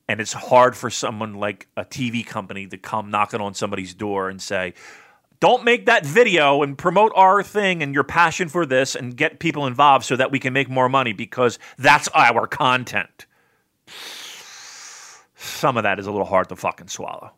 and 0.08 0.22
it's 0.22 0.34
hard 0.34 0.76
for 0.76 0.90
someone 0.90 1.34
like 1.34 1.68
a 1.76 1.84
TV 1.84 2.26
company 2.26 2.66
to 2.68 2.78
come 2.78 3.12
knocking 3.12 3.42
on 3.42 3.54
somebody's 3.54 3.94
door 3.94 4.30
and 4.30 4.42
say, 4.42 4.74
"Don't 5.40 5.66
make 5.66 5.86
that 5.86 6.06
video 6.06 6.64
and 6.64 6.78
promote 6.78 7.12
our 7.14 7.44
thing 7.44 7.84
and 7.84 7.94
your 7.94 8.06
passion 8.06 8.48
for 8.48 8.66
this 8.66 8.96
and 8.96 9.18
get 9.18 9.40
people 9.40 9.68
involved 9.68 10.06
so 10.06 10.16
that 10.16 10.32
we 10.32 10.40
can 10.40 10.54
make 10.54 10.70
more 10.70 10.88
money 10.88 11.12
because 11.12 11.60
that's 11.78 12.08
our 12.16 12.48
content." 12.48 13.26
Some 15.38 15.78
of 15.78 15.84
that 15.84 16.00
is 16.00 16.08
a 16.08 16.12
little 16.12 16.26
hard 16.26 16.50
to 16.50 16.56
fucking 16.56 16.88
swallow. 16.88 17.32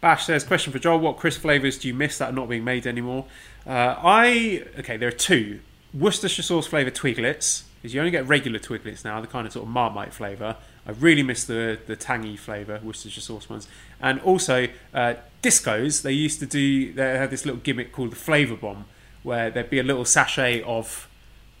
Bash 0.00 0.26
says, 0.26 0.44
question 0.44 0.72
for 0.72 0.78
Joel: 0.78 1.00
What 1.00 1.16
crisp 1.16 1.40
flavors 1.40 1.78
do 1.78 1.88
you 1.88 1.94
miss 1.94 2.18
that 2.18 2.30
are 2.30 2.32
not 2.32 2.48
being 2.48 2.62
made 2.62 2.86
anymore? 2.86 3.26
Uh, 3.66 3.96
I 3.98 4.64
okay, 4.78 4.96
there 4.96 5.08
are 5.08 5.12
two. 5.12 5.60
Worcestershire 5.92 6.42
sauce 6.42 6.66
flavour 6.66 6.90
Twiglets. 6.90 7.64
Is 7.82 7.94
you 7.94 8.00
only 8.00 8.10
get 8.10 8.26
regular 8.26 8.58
Twiglets 8.58 9.04
now, 9.04 9.20
the 9.20 9.26
kind 9.26 9.46
of 9.46 9.52
sort 9.52 9.66
of 9.66 9.70
Marmite 9.70 10.12
flavour. 10.12 10.56
I 10.86 10.90
really 10.92 11.22
miss 11.22 11.44
the 11.44 11.78
the 11.86 11.96
tangy 11.96 12.36
flavour 12.36 12.80
Worcestershire 12.82 13.22
sauce 13.22 13.48
ones, 13.48 13.66
and 14.00 14.20
also 14.20 14.68
uh, 14.92 15.14
discos. 15.42 16.02
They 16.02 16.12
used 16.12 16.38
to 16.40 16.46
do. 16.46 16.92
They 16.92 17.18
had 17.18 17.30
this 17.30 17.44
little 17.44 17.60
gimmick 17.60 17.90
called 17.90 18.12
the 18.12 18.16
Flavour 18.16 18.56
Bomb, 18.56 18.84
where 19.22 19.50
there'd 19.50 19.70
be 19.70 19.80
a 19.80 19.82
little 19.82 20.04
sachet 20.04 20.62
of 20.62 21.08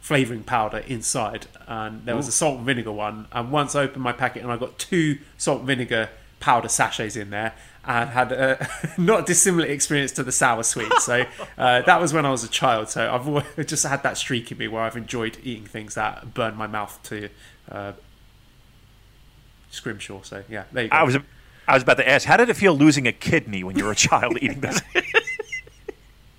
flavouring 0.04 0.42
powder 0.42 0.84
inside, 0.86 1.46
and 1.66 2.04
there 2.04 2.14
was 2.14 2.28
a 2.28 2.32
salt 2.32 2.58
and 2.58 2.66
vinegar 2.66 2.92
one. 2.92 3.26
And 3.32 3.50
once 3.50 3.74
I 3.74 3.84
opened 3.84 4.02
my 4.02 4.12
packet, 4.12 4.42
and 4.42 4.52
I 4.52 4.58
got 4.58 4.78
two 4.78 5.18
salt 5.38 5.60
and 5.60 5.66
vinegar 5.66 6.10
powder 6.40 6.68
sachets 6.68 7.16
in 7.16 7.30
there, 7.30 7.54
and 7.86 8.10
had 8.10 8.30
a 8.30 8.68
not 8.98 9.24
dissimilar 9.24 9.66
experience 9.66 10.12
to 10.12 10.22
the 10.22 10.30
sour 10.30 10.62
sweet. 10.62 10.92
So 11.00 11.24
uh, 11.58 11.80
that 11.80 12.02
was 12.02 12.12
when 12.12 12.26
I 12.26 12.30
was 12.30 12.44
a 12.44 12.48
child. 12.48 12.90
So 12.90 13.10
I've 13.10 13.26
always 13.26 13.46
just 13.66 13.86
had 13.86 14.02
that 14.02 14.18
streak 14.18 14.52
in 14.52 14.58
me 14.58 14.68
where 14.68 14.82
I've 14.82 14.98
enjoyed 14.98 15.38
eating 15.42 15.64
things 15.64 15.94
that 15.94 16.34
burn 16.34 16.54
my 16.54 16.66
mouth 16.66 17.02
to 17.04 17.30
uh, 17.72 17.92
scrimshaw. 19.70 20.20
So 20.20 20.44
yeah, 20.50 20.64
there 20.70 20.84
you 20.84 20.90
go. 20.90 20.96
I 20.96 21.02
was 21.02 21.16
I 21.66 21.72
was 21.72 21.82
about 21.82 21.96
to 21.96 22.06
ask, 22.06 22.26
how 22.26 22.36
did 22.36 22.50
it 22.50 22.58
feel 22.58 22.74
losing 22.74 23.06
a 23.06 23.12
kidney 23.12 23.64
when 23.64 23.78
you 23.78 23.84
were 23.86 23.92
a 23.92 23.96
child 23.96 24.36
eating 24.42 24.60
this? 24.60 24.82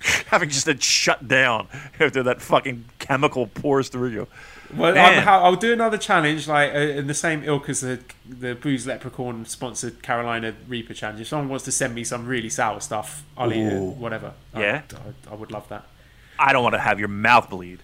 Having 0.28 0.50
just 0.50 0.68
it 0.68 0.82
shut 0.84 1.28
down 1.28 1.68
after 2.00 2.24
that 2.24 2.42
fucking 2.42 2.86
chemical 3.00 3.48
pours 3.48 3.90
through 3.90 4.10
you. 4.10 4.28
Well, 4.76 4.98
I'm, 4.98 5.28
I'll 5.28 5.56
do 5.56 5.72
another 5.74 5.98
challenge, 5.98 6.48
like 6.48 6.74
uh, 6.74 6.78
in 6.80 7.08
the 7.08 7.14
same 7.14 7.44
ilk 7.44 7.70
as 7.70 7.82
the 7.82 8.00
the 8.28 8.56
Booze 8.56 8.88
Leprechaun 8.88 9.46
sponsored 9.46 10.02
Carolina 10.02 10.54
Reaper 10.68 10.94
challenge. 10.94 11.22
If 11.22 11.28
someone 11.28 11.50
wants 11.50 11.66
to 11.66 11.72
send 11.72 11.94
me 11.94 12.04
some 12.04 12.26
really 12.26 12.50
sour 12.50 12.80
stuff, 12.80 13.24
I'll 13.38 13.54
eat 13.54 13.62
it. 13.66 13.80
Whatever. 13.80 14.34
I- 14.54 14.60
Yeah? 14.62 14.82
I, 15.28 15.32
I 15.32 15.36
would 15.36 15.52
love 15.52 15.70
that. 15.70 15.86
I 16.40 16.52
don't 16.52 16.64
want 16.64 16.74
to 16.74 16.80
have 16.80 17.00
your 17.00 17.08
mouth 17.08 17.50
bleed. 17.50 17.80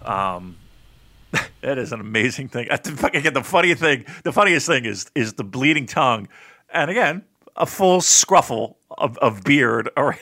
Um, 0.00 0.56
that 1.60 1.78
is 1.78 1.92
an 1.92 2.00
amazing 2.00 2.48
thing. 2.48 2.68
I 2.70 2.74
Again, 3.14 3.34
the 3.34 3.42
funny 3.44 3.74
thing, 3.74 4.04
the 4.22 4.32
funniest 4.32 4.66
thing 4.66 4.84
is 4.84 5.10
is 5.14 5.34
the 5.34 5.44
bleeding 5.44 5.86
tongue, 5.86 6.28
and 6.72 6.90
again, 6.90 7.24
a 7.56 7.66
full 7.66 8.00
scruffle 8.00 8.76
of, 8.98 9.18
of 9.18 9.44
beard 9.44 9.90
or 9.96 10.16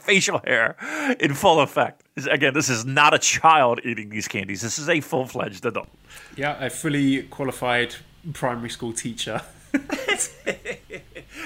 facial 0.00 0.40
hair 0.44 0.76
in 1.20 1.34
full 1.34 1.60
effect. 1.60 2.02
Again, 2.30 2.54
this 2.54 2.68
is 2.68 2.84
not 2.84 3.12
a 3.14 3.18
child 3.18 3.80
eating 3.84 4.08
these 4.10 4.28
candies. 4.28 4.60
This 4.62 4.78
is 4.78 4.88
a 4.88 5.00
full 5.00 5.26
fledged 5.26 5.66
adult. 5.66 5.88
Yeah, 6.36 6.62
a 6.64 6.70
fully 6.70 7.24
qualified 7.24 7.94
primary 8.32 8.70
school 8.70 8.92
teacher. 8.92 9.42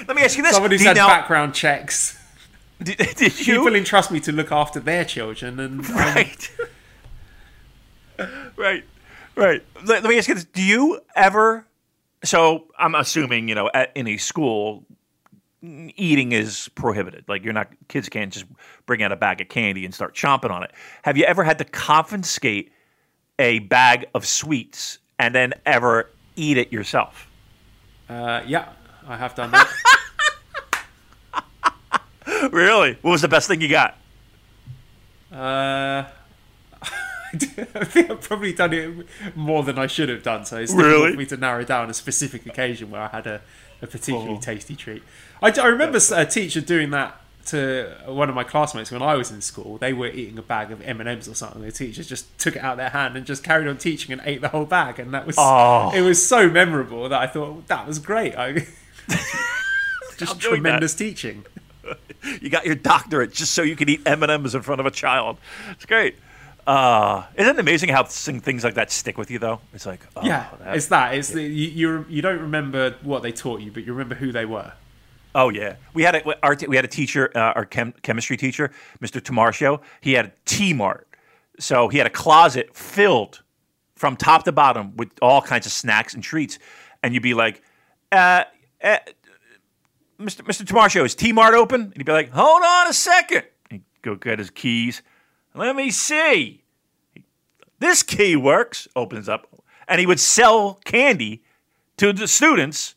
Let 0.07 0.15
me 0.15 0.21
ask 0.21 0.37
you 0.37 0.43
this: 0.43 0.53
Someone 0.53 0.71
who's 0.71 0.83
had 0.83 0.95
now- 0.95 1.07
background 1.07 1.53
checks. 1.53 2.17
did, 2.83 2.97
did 2.97 3.45
you 3.45 3.57
People 3.57 3.75
entrust 3.75 4.09
me 4.09 4.21
to 4.21 4.31
look 4.31 4.51
after 4.53 4.79
their 4.79 5.03
children, 5.03 5.59
and 5.59 5.85
um, 5.85 5.95
right, 5.95 6.51
right, 8.55 8.85
right. 9.35 9.63
Let, 9.83 10.03
let 10.03 10.05
me 10.05 10.17
ask 10.17 10.29
you 10.29 10.35
this: 10.35 10.45
Do 10.45 10.61
you 10.61 11.01
ever? 11.15 11.65
So 12.23 12.67
I'm 12.77 12.95
assuming 12.95 13.49
you 13.49 13.55
know 13.55 13.69
at, 13.73 13.91
in 13.95 14.07
a 14.07 14.15
school, 14.17 14.85
eating 15.61 16.31
is 16.31 16.69
prohibited. 16.75 17.25
Like 17.27 17.43
you're 17.43 17.53
not 17.53 17.67
kids 17.87 18.07
can't 18.09 18.31
just 18.31 18.45
bring 18.85 19.03
out 19.03 19.11
a 19.11 19.15
bag 19.15 19.41
of 19.41 19.49
candy 19.49 19.85
and 19.85 19.93
start 19.93 20.15
chomping 20.15 20.51
on 20.51 20.63
it. 20.63 20.71
Have 21.03 21.17
you 21.17 21.25
ever 21.25 21.43
had 21.43 21.57
to 21.59 21.65
confiscate 21.65 22.71
a 23.37 23.59
bag 23.59 24.05
of 24.13 24.25
sweets 24.25 24.99
and 25.17 25.35
then 25.35 25.53
ever 25.65 26.09
eat 26.35 26.57
it 26.57 26.71
yourself? 26.71 27.27
uh, 28.09 28.41
yeah, 28.47 28.69
I 29.07 29.17
have 29.17 29.35
done 29.35 29.51
that. 29.51 29.69
really? 32.51 32.97
What 33.01 33.11
was 33.11 33.21
the 33.21 33.27
best 33.27 33.47
thing 33.47 33.61
you 33.61 33.69
got? 33.69 33.95
Uh, 35.31 36.05
I 36.81 37.85
think 37.85 38.09
I've 38.09 38.21
probably 38.21 38.53
done 38.53 38.73
it 38.73 39.07
more 39.35 39.63
than 39.63 39.77
I 39.77 39.85
should 39.87 40.09
have 40.09 40.23
done. 40.23 40.45
So 40.45 40.57
it's 40.57 40.73
Really? 40.73 40.89
difficult 40.91 41.11
for 41.11 41.17
me 41.17 41.25
to 41.27 41.37
narrow 41.37 41.63
down 41.63 41.89
a 41.89 41.93
specific 41.93 42.45
occasion 42.47 42.89
where 42.89 43.01
I 43.01 43.07
had 43.07 43.27
a, 43.27 43.41
a 43.81 43.87
particularly 43.87 44.39
tasty 44.39 44.75
treat. 44.75 45.03
I, 45.41 45.51
I 45.51 45.67
remember 45.67 45.99
a 46.15 46.25
teacher 46.25 46.61
doing 46.61 46.89
that 46.91 47.19
to 47.47 47.95
one 48.05 48.29
of 48.29 48.35
my 48.35 48.43
classmates 48.43 48.91
when 48.91 49.01
I 49.01 49.15
was 49.15 49.31
in 49.31 49.41
school. 49.41 49.77
They 49.77 49.91
were 49.93 50.07
eating 50.07 50.37
a 50.37 50.41
bag 50.43 50.71
of 50.71 50.81
M 50.81 50.99
and 50.99 51.09
M's 51.09 51.27
or 51.27 51.33
something. 51.33 51.61
The 51.61 51.71
teacher 51.71 52.03
just 52.03 52.37
took 52.37 52.55
it 52.55 52.59
out 52.63 52.73
of 52.73 52.77
their 52.77 52.89
hand 52.89 53.15
and 53.15 53.25
just 53.25 53.43
carried 53.43 53.67
on 53.67 53.77
teaching 53.77 54.11
and 54.13 54.21
ate 54.25 54.41
the 54.41 54.49
whole 54.49 54.65
bag. 54.65 54.99
And 54.99 55.13
that 55.13 55.25
was 55.25 55.35
Oh. 55.39 55.91
it 55.95 56.01
was 56.01 56.25
so 56.27 56.49
memorable 56.49 57.09
that 57.09 57.19
I 57.19 57.25
thought 57.27 57.67
that 57.67 57.87
was 57.87 57.97
great. 57.99 58.35
I, 58.35 58.53
just 59.07 60.21
I'm 60.21 60.27
that. 60.27 60.39
tremendous 60.39 60.93
teaching. 60.95 61.45
You 62.41 62.49
got 62.49 62.65
your 62.65 62.75
doctorate 62.75 63.31
just 63.33 63.53
so 63.53 63.61
you 63.61 63.77
can 63.77 63.87
eat 63.87 64.01
M 64.05 64.21
and 64.21 64.29
M's 64.31 64.53
in 64.53 64.61
front 64.61 64.81
of 64.81 64.85
a 64.85 64.91
child. 64.91 65.37
It's 65.71 65.85
great. 65.85 66.15
Uh, 66.69 67.25
isn't 67.35 67.55
it 67.55 67.59
amazing 67.59 67.89
how 67.89 68.03
things 68.03 68.63
like 68.63 68.75
that 68.75 68.91
stick 68.91 69.17
with 69.17 69.31
you 69.31 69.39
though? 69.39 69.59
It's 69.73 69.87
like, 69.87 70.01
oh, 70.15 70.23
Yeah, 70.23 70.47
that- 70.59 70.75
it's 70.75 70.85
that. 70.87 71.15
It's 71.15 71.29
the, 71.29 71.41
you, 71.41 71.67
you. 71.69 72.05
You 72.07 72.21
don't 72.21 72.39
remember 72.41 72.95
what 73.01 73.23
they 73.23 73.31
taught 73.31 73.61
you, 73.61 73.71
but 73.71 73.83
you 73.85 73.91
remember 73.93 74.13
who 74.13 74.31
they 74.31 74.45
were. 74.45 74.71
oh 75.33 75.49
yeah. 75.49 75.77
We 75.95 76.03
had 76.03 76.15
a 76.15 76.45
our, 76.45 76.55
we 76.67 76.75
had 76.75 76.85
a 76.85 76.89
teacher, 76.89 77.31
uh, 77.35 77.53
our 77.55 77.65
chem, 77.65 77.93
chemistry 78.03 78.37
teacher, 78.37 78.69
Mr. 79.01 79.19
Tamarcio. 79.19 79.81
He 80.01 80.13
had 80.13 80.25
a 80.27 80.31
T 80.45 80.73
Mart, 80.73 81.07
so 81.57 81.87
he 81.87 81.97
had 81.97 82.05
a 82.05 82.11
closet 82.11 82.75
filled 82.75 83.41
from 83.95 84.15
top 84.15 84.43
to 84.43 84.51
bottom 84.51 84.95
with 84.95 85.09
all 85.23 85.41
kinds 85.41 85.65
of 85.65 85.71
snacks 85.71 86.13
and 86.13 86.21
treats, 86.23 86.59
and 87.01 87.15
you'd 87.15 87.23
be 87.23 87.33
like, 87.33 87.63
uh, 88.11 88.43
uh, 88.83 88.97
Mr. 90.19 90.41
Mr. 90.43 90.63
Tamarcio, 90.65 91.03
is 91.03 91.15
T 91.15 91.31
Mart 91.31 91.55
open? 91.55 91.81
And 91.81 91.93
he'd 91.97 92.05
be 92.05 92.11
like, 92.11 92.29
hold 92.31 92.61
on 92.63 92.87
a 92.87 92.93
second. 92.93 93.43
He'd 93.71 93.83
go 94.03 94.13
get 94.15 94.37
his 94.37 94.51
keys. 94.51 95.01
Let 95.55 95.75
me 95.75 95.89
see. 95.89 96.58
This 97.79 98.03
key 98.03 98.35
works. 98.35 98.87
Opens 98.95 99.27
up, 99.27 99.47
and 99.87 99.99
he 99.99 100.05
would 100.05 100.19
sell 100.19 100.75
candy 100.85 101.41
to 101.97 102.13
the 102.13 102.27
students 102.27 102.95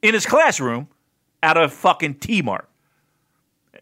in 0.00 0.14
his 0.14 0.26
classroom 0.26 0.88
out 1.42 1.56
of 1.56 1.72
fucking 1.72 2.14
T 2.16 2.42
Mart. 2.42 2.68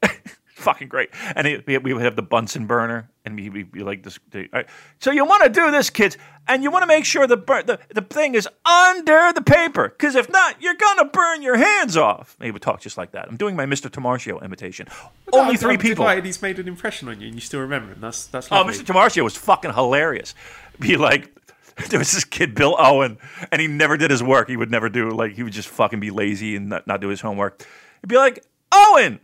fucking 0.60 0.88
great. 0.88 1.10
And 1.34 1.46
it, 1.46 1.66
we- 1.66 1.78
we 1.78 1.94
would 1.94 2.02
have 2.02 2.16
the 2.16 2.22
Bunsen 2.22 2.66
burner, 2.66 3.10
and 3.24 3.34
we'd 3.36 3.52
be- 3.52 3.62
be 3.62 3.80
like 3.82 4.02
this. 4.02 4.18
right, 4.52 4.66
So 5.00 5.10
you 5.10 5.24
want 5.24 5.42
to 5.44 5.48
do 5.48 5.70
this, 5.70 5.90
kids, 5.90 6.16
and 6.48 6.62
you 6.62 6.70
want 6.70 6.82
to 6.82 6.86
make 6.86 7.04
sure 7.04 7.26
the, 7.26 7.36
bur- 7.36 7.62
the 7.62 7.78
the 7.94 8.02
thing 8.02 8.34
is 8.34 8.48
under 8.64 9.32
the 9.32 9.42
paper, 9.42 9.88
because 9.88 10.14
if 10.14 10.28
not, 10.30 10.60
you're 10.62 10.74
gonna 10.74 11.06
burn 11.06 11.42
your 11.42 11.56
hands 11.56 11.96
off. 11.96 12.36
He 12.40 12.50
would 12.50 12.62
talk 12.62 12.80
just 12.80 12.96
like 12.98 13.12
that. 13.12 13.28
I'm 13.28 13.36
doing 13.36 13.56
my 13.56 13.66
Mr. 13.66 13.90
Tamarcio 13.90 14.42
imitation. 14.42 14.86
Only 15.32 15.50
I'm- 15.52 15.56
3 15.56 15.74
I'm 15.74 15.80
people. 15.80 16.04
delighted 16.04 16.24
he's 16.24 16.42
made 16.42 16.58
an 16.58 16.68
impression 16.68 17.08
on 17.08 17.20
you, 17.20 17.26
and 17.26 17.34
you 17.34 17.40
still 17.40 17.60
remember 17.60 17.92
him. 17.92 18.00
That's 18.00 18.26
that's 18.26 18.48
Oh. 18.50 18.64
Mr. 18.64 18.84
Tamarcio 18.84 19.24
was 19.24 19.36
fucking 19.36 19.72
hilarious. 19.74 20.34
Be 20.78 20.96
like, 20.96 21.34
there 21.88 21.98
was 21.98 22.12
this 22.12 22.24
kid, 22.24 22.54
Bill 22.54 22.74
Owen, 22.78 23.18
and 23.52 23.60
he 23.60 23.66
never 23.66 23.96
did 23.96 24.10
his 24.10 24.22
work. 24.22 24.48
He 24.48 24.56
would 24.56 24.70
never 24.70 24.88
do 24.88 25.10
like 25.10 25.32
he 25.32 25.42
would 25.42 25.52
just 25.52 25.68
fucking 25.68 26.00
be 26.00 26.10
lazy 26.10 26.56
and 26.56 26.68
not, 26.70 26.86
not 26.86 27.00
do 27.00 27.08
his 27.08 27.20
homework. 27.20 27.66
He'd 28.02 28.08
be 28.08 28.16
like, 28.16 28.44
Owen, 28.72 29.20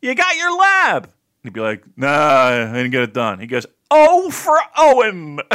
you 0.00 0.14
got 0.14 0.36
your 0.36 0.56
lab. 0.56 1.04
And 1.04 1.12
he'd 1.44 1.52
be 1.52 1.60
like, 1.60 1.84
Nah, 1.96 2.70
I 2.70 2.72
didn't 2.72 2.90
get 2.90 3.02
it 3.02 3.14
done. 3.14 3.40
He 3.40 3.46
goes, 3.46 3.66
Oh 3.90 4.30
for 4.30 4.58
Owen. 4.76 5.40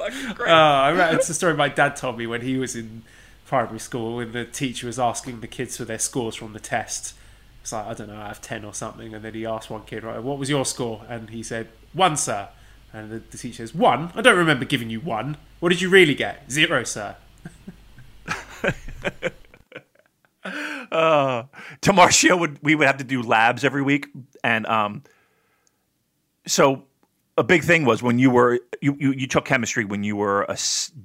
Uh, 0.00 0.44
I 0.46 0.88
remember, 0.90 1.16
it's 1.16 1.28
a 1.28 1.34
story 1.34 1.54
my 1.54 1.68
dad 1.68 1.94
told 1.94 2.18
me 2.18 2.26
when 2.26 2.40
he 2.40 2.56
was 2.56 2.74
in 2.74 3.02
primary 3.46 3.78
school, 3.78 4.16
when 4.16 4.32
the 4.32 4.44
teacher 4.44 4.86
was 4.86 4.98
asking 4.98 5.40
the 5.40 5.46
kids 5.46 5.76
for 5.76 5.84
their 5.84 5.98
scores 5.98 6.34
from 6.34 6.52
the 6.52 6.60
test. 6.60 7.14
It's 7.62 7.72
like 7.72 7.86
I 7.86 7.94
don't 7.94 8.08
know, 8.08 8.16
I 8.20 8.28
have 8.28 8.40
ten 8.40 8.64
or 8.64 8.72
something, 8.72 9.14
and 9.14 9.24
then 9.24 9.34
he 9.34 9.44
asked 9.44 9.70
one 9.70 9.82
kid, 9.84 10.02
"Right, 10.02 10.22
what 10.22 10.38
was 10.38 10.48
your 10.48 10.64
score?" 10.64 11.04
And 11.08 11.30
he 11.30 11.42
said, 11.42 11.68
"One, 11.92 12.16
sir." 12.16 12.48
And 12.92 13.10
the, 13.10 13.18
the 13.18 13.36
teacher 13.36 13.56
says, 13.56 13.74
"One? 13.74 14.10
I 14.14 14.22
don't 14.22 14.38
remember 14.38 14.64
giving 14.64 14.88
you 14.90 15.00
one. 15.00 15.36
What 15.60 15.68
did 15.68 15.82
you 15.82 15.90
really 15.90 16.14
get? 16.14 16.50
Zero, 16.50 16.84
sir." 16.84 17.16
uh, 20.44 21.44
Tamarcio 21.82 22.38
would 22.38 22.58
we 22.62 22.74
would 22.74 22.86
have 22.86 22.98
to 22.98 23.04
do 23.04 23.22
labs 23.22 23.64
every 23.64 23.82
week, 23.82 24.08
and 24.42 24.66
um, 24.66 25.02
so 26.46 26.84
a 27.36 27.44
big 27.44 27.62
thing 27.62 27.84
was 27.84 28.02
when 28.02 28.18
you 28.18 28.30
were 28.30 28.60
you, 28.80 28.96
you, 28.98 29.12
you 29.12 29.26
took 29.26 29.44
chemistry 29.44 29.84
when 29.84 30.04
you 30.04 30.16
were 30.16 30.42
a 30.42 30.56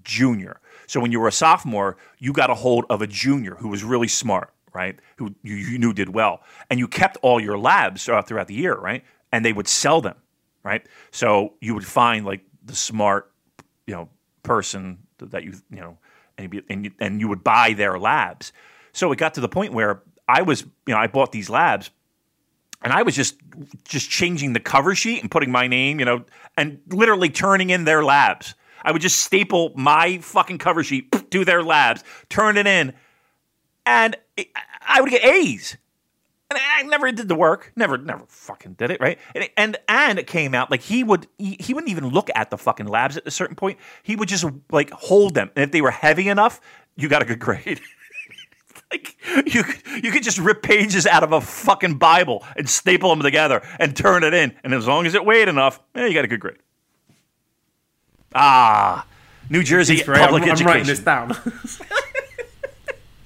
junior. 0.03 0.59
So 0.87 0.99
when 0.99 1.11
you 1.11 1.19
were 1.19 1.27
a 1.27 1.33
sophomore, 1.33 1.97
you 2.19 2.33
got 2.33 2.49
a 2.49 2.55
hold 2.55 2.85
of 2.89 3.01
a 3.01 3.07
junior 3.07 3.55
who 3.55 3.69
was 3.69 3.83
really 3.83 4.07
smart, 4.07 4.53
right? 4.73 4.97
Who 5.17 5.33
you, 5.43 5.55
you 5.55 5.77
knew 5.77 5.93
did 5.93 6.09
well, 6.09 6.41
and 6.69 6.79
you 6.79 6.87
kept 6.87 7.17
all 7.21 7.39
your 7.39 7.57
labs 7.57 8.05
throughout 8.05 8.47
the 8.47 8.53
year, 8.53 8.75
right? 8.75 9.03
And 9.31 9.43
they 9.43 9.53
would 9.53 9.67
sell 9.67 10.01
them, 10.01 10.15
right? 10.63 10.85
So 11.11 11.53
you 11.59 11.73
would 11.73 11.85
find 11.85 12.25
like 12.25 12.41
the 12.63 12.75
smart, 12.75 13.31
you 13.87 13.95
know, 13.95 14.09
person 14.43 14.99
that 15.19 15.43
you 15.43 15.53
you 15.69 15.79
know, 15.79 15.97
and 16.37 16.63
and 16.69 16.85
you, 16.85 16.91
and 16.99 17.19
you 17.19 17.27
would 17.27 17.43
buy 17.43 17.73
their 17.73 17.97
labs. 17.97 18.51
So 18.95 19.11
it 19.11 19.17
got 19.17 19.33
to 19.33 19.41
the 19.41 19.49
point 19.49 19.73
where 19.73 20.01
I 20.27 20.41
was, 20.41 20.61
you 20.61 20.93
know, 20.93 20.97
I 20.97 21.07
bought 21.07 21.33
these 21.33 21.49
labs 21.49 21.91
and 22.81 22.93
I 22.93 23.01
was 23.03 23.13
just 23.13 23.35
just 23.83 24.09
changing 24.09 24.53
the 24.53 24.61
cover 24.61 24.95
sheet 24.95 25.21
and 25.21 25.29
putting 25.29 25.51
my 25.51 25.67
name, 25.67 25.99
you 25.99 26.05
know, 26.05 26.23
and 26.55 26.79
literally 26.87 27.29
turning 27.29 27.71
in 27.71 27.83
their 27.83 28.05
labs. 28.05 28.55
I 28.83 28.93
would 28.93 29.01
just 29.01 29.21
staple 29.21 29.73
my 29.75 30.19
fucking 30.19 30.59
cover 30.59 30.81
sheet 30.81 31.11
to 31.31 31.43
their 31.43 31.61
labs, 31.61 32.05
turn 32.29 32.55
it 32.55 32.67
in, 32.67 32.93
and 33.85 34.15
I 34.87 35.01
would 35.01 35.09
get 35.09 35.25
A's. 35.25 35.75
And 36.49 36.59
I 36.61 36.83
never 36.83 37.11
did 37.11 37.27
the 37.27 37.35
work, 37.35 37.73
never, 37.75 37.97
never 37.97 38.23
fucking 38.27 38.73
did 38.73 38.91
it, 38.91 39.01
right? 39.01 39.19
And 39.33 39.49
and, 39.57 39.77
and 39.89 40.19
it 40.19 40.27
came 40.27 40.55
out 40.55 40.71
like 40.71 40.81
he 40.81 41.03
would, 41.03 41.27
he, 41.37 41.57
he 41.59 41.73
wouldn't 41.73 41.91
even 41.91 42.07
look 42.09 42.29
at 42.33 42.49
the 42.49 42.57
fucking 42.57 42.85
labs 42.87 43.17
at 43.17 43.27
a 43.27 43.31
certain 43.31 43.57
point. 43.57 43.77
He 44.03 44.15
would 44.15 44.29
just 44.29 44.45
like 44.71 44.91
hold 44.91 45.33
them, 45.33 45.51
and 45.57 45.63
if 45.63 45.71
they 45.71 45.81
were 45.81 45.91
heavy 45.91 46.29
enough, 46.29 46.61
you 46.95 47.09
got 47.09 47.21
a 47.21 47.25
good 47.25 47.39
grade. 47.41 47.81
like 48.91 49.15
you 49.53 49.63
could, 49.63 50.03
you 50.03 50.11
could 50.11 50.23
just 50.23 50.37
rip 50.37 50.61
pages 50.61 51.05
out 51.05 51.23
of 51.23 51.31
a 51.31 51.41
fucking 51.41 51.97
Bible 51.97 52.43
and 52.55 52.69
staple 52.69 53.09
them 53.09 53.21
together 53.21 53.61
and 53.79 53.95
turn 53.95 54.23
it 54.23 54.33
in, 54.33 54.55
and 54.63 54.73
as 54.73 54.87
long 54.87 55.05
as 55.05 55.13
it 55.13 55.25
weighed 55.25 55.47
enough, 55.47 55.79
yeah, 55.95 56.05
you 56.05 56.13
got 56.13 56.25
a 56.25 56.27
good 56.27 56.39
grade. 56.39 56.57
Ah, 58.33 59.05
New 59.49 59.63
Jersey 59.63 59.95
Inspiration. 59.95 60.25
public 60.25 60.43
I'm, 60.43 60.49
I'm 60.49 60.53
education. 60.53 60.67
writing 60.67 60.87
this 60.87 60.99
down. 60.99 61.35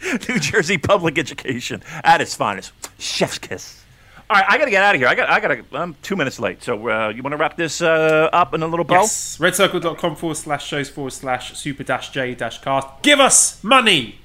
New 0.29 0.39
Jersey 0.39 0.77
public 0.77 1.17
education 1.17 1.83
at 2.03 2.21
its 2.21 2.35
finest. 2.35 2.71
Chef's 2.99 3.37
kiss. 3.37 3.83
All 4.29 4.37
right, 4.37 4.45
I 4.47 4.57
got 4.59 4.65
to 4.65 4.71
get 4.71 4.83
out 4.83 4.93
of 4.93 5.01
here. 5.01 5.07
I 5.07 5.15
got, 5.15 5.29
I 5.29 5.39
got 5.39 5.47
to. 5.47 5.77
I'm 5.77 5.95
two 6.03 6.15
minutes 6.15 6.39
late. 6.39 6.61
So 6.61 6.87
uh, 6.87 7.09
you 7.09 7.23
want 7.23 7.33
to 7.33 7.37
wrap 7.37 7.57
this 7.57 7.81
uh, 7.81 8.29
up 8.31 8.53
in 8.53 8.61
a 8.61 8.67
little 8.67 8.85
bow? 8.85 9.01
yes. 9.01 9.37
Redcircle.com 9.39 10.15
forward 10.15 10.35
slash 10.37 10.67
shows 10.67 10.87
forward 10.89 11.13
slash 11.13 11.57
super 11.57 11.83
dash 11.83 12.11
J 12.11 12.35
dash 12.35 12.61
cast. 12.61 12.87
Give 13.01 13.19
us 13.19 13.63
money. 13.63 14.18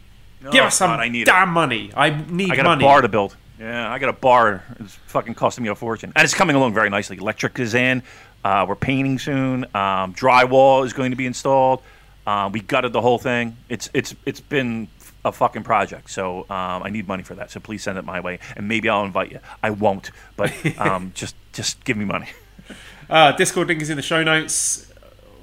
Give 0.52 0.62
Oh, 0.62 0.66
us 0.66 0.76
some 0.76 0.90
God, 0.90 1.00
I 1.00 1.08
need 1.08 1.22
it. 1.22 1.26
damn 1.26 1.48
money. 1.50 1.90
I 1.96 2.10
need 2.10 2.28
money. 2.30 2.50
I 2.50 2.56
got 2.56 2.64
money. 2.64 2.84
a 2.84 2.86
bar 2.86 3.00
to 3.02 3.08
build. 3.08 3.36
Yeah, 3.58 3.90
I 3.90 3.98
got 3.98 4.08
a 4.08 4.12
bar. 4.14 4.62
It's 4.80 4.94
fucking 5.06 5.34
costing 5.34 5.64
me 5.64 5.70
a 5.70 5.74
fortune, 5.74 6.12
and 6.16 6.24
it's 6.24 6.34
coming 6.34 6.56
along 6.56 6.74
very 6.74 6.90
nicely. 6.90 7.16
Electric 7.16 7.58
is 7.60 7.74
in. 7.74 8.02
Uh, 8.44 8.66
we're 8.68 8.74
painting 8.74 9.18
soon. 9.18 9.64
Um, 9.74 10.12
drywall 10.14 10.84
is 10.84 10.92
going 10.92 11.10
to 11.12 11.16
be 11.16 11.24
installed. 11.26 11.82
Uh, 12.26 12.50
we 12.52 12.60
gutted 12.60 12.92
the 12.92 13.00
whole 13.00 13.18
thing. 13.18 13.56
It's 13.68 13.88
it's 13.94 14.14
it's 14.26 14.40
been 14.40 14.88
a 15.24 15.32
fucking 15.32 15.62
project. 15.62 16.10
So 16.10 16.40
um, 16.50 16.82
I 16.82 16.90
need 16.90 17.06
money 17.08 17.22
for 17.22 17.34
that. 17.36 17.50
So 17.50 17.60
please 17.60 17.82
send 17.82 17.96
it 17.96 18.04
my 18.04 18.20
way, 18.20 18.38
and 18.56 18.68
maybe 18.68 18.88
I'll 18.88 19.04
invite 19.04 19.30
you. 19.32 19.38
I 19.62 19.70
won't, 19.70 20.10
but 20.36 20.52
um, 20.78 21.12
just 21.14 21.34
just 21.52 21.82
give 21.84 21.96
me 21.96 22.04
money. 22.04 22.28
Uh, 23.08 23.32
Discord 23.32 23.68
link 23.68 23.80
is 23.82 23.88
in 23.90 23.96
the 23.96 24.02
show 24.02 24.22
notes. 24.24 24.90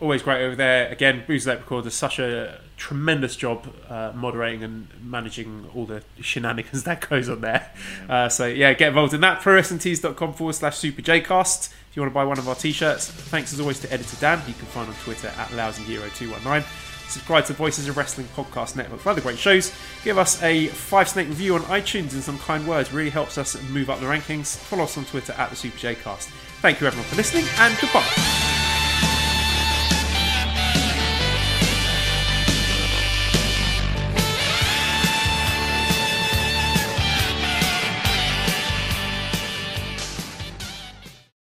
Always 0.02 0.22
great 0.24 0.44
over 0.44 0.56
there. 0.56 0.90
Again, 0.90 1.24
Booze 1.28 1.46
Leprechaun 1.48 1.84
does 1.84 1.94
such 1.94 2.20
a 2.20 2.60
tremendous 2.82 3.36
job 3.36 3.72
uh, 3.90 4.12
moderating 4.16 4.64
and 4.64 4.88
managing 5.04 5.70
all 5.76 5.86
the 5.86 6.04
shenanigans 6.20 6.84
that 6.86 7.08
goes 7.08 7.30
on 7.30 7.40
there. 7.42 7.72
Uh, 8.10 8.28
so 8.28 8.48
yeah, 8.48 8.74
get 8.74 8.88
involved 8.90 9.14
in 9.14 9.22
that. 9.22 9.40
ProWrestlingTees.com 9.42 10.34
forward 10.34 10.54
slash 10.54 10.78
Super 10.78 11.04
Jcast. 11.04 11.72
If 11.90 11.96
you 11.96 12.02
want 12.02 12.12
to 12.12 12.14
buy 12.16 12.24
one 12.24 12.40
of 12.40 12.50
our 12.50 12.56
t-shirts, 12.56 13.08
thanks 13.08 13.54
as 13.54 13.60
always 13.60 13.80
to 13.82 13.94
Editor 13.94 14.18
Dan. 14.20 14.42
You 14.48 14.56
can 14.56 14.66
find 14.66 14.90
on 14.90 14.96
Twitter 14.96 15.28
at 15.28 15.50
LousyHero219. 15.50 16.64
Subscribe 17.08 17.46
to 17.46 17.54
Voices 17.54 17.88
of 17.88 17.98
Wrestling 17.98 18.28
Podcast 18.36 18.76
Network 18.76 19.02
for 19.02 19.10
other 19.10 19.22
great 19.22 19.38
shows. 19.38 19.72
Give 20.04 20.18
us 20.18 20.42
a 20.42 20.68
five 20.68 21.08
snake 21.08 21.28
review 21.28 21.54
on 21.54 21.62
iTunes 21.64 22.14
and 22.14 22.24
some 22.24 22.40
kind 22.40 22.68
words. 22.68 22.92
Really 22.92 23.10
helps 23.12 23.38
us 23.38 23.62
move 23.70 23.92
up 23.92 24.00
the 24.00 24.08
rankings. 24.08 24.58
Follow 24.58 24.86
us 24.86 24.98
on 24.98 25.06
Twitter 25.06 25.34
at 25.34 25.52
the 25.52 25.56
Super 25.56 25.78
Jcast. 25.78 26.30
Thank 26.62 26.82
you 26.82 26.88
everyone 26.88 27.08
for 27.10 27.16
listening 27.18 27.46
and 27.60 27.78
goodbye. 27.80 28.71